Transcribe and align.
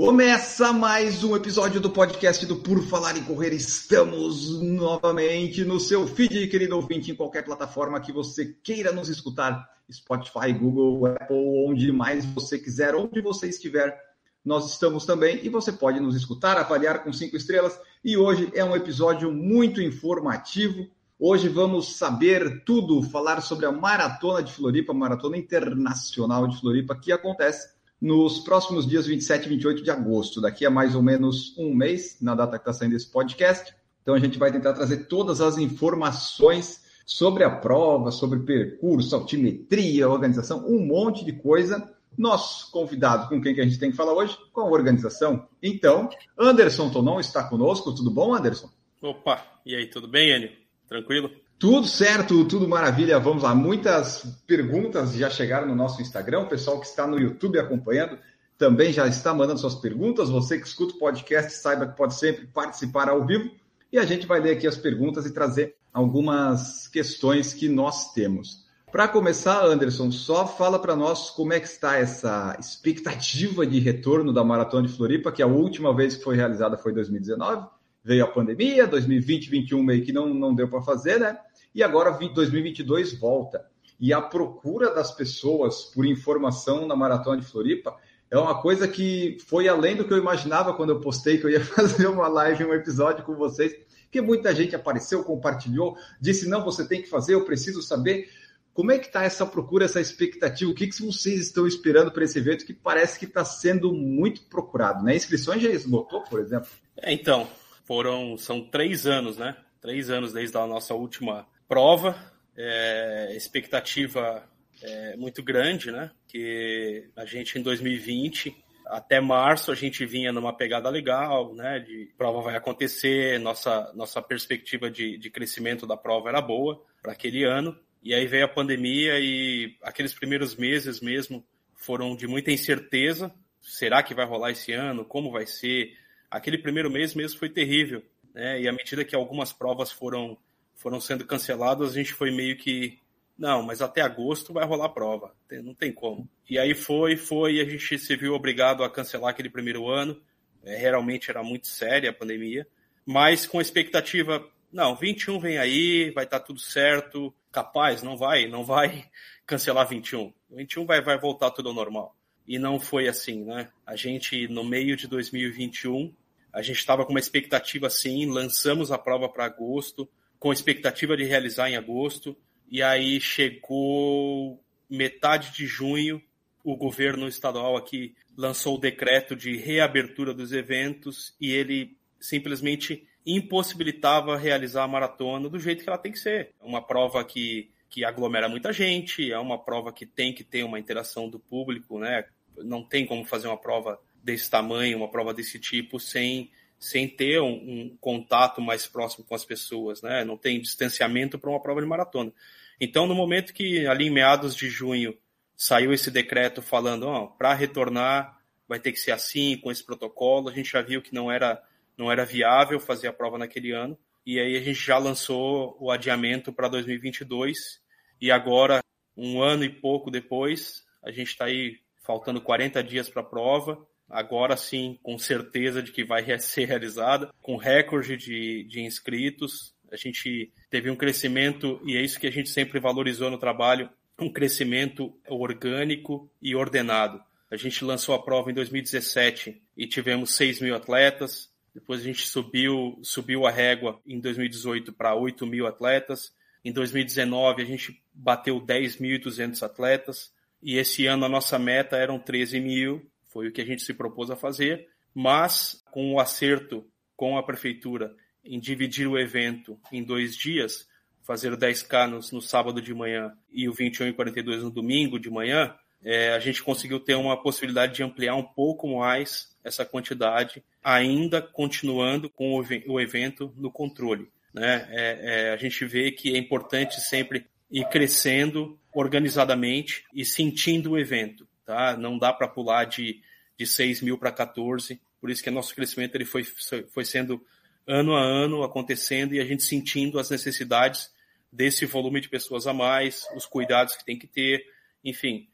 Começa 0.00 0.72
mais 0.72 1.22
um 1.22 1.36
episódio 1.36 1.78
do 1.78 1.90
podcast 1.90 2.46
do 2.46 2.56
Por 2.56 2.82
Falar 2.84 3.18
em 3.18 3.22
Correr. 3.22 3.52
Estamos 3.52 4.58
novamente 4.62 5.62
no 5.62 5.78
seu 5.78 6.06
feed, 6.06 6.46
querido 6.46 6.74
ouvinte, 6.74 7.10
em 7.10 7.14
qualquer 7.14 7.44
plataforma 7.44 8.00
que 8.00 8.10
você 8.10 8.46
queira 8.46 8.92
nos 8.92 9.10
escutar. 9.10 9.68
Spotify, 9.92 10.54
Google, 10.58 11.04
Apple, 11.04 11.36
onde 11.66 11.92
mais 11.92 12.24
você 12.24 12.58
quiser, 12.58 12.94
onde 12.94 13.20
você 13.20 13.50
estiver, 13.50 13.94
nós 14.42 14.72
estamos 14.72 15.04
também. 15.04 15.38
E 15.42 15.50
você 15.50 15.70
pode 15.70 16.00
nos 16.00 16.16
escutar, 16.16 16.56
avaliar 16.56 17.04
com 17.04 17.12
cinco 17.12 17.36
estrelas. 17.36 17.78
E 18.02 18.16
hoje 18.16 18.50
é 18.54 18.64
um 18.64 18.74
episódio 18.74 19.30
muito 19.30 19.82
informativo. 19.82 20.88
Hoje 21.18 21.46
vamos 21.46 21.98
saber 21.98 22.64
tudo, 22.64 23.02
falar 23.02 23.42
sobre 23.42 23.66
a 23.66 23.70
Maratona 23.70 24.42
de 24.42 24.50
Floripa, 24.50 24.94
Maratona 24.94 25.36
Internacional 25.36 26.48
de 26.48 26.58
Floripa, 26.58 26.98
que 26.98 27.12
acontece 27.12 27.78
nos 28.00 28.38
próximos 28.40 28.86
dias 28.86 29.06
27 29.06 29.46
e 29.46 29.48
28 29.50 29.82
de 29.82 29.90
agosto, 29.90 30.40
daqui 30.40 30.64
a 30.64 30.70
mais 30.70 30.94
ou 30.94 31.02
menos 31.02 31.56
um 31.58 31.74
mês, 31.74 32.16
na 32.20 32.34
data 32.34 32.58
que 32.58 32.62
está 32.62 32.72
saindo 32.72 32.96
esse 32.96 33.10
podcast. 33.10 33.74
Então 34.02 34.14
a 34.14 34.18
gente 34.18 34.38
vai 34.38 34.50
tentar 34.50 34.72
trazer 34.72 35.06
todas 35.06 35.40
as 35.40 35.58
informações 35.58 36.82
sobre 37.04 37.44
a 37.44 37.50
prova, 37.50 38.10
sobre 38.10 38.40
percurso, 38.40 39.14
altimetria, 39.14 40.08
organização, 40.08 40.64
um 40.66 40.84
monte 40.86 41.24
de 41.24 41.32
coisa. 41.32 41.92
Nosso 42.16 42.70
convidado, 42.72 43.28
com 43.28 43.40
quem 43.40 43.54
que 43.54 43.60
a 43.60 43.64
gente 43.64 43.78
tem 43.78 43.90
que 43.90 43.96
falar 43.96 44.12
hoje? 44.12 44.36
Com 44.52 44.62
a 44.62 44.70
organização. 44.70 45.46
Então, 45.62 46.08
Anderson 46.36 46.90
Tonon 46.90 47.20
está 47.20 47.44
conosco. 47.44 47.94
Tudo 47.94 48.10
bom, 48.10 48.34
Anderson? 48.34 48.68
Opa, 49.00 49.44
e 49.64 49.74
aí, 49.74 49.86
tudo 49.86 50.08
bem, 50.08 50.30
Enio? 50.30 50.50
Tranquilo? 50.88 51.30
Tudo 51.60 51.86
certo, 51.86 52.42
tudo 52.46 52.66
maravilha. 52.66 53.18
Vamos 53.18 53.42
lá. 53.42 53.54
Muitas 53.54 54.24
perguntas 54.46 55.12
já 55.12 55.28
chegaram 55.28 55.68
no 55.68 55.74
nosso 55.74 56.00
Instagram. 56.00 56.40
O 56.40 56.48
pessoal 56.48 56.80
que 56.80 56.86
está 56.86 57.06
no 57.06 57.20
YouTube 57.20 57.58
acompanhando 57.58 58.18
também 58.56 58.94
já 58.94 59.06
está 59.06 59.34
mandando 59.34 59.60
suas 59.60 59.74
perguntas. 59.74 60.30
Você 60.30 60.58
que 60.58 60.66
escuta 60.66 60.94
o 60.94 60.98
podcast, 60.98 61.52
saiba 61.52 61.86
que 61.86 61.98
pode 61.98 62.14
sempre 62.14 62.46
participar 62.46 63.10
ao 63.10 63.26
vivo. 63.26 63.50
E 63.92 63.98
a 63.98 64.06
gente 64.06 64.26
vai 64.26 64.40
ler 64.40 64.52
aqui 64.52 64.66
as 64.66 64.78
perguntas 64.78 65.26
e 65.26 65.34
trazer 65.34 65.76
algumas 65.92 66.88
questões 66.88 67.52
que 67.52 67.68
nós 67.68 68.14
temos. 68.14 68.64
Para 68.90 69.06
começar, 69.06 69.62
Anderson, 69.62 70.10
só 70.10 70.46
fala 70.46 70.78
para 70.78 70.96
nós 70.96 71.28
como 71.28 71.52
é 71.52 71.60
que 71.60 71.68
está 71.68 71.98
essa 71.98 72.56
expectativa 72.58 73.66
de 73.66 73.78
retorno 73.80 74.32
da 74.32 74.42
Maratona 74.42 74.88
de 74.88 74.94
Floripa, 74.94 75.30
que 75.30 75.42
a 75.42 75.46
última 75.46 75.94
vez 75.94 76.16
que 76.16 76.24
foi 76.24 76.36
realizada 76.36 76.78
foi 76.78 76.92
em 76.92 76.94
2019. 76.94 77.68
Veio 78.02 78.24
a 78.24 78.28
pandemia, 78.28 78.86
2020, 78.86 79.50
2021 79.50 79.82
meio 79.82 80.02
que 80.02 80.10
não, 80.10 80.32
não 80.32 80.54
deu 80.54 80.66
para 80.66 80.80
fazer, 80.80 81.20
né? 81.20 81.36
E 81.74 81.82
agora 81.82 82.10
2022 82.10 83.18
volta. 83.18 83.64
E 83.98 84.12
a 84.12 84.20
procura 84.20 84.94
das 84.94 85.12
pessoas 85.12 85.84
por 85.84 86.06
informação 86.06 86.86
na 86.86 86.96
Maratona 86.96 87.40
de 87.40 87.46
Floripa 87.46 87.94
é 88.30 88.38
uma 88.38 88.62
coisa 88.62 88.88
que 88.88 89.36
foi 89.46 89.68
além 89.68 89.96
do 89.96 90.04
que 90.04 90.12
eu 90.12 90.18
imaginava 90.18 90.72
quando 90.72 90.90
eu 90.90 91.00
postei 91.00 91.38
que 91.38 91.44
eu 91.44 91.50
ia 91.50 91.62
fazer 91.64 92.06
uma 92.06 92.28
live, 92.28 92.64
um 92.64 92.72
episódio 92.72 93.24
com 93.24 93.34
vocês, 93.34 93.74
que 94.10 94.20
muita 94.20 94.54
gente 94.54 94.74
apareceu, 94.74 95.22
compartilhou, 95.24 95.96
disse, 96.20 96.48
não, 96.48 96.64
você 96.64 96.86
tem 96.86 97.02
que 97.02 97.08
fazer, 97.08 97.34
eu 97.34 97.44
preciso 97.44 97.82
saber. 97.82 98.30
Como 98.72 98.92
é 98.92 98.98
que 98.98 99.08
está 99.08 99.24
essa 99.24 99.44
procura, 99.44 99.84
essa 99.84 100.00
expectativa? 100.00 100.70
O 100.70 100.74
que, 100.74 100.86
que 100.86 101.02
vocês 101.02 101.40
estão 101.40 101.66
esperando 101.66 102.10
para 102.12 102.24
esse 102.24 102.38
evento 102.38 102.64
que 102.64 102.72
parece 102.72 103.18
que 103.18 103.24
está 103.24 103.44
sendo 103.44 103.92
muito 103.92 104.42
procurado? 104.44 105.04
Né? 105.04 105.16
Inscrições 105.16 105.60
já 105.60 105.68
esgotou, 105.68 106.22
por 106.22 106.40
exemplo? 106.40 106.70
É, 106.96 107.12
então, 107.12 107.48
foram, 107.84 108.38
são 108.38 108.62
três 108.62 109.06
anos, 109.06 109.36
né? 109.36 109.56
Três 109.80 110.08
anos 110.08 110.32
desde 110.32 110.56
a 110.56 110.66
nossa 110.66 110.94
última 110.94 111.46
prova, 111.70 112.16
é, 112.56 113.32
expectativa 113.36 114.44
é, 114.82 115.16
muito 115.16 115.40
grande, 115.40 115.92
né? 115.92 116.10
Que 116.26 117.08
a 117.14 117.24
gente 117.24 117.60
em 117.60 117.62
2020 117.62 118.56
até 118.86 119.20
março 119.20 119.70
a 119.70 119.74
gente 119.76 120.04
vinha 120.04 120.32
numa 120.32 120.52
pegada 120.52 120.90
legal, 120.90 121.54
né? 121.54 121.78
De 121.78 122.12
prova 122.18 122.42
vai 122.42 122.56
acontecer, 122.56 123.38
nossa 123.38 123.92
nossa 123.94 124.20
perspectiva 124.20 124.90
de, 124.90 125.16
de 125.16 125.30
crescimento 125.30 125.86
da 125.86 125.96
prova 125.96 126.28
era 126.28 126.40
boa 126.40 126.84
para 127.00 127.12
aquele 127.12 127.44
ano. 127.44 127.78
E 128.02 128.12
aí 128.12 128.26
veio 128.26 128.46
a 128.46 128.48
pandemia 128.48 129.20
e 129.20 129.76
aqueles 129.80 130.12
primeiros 130.12 130.56
meses 130.56 131.00
mesmo 131.00 131.46
foram 131.76 132.16
de 132.16 132.26
muita 132.26 132.50
incerteza. 132.50 133.32
Será 133.60 134.02
que 134.02 134.12
vai 134.12 134.26
rolar 134.26 134.50
esse 134.50 134.72
ano? 134.72 135.04
Como 135.04 135.30
vai 135.30 135.46
ser? 135.46 135.96
Aquele 136.28 136.58
primeiro 136.58 136.90
mês 136.90 137.14
mesmo 137.14 137.38
foi 137.38 137.48
terrível, 137.48 138.02
né? 138.34 138.60
E 138.60 138.68
à 138.68 138.72
medida 138.72 139.04
que 139.04 139.14
algumas 139.14 139.52
provas 139.52 139.92
foram 139.92 140.36
foram 140.80 140.98
sendo 140.98 141.26
canceladas, 141.26 141.90
a 141.90 141.94
gente 141.94 142.14
foi 142.14 142.30
meio 142.30 142.56
que 142.56 142.98
não, 143.38 143.62
mas 143.62 143.82
até 143.82 144.00
agosto 144.00 144.52
vai 144.52 144.66
rolar 144.66 144.88
prova, 144.90 145.34
não 145.62 145.74
tem 145.74 145.92
como. 145.92 146.28
E 146.48 146.58
aí 146.58 146.74
foi, 146.74 147.16
foi, 147.16 147.54
e 147.54 147.60
a 147.60 147.64
gente 147.64 147.98
se 147.98 148.16
viu 148.16 148.34
obrigado 148.34 148.82
a 148.82 148.90
cancelar 148.90 149.30
aquele 149.30 149.48
primeiro 149.48 149.88
ano. 149.88 150.20
É, 150.62 150.76
realmente 150.76 151.30
era 151.30 151.42
muito 151.42 151.66
séria 151.66 152.10
a 152.10 152.14
pandemia, 152.14 152.66
mas 153.04 153.46
com 153.46 153.58
a 153.58 153.62
expectativa, 153.62 154.46
não, 154.72 154.94
21 154.94 155.38
vem 155.38 155.58
aí, 155.58 156.10
vai 156.10 156.24
estar 156.24 156.40
tá 156.40 156.44
tudo 156.46 156.60
certo, 156.60 157.32
capaz, 157.52 158.02
não 158.02 158.16
vai, 158.16 158.46
não 158.46 158.64
vai 158.64 159.06
cancelar 159.46 159.86
21. 159.86 160.32
21 160.50 160.86
vai, 160.86 161.02
vai 161.02 161.18
voltar 161.18 161.50
tudo 161.50 161.68
ao 161.68 161.74
normal. 161.74 162.16
E 162.46 162.58
não 162.58 162.80
foi 162.80 163.06
assim, 163.06 163.44
né? 163.44 163.68
A 163.86 163.96
gente, 163.96 164.48
no 164.48 164.64
meio 164.64 164.96
de 164.96 165.06
2021, 165.06 166.12
a 166.52 166.62
gente 166.62 166.78
estava 166.78 167.04
com 167.04 167.12
uma 167.12 167.20
expectativa 167.20 167.86
assim, 167.86 168.26
lançamos 168.26 168.90
a 168.90 168.98
prova 168.98 169.28
para 169.28 169.44
agosto, 169.44 170.08
com 170.40 170.52
expectativa 170.52 171.16
de 171.16 171.24
realizar 171.24 171.70
em 171.70 171.76
agosto, 171.76 172.34
e 172.68 172.82
aí 172.82 173.20
chegou 173.20 174.58
metade 174.88 175.52
de 175.52 175.66
junho, 175.66 176.20
o 176.64 176.74
governo 176.76 177.28
estadual 177.28 177.76
aqui 177.76 178.14
lançou 178.36 178.76
o 178.76 178.80
decreto 178.80 179.36
de 179.36 179.56
reabertura 179.56 180.32
dos 180.32 180.52
eventos 180.52 181.34
e 181.38 181.52
ele 181.52 181.96
simplesmente 182.18 183.06
impossibilitava 183.24 184.36
realizar 184.36 184.84
a 184.84 184.88
maratona 184.88 185.48
do 185.48 185.58
jeito 185.58 185.84
que 185.84 185.90
ela 185.90 185.98
tem 185.98 186.12
que 186.12 186.18
ser. 186.18 186.54
É 186.60 186.64
uma 186.64 186.82
prova 186.82 187.22
que, 187.22 187.70
que 187.88 188.04
aglomera 188.04 188.48
muita 188.48 188.72
gente, 188.72 189.30
é 189.30 189.38
uma 189.38 189.58
prova 189.58 189.92
que 189.92 190.06
tem 190.06 190.32
que 190.32 190.42
ter 190.42 190.64
uma 190.64 190.78
interação 190.78 191.28
do 191.28 191.38
público, 191.38 191.98
né? 191.98 192.24
Não 192.58 192.82
tem 192.82 193.06
como 193.06 193.24
fazer 193.24 193.46
uma 193.46 193.60
prova 193.60 194.00
desse 194.22 194.50
tamanho, 194.50 194.98
uma 194.98 195.10
prova 195.10 195.34
desse 195.34 195.58
tipo, 195.58 196.00
sem 196.00 196.50
sem 196.80 197.06
ter 197.06 197.40
um, 197.42 197.52
um, 197.52 197.96
contato 198.00 198.62
mais 198.62 198.86
próximo 198.86 199.22
com 199.24 199.34
as 199.34 199.44
pessoas, 199.44 200.00
né? 200.00 200.24
Não 200.24 200.38
tem 200.38 200.58
distanciamento 200.58 201.38
para 201.38 201.50
uma 201.50 201.62
prova 201.62 201.82
de 201.82 201.86
maratona. 201.86 202.32
Então, 202.80 203.06
no 203.06 203.14
momento 203.14 203.52
que 203.52 203.86
ali 203.86 204.06
em 204.06 204.10
meados 204.10 204.56
de 204.56 204.70
junho 204.70 205.14
saiu 205.54 205.92
esse 205.92 206.10
decreto 206.10 206.62
falando, 206.62 207.06
ó, 207.06 207.26
para 207.26 207.52
retornar 207.52 208.40
vai 208.66 208.80
ter 208.80 208.92
que 208.92 208.98
ser 208.98 209.10
assim, 209.10 209.58
com 209.58 209.70
esse 209.70 209.84
protocolo, 209.84 210.48
a 210.48 210.52
gente 210.52 210.70
já 210.70 210.80
viu 210.80 211.02
que 211.02 211.12
não 211.14 211.30
era 211.30 211.62
não 211.98 212.10
era 212.10 212.24
viável 212.24 212.80
fazer 212.80 213.08
a 213.08 213.12
prova 213.12 213.36
naquele 213.36 213.72
ano. 213.72 213.98
E 214.24 214.40
aí 214.40 214.56
a 214.56 214.60
gente 214.60 214.80
já 214.80 214.96
lançou 214.96 215.76
o 215.78 215.90
adiamento 215.90 216.50
para 216.50 216.66
2022 216.68 217.82
e 218.18 218.30
agora 218.30 218.82
um 219.14 219.42
ano 219.42 219.64
e 219.64 219.68
pouco 219.68 220.10
depois, 220.10 220.82
a 221.02 221.10
gente 221.10 221.28
está 221.28 221.44
aí 221.44 221.78
faltando 221.98 222.40
40 222.40 222.82
dias 222.82 223.10
para 223.10 223.20
a 223.20 223.24
prova 223.24 223.86
agora 224.10 224.56
sim, 224.56 224.98
com 225.02 225.16
certeza 225.18 225.82
de 225.82 225.92
que 225.92 226.04
vai 226.04 226.24
ser 226.40 226.66
realizada, 226.66 227.32
com 227.40 227.56
recorde 227.56 228.16
de, 228.16 228.64
de 228.64 228.80
inscritos. 228.80 229.74
A 229.90 229.96
gente 229.96 230.52
teve 230.68 230.90
um 230.90 230.96
crescimento, 230.96 231.80
e 231.84 231.96
é 231.96 232.02
isso 232.02 232.18
que 232.18 232.26
a 232.26 232.32
gente 232.32 232.50
sempre 232.50 232.80
valorizou 232.80 233.30
no 233.30 233.38
trabalho, 233.38 233.88
um 234.18 234.30
crescimento 234.30 235.14
orgânico 235.28 236.30
e 236.42 236.54
ordenado. 236.54 237.22
A 237.50 237.56
gente 237.56 237.84
lançou 237.84 238.14
a 238.14 238.22
prova 238.22 238.50
em 238.50 238.54
2017 238.54 239.60
e 239.76 239.86
tivemos 239.86 240.34
6 240.34 240.60
mil 240.60 240.74
atletas. 240.74 241.50
Depois 241.74 242.00
a 242.00 242.04
gente 242.04 242.28
subiu, 242.28 242.98
subiu 243.02 243.46
a 243.46 243.50
régua 243.50 244.00
em 244.06 244.20
2018 244.20 244.92
para 244.92 245.14
8 245.14 245.46
mil 245.46 245.66
atletas. 245.66 246.32
Em 246.64 246.72
2019 246.72 247.62
a 247.62 247.64
gente 247.64 248.00
bateu 248.12 248.60
10.200 248.60 249.62
atletas. 249.64 250.32
E 250.62 250.76
esse 250.76 251.06
ano 251.06 251.24
a 251.24 251.28
nossa 251.28 251.58
meta 251.58 251.96
eram 251.96 252.18
13 252.18 252.60
mil 252.60 253.09
foi 253.30 253.48
o 253.48 253.52
que 253.52 253.60
a 253.60 253.64
gente 253.64 253.82
se 253.82 253.94
propôs 253.94 254.30
a 254.30 254.36
fazer, 254.36 254.88
mas 255.14 255.82
com 255.90 256.14
o 256.14 256.20
acerto 256.20 256.86
com 257.16 257.36
a 257.36 257.42
prefeitura 257.42 258.14
em 258.44 258.58
dividir 258.58 259.06
o 259.06 259.18
evento 259.18 259.78
em 259.92 260.02
dois 260.02 260.36
dias, 260.36 260.88
fazer 261.22 261.52
o 261.52 261.58
10K 261.58 262.08
no, 262.08 262.20
no 262.32 262.40
sábado 262.40 262.80
de 262.80 262.94
manhã 262.94 263.32
e 263.52 263.68
o 263.68 263.72
21 263.72 264.08
e 264.08 264.12
42 264.12 264.62
no 264.62 264.70
domingo 264.70 265.18
de 265.18 265.30
manhã, 265.30 265.74
é, 266.02 266.32
a 266.32 266.38
gente 266.38 266.62
conseguiu 266.62 266.98
ter 266.98 267.14
uma 267.14 267.40
possibilidade 267.40 267.94
de 267.94 268.02
ampliar 268.02 268.34
um 268.34 268.42
pouco 268.42 268.88
mais 268.98 269.54
essa 269.62 269.84
quantidade, 269.84 270.64
ainda 270.82 271.42
continuando 271.42 272.30
com 272.30 272.58
o, 272.58 272.64
o 272.88 273.00
evento 273.00 273.52
no 273.56 273.70
controle. 273.70 274.30
Né? 274.52 274.88
É, 274.90 275.20
é, 275.22 275.52
a 275.52 275.56
gente 275.56 275.84
vê 275.84 276.10
que 276.10 276.34
é 276.34 276.38
importante 276.38 277.00
sempre 277.00 277.46
ir 277.70 277.86
crescendo 277.88 278.78
organizadamente 278.92 280.04
e 280.12 280.24
sentindo 280.24 280.92
o 280.92 280.98
evento. 280.98 281.46
Tá? 281.70 281.96
Não 281.96 282.18
dá 282.18 282.32
para 282.32 282.48
pular 282.48 282.84
de, 282.84 283.22
de 283.56 283.64
6 283.64 284.02
mil 284.02 284.18
para 284.18 284.32
14, 284.32 285.00
por 285.20 285.30
isso 285.30 285.40
que 285.40 285.48
nosso 285.52 285.72
crescimento 285.72 286.16
ele 286.16 286.24
foi, 286.24 286.42
foi 286.42 287.04
sendo 287.04 287.40
ano 287.86 288.16
a 288.16 288.20
ano 288.20 288.64
acontecendo 288.64 289.36
e 289.36 289.40
a 289.40 289.44
gente 289.44 289.62
sentindo 289.62 290.18
as 290.18 290.30
necessidades 290.30 291.12
desse 291.52 291.86
volume 291.86 292.20
de 292.20 292.28
pessoas 292.28 292.66
a 292.66 292.72
mais, 292.72 293.24
os 293.36 293.46
cuidados 293.46 293.94
que 293.94 294.04
tem 294.04 294.18
que 294.18 294.26
ter, 294.26 294.66
enfim. 295.04 295.46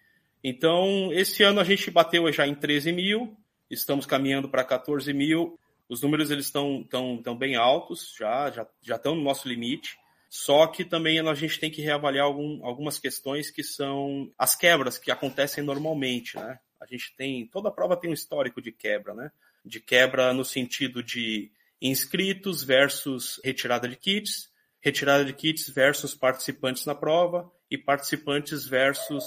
Então, 0.42 1.12
esse 1.12 1.42
ano 1.42 1.60
a 1.60 1.64
gente 1.64 1.90
bateu 1.90 2.32
já 2.32 2.46
em 2.46 2.54
13 2.54 2.92
mil, 2.92 3.36
estamos 3.70 4.06
caminhando 4.06 4.48
para 4.48 4.64
14 4.64 5.12
mil. 5.12 5.60
Os 5.86 6.00
números 6.00 6.30
eles 6.30 6.46
estão 6.46 6.82
tão, 6.88 7.20
tão 7.22 7.36
bem 7.36 7.56
altos, 7.56 8.14
já, 8.18 8.50
já, 8.50 8.66
já 8.80 8.96
estão 8.96 9.14
no 9.14 9.22
nosso 9.22 9.46
limite. 9.46 9.98
Só 10.38 10.67
que 10.67 10.85
também 10.85 11.19
a 11.19 11.35
gente 11.35 11.59
tem 11.59 11.71
que 11.71 11.81
reavaliar 11.81 12.27
algum, 12.27 12.62
algumas 12.62 12.99
questões 12.99 13.50
que 13.50 13.65
são 13.65 14.31
as 14.37 14.55
quebras 14.55 14.99
que 14.99 15.11
acontecem 15.11 15.65
normalmente, 15.65 16.37
né? 16.37 16.59
A 16.79 16.85
gente 16.85 17.17
tem, 17.17 17.47
toda 17.47 17.71
prova 17.71 17.97
tem 17.97 18.11
um 18.11 18.12
histórico 18.12 18.61
de 18.61 18.71
quebra, 18.71 19.15
né? 19.15 19.33
De 19.65 19.81
quebra 19.81 20.35
no 20.35 20.44
sentido 20.44 21.03
de 21.03 21.50
inscritos 21.81 22.62
versus 22.62 23.41
retirada 23.43 23.88
de 23.88 23.97
kits, 23.97 24.50
retirada 24.79 25.25
de 25.25 25.33
kits 25.33 25.71
versus 25.71 26.15
participantes 26.15 26.85
na 26.85 26.94
prova 26.94 27.50
e 27.71 27.79
participantes 27.79 28.67
versus 28.67 29.25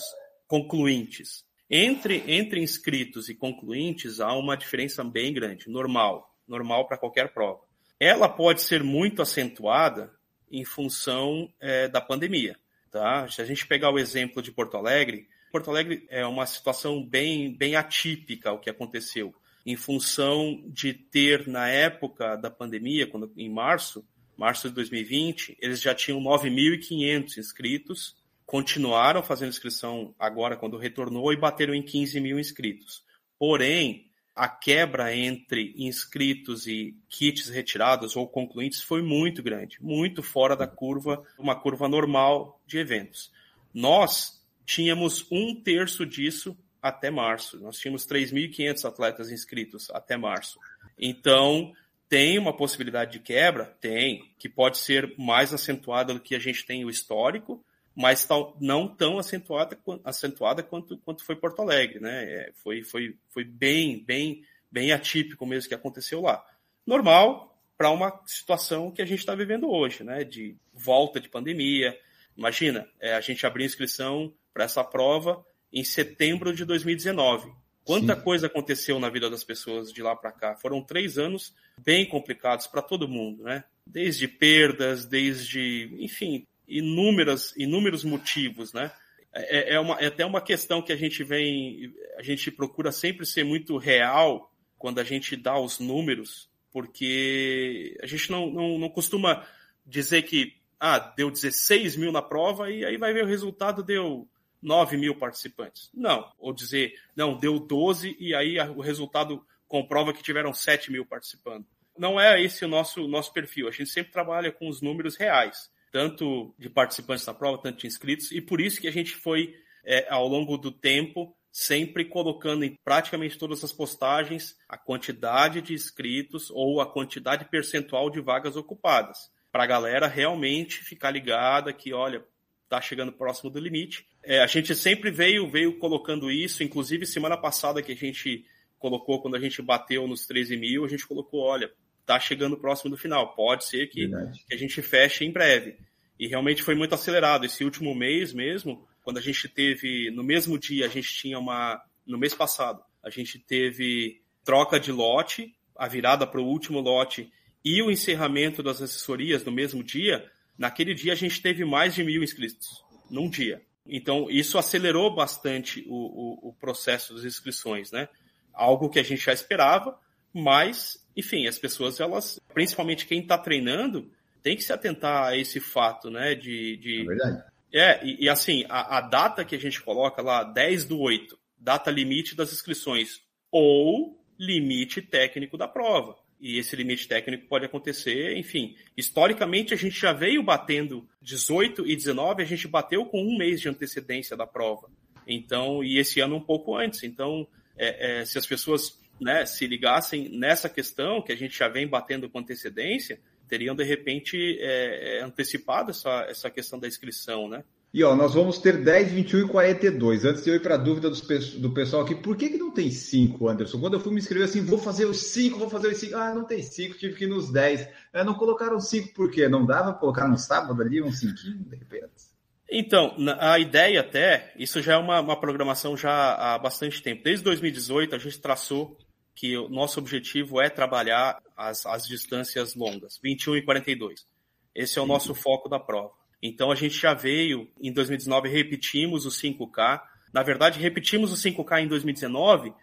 concluintes. 0.48 1.44
Entre, 1.68 2.24
entre 2.28 2.62
inscritos 2.62 3.30
e 3.30 3.36
concluintes 3.36 4.20
há 4.20 4.32
uma 4.34 4.56
diferença 4.56 5.04
bem 5.04 5.34
grande, 5.34 5.72
normal, 5.72 6.36
normal 6.48 6.88
para 6.88 7.00
qualquer 7.00 7.34
prova. 7.34 7.62
Ela 8.00 8.30
pode 8.30 8.62
ser 8.62 8.84
muito 8.84 9.24
acentuada 9.24 10.19
em 10.52 10.66
função 10.66 11.52
é, 11.60 11.88
da 11.88 12.02
pandemia. 12.02 12.58
Tá? 12.92 13.28
Se 13.30 13.42
a 13.42 13.46
gente 13.46 13.68
pegar 13.68 13.92
o 13.92 14.00
exemplo 14.00 14.42
de 14.42 14.52
Porto 14.52 14.78
Alegre, 14.78 15.28
Porto 15.52 15.70
Alegre 15.70 16.06
é 16.10 16.26
uma 16.26 16.46
situação 16.46 17.04
bem, 17.04 17.54
bem 17.54 17.76
atípica 17.76 18.52
o 18.52 18.60
que 18.60 18.70
aconteceu, 18.70 19.34
em 19.66 19.76
função 19.76 20.64
de 20.68 20.94
ter, 20.94 21.48
na 21.48 21.68
época 21.68 22.36
da 22.36 22.50
pandemia, 22.50 23.08
quando, 23.08 23.32
em 23.36 23.50
março, 23.50 24.06
março 24.38 24.70
de 24.70 24.76
2020, 24.76 25.58
eles 25.60 25.82
já 25.82 25.94
tinham 25.94 26.20
9.500 26.22 27.38
inscritos, 27.38 28.16
continuaram 28.46 29.22
fazendo 29.22 29.50
inscrição 29.50 30.14
agora 30.18 30.56
quando 30.56 30.78
retornou 30.78 31.32
e 31.32 31.38
bateram 31.38 31.74
em 31.74 31.84
15 31.84 32.20
mil 32.20 32.40
inscritos. 32.40 33.04
Porém, 33.38 34.09
a 34.40 34.48
quebra 34.48 35.14
entre 35.14 35.74
inscritos 35.76 36.66
e 36.66 36.96
kits 37.10 37.50
retirados 37.50 38.16
ou 38.16 38.26
concluintes 38.26 38.82
foi 38.82 39.02
muito 39.02 39.44
grande, 39.44 39.78
muito 39.82 40.24
fora 40.24 40.56
da 40.56 40.66
curva, 40.66 41.22
uma 41.38 41.60
curva 41.60 41.90
normal 41.90 42.58
de 42.66 42.78
eventos. 42.78 43.34
Nós 43.74 44.42
tínhamos 44.66 45.28
um 45.30 45.54
terço 45.54 46.06
disso 46.06 46.58
até 46.82 47.12
março. 47.12 47.60
Nós 47.60 47.78
tínhamos 47.78 48.08
3.500 48.08 48.86
atletas 48.86 49.30
inscritos 49.30 49.90
até 49.92 50.16
março. 50.16 50.58
Então, 50.98 51.74
tem 52.08 52.40
uma 52.40 52.56
possibilidade 52.56 53.12
de 53.12 53.20
quebra? 53.20 53.66
Tem, 53.82 54.32
que 54.40 54.48
pode 54.48 54.78
ser 54.78 55.14
mais 55.18 55.54
acentuada 55.54 56.14
do 56.14 56.22
que 56.22 56.34
a 56.34 56.40
gente 56.40 56.66
tem 56.66 56.86
o 56.86 56.90
histórico, 56.90 57.62
mas 57.96 58.28
não 58.60 58.88
tão 58.88 59.20
acentuada, 59.20 59.78
acentuada 60.04 60.64
quanto, 60.64 60.98
quanto 61.00 61.24
foi 61.24 61.36
Porto 61.36 61.62
Alegre, 61.62 62.00
né? 62.00 62.24
É, 62.24 62.52
foi, 62.56 62.84
foi, 62.84 63.16
foi 63.30 63.44
bem, 63.44 64.04
bem, 64.04 64.44
bem 64.72 64.92
atípico 64.92 65.46
mesmo 65.46 65.70
que 65.70 65.76
aconteceu 65.76 66.22
lá. 66.22 66.44
Normal 66.86 67.50
para 67.78 67.92
uma 67.92 68.22
situação 68.26 68.92
que 68.92 69.02
a 69.02 69.06
gente 69.06 69.20
está 69.20 69.34
vivendo 69.34 69.70
hoje, 69.70 70.04
né? 70.04 70.24
De 70.24 70.56
volta 70.74 71.20
de 71.20 71.30
pandemia. 71.30 71.98
Imagina, 72.36 72.88
é, 73.00 73.16
a 73.16 73.22
gente 73.22 73.46
abriu 73.46 73.66
inscrição 73.66 74.34
para 74.54 74.66
essa 74.66 74.84
prova 74.84 75.46
em 75.72 75.84
setembro 75.84 76.54
de 76.54 76.66
2019. 76.66 77.52
Quanta 77.84 78.16
Sim. 78.16 78.22
coisa 78.22 78.48
aconteceu 78.48 79.00
na 79.00 79.10
vida 79.10 79.30
das 79.30 79.44
pessoas 79.44 79.92
de 79.92 80.04
lá 80.04 80.16
para 80.16 80.32
cá? 80.32 80.56
Foram 80.56 80.84
três 80.84 81.18
anos 81.18 81.56
bem 81.78 82.06
complicados 82.06 82.68
para 82.68 82.82
todo 82.82 83.08
mundo, 83.08 83.44
né? 83.44 83.64
Desde 83.86 84.28
perdas, 84.28 85.06
desde, 85.06 85.90
enfim, 86.00 86.46
inúmeras, 86.70 87.54
inúmeros 87.58 88.04
motivos, 88.04 88.72
né? 88.74 88.92
É, 89.34 89.76
é, 89.76 89.80
uma, 89.80 89.96
é 89.96 90.08
até 90.08 90.26
uma 90.26 90.42
questão 90.42 90.82
que 90.82 90.92
a 90.92 90.96
gente 90.96 91.24
vem, 91.24 91.94
a 92.18 92.24
gente 92.24 92.52
procura 92.52 92.92
sempre 92.92 93.26
ser 93.26 93.44
muito 93.44 93.78
real 93.78 94.52
quando 94.78 95.00
a 95.00 95.04
gente 95.04 95.36
dá 95.36 95.60
os 95.60 95.80
números, 95.80 96.50
porque 96.72 97.98
a 98.02 98.08
gente 98.08 98.32
não, 98.32 98.50
não, 98.50 98.80
não 98.80 98.90
costuma 98.90 99.46
dizer 99.86 100.24
que 100.24 100.56
ah, 100.80 100.98
deu 100.98 101.30
16 101.30 101.96
mil 101.96 102.12
na 102.12 102.22
prova 102.22 102.72
e 102.72 102.86
aí 102.86 102.98
vai 102.98 103.14
ver 103.14 103.24
o 103.24 103.28
resultado 103.28 103.84
deu 103.84 104.28
9 104.62 104.98
mil 104.98 105.16
participantes. 105.16 105.90
Não. 105.94 106.32
Ou 106.40 106.54
dizer, 106.54 106.96
não, 107.16 107.38
deu 107.38 107.60
12 107.60 108.16
e 108.20 108.34
aí 108.34 108.58
o 108.60 108.82
resultado 108.82 109.46
comprova 109.68 110.14
que 110.14 110.24
tiveram 110.24 110.54
7 110.54 110.92
mil 110.92 111.06
participando. 111.06 111.66
Não 111.98 112.20
é 112.20 112.42
esse 112.42 112.64
o 112.64 112.68
nosso, 112.68 113.08
nosso 113.08 113.34
perfil. 113.34 113.68
A 113.68 113.72
gente 113.72 113.90
sempre 113.90 114.12
trabalha 114.12 114.52
com 114.52 114.70
os 114.70 114.82
números 114.82 115.16
reais 115.16 115.70
tanto 115.92 116.54
de 116.58 116.70
participantes 116.70 117.26
na 117.26 117.34
prova, 117.34 117.62
tanto 117.62 117.80
de 117.80 117.88
inscritos, 117.88 118.32
e 118.32 118.42
por 118.42 118.62
isso 118.62 118.80
que 118.80 118.88
a 118.88 118.92
gente 118.92 119.16
foi, 119.16 119.56
é, 119.84 120.08
ao 120.10 120.28
longo 120.28 120.58
do 120.58 120.72
tempo, 120.72 121.36
sempre 121.52 122.06
colocando 122.06 122.64
em 122.64 122.76
praticamente 122.84 123.38
todas 123.38 123.64
as 123.64 123.74
postagens 123.74 124.56
a 124.68 124.78
quantidade 124.78 125.62
de 125.62 125.74
inscritos 125.74 126.50
ou 126.52 126.80
a 126.80 126.92
quantidade 126.92 127.46
percentual 127.46 128.10
de 128.10 128.22
vagas 128.22 128.56
ocupadas, 128.56 129.32
para 129.52 129.64
a 129.64 129.68
galera 129.68 130.08
realmente 130.08 130.84
ficar 130.84 131.12
ligada 131.12 131.74
que, 131.74 131.92
olha, 131.92 132.24
está 132.64 132.80
chegando 132.80 133.12
próximo 133.12 133.50
do 133.50 133.60
limite. 133.60 134.08
É, 134.24 134.42
a 134.42 134.48
gente 134.48 134.76
sempre 134.76 135.10
veio, 135.10 135.50
veio 135.50 135.80
colocando 135.80 136.30
isso, 136.30 136.64
inclusive 136.64 137.06
semana 137.06 137.36
passada 137.36 137.82
que 137.82 137.92
a 137.92 137.96
gente 137.96 138.46
colocou, 138.78 139.22
quando 139.22 139.36
a 139.36 139.40
gente 139.40 139.62
bateu 139.62 140.08
nos 140.08 140.26
13 140.28 140.56
mil, 140.56 140.86
a 140.86 140.88
gente 140.88 141.06
colocou, 141.06 141.42
olha, 141.42 141.72
está 142.10 142.20
chegando 142.20 142.58
próximo 142.58 142.90
do 142.90 142.98
final. 142.98 143.36
Pode 143.36 143.66
ser 143.66 143.88
que, 143.88 144.10
que, 144.48 144.54
a 144.54 144.58
gente 144.58 144.82
feche 144.82 145.24
em 145.24 145.32
breve. 145.32 145.78
E 146.20 146.28
realmente 146.28 146.64
foi 146.64 146.74
muito 146.74 146.96
acelerado. 146.96 147.46
Esse 147.46 147.64
último 147.64 147.94
mês 147.94 148.34
mesmo, 148.34 148.88
quando 149.04 149.20
a 149.20 149.22
gente 149.22 149.48
teve, 149.48 150.10
no 150.12 150.24
mesmo 150.24 150.58
dia, 150.58 150.86
a 150.86 150.90
gente 150.90 151.14
tinha 151.14 151.38
uma. 151.38 151.80
No 152.06 152.18
mês 152.18 152.34
passado, 152.34 152.82
a 153.04 153.10
gente 153.12 153.38
teve 153.38 154.22
troca 154.44 154.80
de 154.80 154.92
lote, 154.92 155.56
a 155.78 155.88
virada 155.88 156.26
para 156.26 156.42
o 156.42 156.46
último 156.46 156.80
lote 156.80 157.32
e 157.64 157.82
o 157.84 157.92
encerramento 157.92 158.64
das 158.64 158.82
assessorias 158.82 159.46
no 159.46 159.52
mesmo 159.52 159.84
dia. 159.84 160.30
Naquele 160.58 160.96
dia 160.96 161.14
a 161.14 161.16
gente 161.16 161.42
teve 161.42 161.64
mais 161.64 161.94
de 161.94 162.04
mil 162.04 162.24
inscritos, 162.24 162.84
num 163.10 163.30
dia. 163.30 163.62
Então, 163.86 164.30
isso 164.30 164.58
acelerou 164.58 165.14
bastante 165.16 165.86
o, 165.88 165.96
o, 165.96 166.50
o 166.50 166.54
processo 166.54 167.14
das 167.14 167.24
inscrições, 167.24 167.92
né? 167.92 168.10
Algo 168.54 168.90
que 168.90 169.00
a 169.00 169.04
gente 169.04 169.24
já 169.24 169.34
esperava, 169.34 169.98
mas 170.34 171.00
enfim, 171.20 171.48
as 171.48 171.60
pessoas, 171.60 172.00
elas, 172.00 172.40
principalmente 172.54 173.06
quem 173.06 173.22
está 173.22 173.38
treinando, 173.38 174.10
tem 174.42 174.56
que 174.56 174.64
se 174.64 174.74
atentar 174.74 175.28
a 175.28 175.38
esse 175.38 175.60
fato, 175.60 176.10
né? 176.10 176.34
De, 176.34 176.78
de... 176.78 177.02
É 177.02 177.06
verdade. 177.06 177.44
É, 177.72 178.06
e, 178.06 178.24
e 178.24 178.30
assim, 178.30 178.66
a, 178.68 178.98
a, 178.98 179.02
data 179.02 179.46
que 179.46 179.56
a 179.56 179.60
gente 179.60 179.82
coloca 179.82 180.22
lá, 180.22 180.44
10 180.44 180.86
do 180.86 181.00
8, 181.00 181.38
data 181.60 181.92
limite 181.92 182.36
das 182.36 182.52
inscrições, 182.52 183.22
ou 183.52 184.20
limite 184.40 185.02
técnico 185.02 185.58
da 185.58 185.68
prova. 185.68 186.16
E 186.40 186.58
esse 186.58 186.76
limite 186.76 187.08
técnico 187.08 187.48
pode 187.48 187.66
acontecer, 187.66 188.38
enfim. 188.38 188.76
Historicamente, 188.96 189.74
a 189.74 189.78
gente 189.78 190.00
já 190.00 190.14
veio 190.14 190.42
batendo 190.42 191.08
18 191.22 191.86
e 191.86 191.96
19, 191.96 192.42
a 192.42 192.46
gente 192.46 192.68
bateu 192.68 193.06
com 193.06 193.22
um 193.22 193.38
mês 193.38 193.60
de 193.60 193.68
antecedência 193.68 194.38
da 194.38 194.48
prova. 194.48 194.90
Então, 195.28 195.84
e 195.84 196.00
esse 196.00 196.22
ano 196.22 196.38
um 196.38 196.42
pouco 196.42 196.76
antes. 196.76 197.04
Então, 197.04 197.46
é, 197.78 198.22
é, 198.22 198.26
se 198.26 198.38
as 198.38 198.46
pessoas 198.46 198.99
né, 199.20 199.46
se 199.46 199.68
ligassem 199.68 200.30
nessa 200.30 200.70
questão, 200.70 201.22
que 201.22 201.32
a 201.32 201.36
gente 201.36 201.58
já 201.58 201.68
vem 201.68 201.88
batendo 201.88 202.30
com 202.30 202.40
antecedência, 202.40 203.20
teriam 203.48 203.76
de 203.76 203.84
repente 203.84 204.58
é, 204.60 205.18
é 205.18 205.24
antecipado 205.24 205.92
essa, 205.92 206.26
essa 206.30 206.50
questão 206.50 206.80
da 206.80 206.88
inscrição, 206.88 207.48
né? 207.50 207.64
E 207.92 208.04
ó, 208.04 208.16
nós 208.16 208.36
vamos 208.36 208.60
ter 208.60 208.84
10, 208.84 209.12
21 209.12 209.40
e 209.40 209.48
42. 209.48 210.24
Antes 210.24 210.44
de 210.44 210.52
eu 210.52 210.56
ir 210.56 210.62
para 210.62 210.76
a 210.76 210.78
dúvida 210.78 211.10
dos, 211.10 211.22
do 211.56 211.74
pessoal 211.74 212.04
aqui, 212.04 212.14
por 212.14 212.38
que, 212.38 212.50
que 212.50 212.58
não 212.58 212.70
tem 212.70 212.92
5, 212.92 213.50
Anderson? 213.50 213.80
Quando 213.80 213.96
eu 213.96 214.00
fui 214.00 214.14
me 214.14 214.20
inscrever 214.20 214.48
assim, 214.48 214.64
vou 214.64 214.78
fazer 214.78 215.06
os 215.06 215.24
5, 215.24 215.58
vou 215.58 215.70
fazer 215.70 215.88
os 215.88 215.98
5. 215.98 216.16
Ah, 216.16 216.34
não 216.36 216.44
tem 216.44 216.62
5, 216.62 217.00
tive 217.00 217.16
que 217.16 217.24
ir 217.24 217.28
nos 217.28 217.52
10. 217.52 217.90
É, 218.14 218.24
não 218.24 218.36
colocaram 218.36 218.80
5 218.80 219.16
por 219.16 219.32
quê? 219.32 219.50
Não 219.50 219.66
dava 219.66 219.94
colocar 219.94 220.28
no 220.28 220.38
sábado 220.38 220.80
ali 220.84 221.02
um 221.02 221.12
5 221.12 221.34
de 221.34 221.76
repente? 221.76 222.30
Então, 222.72 223.16
a 223.40 223.58
ideia 223.58 224.02
até, 224.02 224.54
isso 224.56 224.80
já 224.80 224.94
é 224.94 224.98
uma, 224.98 225.20
uma 225.20 225.40
programação 225.40 225.98
já 225.98 226.36
há 226.36 226.60
bastante 226.60 227.02
tempo. 227.02 227.24
Desde 227.24 227.44
2018 227.44 228.16
a 228.16 228.20
gente 228.20 228.40
traçou 228.40 228.96
que 229.40 229.58
o 229.58 229.70
nosso 229.70 230.02
objetivo 230.02 230.60
é 230.60 230.70
trabalhar 230.70 231.42
as, 231.56 231.86
as 231.86 232.06
distâncias 232.06 232.76
longas, 232.76 233.18
21 233.24 233.56
e 233.56 233.62
42. 233.62 234.28
Esse 234.76 235.00
é 235.00 235.02
o 235.02 235.06
nosso 235.06 235.34
foco 235.34 235.70
da 235.70 235.80
prova. 235.80 236.12
Então 236.44 236.70
a 236.70 236.76
gente 236.76 237.00
já 237.00 237.14
veio, 237.14 237.70
em 237.80 237.94
2019, 237.94 238.50
repetimos 238.50 239.26
o 239.26 239.30
5K. 239.30 240.02
Na 240.34 240.44
verdade, 240.44 240.78
repetimos 240.78 241.32
o 241.32 241.38
5K 241.38 241.84
em 241.84 241.88
2019, 241.88 242.74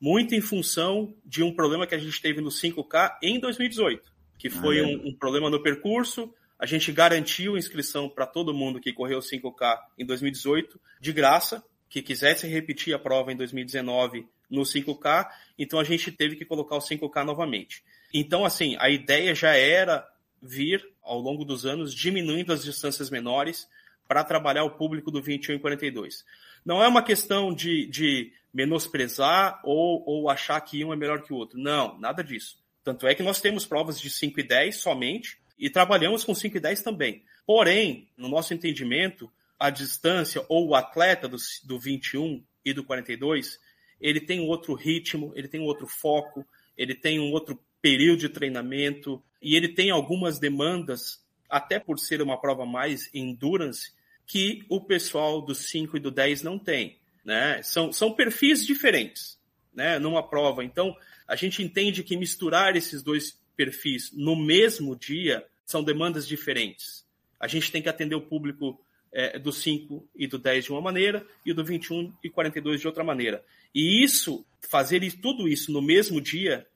muito 0.00 0.34
em 0.34 0.40
função 0.40 1.14
de 1.22 1.42
um 1.42 1.52
problema 1.54 1.86
que 1.86 1.94
a 1.94 1.98
gente 1.98 2.18
teve 2.22 2.40
no 2.40 2.48
5K 2.48 3.18
em 3.22 3.38
2018, 3.38 4.10
que 4.38 4.48
foi 4.48 4.80
ah, 4.80 4.84
é. 4.84 4.86
um, 4.86 5.08
um, 5.08 5.14
problema 5.14 5.50
no 5.50 5.62
percurso, 5.62 6.32
a 6.58 6.64
gente 6.64 6.90
garantiu 6.92 7.58
inscrição 7.58 8.08
para 8.08 8.24
todo 8.24 8.54
mundo 8.54 8.80
que 8.80 8.90
correu 8.90 9.18
5K 9.18 9.78
em 9.98 10.06
2018, 10.06 10.80
de 10.98 11.12
graça, 11.12 11.62
que 11.90 12.00
quisesse 12.00 12.46
repetir 12.46 12.94
a 12.94 12.98
prova 12.98 13.30
em 13.30 13.36
2019 13.36 14.26
no 14.50 14.62
5K, 14.62 15.28
então 15.58 15.78
a 15.78 15.84
gente 15.84 16.10
teve 16.12 16.36
que 16.36 16.44
colocar 16.44 16.76
o 16.76 16.80
5K 16.80 17.24
novamente. 17.24 17.82
Então, 18.12 18.44
assim, 18.44 18.76
a 18.78 18.88
ideia 18.88 19.34
já 19.34 19.54
era 19.54 20.06
vir, 20.42 20.86
ao 21.02 21.18
longo 21.18 21.44
dos 21.44 21.64
anos, 21.64 21.94
diminuindo 21.94 22.52
as 22.52 22.64
distâncias 22.64 23.10
menores 23.10 23.68
para 24.06 24.24
trabalhar 24.24 24.64
o 24.64 24.70
público 24.70 25.10
do 25.10 25.22
21 25.22 25.56
e 25.56 25.58
42. 25.58 26.24
Não 26.64 26.82
é 26.82 26.88
uma 26.88 27.02
questão 27.02 27.52
de, 27.52 27.86
de 27.86 28.32
menosprezar 28.52 29.60
ou, 29.64 30.02
ou 30.06 30.30
achar 30.30 30.60
que 30.60 30.84
um 30.84 30.92
é 30.92 30.96
melhor 30.96 31.22
que 31.22 31.32
o 31.32 31.36
outro. 31.36 31.58
Não, 31.58 31.98
nada 31.98 32.22
disso. 32.22 32.58
Tanto 32.82 33.06
é 33.06 33.14
que 33.14 33.22
nós 33.22 33.40
temos 33.40 33.66
provas 33.66 34.00
de 34.00 34.10
5 34.10 34.40
e 34.40 34.42
10 34.42 34.76
somente 34.76 35.38
e 35.58 35.68
trabalhamos 35.68 36.24
com 36.24 36.34
5 36.34 36.56
e 36.56 36.60
10 36.60 36.82
também. 36.82 37.22
Porém, 37.46 38.08
no 38.16 38.28
nosso 38.28 38.54
entendimento, 38.54 39.30
a 39.58 39.70
distância 39.70 40.44
ou 40.48 40.68
o 40.68 40.74
atleta 40.74 41.28
do, 41.28 41.36
do 41.64 41.78
21 41.78 42.42
e 42.64 42.72
do 42.72 42.84
42, 42.84 43.58
ele 44.00 44.20
tem 44.20 44.40
um 44.40 44.46
outro 44.46 44.74
ritmo, 44.74 45.32
ele 45.34 45.48
tem 45.48 45.60
um 45.60 45.64
outro 45.64 45.86
foco, 45.86 46.46
ele 46.76 46.94
tem 46.94 47.18
um 47.18 47.32
outro 47.32 47.58
período 47.80 48.20
de 48.20 48.28
treinamento 48.28 49.22
e 49.40 49.54
ele 49.54 49.68
tem 49.68 49.90
algumas 49.90 50.38
demandas, 50.38 51.24
até 51.48 51.78
por 51.78 51.98
ser 51.98 52.20
uma 52.20 52.40
prova 52.40 52.66
mais 52.66 53.08
endurance, 53.14 53.92
que 54.26 54.64
o 54.68 54.80
pessoal 54.80 55.40
do 55.40 55.54
5 55.54 55.96
e 55.96 56.00
do 56.00 56.10
10 56.10 56.42
não 56.42 56.58
tem. 56.58 56.98
Né? 57.24 57.60
São, 57.62 57.92
são 57.92 58.12
perfis 58.12 58.64
diferentes 58.64 59.38
né? 59.74 59.98
numa 59.98 60.22
prova. 60.22 60.64
Então, 60.64 60.96
a 61.26 61.36
gente 61.36 61.62
entende 61.62 62.02
que 62.02 62.16
misturar 62.16 62.76
esses 62.76 63.02
dois 63.02 63.38
perfis 63.56 64.12
no 64.12 64.36
mesmo 64.36 64.96
dia 64.96 65.44
são 65.64 65.82
demandas 65.82 66.26
diferentes. 66.26 67.04
A 67.38 67.46
gente 67.46 67.70
tem 67.70 67.82
que 67.82 67.88
atender 67.88 68.14
o 68.14 68.22
público 68.22 68.80
é, 69.12 69.38
do 69.38 69.52
5 69.52 70.08
e 70.14 70.26
do 70.26 70.38
10 70.38 70.64
de 70.64 70.72
uma 70.72 70.80
maneira 70.80 71.26
e 71.44 71.52
do 71.52 71.64
21 71.64 72.12
e 72.22 72.30
42 72.30 72.80
de 72.80 72.86
outra 72.86 73.04
maneira. 73.04 73.44
E 73.76 74.02
isso, 74.02 74.42
fazer 74.70 75.06
tudo 75.20 75.46
isso 75.46 75.70
no 75.70 75.82
mesmo 75.82 76.18
dia 76.18 76.66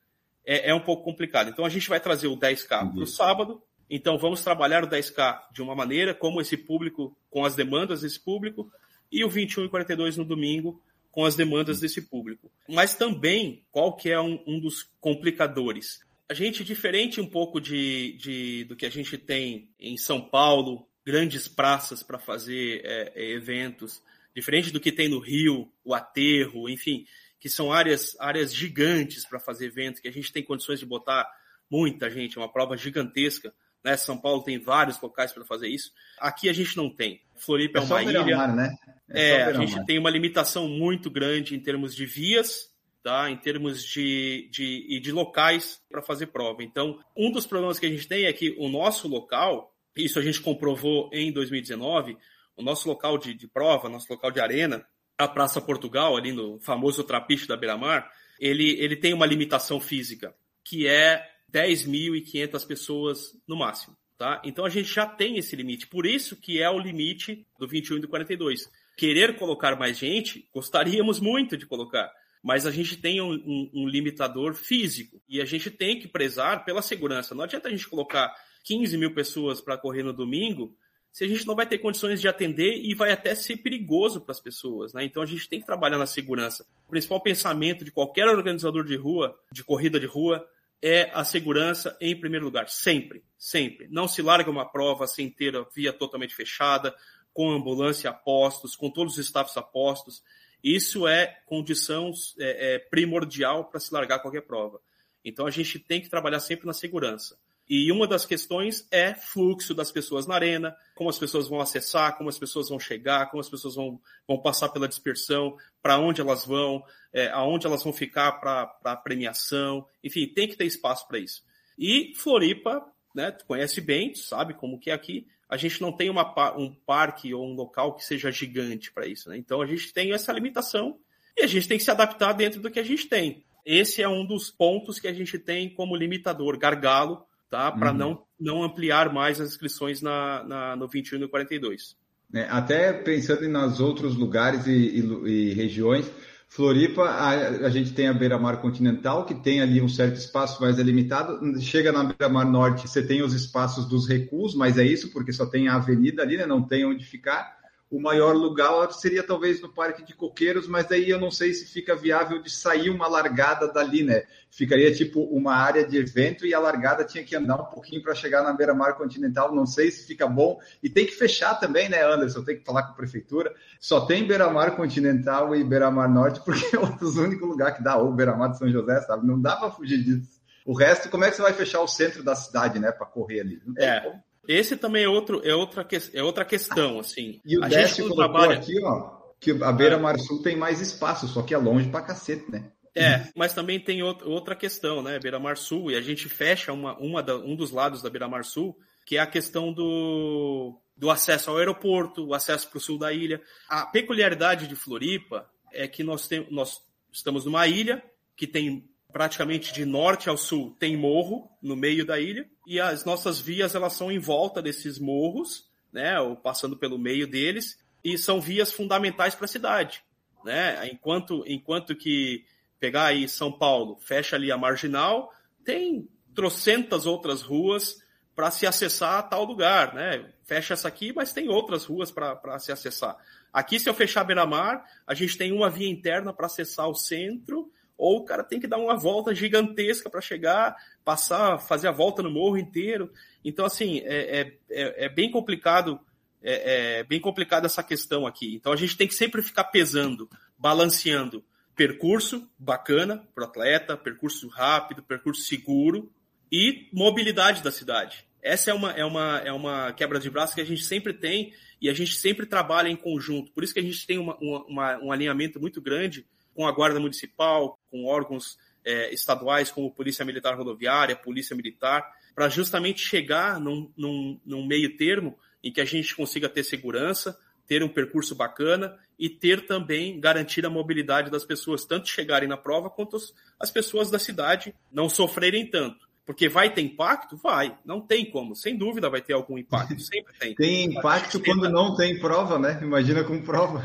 é, 0.45 0.69
é 0.69 0.75
um 0.75 0.81
pouco 0.81 1.03
complicado. 1.03 1.49
Então 1.49 1.65
a 1.65 1.71
gente 1.71 1.89
vai 1.89 1.99
trazer 1.99 2.27
o 2.27 2.37
10K 2.37 2.93
para 2.93 3.03
o 3.03 3.07
sábado. 3.07 3.63
Então 3.89 4.19
vamos 4.19 4.45
trabalhar 4.45 4.85
o 4.85 4.87
10K 4.87 5.45
de 5.51 5.63
uma 5.63 5.75
maneira, 5.75 6.13
como 6.15 6.43
esse 6.43 6.59
público, 6.59 7.17
com 7.31 7.43
as 7.43 7.55
demandas 7.55 8.03
desse 8.03 8.21
público, 8.21 8.71
e 9.11 9.25
o 9.25 9.31
21 9.31 9.65
e 9.65 9.69
42 9.71 10.19
no 10.19 10.27
domingo, 10.27 10.79
com 11.11 11.25
as 11.25 11.35
demandas 11.35 11.81
desse 11.81 12.03
público. 12.03 12.53
Mas 12.69 12.95
também, 12.95 13.65
qual 13.73 13.97
que 13.97 14.11
é 14.11 14.21
um, 14.21 14.39
um 14.47 14.61
dos 14.61 14.83
complicadores? 15.01 16.01
A 16.29 16.35
gente, 16.35 16.63
diferente 16.63 17.19
um 17.19 17.27
pouco 17.27 17.59
de, 17.59 18.13
de, 18.19 18.65
do 18.65 18.77
que 18.77 18.85
a 18.85 18.91
gente 18.91 19.17
tem 19.17 19.71
em 19.81 19.97
São 19.97 20.21
Paulo, 20.21 20.87
grandes 21.05 21.49
praças 21.49 22.03
para 22.03 22.19
fazer 22.19 22.83
é, 22.85 23.13
é, 23.17 23.31
eventos, 23.31 24.03
diferente 24.35 24.71
do 24.71 24.81
que 24.81 24.93
tem 24.93 25.09
no 25.09 25.19
Rio, 25.19 25.73
o 25.85 25.95
aterro, 25.95 26.69
enfim, 26.69 27.05
que 27.39 27.49
são 27.49 27.73
áreas, 27.73 28.17
áreas 28.21 28.55
gigantes 28.55 29.25
para 29.25 29.41
fazer 29.41 29.67
evento, 29.67 30.01
que 30.01 30.09
a 30.09 30.13
gente 30.13 30.33
tem 30.33 30.43
condições 30.43 30.79
de 30.79 30.87
botar 30.87 31.27
muita 31.71 32.11
gente, 32.11 32.39
uma 32.39 32.53
prova 32.53 32.77
gigantesca. 32.77 33.53
Né? 33.83 33.97
São 33.97 34.19
Paulo 34.19 34.43
tem 34.43 34.59
vários 34.59 35.01
locais 35.01 35.33
para 35.33 35.45
fazer 35.45 35.69
isso. 35.69 35.93
Aqui 36.19 36.49
a 36.49 36.53
gente 36.53 36.77
não 36.77 36.91
tem. 36.91 37.23
Floripa 37.37 37.79
é, 37.79 37.83
é 37.83 37.85
uma 37.85 38.03
ilha. 38.03 38.37
Mar, 38.37 38.55
né? 38.55 38.77
É, 39.09 39.31
é 39.31 39.43
a 39.45 39.53
gente 39.55 39.85
tem 39.87 39.99
uma 39.99 40.11
limitação 40.11 40.69
muito 40.69 41.11
grande 41.11 41.55
em 41.55 41.61
termos 41.61 41.95
de 41.95 42.05
vias, 42.05 42.71
tá? 43.03 43.31
em 43.31 43.37
termos 43.37 43.83
de, 43.83 44.49
de, 44.53 45.01
de 45.01 45.13
locais 45.13 45.81
para 45.91 46.03
fazer 46.03 46.27
prova. 46.27 46.63
Então, 46.63 47.01
um 47.17 47.31
dos 47.31 47.47
problemas 47.47 47.79
que 47.79 47.87
a 47.87 47.91
gente 47.91 48.07
tem 48.07 48.27
é 48.27 48.33
que 48.33 48.55
o 48.59 48.69
nosso 48.69 49.09
local, 49.09 49.75
isso 49.97 50.19
a 50.19 50.23
gente 50.23 50.41
comprovou 50.43 51.09
em 51.13 51.33
2019. 51.33 52.19
O 52.61 52.63
nosso 52.63 52.87
local 52.87 53.17
de, 53.17 53.33
de 53.33 53.49
prova, 53.49 53.89
nosso 53.89 54.07
local 54.11 54.31
de 54.31 54.39
arena, 54.39 54.87
a 55.17 55.27
Praça 55.27 55.61
Portugal, 55.61 56.17
ali 56.17 56.31
no 56.31 56.61
famoso 56.61 57.03
trapiche 57.03 57.49
da 57.49 57.57
Beira-Mar, 57.57 58.11
ele, 58.39 58.79
ele 58.79 58.97
tem 58.97 59.15
uma 59.15 59.25
limitação 59.25 59.81
física, 59.81 60.35
que 60.63 60.87
é 60.87 61.27
10.500 61.51 62.67
pessoas 62.67 63.37
no 63.49 63.57
máximo. 63.57 63.97
Tá? 64.19 64.43
Então 64.45 64.67
a 64.67 64.69
gente 64.69 64.93
já 64.93 65.07
tem 65.07 65.39
esse 65.39 65.57
limite. 65.57 65.87
Por 65.87 66.05
isso 66.05 66.37
que 66.37 66.61
é 66.61 66.69
o 66.69 66.79
limite 66.79 67.47
do 67.59 67.67
21 67.67 67.97
e 67.97 68.01
do 68.01 68.09
42. 68.09 68.71
Querer 68.95 69.37
colocar 69.37 69.75
mais 69.77 69.97
gente, 69.97 70.47
gostaríamos 70.53 71.19
muito 71.19 71.57
de 71.57 71.65
colocar, 71.65 72.13
mas 72.43 72.67
a 72.67 72.71
gente 72.71 72.99
tem 72.99 73.23
um, 73.23 73.33
um, 73.33 73.71
um 73.73 73.89
limitador 73.89 74.53
físico 74.53 75.23
e 75.27 75.41
a 75.41 75.47
gente 75.47 75.71
tem 75.71 75.99
que 75.99 76.07
prezar 76.07 76.67
pela 76.67 76.83
segurança. 76.83 77.35
Não 77.35 77.45
adianta 77.45 77.69
a 77.69 77.71
gente 77.71 77.89
colocar 77.89 78.31
15 78.65 78.99
mil 78.99 79.15
pessoas 79.15 79.63
para 79.63 79.79
correr 79.79 80.03
no 80.03 80.13
domingo, 80.13 80.77
se 81.13 81.25
a 81.25 81.29
gente 81.29 81.47
não 81.47 81.57
vai 81.57 81.67
ter 81.67 81.79
condições 81.79 82.21
de 82.21 82.29
atender 82.29 82.81
e 82.83 82.95
vai 82.95 83.11
até 83.11 83.35
ser 83.35 83.57
perigoso 83.57 84.21
para 84.21 84.33
as 84.33 84.41
pessoas. 84.41 84.93
Né? 84.93 85.05
Então 85.05 85.23
a 85.23 85.27
gente 85.27 85.49
tem 85.49 85.61
que 85.61 85.67
trabalhar 85.67 85.99
na 85.99 86.07
segurança. 86.07 86.65
O 86.87 86.91
principal 86.91 87.21
pensamento 87.21 87.85
de 87.85 87.91
qualquer 87.91 88.29
organizador 88.29 88.85
de 88.85 88.97
rua, 88.97 89.37
de 89.53 89.65
corrida 89.65 89.99
de 89.99 90.07
rua, 90.07 90.47
é 90.83 91.11
a 91.13 91.25
segurança 91.25 91.97
em 92.01 92.19
primeiro 92.19 92.45
lugar. 92.45 92.69
Sempre, 92.69 93.23
sempre. 93.37 93.89
Não 93.91 94.09
se 94.09 94.23
larga 94.23 94.51
uma 94.51 94.65
prova 94.65 95.07
sem 95.07 95.29
ter 95.29 95.57
a 95.57 95.63
via 95.75 95.93
totalmente 95.93 96.35
fechada, 96.35 96.95
com 97.33 97.51
ambulância 97.51 98.11
a 98.11 98.13
postos, 98.13 98.75
com 98.75 98.91
todos 98.91 99.19
os 99.19 99.27
staffs 99.27 99.57
a 99.57 99.63
postos. 99.63 100.23
Isso 100.63 101.07
é 101.07 101.39
condição 101.47 102.13
é, 102.39 102.75
é 102.75 102.79
primordial 102.79 103.65
para 103.65 103.81
se 103.81 103.93
largar 103.93 104.21
qualquer 104.21 104.43
prova. 104.43 104.81
Então 105.25 105.47
a 105.47 105.51
gente 105.51 105.79
tem 105.79 106.01
que 106.01 106.09
trabalhar 106.09 106.41
sempre 106.41 106.67
na 106.67 106.73
segurança. 106.73 107.37
E 107.71 107.93
uma 107.93 108.05
das 108.05 108.27
questões 108.27 108.85
é 108.91 109.15
fluxo 109.15 109.73
das 109.73 109.93
pessoas 109.93 110.27
na 110.27 110.35
arena, 110.35 110.77
como 110.93 111.09
as 111.09 111.17
pessoas 111.17 111.47
vão 111.47 111.61
acessar, 111.61 112.19
como 112.19 112.29
as 112.29 112.37
pessoas 112.37 112.69
vão 112.69 112.81
chegar, 112.81 113.31
como 113.31 113.41
as 113.41 113.49
pessoas 113.49 113.77
vão, 113.77 114.01
vão 114.27 114.43
passar 114.43 114.71
pela 114.71 114.89
dispersão, 114.89 115.57
para 115.81 115.97
onde 115.97 116.21
elas 116.21 116.45
vão, 116.45 116.83
é, 117.13 117.29
aonde 117.29 117.69
elas 117.69 117.85
vão 117.85 117.93
ficar 117.93 118.33
para 118.41 118.77
a 118.83 118.97
premiação. 118.97 119.87
Enfim, 120.03 120.27
tem 120.27 120.49
que 120.49 120.57
ter 120.57 120.65
espaço 120.65 121.07
para 121.07 121.21
isso. 121.21 121.45
E 121.79 122.13
Floripa, 122.17 122.85
né, 123.15 123.31
tu 123.31 123.47
conhece 123.47 123.81
bem, 123.81 124.11
tu 124.11 124.19
sabe 124.19 124.53
como 124.55 124.81
que 124.81 124.91
é 124.91 124.93
aqui, 124.93 125.29
a 125.49 125.57
gente 125.57 125.81
não 125.81 125.93
tem 125.93 126.11
uma, 126.11 126.57
um 126.59 126.75
parque 126.75 127.33
ou 127.33 127.47
um 127.47 127.55
local 127.55 127.95
que 127.95 128.05
seja 128.05 128.33
gigante 128.33 128.91
para 128.91 129.07
isso. 129.07 129.29
Né? 129.29 129.37
Então 129.37 129.63
a 129.63 129.67
gente 129.67 129.93
tem 129.93 130.13
essa 130.13 130.33
limitação 130.33 130.99
e 131.39 131.45
a 131.45 131.47
gente 131.47 131.69
tem 131.69 131.79
que 131.79 131.85
se 131.85 131.91
adaptar 131.93 132.33
dentro 132.33 132.61
do 132.61 132.69
que 132.69 132.81
a 132.81 132.85
gente 132.85 133.07
tem. 133.07 133.45
Esse 133.65 134.03
é 134.03 134.09
um 134.09 134.27
dos 134.27 134.51
pontos 134.51 134.99
que 134.99 135.07
a 135.07 135.13
gente 135.13 135.39
tem 135.39 135.73
como 135.73 135.95
limitador, 135.95 136.59
gargalo, 136.59 137.25
tá? 137.51 137.71
Para 137.73 137.91
uhum. 137.91 137.99
não, 137.99 138.23
não 138.39 138.63
ampliar 138.63 139.13
mais 139.13 139.41
as 139.41 139.51
inscrições 139.51 140.01
na, 140.01 140.45
na, 140.45 140.77
no 140.77 140.89
21 140.89 141.19
e 141.19 141.21
no 141.21 141.29
42. 141.29 141.97
É, 142.33 142.45
até 142.49 142.93
pensando 142.93 143.47
nos 143.49 143.81
outros 143.81 144.15
lugares 144.15 144.67
e, 144.67 144.71
e, 144.71 145.29
e 145.29 145.53
regiões, 145.53 146.11
Floripa, 146.49 147.03
a, 147.03 147.31
a, 147.31 147.71
gente 147.71 147.93
tem 147.93 148.09
a 148.09 148.13
beira-mar 148.13 148.61
continental, 148.61 149.25
que 149.25 149.35
tem 149.35 149.61
ali 149.61 149.83
um 149.83 149.89
certo 149.89 150.17
espaço 150.17 150.61
mais 150.63 150.77
delimitado. 150.77 151.41
Chega 151.61 151.93
na 151.93 152.05
beira-mar 152.05 152.45
norte, 152.45 152.89
você 152.89 153.05
tem 153.05 153.23
os 153.23 153.35
espaços 153.35 153.87
dos 153.87 154.09
recuos, 154.09 154.55
mas 154.55 154.79
é 154.79 154.85
isso, 154.85 155.13
porque 155.13 155.33
só 155.33 155.47
tem 155.47 155.69
a 155.69 155.75
avenida 155.75 156.23
ali, 156.23 156.37
né? 156.37 156.47
não 156.47 156.63
tem 156.63 156.85
onde 156.85 157.05
ficar 157.05 157.60
o 157.91 158.01
maior 158.01 158.37
lugar 158.37 158.93
seria 158.93 159.23
talvez 159.23 159.61
no 159.61 159.69
Parque 159.69 160.05
de 160.05 160.15
Coqueiros, 160.15 160.69
mas 160.69 160.87
daí 160.87 161.11
eu 161.11 161.19
não 161.19 161.31
sei 161.31 161.53
se 161.53 161.67
fica 161.67 161.97
viável 161.97 162.41
de 162.41 162.49
sair 162.49 162.89
uma 162.89 163.09
largada 163.09 163.67
dali, 163.67 164.05
né? 164.05 164.23
Ficaria 164.49 164.95
tipo 164.95 165.23
uma 165.25 165.57
área 165.57 165.85
de 165.85 165.99
evento 165.99 166.47
e 166.47 166.55
a 166.55 166.61
largada 166.61 167.05
tinha 167.05 167.25
que 167.25 167.35
andar 167.35 167.57
um 167.57 167.65
pouquinho 167.65 168.01
para 168.01 168.15
chegar 168.15 168.45
na 168.45 168.53
beira-mar 168.53 168.97
continental. 168.97 169.53
Não 169.53 169.67
sei 169.67 169.91
se 169.91 170.07
fica 170.07 170.29
bom. 170.29 170.61
E 170.81 170.89
tem 170.89 171.05
que 171.05 171.13
fechar 171.13 171.57
também, 171.57 171.89
né, 171.89 172.05
Anderson? 172.05 172.45
Tem 172.45 172.59
que 172.59 172.65
falar 172.65 172.85
com 172.85 172.93
a 172.93 172.97
prefeitura. 172.97 173.53
Só 173.81 174.07
tem 174.07 174.25
beira-mar 174.25 174.77
continental 174.77 175.55
e 175.57 175.65
beira-mar 175.65 176.09
norte, 176.09 176.41
porque 176.45 176.71
é 176.77 176.79
um 176.79 176.97
dos 176.97 177.17
únicos 177.17 177.49
lugares 177.49 177.77
que 177.77 177.83
dá, 177.83 177.97
ou 177.97 178.13
beira-mar 178.13 178.51
de 178.51 178.59
São 178.59 178.71
José, 178.71 179.01
sabe? 179.01 179.27
Não 179.27 179.41
dá 179.41 179.57
para 179.57 179.71
fugir 179.71 180.03
disso. 180.03 180.41
O 180.65 180.75
resto, 180.75 181.09
como 181.11 181.25
é 181.25 181.31
que 181.31 181.35
você 181.35 181.43
vai 181.43 181.55
fechar 181.55 181.81
o 181.81 181.89
centro 181.89 182.23
da 182.23 182.37
cidade, 182.37 182.79
né, 182.79 182.93
para 182.93 183.07
correr 183.07 183.41
ali? 183.41 183.61
Não 183.67 183.75
tem 183.75 183.89
é. 183.89 184.01
como. 184.01 184.23
Esse 184.49 184.77
também 184.77 185.05
é, 185.05 185.09
outro, 185.09 185.41
é, 185.45 185.55
outra, 185.55 185.87
é 186.13 186.23
outra 186.23 186.45
questão, 186.45 186.99
assim. 186.99 187.41
E 187.45 187.59
o 187.59 187.65
a 187.65 187.69
Décio 187.69 188.09
colocou 188.09 188.25
trabalha... 188.25 188.57
aqui, 188.57 188.83
ó, 188.83 189.21
que 189.39 189.51
a 189.63 189.73
Beira 189.73 189.99
Mar 189.99 190.19
Sul 190.19 190.43
tem 190.43 190.57
mais 190.57 190.81
espaço, 190.81 191.29
só 191.29 191.43
que 191.43 191.55
é 191.55 191.59
longe 191.59 191.89
pra 191.89 192.03
cacete, 192.03 192.51
né? 192.51 192.71
É, 192.95 193.29
mas 193.37 193.55
também 193.55 193.79
tem 193.79 194.03
outra 194.03 194.57
questão, 194.57 195.03
né? 195.03 195.19
Beira 195.19 195.39
Mar 195.39 195.57
Sul, 195.57 195.91
e 195.91 195.97
a 195.97 196.01
gente 196.01 196.29
fecha 196.29 196.73
uma, 196.73 196.99
uma 196.99 197.23
da, 197.23 197.37
um 197.37 197.55
dos 197.55 197.71
lados 197.71 198.03
da 198.03 198.11
Beira 198.11 198.29
Mar 198.29 198.45
Sul, 198.45 198.77
que 199.07 199.17
é 199.17 199.21
a 199.21 199.27
questão 199.27 199.73
do, 199.73 200.79
do 200.97 201.11
acesso 201.11 201.51
ao 201.51 201.59
aeroporto, 201.59 202.27
o 202.27 202.35
acesso 202.35 202.69
para 202.69 202.79
o 202.79 202.81
sul 202.81 202.99
da 202.99 203.13
ilha. 203.13 203.41
A 203.69 203.87
peculiaridade 203.87 204.67
de 204.67 204.75
Floripa 204.75 205.49
é 205.73 205.87
que 205.87 206.03
nós, 206.03 206.27
tem, 206.27 206.47
nós 206.51 206.81
estamos 207.13 207.45
numa 207.45 207.67
ilha 207.67 208.03
que 208.37 208.47
tem 208.47 208.89
praticamente 209.13 209.73
de 209.73 209.85
norte 209.85 210.29
ao 210.29 210.37
sul 210.37 210.77
tem 210.79 210.97
morro 210.97 211.51
no 211.61 211.75
meio 211.75 212.07
da 212.07 212.21
ilha 212.21 212.49
e 212.71 212.79
as 212.79 213.05
nossas 213.05 213.41
vias 213.41 213.75
elas 213.75 213.95
são 213.95 214.13
em 214.13 214.21
volta 214.21 214.63
desses 214.63 214.97
morros, 214.97 215.69
né, 215.93 216.21
ou 216.21 216.37
passando 216.37 216.77
pelo 216.77 216.97
meio 216.97 217.27
deles 217.27 217.77
e 218.05 218.17
são 218.17 218.41
vias 218.41 218.73
fundamentais 218.73 219.35
para 219.35 219.47
a 219.47 219.49
cidade, 219.49 220.05
né? 220.45 220.89
Enquanto 220.89 221.43
enquanto 221.49 221.97
que 221.97 222.45
pegar 222.79 223.07
aí 223.07 223.29
São 223.29 223.51
Paulo, 223.51 223.99
fecha 224.01 224.37
ali 224.37 224.53
a 224.53 224.57
marginal, 224.57 225.33
tem 225.65 226.09
trocentas 226.33 227.07
outras 227.07 227.43
ruas 227.43 228.01
para 228.37 228.53
se 228.53 228.69
acessar 228.69 229.19
a 229.19 229.23
tal 229.25 229.43
lugar, 229.43 229.93
né? 229.93 230.33
Fecha 230.45 230.75
essa 230.75 230.87
aqui, 230.87 231.13
mas 231.13 231.33
tem 231.33 231.49
outras 231.49 231.85
ruas 231.85 232.13
para 232.13 232.57
se 232.61 232.71
acessar. 232.71 233.17
Aqui, 233.53 233.81
se 233.81 233.89
eu 233.89 233.95
fechar 233.95 234.23
Beira-Mar, 234.23 234.85
a 235.05 235.13
gente 235.13 235.37
tem 235.37 235.51
uma 235.51 235.69
via 235.69 235.91
interna 235.91 236.33
para 236.33 236.47
acessar 236.47 236.89
o 236.89 236.95
centro, 236.95 237.69
ou 238.01 238.17
o 238.17 238.25
cara 238.25 238.43
tem 238.43 238.59
que 238.59 238.67
dar 238.67 238.79
uma 238.79 238.97
volta 238.97 239.35
gigantesca 239.35 240.09
para 240.09 240.23
chegar, 240.23 240.75
passar, 241.05 241.59
fazer 241.59 241.87
a 241.87 241.93
volta 241.93 242.23
no 242.23 242.31
morro 242.31 242.57
inteiro. 242.57 243.13
Então, 243.45 243.67
assim, 243.67 243.99
é, 244.05 244.41
é, 244.41 244.53
é, 244.71 245.05
é 245.05 245.09
bem 245.09 245.31
complicado, 245.31 246.01
é, 246.43 247.01
é 247.01 247.05
bem 247.05 247.21
complicado 247.21 247.67
essa 247.67 247.83
questão 247.83 248.27
aqui. 248.27 248.55
Então, 248.55 248.73
a 248.73 248.77
gente 248.77 248.97
tem 248.97 249.07
que 249.07 249.15
sempre 249.15 249.43
ficar 249.43 249.65
pesando, 249.65 250.31
balanceando 250.59 251.45
percurso 251.77 252.49
bacana 252.59 253.23
para 253.35 253.45
o 253.45 253.47
atleta, 253.47 253.97
percurso 253.99 254.49
rápido, 254.49 255.03
percurso 255.03 255.43
seguro 255.43 256.11
e 256.51 256.89
mobilidade 256.93 257.63
da 257.63 257.71
cidade. 257.71 258.25
Essa 258.43 258.71
é 258.71 258.75
uma, 258.75 258.93
é 258.93 259.05
uma, 259.05 259.39
é 259.45 259.53
uma 259.53 259.93
quebra 259.93 260.19
de 260.19 260.31
braço 260.31 260.55
que 260.55 260.63
a 260.63 260.67
gente 260.67 260.83
sempre 260.85 261.13
tem 261.13 261.53
e 261.83 261.91
a 261.91 261.93
gente 261.93 262.15
sempre 262.15 262.47
trabalha 262.47 262.89
em 262.89 262.97
conjunto. 262.97 263.53
Por 263.53 263.63
isso 263.63 263.75
que 263.75 263.81
a 263.81 263.83
gente 263.83 264.07
tem 264.07 264.19
uma, 264.19 264.37
uma, 264.39 264.99
um 265.01 265.13
alinhamento 265.13 265.61
muito 265.61 265.83
grande 265.83 266.25
com 266.61 266.69
a 266.69 266.73
Guarda 266.73 267.01
Municipal, 267.01 267.79
com 267.91 268.05
órgãos 268.05 268.59
é, 268.85 269.15
estaduais 269.15 269.71
como 269.71 269.91
Polícia 269.91 270.27
Militar 270.27 270.59
Rodoviária, 270.59 271.17
Polícia 271.17 271.57
Militar, 271.57 272.07
para 272.35 272.51
justamente 272.51 273.01
chegar 273.01 273.59
num, 273.59 273.91
num, 273.97 274.39
num 274.45 274.67
meio 274.67 274.95
termo 274.95 275.39
em 275.65 275.73
que 275.73 275.81
a 275.81 275.87
gente 275.87 276.15
consiga 276.15 276.51
ter 276.51 276.63
segurança, 276.63 277.35
ter 277.67 277.83
um 277.83 277.89
percurso 277.89 278.35
bacana 278.35 278.95
e 279.19 279.31
ter 279.31 279.65
também 279.65 280.21
garantir 280.21 280.67
a 280.67 280.69
mobilidade 280.69 281.31
das 281.31 281.47
pessoas, 281.47 281.87
tanto 281.87 282.11
chegarem 282.11 282.47
na 282.47 282.59
prova 282.59 282.91
quanto 282.91 283.17
as 283.59 283.71
pessoas 283.71 284.11
da 284.11 284.19
cidade 284.19 284.75
não 284.93 285.09
sofrerem 285.09 285.65
tanto. 285.65 286.11
Porque 286.27 286.47
vai 286.47 286.75
ter 286.75 286.83
impacto? 286.83 287.39
Vai. 287.39 287.75
Não 287.87 288.03
tem 288.03 288.31
como. 288.31 288.55
Sem 288.55 288.77
dúvida 288.77 289.09
vai 289.09 289.23
ter 289.23 289.33
algum 289.33 289.57
impacto. 289.57 289.97
Sempre 289.99 290.35
tem. 290.39 290.55
tem 290.55 290.85
impacto 290.85 291.41
quando 291.41 291.71
não 291.71 291.97
tem 291.97 292.21
prova, 292.21 292.59
né? 292.59 292.79
Imagina 292.83 293.25
com 293.25 293.41
prova. 293.41 293.83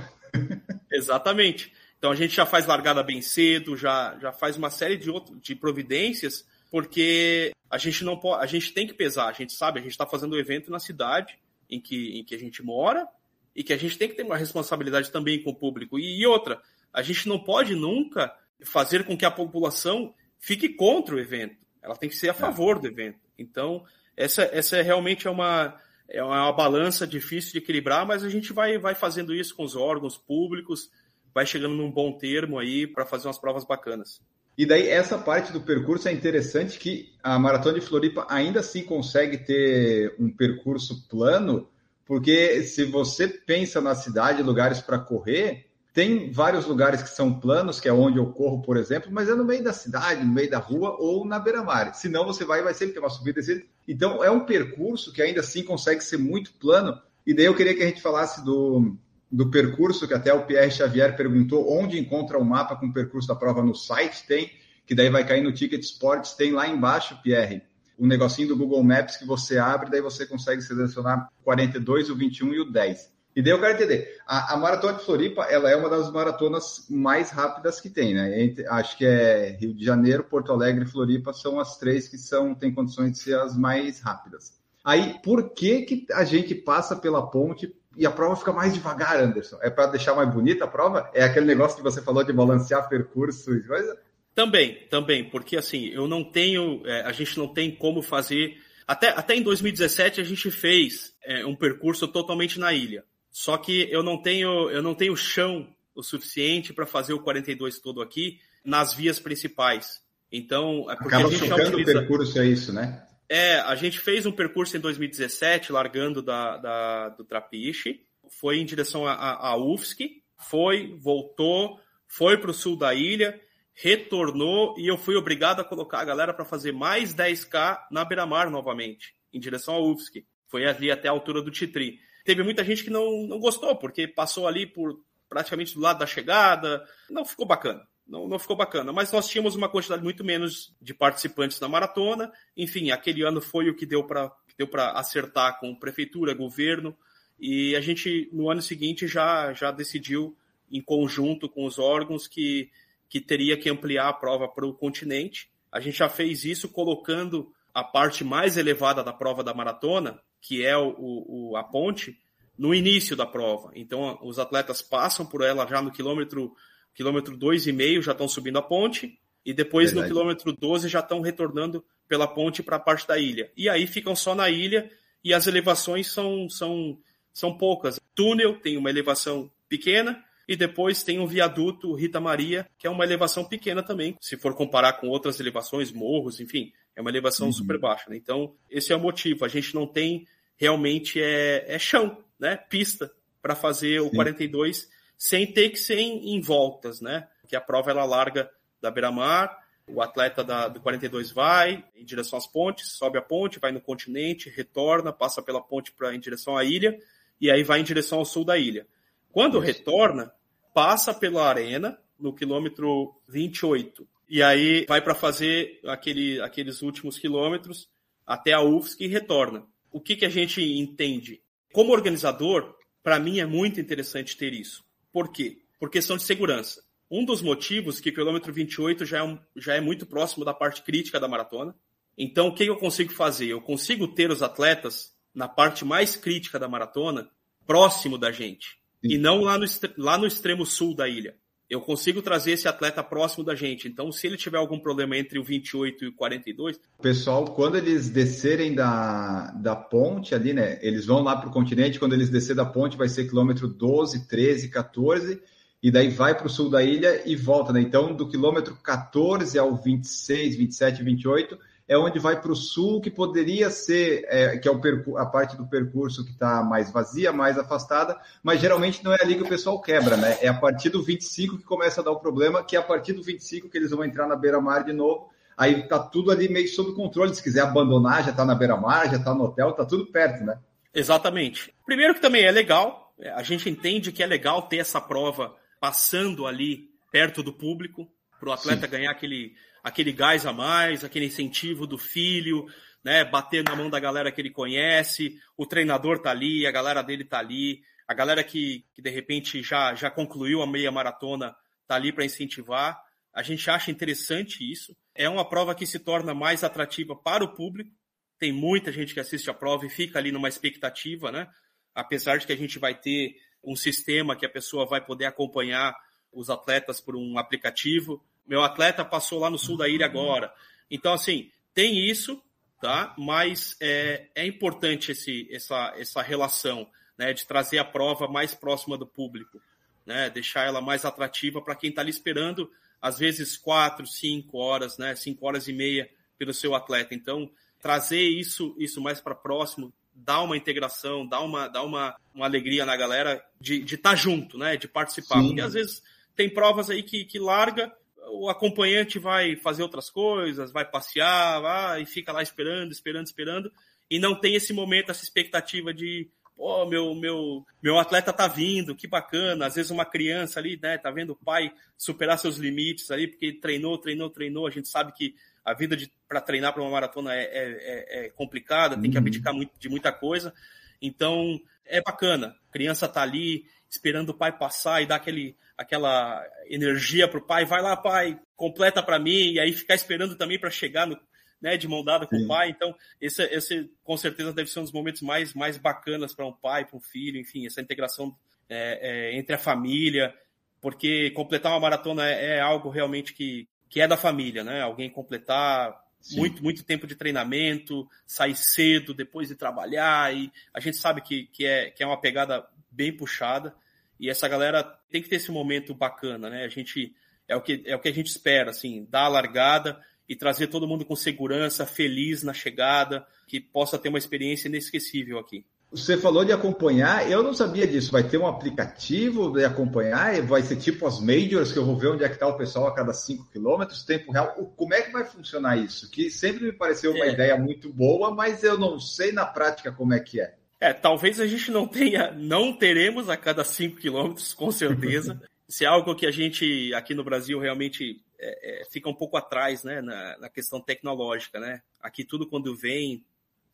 Exatamente. 0.91 1.71
Então 2.05 2.13
a 2.13 2.15
gente 2.15 2.35
já 2.35 2.45
faz 2.45 2.67
largada 2.67 3.01
bem 3.01 3.19
cedo, 3.19 3.75
já, 3.75 4.15
já 4.21 4.31
faz 4.31 4.55
uma 4.55 4.69
série 4.69 4.95
de, 4.95 5.09
outro, 5.09 5.35
de 5.37 5.55
providências, 5.55 6.45
porque 6.69 7.51
a 7.67 7.79
gente 7.79 8.03
não 8.03 8.15
pode, 8.15 8.43
a 8.43 8.45
gente 8.45 8.71
tem 8.73 8.85
que 8.85 8.93
pesar, 8.93 9.27
a 9.27 9.33
gente 9.33 9.53
sabe, 9.53 9.79
a 9.79 9.81
gente 9.81 9.93
está 9.93 10.05
fazendo 10.05 10.33
o 10.33 10.35
um 10.35 10.39
evento 10.39 10.69
na 10.69 10.77
cidade 10.77 11.39
em 11.67 11.81
que, 11.81 12.19
em 12.19 12.23
que 12.23 12.35
a 12.35 12.37
gente 12.37 12.61
mora 12.61 13.07
e 13.55 13.63
que 13.63 13.73
a 13.73 13.77
gente 13.77 13.97
tem 13.97 14.07
que 14.07 14.13
ter 14.13 14.21
uma 14.21 14.37
responsabilidade 14.37 15.09
também 15.09 15.41
com 15.41 15.49
o 15.49 15.55
público. 15.55 15.97
E, 15.97 16.21
e 16.21 16.27
outra, 16.27 16.61
a 16.93 17.01
gente 17.01 17.27
não 17.27 17.39
pode 17.39 17.73
nunca 17.73 18.31
fazer 18.63 19.03
com 19.03 19.17
que 19.17 19.25
a 19.25 19.31
população 19.31 20.13
fique 20.37 20.69
contra 20.69 21.15
o 21.15 21.19
evento 21.19 21.65
ela 21.85 21.95
tem 21.95 22.09
que 22.09 22.15
ser 22.15 22.27
a 22.27 22.31
é. 22.31 22.33
favor 22.33 22.79
do 22.79 22.87
evento. 22.87 23.19
Então, 23.37 23.83
essa, 24.17 24.43
essa 24.51 24.77
é 24.77 24.81
realmente 24.81 25.27
é 25.27 25.29
uma, 25.29 25.79
é 26.09 26.23
uma 26.23 26.51
balança 26.51 27.05
difícil 27.05 27.53
de 27.53 27.59
equilibrar, 27.59 28.05
mas 28.05 28.23
a 28.23 28.29
gente 28.29 28.51
vai, 28.51 28.77
vai 28.77 28.95
fazendo 28.95 29.33
isso 29.33 29.55
com 29.55 29.63
os 29.63 29.75
órgãos 29.75 30.17
públicos, 30.17 30.89
vai 31.35 31.45
chegando 31.45 31.75
num 31.75 31.91
bom 31.91 32.13
termo 32.13 32.57
aí 32.57 32.87
para 32.87 33.05
fazer 33.05 33.27
umas 33.27 33.37
provas 33.37 33.65
bacanas. 33.65 34.21
E 34.57 34.65
daí, 34.65 34.87
essa 34.87 35.17
parte 35.17 35.51
do 35.51 35.59
percurso 35.59 36.07
é 36.07 36.13
interessante 36.13 36.79
que 36.79 37.13
a 37.21 37.37
Maratona 37.37 37.77
de 37.77 37.85
Floripa 37.85 38.25
ainda 38.29 38.61
assim 38.61 38.83
consegue 38.83 39.39
ter 39.39 40.15
um 40.17 40.29
percurso 40.29 41.05
plano, 41.09 41.67
porque 42.05 42.63
se 42.63 42.85
você 42.85 43.27
pensa 43.27 43.81
na 43.81 43.93
cidade, 43.93 44.41
lugares 44.41 44.79
para 44.79 44.97
correr, 44.97 45.65
tem 45.93 46.31
vários 46.31 46.65
lugares 46.65 47.01
que 47.01 47.09
são 47.09 47.37
planos, 47.37 47.81
que 47.81 47.89
é 47.89 47.93
onde 47.93 48.17
eu 48.17 48.27
corro, 48.27 48.61
por 48.61 48.77
exemplo, 48.77 49.09
mas 49.11 49.27
é 49.27 49.35
no 49.35 49.43
meio 49.43 49.63
da 49.63 49.73
cidade, 49.73 50.23
no 50.23 50.33
meio 50.33 50.49
da 50.49 50.57
rua 50.57 50.95
ou 50.99 51.25
na 51.25 51.37
beira-mar. 51.37 51.93
Senão 51.93 52.25
você 52.25 52.45
vai 52.45 52.61
vai 52.61 52.73
sempre 52.73 52.93
ter 52.93 52.99
uma 52.99 53.09
subida 53.09 53.41
e. 53.41 53.65
Então 53.87 54.23
é 54.23 54.31
um 54.31 54.45
percurso 54.45 55.11
que 55.11 55.21
ainda 55.21 55.41
assim 55.41 55.63
consegue 55.63 56.01
ser 56.01 56.17
muito 56.17 56.53
plano. 56.53 56.97
E 57.25 57.33
daí 57.33 57.45
eu 57.45 57.55
queria 57.55 57.73
que 57.73 57.83
a 57.83 57.87
gente 57.87 58.01
falasse 58.01 58.43
do, 58.43 58.95
do 59.31 59.49
percurso, 59.49 60.07
que 60.07 60.13
até 60.13 60.33
o 60.33 60.45
Pierre 60.45 60.71
Xavier 60.71 61.15
perguntou 61.15 61.71
onde 61.71 61.99
encontra 61.99 62.37
o 62.37 62.45
mapa 62.45 62.75
com 62.75 62.87
o 62.87 62.93
percurso 62.93 63.27
da 63.27 63.35
prova 63.35 63.63
no 63.63 63.73
site, 63.73 64.25
tem, 64.27 64.51
que 64.85 64.95
daí 64.95 65.09
vai 65.09 65.25
cair 65.25 65.41
no 65.41 65.51
Ticket 65.51 65.81
Sports, 65.83 66.33
tem 66.33 66.51
lá 66.51 66.67
embaixo, 66.67 67.19
Pierre, 67.21 67.63
um 67.97 68.07
negocinho 68.07 68.49
do 68.49 68.57
Google 68.57 68.83
Maps 68.83 69.17
que 69.17 69.25
você 69.25 69.57
abre, 69.57 69.89
daí 69.89 70.01
você 70.01 70.25
consegue 70.25 70.61
selecionar 70.61 71.29
42, 71.43 72.09
o 72.09 72.15
21 72.15 72.53
e 72.53 72.59
o 72.61 72.71
10. 72.71 73.15
E 73.35 73.41
daí 73.41 73.51
eu 73.51 73.59
quero 73.59 73.73
entender, 73.73 74.17
a, 74.25 74.53
a, 74.53 74.57
Maratona 74.57 74.93
de 74.93 75.03
Floripa, 75.03 75.43
ela 75.43 75.69
é 75.69 75.75
uma 75.75 75.89
das 75.89 76.09
maratonas 76.09 76.85
mais 76.89 77.31
rápidas 77.31 77.81
que 77.81 77.89
tem, 77.89 78.13
né? 78.13 78.41
Entre, 78.41 78.65
acho 78.65 78.97
que 78.97 79.05
é 79.05 79.57
Rio 79.59 79.73
de 79.73 79.83
Janeiro, 79.83 80.23
Porto 80.23 80.53
Alegre 80.53 80.85
e 80.85 80.87
Floripa 80.87 81.33
são 81.33 81.59
as 81.59 81.77
três 81.77 82.07
que 82.07 82.17
são 82.17 82.55
têm 82.55 82.73
condições 82.73 83.11
de 83.11 83.19
ser 83.19 83.37
as 83.37 83.57
mais 83.57 83.99
rápidas. 83.99 84.53
Aí, 84.85 85.19
por 85.21 85.49
que, 85.53 85.81
que 85.81 86.05
a 86.13 86.23
gente 86.23 86.55
passa 86.55 86.95
pela 86.95 87.29
ponte 87.29 87.75
e 87.97 88.05
a 88.05 88.11
prova 88.11 88.35
fica 88.35 88.51
mais 88.51 88.73
devagar, 88.73 89.17
Anderson? 89.17 89.57
É 89.61 89.69
para 89.69 89.87
deixar 89.87 90.13
mais 90.13 90.29
bonita 90.33 90.65
a 90.65 90.67
prova? 90.67 91.09
É 91.13 91.23
aquele 91.23 91.45
negócio 91.45 91.77
que 91.77 91.83
você 91.83 92.01
falou 92.01 92.23
de 92.23 92.33
balancear 92.33 92.89
percurso 92.89 93.55
e 93.55 93.63
coisa? 93.63 93.97
Também, 94.33 94.85
também, 94.89 95.29
porque 95.29 95.55
assim, 95.55 95.87
eu 95.87 96.07
não 96.07 96.23
tenho, 96.23 96.85
é, 96.85 97.01
a 97.01 97.11
gente 97.13 97.37
não 97.37 97.47
tem 97.47 97.73
como 97.73 98.01
fazer. 98.01 98.57
Até, 98.85 99.09
até 99.09 99.35
em 99.35 99.41
2017 99.41 100.19
a 100.19 100.23
gente 100.23 100.51
fez 100.51 101.13
é, 101.23 101.45
um 101.45 101.55
percurso 101.55 102.07
totalmente 102.07 102.59
na 102.59 102.73
ilha. 102.73 103.03
Só 103.31 103.57
que 103.57 103.89
eu 103.89 104.03
não 104.03 104.21
tenho, 104.21 104.69
eu 104.69 104.81
não 104.81 104.93
tenho 104.93 105.15
chão 105.15 105.67
o 105.95 106.03
suficiente 106.03 106.73
para 106.73 106.85
fazer 106.85 107.13
o 107.13 107.19
42 107.19 107.79
todo 107.79 108.01
aqui 108.01 108.39
nas 108.63 108.93
vias 108.93 109.19
principais. 109.19 110.01
Então, 110.31 110.89
é 110.89 110.95
porque 110.95 111.15
Acaba 111.15 111.29
a 111.29 111.31
gente 111.31 111.47
já 111.47 111.55
utiliza... 111.55 111.91
o 111.91 111.93
percurso, 111.93 112.39
é 112.39 112.45
isso, 112.45 112.73
né? 112.73 113.04
É, 113.27 113.59
a 113.59 113.75
gente 113.75 113.99
fez 113.99 114.25
um 114.25 114.31
percurso 114.31 114.77
em 114.77 114.79
2017, 114.79 115.71
largando 115.71 116.21
da, 116.21 116.57
da 116.57 117.09
do 117.09 117.23
Trapiche, 117.23 118.01
foi 118.39 118.57
em 118.57 118.65
direção 118.65 119.05
a, 119.05 119.13
a, 119.13 119.47
a 119.49 119.57
UFSC, 119.57 120.21
foi, 120.37 120.95
voltou, 120.97 121.79
foi 122.07 122.37
para 122.37 122.51
o 122.51 122.53
sul 122.53 122.77
da 122.77 122.93
ilha, 122.93 123.41
retornou 123.73 124.75
e 124.77 124.87
eu 124.87 124.97
fui 124.97 125.15
obrigado 125.15 125.59
a 125.59 125.63
colocar 125.63 125.99
a 125.99 126.05
galera 126.05 126.33
para 126.33 126.45
fazer 126.45 126.71
mais 126.71 127.13
10K 127.13 127.79
na 127.91 128.05
beira-mar 128.05 128.49
novamente, 128.49 129.15
em 129.33 129.39
direção 129.39 129.75
à 129.75 129.79
UFSC. 129.79 130.25
Foi 130.47 130.65
ali 130.65 130.91
até 130.91 131.07
a 131.07 131.11
altura 131.11 131.41
do 131.41 131.51
Titri 131.51 131.99
teve 132.25 132.41
muita 132.43 132.63
gente 132.63 132.83
que 132.83 132.89
não, 132.89 133.27
não 133.27 133.39
gostou, 133.39 133.75
porque 133.77 134.07
passou 134.07 134.47
ali 134.47 134.65
por 134.65 134.99
praticamente 135.29 135.75
do 135.75 135.79
lado 135.79 135.99
da 135.99 136.07
chegada. 136.07 136.83
Não 137.09 137.23
ficou 137.23 137.45
bacana. 137.45 137.87
Não, 138.07 138.27
não 138.27 138.37
ficou 138.37 138.55
bacana. 138.55 138.93
Mas 138.93 139.11
nós 139.11 139.27
tínhamos 139.27 139.55
uma 139.55 139.69
quantidade 139.69 140.03
muito 140.03 140.23
menos 140.23 140.75
de 140.81 140.93
participantes 140.93 141.59
na 141.59 141.67
maratona. 141.67 142.31
Enfim, 142.55 142.91
aquele 142.91 143.23
ano 143.23 143.41
foi 143.41 143.69
o 143.69 143.75
que 143.75 143.85
deu 143.85 144.03
para 144.03 144.31
deu 144.57 144.67
para 144.67 144.91
acertar 144.91 145.59
com 145.59 145.75
prefeitura, 145.75 146.33
governo. 146.33 146.95
E 147.39 147.75
a 147.75 147.81
gente, 147.81 148.29
no 148.31 148.49
ano 148.49 148.61
seguinte, 148.61 149.07
já, 149.07 149.53
já 149.53 149.71
decidiu, 149.71 150.35
em 150.71 150.81
conjunto 150.81 151.49
com 151.49 151.65
os 151.65 151.77
órgãos, 151.77 152.27
que, 152.27 152.69
que 153.09 153.19
teria 153.19 153.57
que 153.57 153.69
ampliar 153.69 154.09
a 154.09 154.13
prova 154.13 154.47
para 154.47 154.65
o 154.65 154.73
continente. 154.73 155.49
A 155.71 155.79
gente 155.79 155.97
já 155.97 156.09
fez 156.09 156.45
isso 156.45 156.69
colocando 156.69 157.51
a 157.73 157.83
parte 157.83 158.23
mais 158.23 158.55
elevada 158.55 159.03
da 159.03 159.11
prova 159.11 159.43
da 159.43 159.53
maratona, 159.53 160.19
que 160.41 160.65
é 160.65 160.77
o, 160.77 160.95
o, 160.97 161.57
a 161.57 161.63
ponte, 161.63 162.17
no 162.57 162.73
início 162.73 163.15
da 163.15 163.25
prova. 163.25 163.71
Então, 163.75 164.17
os 164.21 164.39
atletas 164.39 164.81
passam 164.81 165.25
por 165.25 165.41
ela 165.41 165.67
já 165.67 165.81
no 165.81 165.91
quilômetro 165.91 166.55
quilômetro 166.95 167.37
dois 167.37 167.67
e 167.67 167.71
meio 167.71 168.01
já 168.01 168.13
estão 168.13 168.27
subindo 168.27 168.57
a 168.57 168.61
ponte 168.61 169.19
e 169.45 169.53
depois 169.53 169.91
Verdade. 169.91 170.09
no 170.09 170.15
quilômetro 170.15 170.51
12 170.53 170.89
já 170.89 171.01
estão 171.01 171.21
retornando 171.21 171.85
pela 172.07 172.27
ponte 172.27 172.63
para 172.63 172.77
a 172.77 172.79
parte 172.79 173.07
da 173.07 173.19
ilha. 173.19 173.51
E 173.55 173.69
aí 173.69 173.85
ficam 173.85 174.15
só 174.15 174.33
na 174.33 174.49
ilha 174.49 174.89
e 175.23 175.33
as 175.33 175.45
elevações 175.45 176.07
são, 176.07 176.49
são, 176.49 176.97
são 177.31 177.55
poucas. 177.55 177.99
Túnel 178.15 178.59
tem 178.59 178.75
uma 178.75 178.89
elevação 178.89 179.51
pequena 179.69 180.23
e 180.47 180.55
depois 180.55 181.03
tem 181.03 181.19
um 181.19 181.27
viaduto 181.27 181.93
Rita 181.93 182.19
Maria, 182.19 182.67
que 182.77 182.87
é 182.87 182.89
uma 182.89 183.03
elevação 183.03 183.43
pequena 183.43 183.83
também, 183.83 184.15
se 184.19 184.37
for 184.37 184.55
comparar 184.55 184.93
com 184.93 185.07
outras 185.07 185.39
elevações, 185.39 185.91
morros, 185.91 186.39
enfim, 186.39 186.71
é 186.95 187.01
uma 187.01 187.09
elevação 187.09 187.47
uhum. 187.47 187.53
super 187.53 187.79
baixa. 187.79 188.09
Né? 188.09 188.17
Então, 188.17 188.55
esse 188.69 188.93
é 188.93 188.95
o 188.95 188.99
motivo. 188.99 189.43
A 189.43 189.47
gente 189.47 189.73
não 189.75 189.85
tem 189.85 190.27
realmente 190.55 191.19
é, 191.21 191.65
é 191.67 191.79
chão, 191.79 192.17
né? 192.39 192.55
Pista 192.55 193.11
para 193.41 193.55
fazer 193.55 193.99
Sim. 193.99 194.07
o 194.07 194.11
42 194.11 194.89
sem 195.17 195.45
ter 195.45 195.69
que 195.69 195.77
ser 195.77 195.97
em, 195.97 196.35
em, 196.35 196.41
voltas, 196.41 197.01
né? 197.01 197.27
Que 197.47 197.55
a 197.55 197.61
prova 197.61 197.91
ela 197.91 198.05
larga 198.05 198.49
da 198.81 198.91
beira-mar, 198.91 199.57
o 199.87 200.01
atleta 200.01 200.43
da, 200.43 200.67
do 200.67 200.81
42 200.81 201.31
vai 201.31 201.85
em 201.95 202.03
direção 202.03 202.37
às 202.37 202.47
pontes, 202.47 202.91
sobe 202.91 203.17
a 203.17 203.21
ponte, 203.21 203.59
vai 203.59 203.71
no 203.71 203.81
continente, 203.81 204.49
retorna, 204.49 205.13
passa 205.13 205.41
pela 205.41 205.61
ponte 205.61 205.91
para 205.91 206.13
em 206.15 206.19
direção 206.19 206.57
à 206.57 206.63
ilha 206.63 206.97
e 207.39 207.51
aí 207.51 207.63
vai 207.63 207.79
em 207.79 207.83
direção 207.83 208.19
ao 208.19 208.25
sul 208.25 208.43
da 208.43 208.57
ilha. 208.57 208.87
Quando 209.31 209.57
Isso. 209.57 209.67
retorna, 209.67 210.33
passa 210.73 211.13
pela 211.13 211.47
arena 211.47 211.99
no 212.19 212.33
quilômetro 212.33 213.13
28 213.27 214.07
e 214.29 214.41
aí 214.41 214.85
vai 214.87 215.01
para 215.01 215.13
fazer 215.13 215.79
aquele, 215.85 216.41
aqueles 216.41 216.81
últimos 216.81 217.19
quilômetros 217.19 217.89
até 218.25 218.53
a 218.53 218.61
UFSC 218.61 219.03
e 219.03 219.07
retorna 219.07 219.67
o 219.95 220.01
que, 220.01 220.17
que 220.17 220.25
a 220.25 220.29
gente 220.29 220.61
entende? 220.61 221.41
Como 221.71 221.93
organizador, 221.93 222.75
para 223.01 223.17
mim 223.17 223.39
é 223.39 223.45
muito 223.45 223.79
interessante 223.79 224.35
ter 224.35 224.51
isso. 224.51 224.83
Por 225.15 225.31
quê? 225.31 225.59
Por 225.79 225.89
questão 225.89 226.17
de 226.17 226.23
segurança. 226.23 226.83
Um 227.09 227.23
dos 227.23 227.41
motivos 227.41 228.01
que 228.01 228.09
o 228.09 228.13
quilômetro 228.13 228.51
28 228.51 229.05
já 229.05 229.19
é, 229.19 229.23
um, 229.23 229.39
já 229.55 229.73
é 229.73 229.79
muito 229.79 230.05
próximo 230.05 230.43
da 230.43 230.53
parte 230.53 230.81
crítica 230.83 231.21
da 231.21 231.25
maratona. 231.25 231.73
Então, 232.17 232.49
o 232.49 232.53
que 232.53 232.65
eu 232.65 232.75
consigo 232.75 233.13
fazer? 233.13 233.47
Eu 233.47 233.61
consigo 233.61 234.09
ter 234.09 234.29
os 234.29 234.43
atletas 234.43 235.15
na 235.33 235.47
parte 235.47 235.85
mais 235.85 236.17
crítica 236.17 236.59
da 236.59 236.67
maratona, 236.67 237.29
próximo 237.65 238.17
da 238.17 238.29
gente, 238.29 238.77
Sim. 239.01 239.13
e 239.13 239.17
não 239.17 239.39
lá 239.39 239.57
no, 239.57 239.65
lá 239.97 240.17
no 240.17 240.27
extremo 240.27 240.65
sul 240.65 240.93
da 240.93 241.07
ilha. 241.07 241.37
Eu 241.69 241.81
consigo 241.81 242.21
trazer 242.21 242.51
esse 242.51 242.67
atleta 242.67 243.03
próximo 243.03 243.43
da 243.43 243.55
gente. 243.55 243.87
Então, 243.87 244.11
se 244.11 244.27
ele 244.27 244.37
tiver 244.37 244.57
algum 244.57 244.79
problema 244.79 245.17
entre 245.17 245.39
o 245.39 245.43
28 245.43 246.05
e 246.05 246.07
o 246.09 246.13
42. 246.13 246.79
Pessoal, 247.01 247.45
quando 247.45 247.75
eles 247.75 248.09
descerem 248.09 248.75
da, 248.75 249.51
da 249.51 249.75
ponte 249.75 250.35
ali, 250.35 250.53
né? 250.53 250.77
Eles 250.81 251.05
vão 251.05 251.23
lá 251.23 251.35
para 251.35 251.49
o 251.49 251.51
continente. 251.51 251.97
Quando 251.97 252.13
eles 252.13 252.29
descer 252.29 252.55
da 252.55 252.65
ponte, 252.65 252.95
vai 252.95 253.09
ser 253.09 253.25
quilômetro 253.25 253.67
12, 253.67 254.27
13, 254.27 254.69
14 254.69 255.41
e 255.85 255.91
daí 255.91 256.09
vai 256.09 256.35
para 256.35 256.47
o 256.47 256.49
sul 256.49 256.69
da 256.69 256.83
ilha 256.83 257.21
e 257.29 257.35
volta, 257.35 257.71
né? 257.71 257.79
Então, 257.79 258.15
do 258.15 258.27
quilômetro 258.27 258.75
14 258.81 259.57
ao 259.59 259.75
26, 259.75 260.55
27, 260.55 261.03
28 261.03 261.59
é 261.87 261.97
onde 261.97 262.17
vai 262.17 262.41
para 262.41 262.51
o 262.51 262.55
sul, 262.55 262.99
que 262.99 263.11
poderia 263.11 263.69
ser, 263.69 264.25
é, 264.27 264.57
que 264.57 264.67
é 264.67 264.71
o 264.71 265.17
a 265.17 265.25
parte 265.25 265.55
do 265.55 265.67
percurso 265.67 266.25
que 266.25 266.31
está 266.31 266.63
mais 266.63 266.91
vazia, 266.91 267.31
mais 267.31 267.59
afastada, 267.59 268.19
mas 268.41 268.59
geralmente 268.59 269.03
não 269.03 269.13
é 269.13 269.21
ali 269.21 269.35
que 269.35 269.43
o 269.43 269.47
pessoal 269.47 269.79
quebra, 269.79 270.17
né? 270.17 270.37
É 270.41 270.47
a 270.47 270.53
partir 270.53 270.89
do 270.89 271.03
25 271.03 271.57
que 271.57 271.63
começa 271.63 272.01
a 272.01 272.03
dar 272.03 272.11
o 272.11 272.19
problema, 272.19 272.63
que 272.63 272.75
é 272.75 272.79
a 272.79 272.83
partir 272.83 273.13
do 273.13 273.21
25 273.21 273.69
que 273.69 273.77
eles 273.77 273.91
vão 273.91 274.03
entrar 274.03 274.27
na 274.27 274.35
beira-mar 274.35 274.83
de 274.83 274.93
novo. 274.93 275.29
Aí 275.55 275.87
tá 275.87 275.99
tudo 275.99 276.31
ali 276.31 276.49
meio 276.49 276.67
sob 276.67 276.93
controle. 276.93 277.33
Se 277.33 277.43
quiser 277.43 277.61
abandonar, 277.61 278.23
já 278.23 278.31
está 278.31 278.43
na 278.43 278.55
beira-mar, 278.55 279.09
já 279.09 279.17
está 279.17 279.33
no 279.33 279.45
hotel, 279.45 279.71
tá 279.73 279.85
tudo 279.85 280.07
perto, 280.07 280.43
né? 280.43 280.57
Exatamente. 280.93 281.73
Primeiro 281.85 282.15
que 282.15 282.21
também 282.21 282.43
é 282.43 282.51
legal, 282.51 283.13
a 283.35 283.43
gente 283.43 283.69
entende 283.69 284.11
que 284.11 284.23
é 284.23 284.25
legal 284.25 284.63
ter 284.63 284.77
essa 284.77 284.99
prova 284.99 285.55
passando 285.79 286.47
ali 286.47 286.89
perto 287.11 287.43
do 287.43 287.53
público, 287.53 288.09
para 288.39 288.49
o 288.49 288.53
atleta 288.53 288.85
Sim. 288.85 288.91
ganhar 288.91 289.11
aquele, 289.11 289.53
aquele 289.85 290.11
gás 290.11 290.47
a 290.47 290.51
mais, 290.51 291.03
aquele 291.03 291.25
incentivo 291.25 291.85
do 291.85 291.95
filho, 291.95 292.65
né? 293.03 293.23
Bater 293.23 293.63
na 293.63 293.75
mão 293.75 293.87
da 293.87 293.99
galera 293.99 294.31
que 294.31 294.41
ele 294.41 294.49
conhece, 294.49 295.39
o 295.55 295.63
treinador 295.63 296.17
tá 296.17 296.31
ali, 296.31 296.65
a 296.65 296.71
galera 296.71 297.03
dele 297.03 297.23
tá 297.23 297.37
ali, 297.37 297.83
a 298.07 298.13
galera 298.15 298.43
que, 298.43 298.83
que 298.95 298.99
de 298.99 299.11
repente 299.11 299.61
já, 299.61 299.93
já 299.93 300.09
concluiu 300.09 300.63
a 300.63 300.67
meia 300.67 300.91
maratona 300.91 301.55
tá 301.85 301.93
ali 301.93 302.11
para 302.11 302.25
incentivar. 302.25 302.99
A 303.31 303.43
gente 303.43 303.69
acha 303.69 303.91
interessante 303.91 304.63
isso. 304.63 304.97
É 305.13 305.29
uma 305.29 305.47
prova 305.47 305.75
que 305.75 305.85
se 305.85 305.99
torna 305.99 306.33
mais 306.33 306.63
atrativa 306.63 307.15
para 307.15 307.43
o 307.43 307.53
público. 307.53 307.91
Tem 308.39 308.51
muita 308.51 308.91
gente 308.91 309.13
que 309.13 309.19
assiste 309.19 309.51
a 309.51 309.53
prova 309.53 309.85
e 309.85 309.89
fica 309.89 310.17
ali 310.17 310.31
numa 310.31 310.49
expectativa, 310.49 311.31
né? 311.31 311.47
Apesar 311.93 312.37
de 312.37 312.47
que 312.47 312.53
a 312.53 312.57
gente 312.57 312.79
vai 312.79 312.95
ter 312.95 313.35
um 313.63 313.75
sistema 313.75 314.35
que 314.35 314.47
a 314.47 314.49
pessoa 314.49 314.87
vai 314.87 315.05
poder 315.05 315.25
acompanhar 315.25 315.95
os 316.33 316.49
atletas 316.49 316.99
por 316.99 317.15
um 317.15 317.37
aplicativo. 317.37 318.25
Meu 318.47 318.63
atleta 318.63 319.03
passou 319.03 319.39
lá 319.39 319.49
no 319.49 319.57
sul 319.57 319.77
da 319.77 319.87
ilha 319.87 320.05
agora. 320.05 320.53
Então, 320.89 321.13
assim, 321.13 321.49
tem 321.73 322.09
isso, 322.09 322.41
tá? 322.81 323.13
Mas 323.17 323.75
é, 323.81 324.27
é 324.35 324.45
importante 324.45 325.11
esse, 325.11 325.47
essa, 325.51 325.93
essa 325.97 326.21
relação, 326.21 326.87
né? 327.17 327.33
De 327.33 327.45
trazer 327.45 327.79
a 327.79 327.85
prova 327.85 328.27
mais 328.27 328.53
próxima 328.53 328.97
do 328.97 329.07
público, 329.07 329.61
né? 330.05 330.29
Deixar 330.29 330.65
ela 330.65 330.81
mais 330.81 331.05
atrativa 331.05 331.61
para 331.61 331.75
quem 331.75 331.89
está 331.89 332.01
ali 332.01 332.11
esperando, 332.11 332.71
às 333.01 333.17
vezes, 333.17 333.57
quatro, 333.57 334.05
cinco 334.05 334.57
horas, 334.57 334.97
né? 334.97 335.15
Cinco 335.15 335.45
horas 335.47 335.67
e 335.67 335.73
meia 335.73 336.09
pelo 336.37 336.53
seu 336.53 336.75
atleta. 336.75 337.13
Então, 337.15 337.49
trazer 337.79 338.21
isso, 338.21 338.75
isso 338.77 339.01
mais 339.01 339.19
para 339.19 339.35
próximo 339.35 339.93
dá 340.15 340.41
uma 340.41 340.55
integração, 340.55 341.27
dá 341.27 341.41
uma, 341.41 341.67
dá 341.67 341.83
uma, 341.83 342.15
uma 342.33 342.45
alegria 342.45 342.85
na 342.85 342.95
galera 342.95 343.43
de 343.59 343.83
estar 343.83 344.11
tá 344.11 344.15
junto, 344.15 344.57
né? 344.57 344.77
De 344.77 344.87
participar. 344.87 345.41
Sim. 345.41 345.47
Porque 345.47 345.61
às 345.61 345.73
vezes 345.73 346.01
tem 346.35 346.49
provas 346.49 346.89
aí 346.89 347.03
que, 347.03 347.25
que 347.25 347.37
larga, 347.37 347.91
o 348.27 348.49
acompanhante 348.49 349.19
vai 349.19 349.55
fazer 349.55 349.83
outras 349.83 350.09
coisas, 350.09 350.71
vai 350.71 350.85
passear, 350.85 351.61
vai, 351.61 352.01
e 352.01 352.05
fica 352.05 352.31
lá 352.31 352.41
esperando, 352.41 352.91
esperando, 352.91 353.25
esperando, 353.25 353.71
e 354.09 354.19
não 354.19 354.39
tem 354.39 354.55
esse 354.55 354.73
momento, 354.73 355.11
essa 355.11 355.23
expectativa 355.23 355.93
de 355.93 356.29
pô, 356.55 356.85
meu, 356.85 357.13
meu, 357.13 357.65
meu 357.81 357.99
atleta 357.99 358.31
tá 358.31 358.47
vindo, 358.47 358.95
que 358.95 359.07
bacana. 359.07 359.65
Às 359.67 359.75
vezes 359.75 359.91
uma 359.91 360.05
criança 360.05 360.59
ali, 360.59 360.79
né, 360.81 360.97
tá 360.97 361.11
vendo 361.11 361.31
o 361.31 361.35
pai 361.35 361.71
superar 361.97 362.37
seus 362.37 362.57
limites 362.57 363.11
ali, 363.11 363.27
porque 363.27 363.53
treinou, 363.53 363.97
treinou, 363.97 364.29
treinou. 364.29 364.67
A 364.67 364.71
gente 364.71 364.87
sabe 364.87 365.11
que 365.11 365.35
a 365.63 365.73
vida 365.73 365.97
para 366.27 366.41
treinar 366.41 366.73
para 366.73 366.81
uma 366.81 366.91
maratona 366.91 367.33
é, 367.33 367.43
é, 367.43 367.47
é, 367.51 368.25
é 368.25 368.29
complicada, 368.29 368.99
tem 368.99 369.11
que 369.11 369.17
uhum. 369.17 369.23
abdicar 369.23 369.53
muito, 369.53 369.71
de 369.77 369.89
muita 369.89 370.11
coisa. 370.11 370.53
Então, 371.01 371.59
é 371.85 372.01
bacana. 372.01 372.55
A 372.69 372.71
criança 372.71 373.07
tá 373.07 373.21
ali 373.21 373.65
esperando 373.89 374.29
o 374.29 374.33
pai 374.33 374.57
passar 374.57 375.01
e 375.01 375.05
dar 375.05 375.15
aquele, 375.15 375.55
aquela 375.77 376.45
energia 376.67 377.27
pro 377.27 377.45
pai. 377.45 377.65
Vai 377.65 377.81
lá, 377.81 377.95
pai, 377.95 378.39
completa 378.55 379.03
para 379.03 379.19
mim. 379.19 379.53
E 379.53 379.59
aí 379.59 379.73
ficar 379.73 379.95
esperando 379.95 380.35
também 380.35 380.59
para 380.59 380.69
chegar 380.69 381.05
no, 381.05 381.19
né, 381.61 381.77
de 381.77 381.87
mão 381.87 382.03
dada 382.03 382.27
com 382.27 382.37
Sim. 382.37 382.45
o 382.45 382.47
pai. 382.47 382.69
Então, 382.69 382.95
esse, 383.19 383.43
esse 383.43 383.89
com 384.03 384.15
certeza 384.17 384.53
deve 384.53 384.69
ser 384.69 384.79
um 384.79 384.83
dos 384.83 384.91
momentos 384.91 385.21
mais, 385.21 385.53
mais 385.53 385.77
bacanas 385.77 386.33
para 386.33 386.45
um 386.45 386.53
pai, 386.53 386.85
para 386.85 386.97
um 386.97 387.01
filho, 387.01 387.39
enfim, 387.39 387.65
essa 387.65 387.81
integração 387.81 388.35
é, 388.69 389.31
é, 389.33 389.37
entre 389.37 389.55
a 389.55 389.59
família, 389.59 390.33
porque 390.81 391.31
completar 391.31 391.71
uma 391.71 391.79
maratona 391.79 392.27
é, 392.27 392.57
é, 392.57 392.59
algo 392.59 392.89
realmente 392.89 393.33
que, 393.33 393.67
que 393.89 394.01
é 394.01 394.07
da 394.07 394.17
família, 394.17 394.63
né? 394.63 394.81
Alguém 394.81 395.09
completar 395.09 395.99
Sim. 396.19 396.37
muito, 396.37 396.63
muito 396.63 396.83
tempo 396.83 397.07
de 397.07 397.15
treinamento, 397.15 398.07
sair 398.25 398.55
cedo 398.55 399.13
depois 399.13 399.47
de 399.47 399.55
trabalhar, 399.55 400.35
e 400.35 400.51
a 400.73 400.79
gente 400.79 400.97
sabe 400.97 401.21
que, 401.21 401.45
que, 401.47 401.65
é, 401.65 401.89
que 401.89 402.03
é 402.03 402.07
uma 402.07 402.19
pegada 402.19 402.67
bem 402.91 403.11
puxada, 403.15 403.75
e 404.19 404.29
essa 404.29 404.47
galera 404.47 404.83
tem 405.09 405.21
que 405.21 405.29
ter 405.29 405.35
esse 405.35 405.51
momento 405.51 405.93
bacana, 405.93 406.49
né? 406.49 406.63
A 406.63 406.69
gente 406.69 407.13
é 407.47 407.55
o 407.55 407.61
que, 407.61 407.83
é 407.85 407.95
o 407.95 407.99
que 407.99 408.09
a 408.09 408.13
gente 408.13 408.27
espera, 408.27 408.71
assim, 408.71 409.07
dar 409.09 409.25
a 409.25 409.29
largada 409.29 409.99
e 410.27 410.35
trazer 410.35 410.67
todo 410.67 410.87
mundo 410.87 411.05
com 411.05 411.15
segurança, 411.15 411.85
feliz 411.85 412.41
na 412.41 412.53
chegada, 412.53 413.25
que 413.47 413.59
possa 413.59 413.97
ter 413.97 414.09
uma 414.09 414.17
experiência 414.17 414.67
inesquecível 414.67 415.37
aqui. 415.37 415.65
Você 415.91 416.17
falou 416.17 416.43
de 416.43 416.51
acompanhar, 416.51 417.29
eu 417.31 417.43
não 417.43 417.53
sabia 417.53 417.87
disso. 417.87 418.11
Vai 418.11 418.23
ter 418.23 418.37
um 418.37 418.47
aplicativo 418.47 419.51
de 419.51 419.63
acompanhar? 419.63 420.41
Vai 420.41 420.63
ser 420.63 420.75
tipo 420.77 421.05
as 421.05 421.21
majors, 421.21 421.71
que 421.71 421.77
eu 421.77 421.85
vou 421.85 421.95
ver 421.95 422.07
onde 422.07 422.23
é 422.23 422.27
que 422.27 422.33
está 422.33 422.47
o 422.47 422.57
pessoal 422.57 422.87
a 422.87 422.93
cada 422.93 423.13
5 423.13 423.49
quilômetros, 423.51 424.03
tempo 424.03 424.31
real. 424.31 424.53
Como 424.75 424.93
é 424.93 425.03
que 425.03 425.11
vai 425.11 425.23
funcionar 425.23 425.77
isso? 425.77 426.09
Que 426.09 426.29
sempre 426.29 426.65
me 426.65 426.73
pareceu 426.73 427.13
uma 427.13 427.25
é. 427.25 427.31
ideia 427.31 427.55
muito 427.55 427.93
boa, 427.93 428.33
mas 428.33 428.63
eu 428.63 428.77
não 428.77 428.99
sei 428.99 429.31
na 429.31 429.45
prática 429.45 429.91
como 429.91 430.13
é 430.13 430.19
que 430.19 430.41
é. 430.41 430.55
É, 430.79 430.93
talvez 430.93 431.39
a 431.39 431.47
gente 431.47 431.71
não 431.71 431.87
tenha, 431.87 432.31
não 432.31 432.73
teremos 432.73 433.29
a 433.29 433.37
cada 433.37 433.63
5 433.63 433.97
quilômetros, 433.97 434.53
com 434.53 434.71
certeza. 434.71 435.41
Isso 435.67 435.83
é 435.83 435.87
algo 435.87 436.15
que 436.15 436.25
a 436.25 436.31
gente 436.31 436.93
aqui 436.93 437.15
no 437.15 437.23
Brasil 437.23 437.59
realmente 437.59 438.21
é, 438.37 438.81
é, 438.81 438.85
fica 438.85 439.09
um 439.09 439.13
pouco 439.13 439.37
atrás, 439.37 439.83
né, 439.83 440.01
na, 440.01 440.37
na 440.37 440.49
questão 440.49 440.79
tecnológica, 440.79 441.59
né? 441.59 441.81
Aqui 441.99 442.23
tudo 442.23 442.47
quando 442.47 442.75
vem 442.75 443.23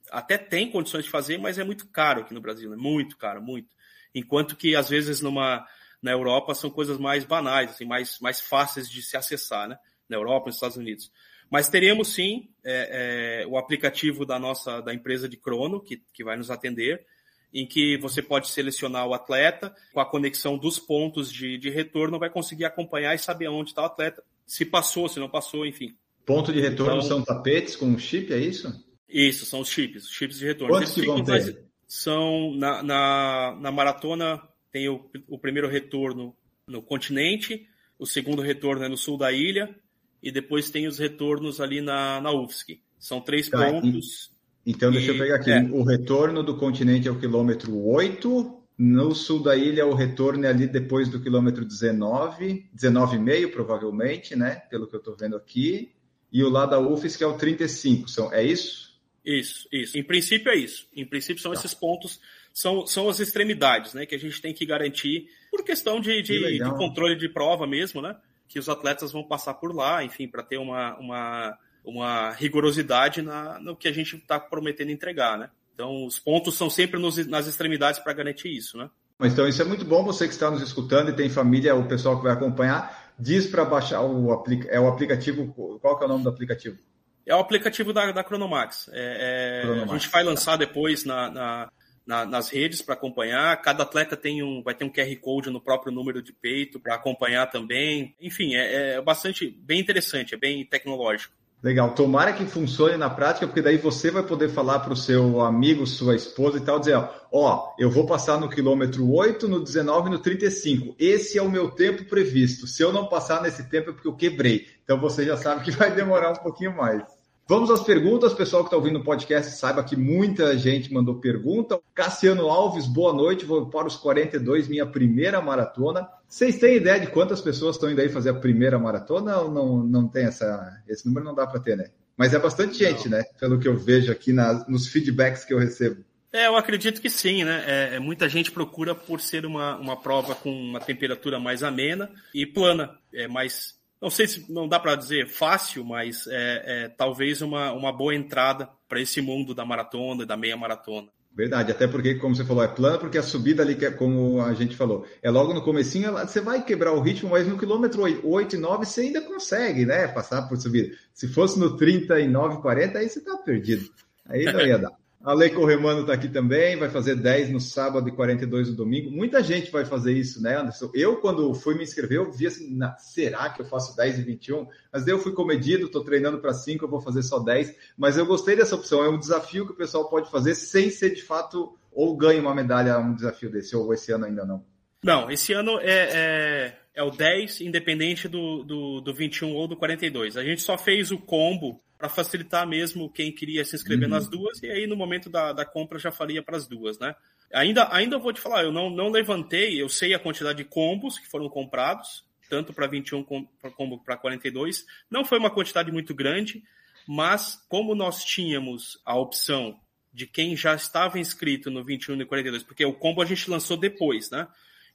até 0.09 0.37
tem 0.37 0.69
condições 0.69 1.05
de 1.05 1.09
fazer, 1.09 1.37
mas 1.37 1.57
é 1.57 1.63
muito 1.63 1.87
caro 1.87 2.21
aqui 2.21 2.33
no 2.33 2.41
Brasil, 2.41 2.69
né? 2.69 2.77
Muito 2.77 3.17
caro, 3.17 3.41
muito. 3.41 3.75
Enquanto 4.13 4.55
que 4.55 4.75
às 4.75 4.89
vezes 4.89 5.21
numa 5.21 5.65
na 6.01 6.11
Europa 6.11 6.55
são 6.55 6.69
coisas 6.69 6.97
mais 6.97 7.23
banais, 7.23 7.71
assim, 7.71 7.85
mais, 7.85 8.19
mais 8.19 8.41
fáceis 8.41 8.89
de 8.89 9.03
se 9.03 9.15
acessar, 9.15 9.67
né? 9.67 9.77
Na 10.09 10.17
Europa, 10.17 10.47
nos 10.47 10.55
Estados 10.55 10.77
Unidos. 10.77 11.11
Mas 11.51 11.67
teremos 11.67 12.07
sim 12.07 12.47
é, 12.63 13.41
é, 13.43 13.47
o 13.47 13.57
aplicativo 13.57 14.25
da 14.25 14.39
nossa 14.39 14.79
da 14.79 14.93
empresa 14.93 15.27
de 15.27 15.35
crono 15.35 15.81
que, 15.81 16.01
que 16.13 16.23
vai 16.23 16.37
nos 16.37 16.49
atender, 16.49 17.05
em 17.53 17.67
que 17.67 17.97
você 17.97 18.21
pode 18.21 18.47
selecionar 18.47 19.05
o 19.05 19.13
atleta 19.13 19.75
com 19.93 19.99
a 19.99 20.05
conexão 20.05 20.57
dos 20.57 20.79
pontos 20.79 21.29
de, 21.29 21.57
de 21.57 21.69
retorno, 21.69 22.17
vai 22.17 22.29
conseguir 22.29 22.63
acompanhar 22.63 23.13
e 23.13 23.19
saber 23.19 23.49
onde 23.49 23.71
está 23.71 23.81
o 23.81 23.85
atleta, 23.85 24.23
se 24.45 24.65
passou, 24.65 25.09
se 25.09 25.19
não 25.19 25.29
passou, 25.29 25.65
enfim. 25.65 25.93
Ponto 26.25 26.53
de 26.53 26.61
retorno 26.61 26.97
então, 26.97 27.07
são 27.07 27.23
tapetes 27.23 27.75
com 27.75 27.97
chip, 27.97 28.31
é 28.31 28.37
isso? 28.37 28.73
Isso, 29.09 29.45
são 29.45 29.59
os 29.59 29.69
chips, 29.69 30.05
os 30.05 30.11
chips 30.11 30.37
de 30.39 30.45
retorno. 30.45 30.73
Quantos 30.73 30.93
que 30.93 31.05
vão 31.05 31.21
ter? 31.21 31.65
São, 31.85 32.55
na, 32.55 32.81
na, 32.81 33.57
na 33.59 33.71
maratona, 33.71 34.41
tem 34.71 34.87
o, 34.87 35.09
o 35.27 35.37
primeiro 35.37 35.67
retorno 35.67 36.33
no 36.65 36.81
continente, 36.81 37.67
o 37.99 38.05
segundo 38.05 38.41
retorno 38.41 38.85
é 38.85 38.87
no 38.87 38.95
sul 38.95 39.17
da 39.17 39.33
ilha, 39.33 39.75
e 40.21 40.31
depois 40.31 40.69
tem 40.69 40.87
os 40.87 40.99
retornos 40.99 41.59
ali 41.59 41.81
na, 41.81 42.21
na 42.21 42.31
UFSC. 42.31 42.79
São 42.99 43.19
três 43.19 43.49
tá, 43.49 43.71
pontos. 43.71 44.31
E, 44.65 44.71
então, 44.71 44.91
deixa 44.91 45.11
e, 45.11 45.15
eu 45.15 45.17
pegar 45.17 45.35
aqui. 45.37 45.51
É. 45.51 45.61
O 45.63 45.83
retorno 45.83 46.43
do 46.43 46.55
continente 46.57 47.07
é 47.07 47.11
o 47.11 47.19
quilômetro 47.19 47.75
8, 47.75 48.61
no 48.77 49.13
sul 49.13 49.41
da 49.41 49.55
ilha, 49.55 49.85
o 49.85 49.93
retorno 49.93 50.45
é 50.45 50.49
ali 50.49 50.67
depois 50.67 51.09
do 51.09 51.21
quilômetro 51.21 51.65
19, 51.65 52.67
19,5 52.75 53.51
provavelmente, 53.51 54.35
né? 54.35 54.55
Pelo 54.69 54.87
que 54.87 54.95
eu 54.95 54.99
estou 54.99 55.15
vendo 55.15 55.35
aqui. 55.35 55.91
E 56.31 56.43
o 56.43 56.49
lá 56.49 56.65
da 56.65 56.79
UFSC 56.79 57.23
é 57.23 57.27
o 57.27 57.37
35, 57.37 58.09
são, 58.09 58.33
é 58.33 58.43
isso? 58.43 58.91
Isso, 59.23 59.67
isso. 59.71 59.97
Em 59.97 60.03
princípio 60.03 60.51
é 60.51 60.55
isso. 60.55 60.87
Em 60.95 61.05
princípio 61.05 61.41
são 61.41 61.51
tá. 61.51 61.59
esses 61.59 61.73
pontos, 61.73 62.19
são, 62.53 62.87
são 62.87 63.07
as 63.07 63.19
extremidades, 63.19 63.93
né? 63.93 64.05
Que 64.05 64.15
a 64.15 64.19
gente 64.19 64.41
tem 64.41 64.53
que 64.53 64.65
garantir 64.65 65.27
por 65.51 65.63
questão 65.63 65.99
de, 65.99 66.21
de, 66.21 66.57
de 66.57 66.69
controle 66.71 67.15
de 67.15 67.29
prova 67.29 67.67
mesmo, 67.67 68.01
né? 68.01 68.15
Que 68.51 68.59
os 68.59 68.67
atletas 68.67 69.13
vão 69.13 69.23
passar 69.23 69.53
por 69.53 69.73
lá, 69.73 70.03
enfim, 70.03 70.27
para 70.27 70.43
ter 70.43 70.57
uma, 70.57 70.97
uma, 70.97 71.57
uma 71.85 72.31
rigorosidade 72.31 73.21
na, 73.21 73.57
no 73.59 73.77
que 73.77 73.87
a 73.87 73.93
gente 73.93 74.17
está 74.17 74.37
prometendo 74.37 74.91
entregar, 74.91 75.37
né? 75.37 75.49
Então, 75.73 76.05
os 76.05 76.19
pontos 76.19 76.57
são 76.57 76.69
sempre 76.69 76.99
nos, 76.99 77.25
nas 77.27 77.47
extremidades 77.47 78.01
para 78.01 78.11
garantir 78.11 78.49
isso, 78.49 78.77
né? 78.77 78.89
Então, 79.21 79.47
isso 79.47 79.61
é 79.61 79.65
muito 79.65 79.85
bom. 79.85 80.03
Você 80.03 80.27
que 80.27 80.33
está 80.33 80.51
nos 80.51 80.61
escutando 80.61 81.11
e 81.11 81.15
tem 81.15 81.29
família, 81.29 81.73
o 81.75 81.87
pessoal 81.87 82.17
que 82.17 82.23
vai 82.23 82.33
acompanhar, 82.33 83.13
diz 83.17 83.47
para 83.47 83.63
baixar 83.63 84.01
o, 84.01 84.33
aplica 84.33 84.67
é 84.69 84.79
o 84.79 84.87
aplicativo. 84.87 85.53
Qual 85.79 85.97
que 85.97 86.03
é 86.03 86.07
o 86.07 86.09
nome 86.09 86.23
do 86.23 86.29
aplicativo? 86.29 86.77
É 87.25 87.33
o 87.33 87.39
aplicativo 87.39 87.93
da, 87.93 88.11
da 88.11 88.23
Cronomax. 88.23 88.89
É, 88.91 89.61
é, 89.61 89.61
Cronomax. 89.61 89.91
A 89.91 89.97
gente 89.97 90.09
vai 90.09 90.23
lançar 90.23 90.57
depois 90.57 91.05
na, 91.05 91.31
na, 91.31 91.71
na, 92.11 92.25
nas 92.25 92.49
redes 92.49 92.81
para 92.81 92.93
acompanhar. 92.93 93.55
Cada 93.61 93.83
atleta 93.83 94.17
tem 94.17 94.43
um, 94.43 94.61
vai 94.61 94.75
ter 94.75 94.83
um 94.83 94.91
QR 94.91 95.15
Code 95.21 95.49
no 95.49 95.61
próprio 95.61 95.93
número 95.93 96.21
de 96.21 96.33
peito 96.33 96.77
para 96.77 96.95
acompanhar 96.95 97.49
também. 97.49 98.13
Enfim, 98.19 98.53
é, 98.53 98.95
é 98.95 99.01
bastante 99.01 99.47
bem 99.47 99.79
interessante, 99.79 100.35
é 100.35 100.37
bem 100.37 100.65
tecnológico. 100.65 101.33
Legal, 101.63 101.93
tomara 101.93 102.33
que 102.33 102.43
funcione 102.43 102.97
na 102.97 103.09
prática, 103.09 103.45
porque 103.45 103.61
daí 103.61 103.77
você 103.77 104.09
vai 104.09 104.23
poder 104.23 104.49
falar 104.49 104.79
para 104.79 104.93
o 104.93 104.95
seu 104.95 105.41
amigo, 105.41 105.85
sua 105.85 106.15
esposa 106.15 106.57
e 106.57 106.61
tal, 106.61 106.79
dizer, 106.79 106.97
ó, 107.31 107.73
eu 107.77 107.89
vou 107.89 108.05
passar 108.05 108.39
no 108.39 108.49
quilômetro 108.49 109.09
8, 109.09 109.47
no 109.47 109.63
19 109.63 110.07
e 110.07 110.11
no 110.11 110.19
35. 110.19 110.95
Esse 110.99 111.37
é 111.37 111.41
o 111.41 111.51
meu 111.51 111.69
tempo 111.69 112.03
previsto. 112.05 112.65
Se 112.65 112.83
eu 112.83 112.91
não 112.91 113.05
passar 113.07 113.41
nesse 113.43 113.69
tempo 113.69 113.91
é 113.91 113.93
porque 113.93 114.07
eu 114.07 114.15
quebrei. 114.15 114.67
Então 114.83 114.99
você 114.99 115.23
já 115.23 115.37
sabe 115.37 115.63
que 115.63 115.71
vai 115.71 115.93
demorar 115.93 116.31
um 116.31 116.43
pouquinho 116.43 116.75
mais. 116.75 117.03
Vamos 117.51 117.69
às 117.69 117.83
perguntas, 117.83 118.33
pessoal 118.33 118.63
que 118.63 118.67
está 118.67 118.77
ouvindo 118.77 118.99
o 118.99 119.03
podcast, 119.03 119.57
saiba 119.57 119.83
que 119.83 119.97
muita 119.97 120.57
gente 120.57 120.93
mandou 120.93 121.19
pergunta. 121.19 121.81
Cassiano 121.93 122.47
Alves, 122.47 122.87
boa 122.87 123.11
noite, 123.11 123.43
vou 123.43 123.69
para 123.69 123.87
os 123.87 123.97
42, 123.97 124.69
minha 124.69 124.85
primeira 124.85 125.41
maratona. 125.41 126.07
Vocês 126.25 126.57
têm 126.57 126.77
ideia 126.77 126.97
de 126.97 127.07
quantas 127.07 127.41
pessoas 127.41 127.75
estão 127.75 127.91
indo 127.91 127.99
aí 127.99 128.07
fazer 128.07 128.29
a 128.29 128.35
primeira 128.35 128.79
maratona 128.79 129.37
ou 129.37 129.51
não, 129.51 129.83
não 129.83 130.07
tem 130.07 130.27
essa. 130.27 130.81
Esse 130.87 131.05
número 131.05 131.25
não 131.25 131.35
dá 131.35 131.45
para 131.45 131.59
ter, 131.59 131.75
né? 131.75 131.89
Mas 132.15 132.33
é 132.33 132.39
bastante 132.39 132.77
gente, 132.77 133.09
não. 133.09 133.17
né? 133.17 133.25
Pelo 133.37 133.59
que 133.59 133.67
eu 133.67 133.75
vejo 133.75 134.13
aqui 134.13 134.31
nas, 134.31 134.65
nos 134.65 134.87
feedbacks 134.87 135.43
que 135.43 135.53
eu 135.53 135.59
recebo. 135.59 136.05
É, 136.31 136.47
eu 136.47 136.55
acredito 136.55 137.01
que 137.01 137.09
sim, 137.09 137.43
né? 137.43 137.65
É, 137.67 137.95
é, 137.95 137.99
muita 137.99 138.29
gente 138.29 138.49
procura 138.49 138.95
por 138.95 139.19
ser 139.19 139.45
uma, 139.45 139.75
uma 139.75 139.97
prova 140.01 140.35
com 140.35 140.49
uma 140.49 140.79
temperatura 140.79 141.37
mais 141.37 141.63
amena 141.63 142.09
e 142.33 142.45
plana, 142.45 142.97
é 143.13 143.27
mais 143.27 143.80
não 144.01 144.09
sei 144.09 144.27
se 144.27 144.51
não 144.51 144.67
dá 144.67 144.79
para 144.79 144.95
dizer 144.95 145.27
fácil, 145.27 145.85
mas 145.85 146.25
é, 146.27 146.63
é, 146.65 146.89
talvez 146.89 147.41
uma, 147.41 147.71
uma 147.71 147.95
boa 147.95 148.15
entrada 148.15 148.67
para 148.89 148.99
esse 148.99 149.21
mundo 149.21 149.53
da 149.53 149.63
maratona 149.63 150.23
e 150.23 150.25
da 150.25 150.35
meia 150.35 150.57
maratona. 150.57 151.07
Verdade, 151.33 151.71
até 151.71 151.87
porque, 151.87 152.15
como 152.15 152.35
você 152.35 152.43
falou, 152.43 152.63
é 152.63 152.67
plana, 152.67 152.97
porque 152.97 153.17
a 153.17 153.23
subida 153.23 153.63
ali, 153.63 153.75
que 153.75 153.85
é 153.85 153.91
como 153.91 154.41
a 154.41 154.53
gente 154.53 154.75
falou, 154.75 155.05
é 155.21 155.29
logo 155.29 155.53
no 155.53 155.63
comecinho, 155.63 156.11
você 156.11 156.41
vai 156.41 156.65
quebrar 156.65 156.91
o 156.91 156.99
ritmo, 156.99 157.29
mas 157.29 157.47
no 157.47 157.57
quilômetro 157.57 158.01
8 158.01 158.55
e 158.55 158.59
9 158.59 158.85
você 158.85 159.01
ainda 159.01 159.21
consegue, 159.21 159.85
né, 159.85 160.09
passar 160.09 160.41
por 160.49 160.57
subida. 160.57 160.93
Se 161.13 161.29
fosse 161.29 161.57
no 161.57 161.77
39, 161.77 162.61
40, 162.61 162.99
aí 162.99 163.07
você 163.07 163.21
tá 163.21 163.37
perdido. 163.37 163.89
Aí 164.25 164.43
não 164.43 164.59
ia 164.59 164.77
dar. 164.77 165.00
A 165.23 165.33
Lei 165.33 165.51
Corremano 165.51 166.01
está 166.01 166.13
aqui 166.13 166.27
também, 166.27 166.75
vai 166.77 166.89
fazer 166.89 167.15
10 167.15 167.51
no 167.51 167.59
sábado 167.59 168.09
e 168.09 168.11
42 168.11 168.69
no 168.69 168.75
domingo. 168.75 169.11
Muita 169.11 169.43
gente 169.43 169.69
vai 169.69 169.85
fazer 169.85 170.13
isso, 170.13 170.41
né, 170.41 170.57
Anderson? 170.57 170.89
Eu, 170.95 171.17
quando 171.17 171.53
fui 171.53 171.75
me 171.75 171.83
inscrever, 171.83 172.17
eu 172.17 172.31
vi 172.31 172.47
assim, 172.47 172.75
na, 172.75 172.97
será 172.97 173.49
que 173.51 173.61
eu 173.61 173.65
faço 173.65 173.95
10 173.95 174.17
e 174.17 174.23
21? 174.23 174.67
Mas 174.91 175.05
daí 175.05 175.13
eu 175.13 175.19
fui 175.19 175.33
comedido, 175.33 175.85
estou 175.85 176.03
treinando 176.03 176.39
para 176.39 176.53
5, 176.53 176.83
eu 176.83 176.89
vou 176.89 177.01
fazer 177.01 177.21
só 177.21 177.37
10. 177.37 177.75
Mas 177.95 178.17
eu 178.17 178.25
gostei 178.25 178.55
dessa 178.55 178.75
opção, 178.75 179.03
é 179.03 179.09
um 179.09 179.19
desafio 179.19 179.67
que 179.67 179.73
o 179.73 179.77
pessoal 179.77 180.09
pode 180.09 180.31
fazer 180.31 180.55
sem 180.55 180.89
ser 180.89 181.11
de 181.11 181.21
fato 181.21 181.77
ou 181.91 182.15
ganha 182.17 182.41
uma 182.41 182.55
medalha 182.55 182.97
um 182.97 183.13
desafio 183.13 183.51
desse, 183.51 183.75
ou 183.75 183.93
esse 183.93 184.11
ano 184.11 184.25
ainda 184.25 184.43
não. 184.43 184.63
Não, 185.03 185.29
esse 185.29 185.53
ano 185.53 185.79
é, 185.79 186.09
é, 186.13 186.77
é 186.95 187.03
o 187.03 187.11
10, 187.11 187.61
independente 187.61 188.27
do, 188.27 188.63
do, 188.63 189.01
do 189.01 189.13
21 189.13 189.53
ou 189.53 189.67
do 189.67 189.75
42. 189.75 190.37
A 190.37 190.43
gente 190.43 190.61
só 190.61 190.77
fez 190.77 191.11
o 191.11 191.17
combo 191.17 191.79
para 192.01 192.09
facilitar 192.09 192.67
mesmo 192.67 193.11
quem 193.11 193.31
queria 193.31 193.63
se 193.63 193.75
inscrever 193.75 194.05
uhum. 194.05 194.15
nas 194.15 194.27
duas, 194.27 194.59
e 194.63 194.71
aí 194.71 194.87
no 194.87 194.95
momento 194.95 195.29
da, 195.29 195.53
da 195.53 195.63
compra 195.63 195.99
já 195.99 196.11
faria 196.11 196.41
para 196.41 196.57
as 196.57 196.67
duas, 196.67 196.97
né? 196.97 197.13
Ainda, 197.53 197.93
ainda 197.93 198.17
vou 198.17 198.33
te 198.33 198.41
falar, 198.41 198.63
eu 198.63 198.71
não, 198.71 198.89
não 198.89 199.09
levantei, 199.09 199.79
eu 199.79 199.87
sei 199.87 200.15
a 200.15 200.19
quantidade 200.19 200.57
de 200.57 200.63
combos 200.63 201.19
que 201.19 201.27
foram 201.27 201.47
comprados, 201.47 202.25
tanto 202.49 202.73
para 202.73 202.87
21 202.87 203.23
como 203.23 204.03
para 204.03 204.17
42. 204.17 204.83
Não 205.11 205.23
foi 205.23 205.37
uma 205.37 205.51
quantidade 205.51 205.91
muito 205.91 206.15
grande, 206.15 206.63
mas 207.07 207.63
como 207.69 207.93
nós 207.93 208.25
tínhamos 208.25 208.99
a 209.05 209.15
opção 209.15 209.79
de 210.11 210.25
quem 210.25 210.57
já 210.57 210.73
estava 210.73 211.19
inscrito 211.19 211.69
no 211.69 211.83
21 211.83 212.19
e 212.19 212.25
42, 212.25 212.63
porque 212.63 212.83
o 212.83 212.93
combo 212.93 213.21
a 213.21 213.25
gente 213.25 213.47
lançou 213.47 213.77
depois, 213.77 214.31
né? 214.31 214.47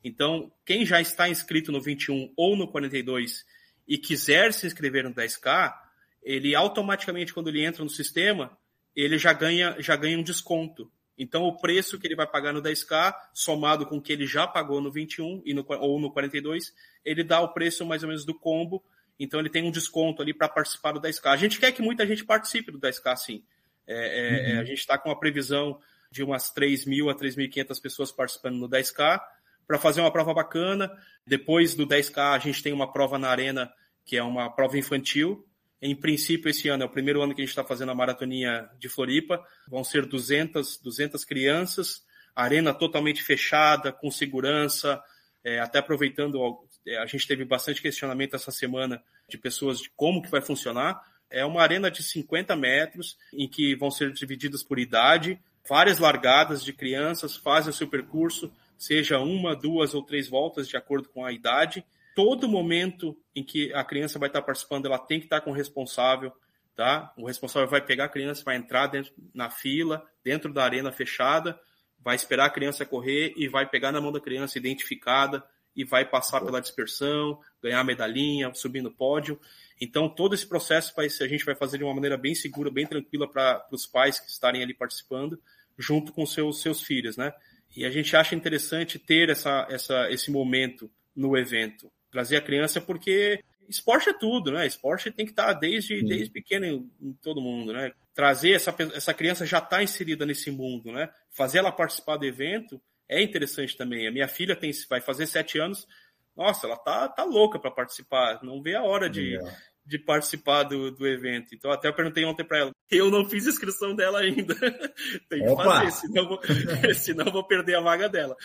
Então, 0.02 0.50
quem 0.64 0.84
já 0.84 1.00
está 1.00 1.28
inscrito 1.28 1.70
no 1.70 1.80
21 1.80 2.32
ou 2.36 2.56
no 2.56 2.66
42 2.66 3.44
e 3.86 3.96
quiser 3.96 4.52
se 4.52 4.66
inscrever 4.66 5.04
no 5.04 5.14
10K, 5.14 5.85
ele 6.26 6.56
automaticamente, 6.56 7.32
quando 7.32 7.46
ele 7.46 7.64
entra 7.64 7.84
no 7.84 7.88
sistema, 7.88 8.58
ele 8.96 9.16
já 9.16 9.32
ganha, 9.32 9.76
já 9.78 9.94
ganha 9.94 10.18
um 10.18 10.24
desconto. 10.24 10.90
Então, 11.16 11.44
o 11.44 11.56
preço 11.56 12.00
que 12.00 12.06
ele 12.06 12.16
vai 12.16 12.26
pagar 12.26 12.52
no 12.52 12.60
10K, 12.60 13.14
somado 13.32 13.86
com 13.86 13.98
o 13.98 14.02
que 14.02 14.12
ele 14.12 14.26
já 14.26 14.44
pagou 14.44 14.80
no 14.80 14.90
21 14.90 15.42
e 15.46 15.54
no, 15.54 15.64
ou 15.68 16.00
no 16.00 16.10
42, 16.10 16.74
ele 17.04 17.22
dá 17.22 17.40
o 17.40 17.52
preço 17.54 17.86
mais 17.86 18.02
ou 18.02 18.08
menos 18.08 18.24
do 18.24 18.34
combo. 18.34 18.84
Então, 19.20 19.38
ele 19.38 19.48
tem 19.48 19.62
um 19.62 19.70
desconto 19.70 20.20
ali 20.20 20.34
para 20.34 20.48
participar 20.48 20.92
do 20.92 21.00
10K. 21.00 21.30
A 21.30 21.36
gente 21.36 21.60
quer 21.60 21.70
que 21.70 21.80
muita 21.80 22.04
gente 22.04 22.24
participe 22.24 22.72
do 22.72 22.80
10K, 22.80 23.16
sim. 23.16 23.44
É, 23.86 24.50
é, 24.50 24.54
uhum. 24.54 24.60
A 24.60 24.64
gente 24.64 24.78
está 24.78 24.98
com 24.98 25.08
uma 25.08 25.18
previsão 25.18 25.78
de 26.10 26.24
umas 26.24 26.50
3 26.50 26.86
mil 26.86 27.08
a 27.08 27.14
3.500 27.14 27.80
pessoas 27.80 28.10
participando 28.10 28.56
no 28.56 28.68
10K 28.68 29.20
para 29.64 29.78
fazer 29.78 30.00
uma 30.00 30.10
prova 30.10 30.34
bacana. 30.34 30.90
Depois 31.24 31.76
do 31.76 31.86
10K, 31.86 32.34
a 32.34 32.38
gente 32.40 32.64
tem 32.64 32.72
uma 32.72 32.92
prova 32.92 33.16
na 33.16 33.28
Arena, 33.28 33.72
que 34.04 34.16
é 34.16 34.22
uma 34.24 34.50
prova 34.50 34.76
infantil, 34.76 35.46
em 35.80 35.94
princípio, 35.94 36.48
esse 36.48 36.68
ano 36.68 36.82
é 36.82 36.86
o 36.86 36.90
primeiro 36.90 37.22
ano 37.22 37.34
que 37.34 37.42
a 37.42 37.44
gente 37.44 37.50
está 37.50 37.64
fazendo 37.64 37.90
a 37.90 37.94
maratoninha 37.94 38.68
de 38.78 38.88
Floripa. 38.88 39.44
Vão 39.68 39.84
ser 39.84 40.06
200, 40.06 40.78
200 40.78 41.24
crianças, 41.24 42.02
arena 42.34 42.72
totalmente 42.72 43.22
fechada, 43.22 43.92
com 43.92 44.10
segurança, 44.10 45.02
é, 45.44 45.60
até 45.60 45.78
aproveitando, 45.78 46.40
é, 46.86 46.98
a 46.98 47.06
gente 47.06 47.26
teve 47.26 47.44
bastante 47.44 47.82
questionamento 47.82 48.34
essa 48.34 48.50
semana 48.50 49.02
de 49.28 49.38
pessoas 49.38 49.78
de 49.78 49.90
como 49.90 50.22
que 50.22 50.30
vai 50.30 50.40
funcionar. 50.40 51.00
É 51.30 51.44
uma 51.44 51.62
arena 51.62 51.90
de 51.90 52.02
50 52.02 52.56
metros, 52.56 53.16
em 53.32 53.48
que 53.48 53.74
vão 53.76 53.90
ser 53.90 54.12
divididas 54.12 54.62
por 54.62 54.78
idade, 54.78 55.38
várias 55.68 55.98
largadas 55.98 56.64
de 56.64 56.72
crianças 56.72 57.36
fazem 57.36 57.70
o 57.70 57.74
seu 57.74 57.88
percurso, 57.88 58.52
seja 58.78 59.18
uma, 59.18 59.54
duas 59.54 59.94
ou 59.94 60.02
três 60.02 60.28
voltas, 60.28 60.68
de 60.68 60.76
acordo 60.76 61.08
com 61.08 61.24
a 61.24 61.32
idade 61.32 61.84
todo 62.16 62.48
momento 62.48 63.14
em 63.34 63.44
que 63.44 63.72
a 63.74 63.84
criança 63.84 64.18
vai 64.18 64.30
estar 64.30 64.40
participando, 64.40 64.86
ela 64.86 64.98
tem 64.98 65.20
que 65.20 65.26
estar 65.26 65.42
com 65.42 65.50
o 65.50 65.54
responsável, 65.54 66.32
tá? 66.74 67.12
O 67.14 67.26
responsável 67.26 67.68
vai 67.68 67.82
pegar 67.82 68.06
a 68.06 68.08
criança, 68.08 68.42
vai 68.42 68.56
entrar 68.56 68.86
dentro 68.86 69.12
na 69.34 69.50
fila, 69.50 70.02
dentro 70.24 70.50
da 70.50 70.64
arena 70.64 70.90
fechada, 70.90 71.60
vai 72.00 72.16
esperar 72.16 72.46
a 72.46 72.50
criança 72.50 72.86
correr 72.86 73.34
e 73.36 73.46
vai 73.46 73.68
pegar 73.68 73.92
na 73.92 74.00
mão 74.00 74.10
da 74.10 74.18
criança 74.18 74.56
identificada 74.56 75.44
e 75.76 75.84
vai 75.84 76.06
passar 76.06 76.40
pela 76.40 76.58
dispersão, 76.58 77.38
ganhar 77.62 77.84
medalhinha, 77.84 78.52
subir 78.54 78.80
no 78.80 78.90
pódio. 78.90 79.38
Então, 79.78 80.08
todo 80.08 80.34
esse 80.34 80.46
processo 80.46 80.94
a 80.98 81.28
gente 81.28 81.44
vai 81.44 81.54
fazer 81.54 81.76
de 81.76 81.84
uma 81.84 81.92
maneira 81.92 82.16
bem 82.16 82.34
segura, 82.34 82.70
bem 82.70 82.86
tranquila 82.86 83.28
para 83.30 83.66
os 83.70 83.86
pais 83.86 84.18
que 84.18 84.30
estarem 84.30 84.62
ali 84.62 84.72
participando, 84.72 85.38
junto 85.76 86.14
com 86.14 86.24
seus, 86.24 86.62
seus 86.62 86.82
filhos, 86.82 87.18
né? 87.18 87.34
E 87.76 87.84
a 87.84 87.90
gente 87.90 88.16
acha 88.16 88.34
interessante 88.34 88.98
ter 88.98 89.28
essa, 89.28 89.66
essa, 89.68 90.10
esse 90.10 90.30
momento 90.30 90.90
no 91.14 91.36
evento 91.36 91.92
trazer 92.16 92.38
a 92.38 92.40
criança, 92.40 92.80
porque 92.80 93.44
esporte 93.68 94.08
é 94.08 94.12
tudo, 94.14 94.50
né? 94.50 94.66
Esporte 94.66 95.10
tem 95.10 95.26
que 95.26 95.32
estar 95.32 95.52
desde, 95.52 96.02
desde 96.02 96.30
pequeno 96.30 96.64
em, 96.64 96.90
em, 96.98 97.12
todo 97.22 97.42
mundo, 97.42 97.74
né? 97.74 97.92
Trazer 98.14 98.52
essa, 98.52 98.74
essa 98.94 99.12
criança 99.12 99.44
já 99.44 99.58
está 99.58 99.82
inserida 99.82 100.24
nesse 100.24 100.50
mundo, 100.50 100.90
né? 100.90 101.10
Fazer 101.30 101.58
ela 101.58 101.70
participar 101.70 102.16
do 102.16 102.24
evento 102.24 102.80
é 103.06 103.22
interessante 103.22 103.76
também. 103.76 104.08
A 104.08 104.10
minha 104.10 104.26
filha 104.26 104.56
tem, 104.56 104.70
vai 104.88 105.02
fazer 105.02 105.26
sete 105.26 105.58
anos. 105.58 105.86
Nossa, 106.34 106.66
ela 106.66 106.78
tá, 106.78 107.06
tá 107.06 107.22
louca 107.22 107.58
para 107.58 107.70
participar. 107.70 108.42
Não 108.42 108.62
vê 108.62 108.74
a 108.74 108.82
hora 108.82 109.10
de, 109.10 109.38
de 109.86 109.98
participar 109.98 110.64
do, 110.64 110.90
do 110.90 111.06
evento. 111.06 111.54
Então, 111.54 111.70
até 111.70 111.88
eu 111.88 111.94
perguntei 111.94 112.24
ontem 112.24 112.44
para 112.44 112.58
ela. 112.58 112.70
Eu 112.90 113.10
não 113.10 113.24
fiz 113.24 113.46
inscrição 113.46 113.94
dela 113.94 114.20
ainda. 114.20 114.54
Tem 115.30 115.42
que 115.42 115.48
Opa. 115.48 115.64
fazer, 115.64 115.92
senão 115.92 116.28
vou, 116.28 116.40
senão 116.94 117.32
vou 117.32 117.44
perder 117.44 117.76
a 117.76 117.80
vaga 117.80 118.08
dela. 118.08 118.36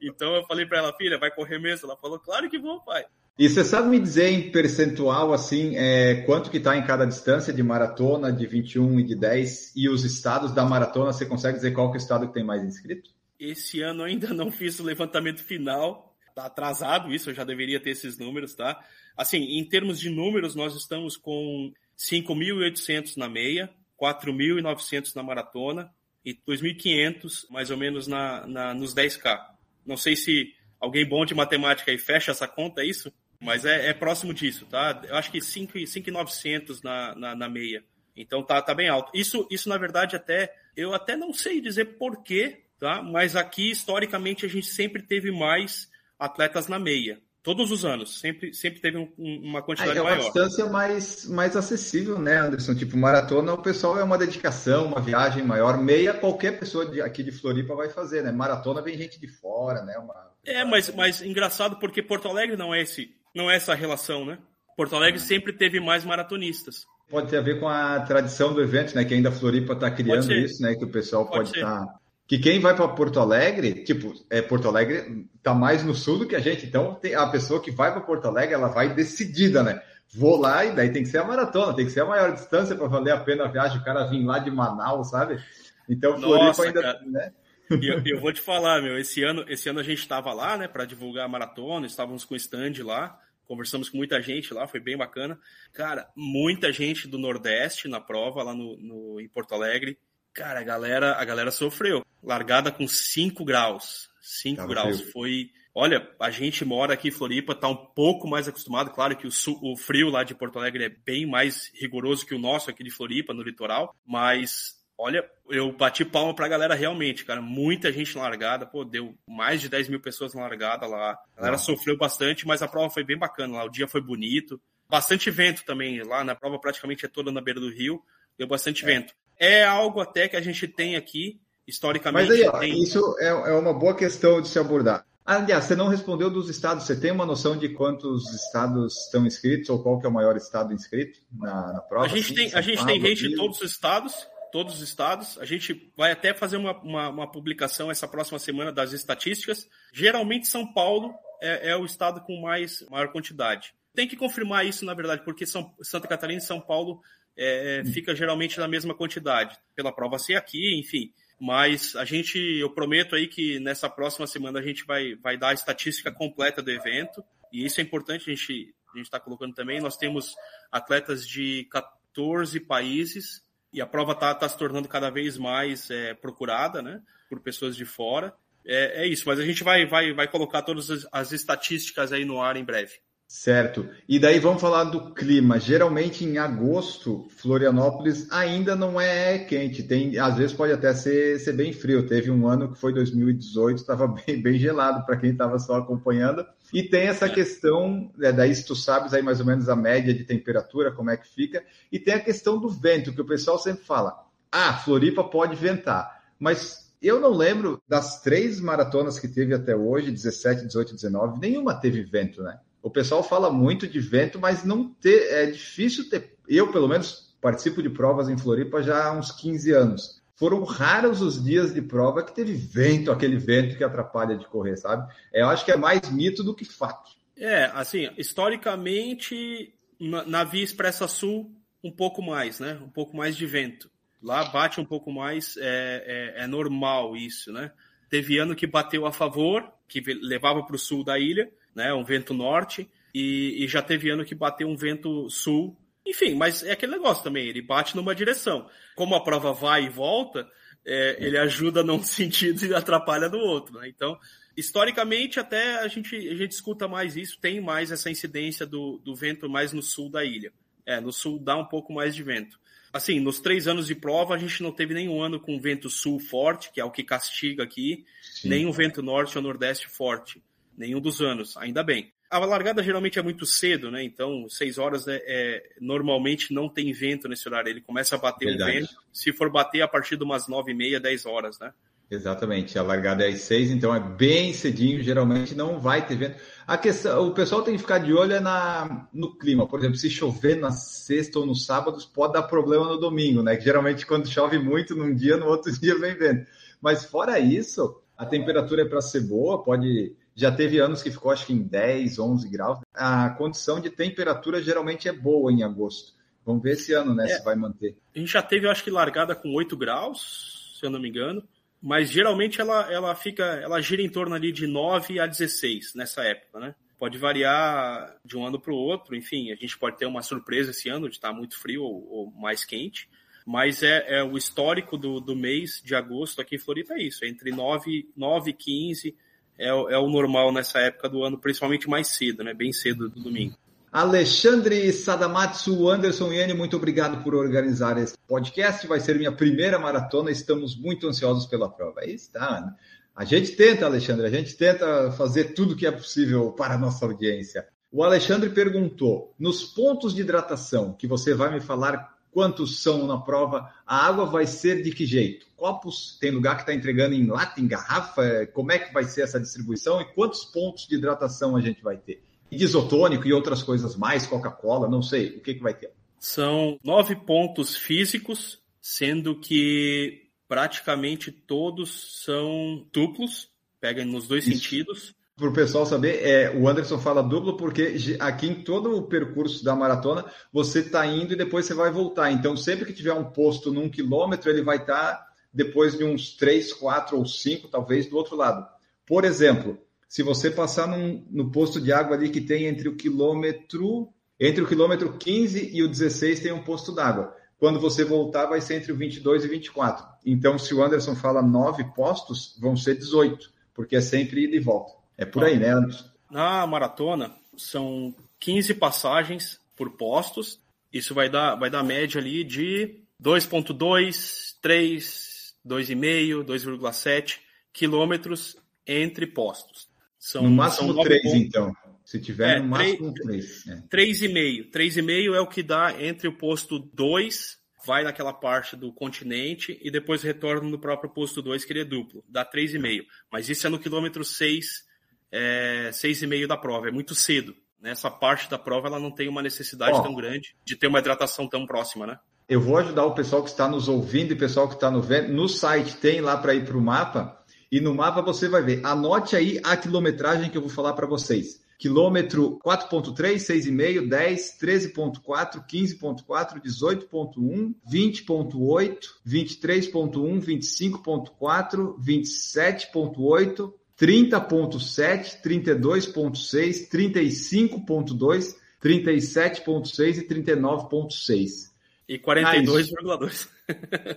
Então, 0.00 0.34
eu 0.34 0.44
falei 0.44 0.66
para 0.66 0.78
ela, 0.78 0.96
filha, 0.96 1.18
vai 1.18 1.30
correr 1.30 1.58
mesmo? 1.58 1.86
Ela 1.86 1.96
falou, 1.96 2.18
claro 2.18 2.50
que 2.50 2.58
vou, 2.58 2.80
pai. 2.82 3.04
E 3.38 3.48
você 3.48 3.62
sabe 3.62 3.88
me 3.88 4.00
dizer 4.00 4.30
em 4.30 4.50
percentual, 4.50 5.32
assim, 5.32 5.76
é, 5.76 6.22
quanto 6.22 6.50
que 6.50 6.56
está 6.56 6.76
em 6.76 6.84
cada 6.84 7.04
distância 7.04 7.52
de 7.52 7.62
maratona, 7.62 8.32
de 8.32 8.44
21 8.44 8.98
e 8.98 9.04
de 9.04 9.14
10, 9.14 9.74
e 9.76 9.88
os 9.88 10.04
estados 10.04 10.52
da 10.52 10.64
maratona, 10.64 11.12
você 11.12 11.24
consegue 11.24 11.56
dizer 11.56 11.70
qual 11.70 11.92
que 11.92 11.96
é 11.96 12.00
o 12.00 12.02
estado 12.02 12.26
que 12.26 12.34
tem 12.34 12.44
mais 12.44 12.64
inscritos? 12.64 13.14
Esse 13.38 13.80
ano 13.80 14.02
ainda 14.02 14.34
não 14.34 14.50
fiz 14.50 14.80
o 14.80 14.82
levantamento 14.82 15.44
final, 15.44 16.07
tá 16.38 16.46
atrasado 16.46 17.12
isso, 17.12 17.30
eu 17.30 17.34
já 17.34 17.42
deveria 17.42 17.80
ter 17.80 17.90
esses 17.90 18.16
números, 18.16 18.54
tá? 18.54 18.80
Assim, 19.16 19.58
em 19.58 19.64
termos 19.64 19.98
de 19.98 20.08
números, 20.08 20.54
nós 20.54 20.76
estamos 20.76 21.16
com 21.16 21.72
5.800 21.98 23.16
na 23.16 23.28
meia, 23.28 23.68
4.900 24.00 25.16
na 25.16 25.22
maratona 25.24 25.92
e 26.24 26.34
2.500 26.34 27.50
mais 27.50 27.70
ou 27.70 27.76
menos 27.76 28.06
na, 28.06 28.46
na, 28.46 28.72
nos 28.72 28.94
10K. 28.94 29.36
Não 29.84 29.96
sei 29.96 30.14
se 30.14 30.54
alguém 30.80 31.04
bom 31.04 31.24
de 31.24 31.34
matemática 31.34 31.90
aí 31.90 31.98
fecha 31.98 32.30
essa 32.30 32.46
conta, 32.46 32.82
é 32.82 32.86
isso? 32.86 33.12
Mas 33.40 33.64
é, 33.64 33.88
é 33.88 33.92
próximo 33.92 34.32
disso, 34.32 34.64
tá? 34.66 35.02
Eu 35.08 35.16
acho 35.16 35.32
que 35.32 35.40
5,900 35.40 36.82
na, 36.82 37.14
na, 37.16 37.34
na 37.34 37.48
meia. 37.48 37.82
Então 38.16 38.44
tá, 38.44 38.62
tá 38.62 38.74
bem 38.74 38.88
alto. 38.88 39.10
Isso, 39.12 39.46
isso, 39.50 39.68
na 39.68 39.76
verdade, 39.76 40.14
até 40.14 40.54
eu 40.76 40.94
até 40.94 41.16
não 41.16 41.32
sei 41.32 41.60
dizer 41.60 41.96
porquê, 41.96 42.62
tá? 42.78 43.02
Mas 43.02 43.34
aqui, 43.34 43.70
historicamente, 43.70 44.46
a 44.46 44.48
gente 44.48 44.66
sempre 44.66 45.02
teve 45.02 45.32
mais 45.32 45.88
atletas 46.18 46.68
na 46.68 46.78
meia. 46.78 47.20
Todos 47.42 47.70
os 47.70 47.84
anos, 47.84 48.18
sempre, 48.18 48.52
sempre 48.52 48.80
teve 48.80 48.98
um, 48.98 49.08
uma 49.16 49.62
quantidade 49.62 49.98
maior. 49.98 50.10
É 50.10 50.14
uma 50.16 50.24
distância 50.24 50.66
mais, 50.66 51.26
mais 51.26 51.56
acessível, 51.56 52.18
né, 52.18 52.36
Anderson? 52.36 52.74
Tipo, 52.74 52.96
maratona, 52.96 53.54
o 53.54 53.62
pessoal 53.62 53.98
é 53.98 54.02
uma 54.02 54.18
dedicação, 54.18 54.86
uma 54.86 55.00
viagem 55.00 55.44
maior. 55.44 55.78
Meia, 55.78 56.12
qualquer 56.12 56.58
pessoa 56.58 56.84
de, 56.84 57.00
aqui 57.00 57.22
de 57.22 57.30
Floripa 57.30 57.74
vai 57.74 57.88
fazer, 57.88 58.22
né? 58.22 58.32
Maratona 58.32 58.82
vem 58.82 58.98
gente 58.98 59.20
de 59.20 59.28
fora, 59.28 59.82
né? 59.82 59.96
Uma... 59.96 60.30
É, 60.44 60.64
mas, 60.64 60.92
mas 60.94 61.22
engraçado 61.22 61.76
porque 61.76 62.02
Porto 62.02 62.28
Alegre 62.28 62.56
não 62.56 62.74
é, 62.74 62.82
esse, 62.82 63.14
não 63.34 63.50
é 63.50 63.56
essa 63.56 63.74
relação, 63.74 64.26
né? 64.26 64.38
Porto 64.76 64.96
Alegre 64.96 65.20
sempre 65.20 65.52
teve 65.52 65.80
mais 65.80 66.04
maratonistas. 66.04 66.84
Pode 67.08 67.30
ter 67.30 67.38
a 67.38 67.40
ver 67.40 67.58
com 67.58 67.68
a 67.68 68.00
tradição 68.00 68.52
do 68.52 68.60
evento, 68.60 68.94
né? 68.94 69.04
Que 69.04 69.14
ainda 69.14 69.30
a 69.30 69.32
Floripa 69.32 69.72
está 69.72 69.90
criando 69.90 70.30
isso, 70.32 70.62
né? 70.62 70.74
Que 70.74 70.84
o 70.84 70.90
pessoal 70.90 71.26
pode 71.26 71.50
estar. 71.50 71.86
Tá... 71.86 71.97
Que 72.28 72.38
quem 72.38 72.60
vai 72.60 72.76
para 72.76 72.86
Porto 72.88 73.18
Alegre, 73.18 73.82
tipo, 73.84 74.12
é 74.28 74.42
Porto 74.42 74.68
Alegre 74.68 75.26
está 75.34 75.54
mais 75.54 75.82
no 75.82 75.94
sul 75.94 76.18
do 76.18 76.26
que 76.26 76.36
a 76.36 76.40
gente. 76.40 76.66
Então, 76.66 76.94
tem 76.94 77.14
a 77.14 77.26
pessoa 77.26 77.60
que 77.60 77.70
vai 77.70 77.90
para 77.90 78.02
Porto 78.02 78.28
Alegre, 78.28 78.54
ela 78.54 78.68
vai 78.68 78.94
decidida, 78.94 79.62
né? 79.62 79.82
Vou 80.14 80.38
lá 80.38 80.64
e 80.64 80.74
daí 80.74 80.92
tem 80.92 81.02
que 81.02 81.08
ser 81.08 81.18
a 81.18 81.24
maratona, 81.24 81.74
tem 81.74 81.86
que 81.86 81.90
ser 81.90 82.02
a 82.02 82.06
maior 82.06 82.32
distância 82.32 82.76
para 82.76 82.86
valer 82.86 83.12
a 83.12 83.20
pena 83.20 83.46
a 83.46 83.48
viagem. 83.48 83.78
O 83.78 83.84
cara 83.84 84.06
vir 84.06 84.22
lá 84.24 84.38
de 84.38 84.50
Manaus, 84.50 85.08
sabe? 85.08 85.42
Então, 85.88 86.18
Floripa 86.20 86.64
ainda, 86.64 86.82
cara. 86.82 87.00
né? 87.06 87.32
eu, 87.70 88.02
eu, 88.04 88.20
vou 88.20 88.32
te 88.32 88.42
falar, 88.42 88.82
meu, 88.82 88.98
esse 88.98 89.24
ano, 89.24 89.44
esse 89.48 89.68
ano 89.70 89.80
a 89.80 89.82
gente 89.82 90.00
estava 90.00 90.32
lá, 90.34 90.56
né, 90.56 90.68
para 90.68 90.84
divulgar 90.84 91.24
a 91.24 91.28
maratona, 91.28 91.86
estávamos 91.86 92.26
com 92.26 92.34
o 92.34 92.36
stand 92.36 92.84
lá 92.84 93.18
conversamos 93.48 93.88
com 93.88 93.96
muita 93.96 94.20
gente 94.20 94.52
lá, 94.52 94.68
foi 94.68 94.78
bem 94.78 94.96
bacana. 94.96 95.40
Cara, 95.72 96.06
muita 96.14 96.70
gente 96.70 97.08
do 97.08 97.18
Nordeste 97.18 97.88
na 97.88 97.98
prova 97.98 98.42
lá 98.42 98.54
no, 98.54 98.76
no 98.76 99.20
em 99.20 99.26
Porto 99.26 99.54
Alegre. 99.54 99.98
Cara, 100.38 100.60
a 100.60 100.62
galera, 100.62 101.16
a 101.20 101.24
galera 101.24 101.50
sofreu. 101.50 102.06
Largada 102.22 102.70
com 102.70 102.86
5 102.86 103.44
graus. 103.44 104.08
5 104.20 104.68
graus. 104.68 105.00
Frio. 105.00 105.12
Foi. 105.12 105.50
Olha, 105.74 106.08
a 106.20 106.30
gente 106.30 106.64
mora 106.64 106.94
aqui 106.94 107.08
em 107.08 107.10
Floripa, 107.10 107.56
tá 107.56 107.66
um 107.66 107.74
pouco 107.74 108.28
mais 108.28 108.46
acostumado. 108.46 108.90
Claro 108.90 109.16
que 109.16 109.26
o, 109.26 109.30
o 109.62 109.76
frio 109.76 110.08
lá 110.08 110.22
de 110.22 110.36
Porto 110.36 110.60
Alegre 110.60 110.84
é 110.84 110.88
bem 110.88 111.26
mais 111.26 111.72
rigoroso 111.74 112.24
que 112.24 112.36
o 112.36 112.38
nosso 112.38 112.70
aqui 112.70 112.84
de 112.84 112.90
Floripa, 112.90 113.34
no 113.34 113.42
litoral. 113.42 113.92
Mas 114.06 114.78
Olha, 115.00 115.24
eu 115.48 115.70
bati 115.70 116.04
palma 116.04 116.34
pra 116.34 116.48
galera 116.48 116.74
realmente, 116.74 117.24
cara. 117.24 117.40
Muita 117.40 117.92
gente 117.92 118.18
largada, 118.18 118.66
pô, 118.66 118.84
deu 118.84 119.16
mais 119.28 119.60
de 119.60 119.68
10 119.68 119.88
mil 119.88 120.00
pessoas 120.00 120.34
na 120.34 120.42
largada 120.42 120.88
lá. 120.88 121.12
A 121.36 121.36
galera 121.36 121.54
ah. 121.54 121.58
sofreu 121.58 121.96
bastante, 121.96 122.44
mas 122.44 122.62
a 122.62 122.68
prova 122.68 122.90
foi 122.90 123.04
bem 123.04 123.16
bacana 123.16 123.58
lá. 123.58 123.64
O 123.64 123.70
dia 123.70 123.86
foi 123.86 124.00
bonito. 124.00 124.60
Bastante 124.88 125.30
vento 125.30 125.64
também 125.64 126.02
lá, 126.02 126.24
na 126.24 126.34
prova 126.34 126.58
praticamente 126.58 127.04
é 127.04 127.08
toda 127.08 127.30
na 127.30 127.40
beira 127.40 127.60
do 127.60 127.70
rio. 127.70 128.02
Deu 128.36 128.48
bastante 128.48 128.84
é. 128.84 128.86
vento. 128.86 129.14
É 129.38 129.64
algo 129.64 130.00
até 130.00 130.28
que 130.28 130.36
a 130.36 130.40
gente 130.40 130.66
tem 130.66 130.96
aqui, 130.96 131.40
historicamente. 131.66 132.28
Mas 132.28 132.40
aí, 132.40 132.48
ó, 132.48 132.58
tem... 132.58 132.82
isso 132.82 133.16
é, 133.20 133.28
é 133.28 133.54
uma 133.54 133.72
boa 133.72 133.94
questão 133.94 134.40
de 134.40 134.48
se 134.48 134.58
abordar. 134.58 135.04
Aliás, 135.24 135.64
você 135.64 135.76
não 135.76 135.88
respondeu 135.88 136.30
dos 136.30 136.48
estados. 136.48 136.84
Você 136.84 136.98
tem 136.98 137.10
uma 137.10 137.26
noção 137.26 137.56
de 137.56 137.68
quantos 137.68 138.32
estados 138.32 139.04
estão 139.04 139.26
inscritos 139.26 139.68
ou 139.68 139.82
qual 139.82 140.00
que 140.00 140.06
é 140.06 140.08
o 140.08 140.12
maior 140.12 140.36
estado 140.36 140.72
inscrito 140.72 141.20
na, 141.30 141.74
na 141.74 141.80
prova? 141.80 142.06
A 142.06 142.08
gente 142.08 142.34
tem, 142.34 142.54
a 142.54 142.62
gente 142.62 142.84
tem 142.86 143.14
de 143.14 143.36
todos 143.36 143.60
os 143.60 143.70
estados 143.70 144.26
todos 144.50 144.76
os 144.76 144.80
estados. 144.80 145.38
A 145.38 145.44
gente 145.44 145.92
vai 145.96 146.12
até 146.12 146.34
fazer 146.34 146.56
uma, 146.56 146.72
uma, 146.80 147.08
uma, 147.08 147.30
publicação 147.30 147.90
essa 147.90 148.08
próxima 148.08 148.38
semana 148.38 148.72
das 148.72 148.92
estatísticas. 148.92 149.68
Geralmente 149.92 150.46
São 150.46 150.72
Paulo 150.72 151.14
é, 151.40 151.70
é, 151.70 151.76
o 151.76 151.84
estado 151.84 152.20
com 152.22 152.40
mais 152.40 152.84
maior 152.90 153.12
quantidade. 153.12 153.74
Tem 153.94 154.06
que 154.06 154.16
confirmar 154.16 154.66
isso, 154.66 154.84
na 154.84 154.94
verdade, 154.94 155.24
porque 155.24 155.46
São, 155.46 155.74
Santa 155.82 156.08
Catarina 156.08 156.38
e 156.38 156.44
São 156.44 156.60
Paulo 156.60 157.00
é, 157.38 157.78
é 157.78 157.84
fica 157.84 158.14
geralmente 158.14 158.58
na 158.58 158.68
mesma 158.68 158.94
quantidade, 158.94 159.56
pela 159.74 159.92
prova 159.92 160.18
ser 160.18 160.34
aqui, 160.34 160.78
enfim. 160.78 161.12
Mas 161.40 161.94
a 161.94 162.04
gente, 162.04 162.36
eu 162.38 162.68
prometo 162.70 163.14
aí 163.14 163.28
que 163.28 163.60
nessa 163.60 163.88
próxima 163.88 164.26
semana 164.26 164.58
a 164.58 164.62
gente 164.62 164.84
vai, 164.84 165.14
vai 165.14 165.36
dar 165.36 165.50
a 165.50 165.54
estatística 165.54 166.10
completa 166.10 166.60
do 166.60 166.70
evento. 166.70 167.22
E 167.52 167.64
isso 167.64 167.80
é 167.80 167.84
importante, 167.84 168.28
a 168.28 168.34
gente 168.34 168.74
a 168.94 169.00
está 169.00 169.20
colocando 169.20 169.54
também. 169.54 169.80
Nós 169.80 169.96
temos 169.96 170.34
atletas 170.72 171.26
de 171.26 171.64
14 171.70 172.58
países 172.60 173.42
e 173.72 173.80
a 173.80 173.86
prova 173.86 174.12
está 174.12 174.34
tá 174.34 174.48
se 174.48 174.58
tornando 174.58 174.88
cada 174.88 175.10
vez 175.10 175.36
mais 175.36 175.90
é, 175.90 176.14
procurada 176.14 176.82
né, 176.82 177.02
por 177.28 177.40
pessoas 177.40 177.76
de 177.76 177.84
fora. 177.84 178.34
É, 178.64 179.04
é, 179.04 179.06
isso, 179.06 179.24
mas 179.26 179.38
a 179.38 179.44
gente 179.44 179.62
vai, 179.62 179.86
vai, 179.86 180.12
vai 180.12 180.28
colocar 180.28 180.62
todas 180.62 180.90
as, 180.90 181.06
as 181.12 181.32
estatísticas 181.32 182.12
aí 182.12 182.24
no 182.24 182.40
ar 182.40 182.56
em 182.56 182.64
breve. 182.64 182.98
Certo. 183.30 183.86
E 184.08 184.18
daí 184.18 184.38
vamos 184.40 184.58
falar 184.58 184.84
do 184.84 185.12
clima. 185.12 185.60
Geralmente 185.60 186.24
em 186.24 186.38
agosto, 186.38 187.28
Florianópolis 187.36 188.26
ainda 188.32 188.74
não 188.74 188.98
é 188.98 189.38
quente. 189.40 189.82
Tem, 189.82 190.18
às 190.18 190.38
vezes 190.38 190.56
pode 190.56 190.72
até 190.72 190.94
ser, 190.94 191.38
ser 191.38 191.52
bem 191.52 191.74
frio. 191.74 192.06
Teve 192.06 192.30
um 192.30 192.48
ano 192.48 192.72
que 192.72 192.80
foi 192.80 192.90
2018, 192.94 193.76
estava 193.76 194.08
bem, 194.26 194.40
bem 194.40 194.58
gelado 194.58 195.04
para 195.04 195.18
quem 195.18 195.32
estava 195.32 195.58
só 195.58 195.76
acompanhando. 195.76 196.42
E 196.72 196.82
tem 196.82 197.02
essa 197.02 197.28
questão, 197.28 198.10
né, 198.16 198.32
daí 198.32 198.54
se 198.54 198.64
tu 198.64 198.74
sabes 198.74 199.12
aí 199.12 199.20
mais 199.20 199.40
ou 199.40 199.46
menos 199.46 199.68
a 199.68 199.76
média 199.76 200.14
de 200.14 200.24
temperatura, 200.24 200.90
como 200.90 201.10
é 201.10 201.16
que 201.18 201.28
fica. 201.28 201.62
E 201.92 201.98
tem 201.98 202.14
a 202.14 202.20
questão 202.20 202.58
do 202.58 202.70
vento, 202.70 203.12
que 203.12 203.20
o 203.20 203.26
pessoal 203.26 203.58
sempre 203.58 203.84
fala. 203.84 204.24
Ah, 204.50 204.72
Floripa 204.72 205.22
pode 205.22 205.54
ventar. 205.54 206.22
Mas 206.38 206.94
eu 207.02 207.20
não 207.20 207.34
lembro 207.34 207.82
das 207.86 208.22
três 208.22 208.58
maratonas 208.58 209.18
que 209.18 209.28
teve 209.28 209.52
até 209.52 209.76
hoje, 209.76 210.10
17, 210.10 210.64
18, 210.64 210.94
19, 210.94 211.38
nenhuma 211.38 211.78
teve 211.78 212.02
vento, 212.02 212.42
né? 212.42 212.58
O 212.82 212.90
pessoal 212.90 213.22
fala 213.22 213.50
muito 213.50 213.86
de 213.86 214.00
vento, 214.00 214.38
mas 214.38 214.64
não 214.64 214.88
ter, 214.88 215.32
é 215.32 215.46
difícil 215.46 216.08
ter. 216.08 216.36
Eu, 216.48 216.70
pelo 216.70 216.88
menos, 216.88 217.34
participo 217.40 217.82
de 217.82 217.90
provas 217.90 218.28
em 218.28 218.38
Floripa 218.38 218.82
já 218.82 219.06
há 219.06 219.12
uns 219.12 219.32
15 219.32 219.72
anos. 219.72 220.22
Foram 220.36 220.62
raros 220.62 221.20
os 221.20 221.42
dias 221.42 221.74
de 221.74 221.82
prova 221.82 222.22
que 222.22 222.32
teve 222.32 222.52
vento, 222.52 223.10
aquele 223.10 223.36
vento 223.36 223.76
que 223.76 223.82
atrapalha 223.82 224.36
de 224.36 224.46
correr, 224.46 224.76
sabe? 224.76 225.12
É, 225.32 225.42
eu 225.42 225.48
acho 225.48 225.64
que 225.64 225.72
é 225.72 225.76
mais 225.76 226.08
mito 226.10 226.44
do 226.44 226.54
que 226.54 226.64
fato. 226.64 227.10
É, 227.36 227.64
assim, 227.74 228.08
historicamente, 228.16 229.74
na, 229.98 230.44
Via 230.44 230.62
Expressa 230.62 231.08
Sul, 231.08 231.50
um 231.82 231.90
pouco 231.90 232.22
mais, 232.22 232.60
né? 232.60 232.78
Um 232.82 232.88
pouco 232.88 233.16
mais 233.16 233.36
de 233.36 233.46
vento. 233.46 233.90
Lá 234.22 234.44
bate 234.44 234.80
um 234.80 234.84
pouco 234.84 235.12
mais, 235.12 235.56
é, 235.56 236.34
é, 236.36 236.44
é 236.44 236.46
normal 236.46 237.16
isso, 237.16 237.52
né? 237.52 237.72
Teve 238.08 238.38
ano 238.38 238.54
que 238.54 238.66
bateu 238.66 239.06
a 239.06 239.12
favor, 239.12 239.68
que 239.88 240.00
levava 240.00 240.62
para 240.62 240.76
o 240.76 240.78
sul 240.78 241.04
da 241.04 241.18
ilha, 241.18 241.50
né? 241.74 241.92
Um 241.92 242.04
vento 242.04 242.34
norte, 242.34 242.88
e, 243.14 243.64
e 243.64 243.68
já 243.68 243.82
teve 243.82 244.10
ano 244.10 244.24
que 244.24 244.34
bateu 244.34 244.68
um 244.68 244.76
vento 244.76 245.28
sul. 245.30 245.76
Enfim, 246.06 246.34
mas 246.34 246.62
é 246.62 246.72
aquele 246.72 246.92
negócio 246.92 247.22
também, 247.22 247.46
ele 247.48 247.60
bate 247.60 247.96
numa 247.96 248.14
direção. 248.14 248.68
Como 248.94 249.14
a 249.14 249.22
prova 249.22 249.52
vai 249.52 249.84
e 249.84 249.88
volta, 249.88 250.48
é, 250.86 251.16
ele 251.20 251.36
ajuda 251.36 251.82
num 251.82 252.00
sentido 252.04 252.64
e 252.64 252.74
atrapalha 252.74 253.28
no 253.28 253.38
outro. 253.38 253.78
Né? 253.78 253.88
Então, 253.88 254.18
historicamente, 254.56 255.38
até 255.38 255.76
a 255.80 255.88
gente, 255.88 256.16
a 256.16 256.34
gente 256.34 256.52
escuta 256.52 256.88
mais 256.88 257.16
isso, 257.16 257.38
tem 257.40 257.60
mais 257.60 257.90
essa 257.90 258.10
incidência 258.10 258.66
do, 258.66 258.98
do 259.04 259.14
vento 259.14 259.48
mais 259.48 259.72
no 259.72 259.82
sul 259.82 260.10
da 260.10 260.24
ilha. 260.24 260.52
É, 260.86 261.00
no 261.00 261.12
sul 261.12 261.38
dá 261.38 261.56
um 261.56 261.66
pouco 261.66 261.92
mais 261.92 262.14
de 262.14 262.22
vento. 262.22 262.58
Assim, 262.90 263.20
nos 263.20 263.38
três 263.38 263.68
anos 263.68 263.86
de 263.86 263.94
prova, 263.94 264.34
a 264.34 264.38
gente 264.38 264.62
não 264.62 264.72
teve 264.72 264.94
nenhum 264.94 265.20
ano 265.20 265.38
com 265.38 265.60
vento 265.60 265.90
sul 265.90 266.18
forte, 266.18 266.72
que 266.72 266.80
é 266.80 266.84
o 266.84 266.90
que 266.90 267.04
castiga 267.04 267.62
aqui, 267.62 268.06
Sim. 268.22 268.48
nem 268.48 268.64
o 268.64 268.72
vento 268.72 269.02
norte 269.02 269.36
ou 269.36 269.42
nordeste 269.42 269.86
forte 269.88 270.42
nenhum 270.78 271.00
dos 271.00 271.20
anos, 271.20 271.56
ainda 271.56 271.82
bem. 271.82 272.12
A 272.30 272.38
largada 272.38 272.82
geralmente 272.82 273.18
é 273.18 273.22
muito 273.22 273.44
cedo, 273.44 273.90
né? 273.90 274.04
Então, 274.04 274.46
seis 274.48 274.78
horas 274.78 275.08
é, 275.08 275.22
é, 275.26 275.62
normalmente 275.80 276.52
não 276.52 276.68
tem 276.68 276.92
vento 276.92 277.26
nesse 277.26 277.48
horário. 277.48 277.70
Ele 277.70 277.80
começa 277.80 278.14
a 278.14 278.18
bater 278.18 278.50
Verdade. 278.50 278.70
um 278.70 278.74
vento. 278.80 278.94
Se 279.12 279.32
for 279.32 279.50
bater 279.50 279.80
a 279.80 279.88
partir 279.88 280.16
de 280.16 280.24
umas 280.24 280.46
nove 280.46 280.72
e 280.72 280.74
meia, 280.74 281.00
dez 281.00 281.24
horas, 281.24 281.58
né? 281.58 281.72
Exatamente. 282.10 282.78
A 282.78 282.82
largada 282.82 283.24
é 283.24 283.28
às 283.28 283.40
seis, 283.40 283.70
então 283.70 283.94
é 283.94 284.00
bem 284.00 284.52
cedinho. 284.52 285.02
Geralmente 285.02 285.54
não 285.54 285.80
vai 285.80 286.06
ter 286.06 286.16
vento. 286.16 286.38
A 286.66 286.76
questão, 286.76 287.28
o 287.28 287.34
pessoal 287.34 287.62
tem 287.62 287.74
que 287.74 287.80
ficar 287.80 287.98
de 287.98 288.12
olho 288.12 288.34
é 288.34 288.40
na, 288.40 289.08
no 289.12 289.36
clima. 289.36 289.66
Por 289.66 289.78
exemplo, 289.78 289.96
se 289.96 290.10
chover 290.10 290.56
na 290.56 290.70
sexta 290.70 291.38
ou 291.38 291.46
no 291.46 291.54
sábado, 291.54 291.98
pode 292.14 292.34
dar 292.34 292.42
problema 292.42 292.86
no 292.86 292.98
domingo, 292.98 293.42
né? 293.42 293.56
Que 293.56 293.64
geralmente 293.64 294.06
quando 294.06 294.28
chove 294.28 294.58
muito 294.58 294.94
num 294.94 295.14
dia, 295.14 295.36
no 295.36 295.46
outro 295.46 295.72
dia 295.80 295.98
vem 295.98 296.14
vento. 296.14 296.46
Mas 296.80 297.04
fora 297.06 297.38
isso, 297.38 298.00
a 298.16 298.26
temperatura 298.26 298.82
é 298.82 298.84
para 298.84 299.00
ser 299.00 299.20
boa, 299.22 299.62
pode 299.62 300.14
já 300.38 300.52
teve 300.52 300.78
anos 300.78 301.02
que 301.02 301.10
ficou, 301.10 301.32
acho 301.32 301.46
que 301.46 301.52
em 301.52 301.62
10, 301.62 302.20
11 302.20 302.48
graus. 302.48 302.78
A 302.94 303.28
condição 303.30 303.80
de 303.80 303.90
temperatura 303.90 304.62
geralmente 304.62 305.08
é 305.08 305.12
boa 305.12 305.52
em 305.52 305.64
agosto. 305.64 306.12
Vamos 306.46 306.62
ver 306.62 306.74
esse 306.74 306.92
ano, 306.92 307.12
né, 307.12 307.24
é, 307.24 307.36
se 307.36 307.44
vai 307.44 307.56
manter. 307.56 307.96
A 308.14 308.18
gente 308.20 308.32
já 308.32 308.40
teve, 308.40 308.68
acho 308.68 308.84
que, 308.84 308.90
largada 308.90 309.34
com 309.34 309.52
8 309.52 309.76
graus, 309.76 310.76
se 310.78 310.86
eu 310.86 310.90
não 310.90 311.00
me 311.00 311.08
engano. 311.08 311.42
Mas 311.82 312.08
geralmente 312.10 312.60
ela, 312.60 312.90
ela 312.92 313.14
fica, 313.16 313.42
ela 313.42 313.80
gira 313.80 314.00
em 314.00 314.08
torno 314.08 314.34
ali 314.34 314.52
de 314.52 314.66
9 314.66 315.18
a 315.18 315.26
16 315.26 315.94
nessa 315.96 316.22
época, 316.22 316.60
né? 316.60 316.74
Pode 316.98 317.18
variar 317.18 318.16
de 318.24 318.36
um 318.36 318.46
ano 318.46 318.60
para 318.60 318.72
o 318.72 318.76
outro, 318.76 319.16
enfim, 319.16 319.50
a 319.50 319.56
gente 319.56 319.76
pode 319.76 319.98
ter 319.98 320.06
uma 320.06 320.22
surpresa 320.22 320.70
esse 320.70 320.88
ano 320.88 321.08
de 321.08 321.16
estar 321.16 321.32
muito 321.32 321.58
frio 321.58 321.82
ou, 321.82 322.08
ou 322.10 322.30
mais 322.32 322.64
quente 322.64 323.08
mas 323.50 323.82
é, 323.82 324.18
é, 324.18 324.22
o 324.22 324.36
histórico 324.36 324.98
do, 324.98 325.20
do 325.20 325.34
mês 325.34 325.80
de 325.82 325.94
agosto 325.94 326.38
aqui 326.38 326.56
em 326.56 326.58
Floripa 326.58 326.92
é 326.92 327.02
isso, 327.04 327.24
é 327.24 327.28
entre 327.28 327.50
9, 327.50 328.06
9 328.14 328.50
e 328.50 328.52
15, 328.52 329.16
é, 329.58 329.68
é 329.68 329.98
o 329.98 330.08
normal 330.08 330.52
nessa 330.52 330.78
época 330.78 331.08
do 331.08 331.24
ano, 331.24 331.38
principalmente 331.38 331.88
mais 331.88 332.08
cedo, 332.08 332.44
né? 332.44 332.54
Bem 332.54 332.72
cedo 332.72 333.08
do 333.08 333.20
domingo. 333.20 333.56
Alexandre 333.90 334.92
Sadamatsu, 334.92 335.88
Anderson 335.88 336.30
Yane, 336.30 336.52
muito 336.52 336.76
obrigado 336.76 337.22
por 337.24 337.34
organizar 337.34 337.96
esse 337.98 338.14
podcast. 338.26 338.86
Vai 338.86 339.00
ser 339.00 339.16
minha 339.16 339.32
primeira 339.32 339.78
maratona, 339.78 340.30
estamos 340.30 340.76
muito 340.76 341.08
ansiosos 341.08 341.46
pela 341.46 341.70
prova. 341.70 342.00
Aí 342.00 342.12
está, 342.12 342.74
A 343.16 343.24
gente 343.24 343.52
tenta, 343.52 343.86
Alexandre, 343.86 344.26
a 344.26 344.30
gente 344.30 344.54
tenta 344.56 345.10
fazer 345.12 345.54
tudo 345.54 345.74
que 345.74 345.86
é 345.86 345.90
possível 345.90 346.52
para 346.52 346.74
a 346.74 346.78
nossa 346.78 347.06
audiência. 347.06 347.66
O 347.90 348.04
Alexandre 348.04 348.50
perguntou: 348.50 349.34
nos 349.38 349.64
pontos 349.64 350.14
de 350.14 350.20
hidratação, 350.20 350.92
que 350.92 351.06
você 351.06 351.32
vai 351.32 351.50
me 351.50 351.60
falar 351.60 352.17
quantos 352.32 352.82
são 352.82 353.06
na 353.06 353.18
prova, 353.18 353.72
a 353.86 354.06
água 354.06 354.26
vai 354.26 354.46
ser 354.46 354.82
de 354.82 354.92
que 354.92 355.06
jeito? 355.06 355.46
Copos, 355.56 356.16
tem 356.20 356.30
lugar 356.30 356.56
que 356.56 356.62
está 356.62 356.74
entregando 356.74 357.14
em 357.14 357.26
lata, 357.26 357.60
em 357.60 357.66
garrafa? 357.66 358.46
Como 358.52 358.70
é 358.70 358.78
que 358.78 358.92
vai 358.92 359.04
ser 359.04 359.22
essa 359.22 359.40
distribuição 359.40 360.00
e 360.00 360.04
quantos 360.04 360.44
pontos 360.44 360.86
de 360.86 360.94
hidratação 360.94 361.56
a 361.56 361.60
gente 361.60 361.82
vai 361.82 361.96
ter? 361.96 362.22
E 362.50 362.62
isotônico 362.62 363.26
e 363.26 363.32
outras 363.32 363.62
coisas 363.62 363.96
mais, 363.96 364.26
Coca-Cola, 364.26 364.88
não 364.88 365.02
sei, 365.02 365.36
o 365.36 365.40
que, 365.40 365.54
que 365.54 365.62
vai 365.62 365.74
ter? 365.74 365.92
São 366.18 366.78
nove 366.82 367.14
pontos 367.14 367.76
físicos, 367.76 368.58
sendo 368.80 369.38
que 369.38 370.28
praticamente 370.48 371.30
todos 371.30 372.22
são 372.24 372.86
duplos, 372.92 373.50
pegam 373.80 374.06
nos 374.06 374.26
dois 374.26 374.46
Isso. 374.46 374.56
sentidos. 374.56 375.14
Para 375.38 375.50
o 375.50 375.52
pessoal 375.52 375.86
saber, 375.86 376.20
é, 376.26 376.50
o 376.50 376.68
Anderson 376.68 376.98
fala 376.98 377.22
duplo 377.22 377.56
porque 377.56 377.94
aqui 378.18 378.48
em 378.48 378.54
todo 378.56 378.96
o 378.96 379.04
percurso 379.04 379.62
da 379.64 379.72
maratona 379.72 380.24
você 380.52 380.80
está 380.80 381.06
indo 381.06 381.32
e 381.32 381.36
depois 381.36 381.64
você 381.64 381.74
vai 381.74 381.92
voltar. 381.92 382.32
Então, 382.32 382.56
sempre 382.56 382.84
que 382.84 382.92
tiver 382.92 383.12
um 383.12 383.22
posto 383.22 383.72
num 383.72 383.88
quilômetro, 383.88 384.50
ele 384.50 384.62
vai 384.62 384.78
estar 384.78 385.12
tá 385.12 385.26
depois 385.54 385.96
de 385.96 386.02
uns 386.02 386.36
três, 386.36 386.72
quatro 386.72 387.16
ou 387.16 387.24
cinco, 387.24 387.68
talvez, 387.68 388.06
do 388.06 388.16
outro 388.16 388.34
lado. 388.34 388.66
Por 389.06 389.24
exemplo, 389.24 389.78
se 390.08 390.24
você 390.24 390.50
passar 390.50 390.88
num, 390.88 391.24
no 391.30 391.52
posto 391.52 391.80
de 391.80 391.92
água 391.92 392.16
ali 392.16 392.30
que 392.30 392.40
tem 392.40 392.64
entre 392.64 392.88
o 392.88 392.96
quilômetro 392.96 394.12
entre 394.40 394.62
o 394.62 394.66
quilômetro 394.66 395.12
15 395.18 395.70
e 395.72 395.84
o 395.84 395.88
16 395.88 396.40
tem 396.40 396.52
um 396.52 396.64
posto 396.64 396.92
d'água. 396.92 397.32
Quando 397.58 397.78
você 397.78 398.04
voltar, 398.04 398.46
vai 398.46 398.60
ser 398.60 398.74
entre 398.74 398.90
o 398.90 398.96
22 398.96 399.44
e 399.44 399.48
24. 399.48 400.04
Então, 400.26 400.58
se 400.58 400.74
o 400.74 400.82
Anderson 400.82 401.14
fala 401.14 401.42
nove 401.42 401.84
postos, 401.94 402.56
vão 402.60 402.76
ser 402.76 402.96
18, 402.96 403.52
porque 403.72 403.94
é 403.94 404.00
sempre 404.00 404.44
ida 404.44 404.56
e 404.56 404.60
volta. 404.60 404.97
É 405.18 405.26
por 405.26 405.44
aí, 405.44 405.58
né, 405.58 405.70
Anderson? 405.70 406.04
Na 406.30 406.64
maratona, 406.66 407.34
são 407.56 408.14
15 408.38 408.74
passagens 408.74 409.60
por 409.76 409.90
postos. 409.96 410.60
Isso 410.92 411.12
vai 411.12 411.28
dar, 411.28 411.56
vai 411.56 411.68
dar 411.68 411.82
média 411.82 412.20
ali 412.20 412.44
de 412.44 413.02
2,2, 413.20 414.56
3, 414.62 415.54
2,5, 415.66 416.44
2,7 416.44 417.38
quilômetros 417.72 418.56
entre 418.86 419.26
postos. 419.26 419.88
São, 420.18 420.44
no 420.44 420.50
máximo 420.50 420.94
são 420.94 421.02
3, 421.02 421.24
então. 421.34 421.72
Se 422.04 422.20
tiver 422.20 422.56
é, 422.56 422.60
no 422.60 422.68
máximo 422.68 423.12
3. 423.12 423.64
3,5. 423.90 424.70
3,5 424.70 425.34
é 425.34 425.40
o 425.40 425.46
que 425.46 425.62
dá 425.62 425.94
entre 426.02 426.26
o 426.26 426.32
posto 426.32 426.78
2, 426.78 427.58
vai 427.86 428.02
naquela 428.02 428.32
parte 428.32 428.76
do 428.76 428.92
continente, 428.92 429.78
e 429.82 429.90
depois 429.90 430.22
retorna 430.22 430.68
no 430.68 430.78
próprio 430.78 431.10
posto 431.10 431.42
2, 431.42 431.64
que 431.64 431.72
ele 431.72 431.80
é 431.80 431.84
duplo. 431.84 432.24
Dá 432.28 432.44
3,5. 432.44 433.04
Mas 433.30 433.48
isso 433.48 433.66
é 433.66 433.70
no 433.70 433.78
quilômetro 433.78 434.24
6, 434.24 434.87
é, 435.30 435.90
6,5 435.92 436.46
da 436.46 436.56
prova. 436.56 436.88
É 436.88 436.92
muito 436.92 437.14
cedo. 437.14 437.54
Nessa 437.80 438.10
parte 438.10 438.50
da 438.50 438.58
prova 438.58 438.88
ela 438.88 438.98
não 438.98 439.10
tem 439.10 439.28
uma 439.28 439.42
necessidade 439.42 440.02
tão 440.02 440.14
grande 440.14 440.56
de 440.64 440.74
ter 440.74 440.88
uma 440.88 440.98
hidratação 440.98 441.48
tão 441.48 441.64
próxima, 441.64 442.06
né? 442.06 442.18
Eu 442.48 442.60
vou 442.60 442.76
ajudar 442.78 443.04
o 443.04 443.14
pessoal 443.14 443.42
que 443.42 443.50
está 443.50 443.68
nos 443.68 443.88
ouvindo 443.88 444.32
e 444.32 444.34
o 444.34 444.38
pessoal 444.38 444.68
que 444.68 444.74
está 444.74 444.90
no 444.90 445.00
vendo. 445.02 445.32
No 445.32 445.48
site 445.48 445.96
tem 445.96 446.20
lá 446.20 446.36
para 446.36 446.54
ir 446.54 446.64
para 446.64 446.76
o 446.76 446.80
mapa. 446.80 447.38
E 447.70 447.80
no 447.80 447.94
mapa 447.94 448.22
você 448.22 448.48
vai 448.48 448.62
ver. 448.62 448.84
Anote 448.84 449.36
aí 449.36 449.60
a 449.62 449.76
quilometragem 449.76 450.50
que 450.50 450.56
eu 450.56 450.62
vou 450.62 450.70
falar 450.70 450.94
para 450.94 451.06
vocês 451.06 451.60
quilômetro 451.78 452.58
4.3, 452.58 453.36
6,5, 453.36 454.08
10, 454.08 454.58
13.4, 454.60 455.64
15.4, 455.64 456.60
18.1, 456.60 457.74
20.8, 457.88 458.98
23.1, 459.24 460.40
25.4, 460.40 461.94
27.8, 461.96 463.72
30.7, 463.98 465.42
32.6, 465.42 466.88
35.2, 466.88 468.54
37.6 468.82 470.18
e 470.18 470.28
39.6. 470.28 471.68
E 472.08 472.18
42,2. 472.18 473.48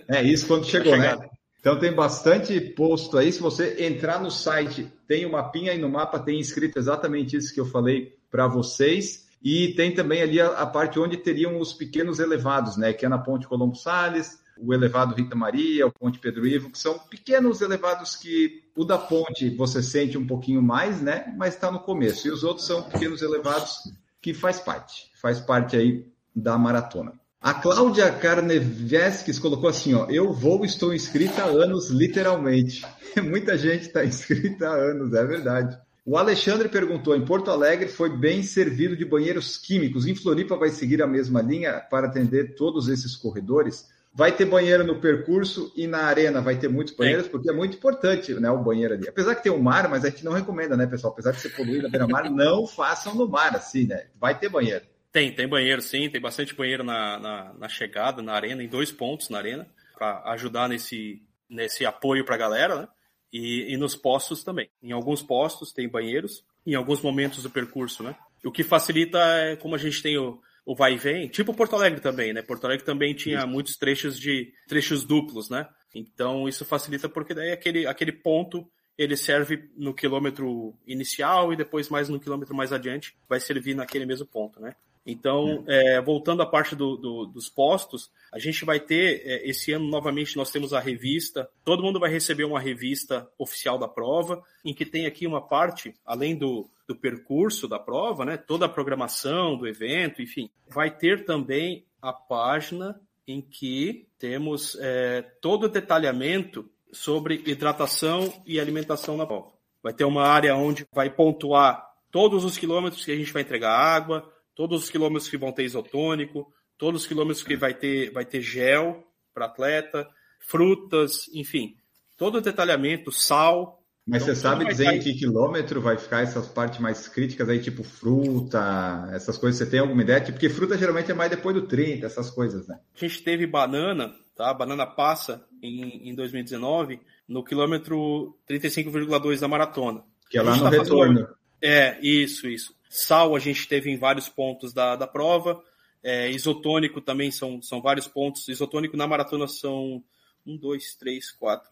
É 0.08 0.22
isso 0.22 0.46
quando 0.46 0.64
chegou, 0.64 0.96
né? 0.96 1.18
Então 1.60 1.78
tem 1.78 1.92
bastante 1.92 2.58
posto 2.60 3.18
aí. 3.18 3.30
Se 3.30 3.40
você 3.40 3.84
entrar 3.84 4.20
no 4.20 4.30
site, 4.30 4.90
tem 5.06 5.24
o 5.24 5.28
um 5.28 5.32
mapinha 5.32 5.72
e 5.72 5.78
no 5.78 5.88
mapa 5.88 6.18
tem 6.18 6.40
escrito 6.40 6.78
exatamente 6.78 7.36
isso 7.36 7.52
que 7.52 7.60
eu 7.60 7.66
falei 7.66 8.16
para 8.30 8.48
vocês. 8.48 9.28
E 9.42 9.74
tem 9.74 9.94
também 9.94 10.22
ali 10.22 10.40
a, 10.40 10.48
a, 10.48 10.66
parte 10.66 10.98
onde 10.98 11.16
teriam 11.16 11.60
os 11.60 11.72
pequenos 11.72 12.18
elevados, 12.18 12.76
né? 12.76 12.92
Que 12.92 13.06
é 13.06 13.08
na 13.08 13.18
Ponte 13.18 13.46
Colombo 13.46 13.76
Salles, 13.76 14.41
o 14.62 14.72
elevado 14.72 15.14
Rita 15.14 15.34
Maria, 15.34 15.86
o 15.86 15.92
Ponte 15.92 16.18
Pedro 16.18 16.46
Ivo, 16.46 16.70
que 16.70 16.78
são 16.78 16.98
pequenos 16.98 17.60
elevados 17.60 18.14
que 18.14 18.62
o 18.76 18.84
da 18.84 18.96
ponte 18.96 19.50
você 19.50 19.82
sente 19.82 20.16
um 20.16 20.26
pouquinho 20.26 20.62
mais, 20.62 21.02
né? 21.02 21.34
Mas 21.36 21.54
está 21.54 21.70
no 21.70 21.80
começo. 21.80 22.28
E 22.28 22.30
os 22.30 22.44
outros 22.44 22.66
são 22.66 22.82
pequenos 22.84 23.22
elevados 23.22 23.92
que 24.20 24.32
faz 24.32 24.60
parte, 24.60 25.10
faz 25.20 25.40
parte 25.40 25.76
aí 25.76 26.06
da 26.34 26.56
maratona. 26.56 27.12
A 27.40 27.52
Cláudia 27.52 28.10
Carnevesques 28.12 29.36
colocou 29.40 29.68
assim, 29.68 29.94
ó, 29.94 30.06
eu 30.08 30.32
vou, 30.32 30.64
estou 30.64 30.94
inscrita 30.94 31.42
há 31.42 31.46
anos, 31.46 31.90
literalmente. 31.90 32.86
Muita 33.20 33.58
gente 33.58 33.88
está 33.88 34.04
inscrita 34.04 34.68
há 34.68 34.74
anos, 34.74 35.12
é 35.12 35.24
verdade. 35.24 35.76
O 36.04 36.16
Alexandre 36.16 36.68
perguntou, 36.68 37.16
em 37.16 37.24
Porto 37.24 37.50
Alegre 37.50 37.88
foi 37.88 38.16
bem 38.16 38.44
servido 38.44 38.96
de 38.96 39.04
banheiros 39.04 39.56
químicos. 39.56 40.06
Em 40.06 40.14
Floripa 40.14 40.56
vai 40.56 40.68
seguir 40.68 41.02
a 41.02 41.06
mesma 41.06 41.42
linha 41.42 41.80
para 41.80 42.06
atender 42.06 42.54
todos 42.54 42.88
esses 42.88 43.16
corredores? 43.16 43.88
Vai 44.14 44.32
ter 44.32 44.44
banheiro 44.44 44.84
no 44.84 45.00
percurso 45.00 45.72
e 45.74 45.86
na 45.86 46.02
arena 46.04 46.42
vai 46.42 46.58
ter 46.58 46.68
muitos 46.68 46.94
banheiros, 46.94 47.28
porque 47.28 47.48
é 47.48 47.52
muito 47.52 47.78
importante 47.78 48.34
né, 48.34 48.50
o 48.50 48.62
banheiro 48.62 48.92
ali. 48.92 49.08
Apesar 49.08 49.34
que 49.34 49.42
tem 49.42 49.52
o 49.52 49.56
um 49.56 49.62
mar, 49.62 49.88
mas 49.88 50.04
a 50.04 50.10
gente 50.10 50.24
não 50.24 50.32
recomenda, 50.32 50.76
né, 50.76 50.86
pessoal? 50.86 51.12
Apesar 51.12 51.32
de 51.32 51.40
ser 51.40 51.48
poluído 51.50 51.84
na 51.84 51.88
beira-mar, 51.88 52.28
não 52.30 52.66
façam 52.66 53.14
no 53.14 53.26
mar, 53.26 53.56
assim, 53.56 53.86
né? 53.86 54.08
Vai 54.20 54.38
ter 54.38 54.50
banheiro. 54.50 54.84
Tem, 55.10 55.34
tem 55.34 55.48
banheiro 55.48 55.80
sim, 55.80 56.10
tem 56.10 56.20
bastante 56.20 56.54
banheiro 56.54 56.84
na, 56.84 57.18
na, 57.18 57.54
na 57.54 57.68
chegada, 57.68 58.20
na 58.20 58.32
arena, 58.32 58.62
em 58.62 58.68
dois 58.68 58.92
pontos 58.92 59.30
na 59.30 59.38
arena, 59.38 59.66
para 59.94 60.22
ajudar 60.32 60.68
nesse, 60.68 61.22
nesse 61.48 61.86
apoio 61.86 62.24
para 62.24 62.34
a 62.34 62.38
galera, 62.38 62.82
né? 62.82 62.88
E, 63.32 63.72
e 63.72 63.76
nos 63.78 63.96
postos 63.96 64.44
também. 64.44 64.68
Em 64.82 64.92
alguns 64.92 65.22
postos 65.22 65.72
tem 65.72 65.88
banheiros, 65.88 66.44
em 66.66 66.74
alguns 66.74 67.00
momentos 67.00 67.42
do 67.42 67.50
percurso, 67.50 68.02
né? 68.02 68.14
O 68.44 68.52
que 68.52 68.62
facilita 68.62 69.18
é 69.18 69.56
como 69.56 69.74
a 69.74 69.78
gente 69.78 70.02
tem 70.02 70.18
o, 70.18 70.40
o 70.64 70.74
vai 70.74 70.94
e 70.94 70.98
vem, 70.98 71.28
tipo 71.28 71.54
Porto 71.54 71.74
Alegre 71.74 72.00
também, 72.00 72.32
né? 72.32 72.42
Porto 72.42 72.64
Alegre 72.64 72.84
também 72.84 73.14
tinha 73.14 73.46
muitos 73.46 73.76
trechos 73.76 74.18
de 74.18 74.52
trechos 74.68 75.04
duplos, 75.04 75.50
né? 75.50 75.68
Então 75.94 76.48
isso 76.48 76.64
facilita 76.64 77.08
porque 77.08 77.34
daí 77.34 77.52
aquele, 77.52 77.86
aquele 77.86 78.12
ponto 78.12 78.66
ele 78.96 79.16
serve 79.16 79.70
no 79.76 79.94
quilômetro 79.94 80.74
inicial 80.86 81.52
e 81.52 81.56
depois 81.56 81.88
mais 81.88 82.08
no 82.08 82.20
quilômetro 82.20 82.54
mais 82.54 82.72
adiante 82.72 83.16
vai 83.28 83.40
servir 83.40 83.74
naquele 83.74 84.06
mesmo 84.06 84.26
ponto, 84.26 84.60
né? 84.60 84.74
Então, 85.04 85.64
é, 85.66 86.00
voltando 86.00 86.42
à 86.42 86.46
parte 86.46 86.76
do, 86.76 86.96
do, 86.96 87.26
dos 87.26 87.48
postos, 87.48 88.08
a 88.32 88.38
gente 88.38 88.64
vai 88.64 88.78
ter, 88.78 89.20
é, 89.24 89.48
esse 89.48 89.72
ano 89.72 89.88
novamente 89.88 90.36
nós 90.36 90.52
temos 90.52 90.72
a 90.72 90.78
revista, 90.78 91.48
todo 91.64 91.82
mundo 91.82 91.98
vai 91.98 92.08
receber 92.08 92.44
uma 92.44 92.60
revista 92.60 93.28
oficial 93.36 93.78
da 93.78 93.88
prova, 93.88 94.42
em 94.64 94.72
que 94.72 94.86
tem 94.86 95.06
aqui 95.06 95.26
uma 95.26 95.40
parte, 95.40 95.92
além 96.06 96.36
do, 96.36 96.70
do 96.92 97.00
percurso 97.00 97.66
da 97.66 97.78
prova, 97.78 98.24
né, 98.24 98.36
toda 98.36 98.66
a 98.66 98.68
programação 98.68 99.56
do 99.56 99.66
evento, 99.66 100.20
enfim, 100.20 100.50
vai 100.68 100.90
ter 100.90 101.24
também 101.24 101.86
a 102.00 102.12
página 102.12 103.00
em 103.26 103.40
que 103.40 104.06
temos 104.18 104.76
é, 104.80 105.22
todo 105.40 105.64
o 105.64 105.68
detalhamento 105.68 106.68
sobre 106.92 107.42
hidratação 107.46 108.42
e 108.44 108.60
alimentação 108.60 109.16
na 109.16 109.26
prova. 109.26 109.52
Vai 109.82 109.94
ter 109.94 110.04
uma 110.04 110.26
área 110.26 110.54
onde 110.54 110.86
vai 110.92 111.08
pontuar 111.08 111.90
todos 112.10 112.44
os 112.44 112.58
quilômetros 112.58 113.04
que 113.04 113.12
a 113.12 113.16
gente 113.16 113.32
vai 113.32 113.42
entregar 113.42 113.72
água, 113.72 114.30
todos 114.54 114.84
os 114.84 114.90
quilômetros 114.90 115.28
que 115.28 115.38
vão 115.38 115.50
ter 115.50 115.64
isotônico, 115.64 116.52
todos 116.76 117.02
os 117.02 117.06
quilômetros 117.06 117.42
que 117.42 117.56
vai 117.56 117.72
ter, 117.72 118.12
vai 118.12 118.24
ter 118.24 118.42
gel 118.42 119.02
para 119.32 119.46
atleta, 119.46 120.08
frutas, 120.40 121.28
enfim, 121.32 121.76
todo 122.18 122.38
o 122.38 122.40
detalhamento, 122.40 123.10
sal. 123.10 123.81
Mas 124.06 124.22
então, 124.22 124.34
você 124.34 124.40
sabe 124.40 124.64
dizer 124.64 124.92
em 124.92 124.98
que 124.98 125.14
quilômetro 125.14 125.80
vai 125.80 125.96
ficar 125.96 126.22
essas 126.22 126.48
partes 126.48 126.80
mais 126.80 127.06
críticas 127.06 127.48
aí, 127.48 127.60
tipo 127.60 127.84
fruta, 127.84 129.08
essas 129.12 129.38
coisas? 129.38 129.58
Você 129.58 129.70
tem 129.70 129.78
alguma 129.78 130.02
ideia? 130.02 130.20
Porque 130.20 130.48
fruta 130.48 130.76
geralmente 130.76 131.10
é 131.10 131.14
mais 131.14 131.30
depois 131.30 131.54
do 131.54 131.62
30, 131.62 132.04
essas 132.04 132.28
coisas, 132.28 132.66
né? 132.66 132.80
A 132.96 132.98
gente 132.98 133.22
teve 133.22 133.46
banana, 133.46 134.12
tá? 134.34 134.52
Banana 134.52 134.86
passa 134.86 135.46
em, 135.62 136.10
em 136.10 136.14
2019 136.14 137.00
no 137.28 137.44
quilômetro 137.44 138.36
35,2 138.50 139.38
da 139.38 139.46
maratona. 139.46 140.02
Que 140.28 140.38
é 140.38 140.42
lá 140.42 140.56
no 140.56 140.64
tá 140.64 140.70
retorno. 140.70 141.20
Fazendo... 141.20 141.36
É, 141.62 141.98
isso, 142.02 142.48
isso. 142.48 142.74
Sal 142.90 143.36
a 143.36 143.38
gente 143.38 143.68
teve 143.68 143.88
em 143.88 143.96
vários 143.96 144.28
pontos 144.28 144.72
da, 144.72 144.96
da 144.96 145.06
prova. 145.06 145.62
É, 146.02 146.28
isotônico 146.30 147.00
também 147.00 147.30
são, 147.30 147.62
são 147.62 147.80
vários 147.80 148.08
pontos. 148.08 148.48
Isotônico 148.48 148.96
na 148.96 149.06
maratona 149.06 149.46
são 149.46 150.02
um, 150.44 150.56
dois, 150.56 150.94
três, 150.96 151.30
quatro, 151.30 151.70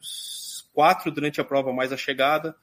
quatro 0.73 1.11
durante 1.11 1.41
a 1.41 1.45
prova 1.45 1.73
mais 1.73 1.93
a 1.93 1.97
chegada. 1.97 2.55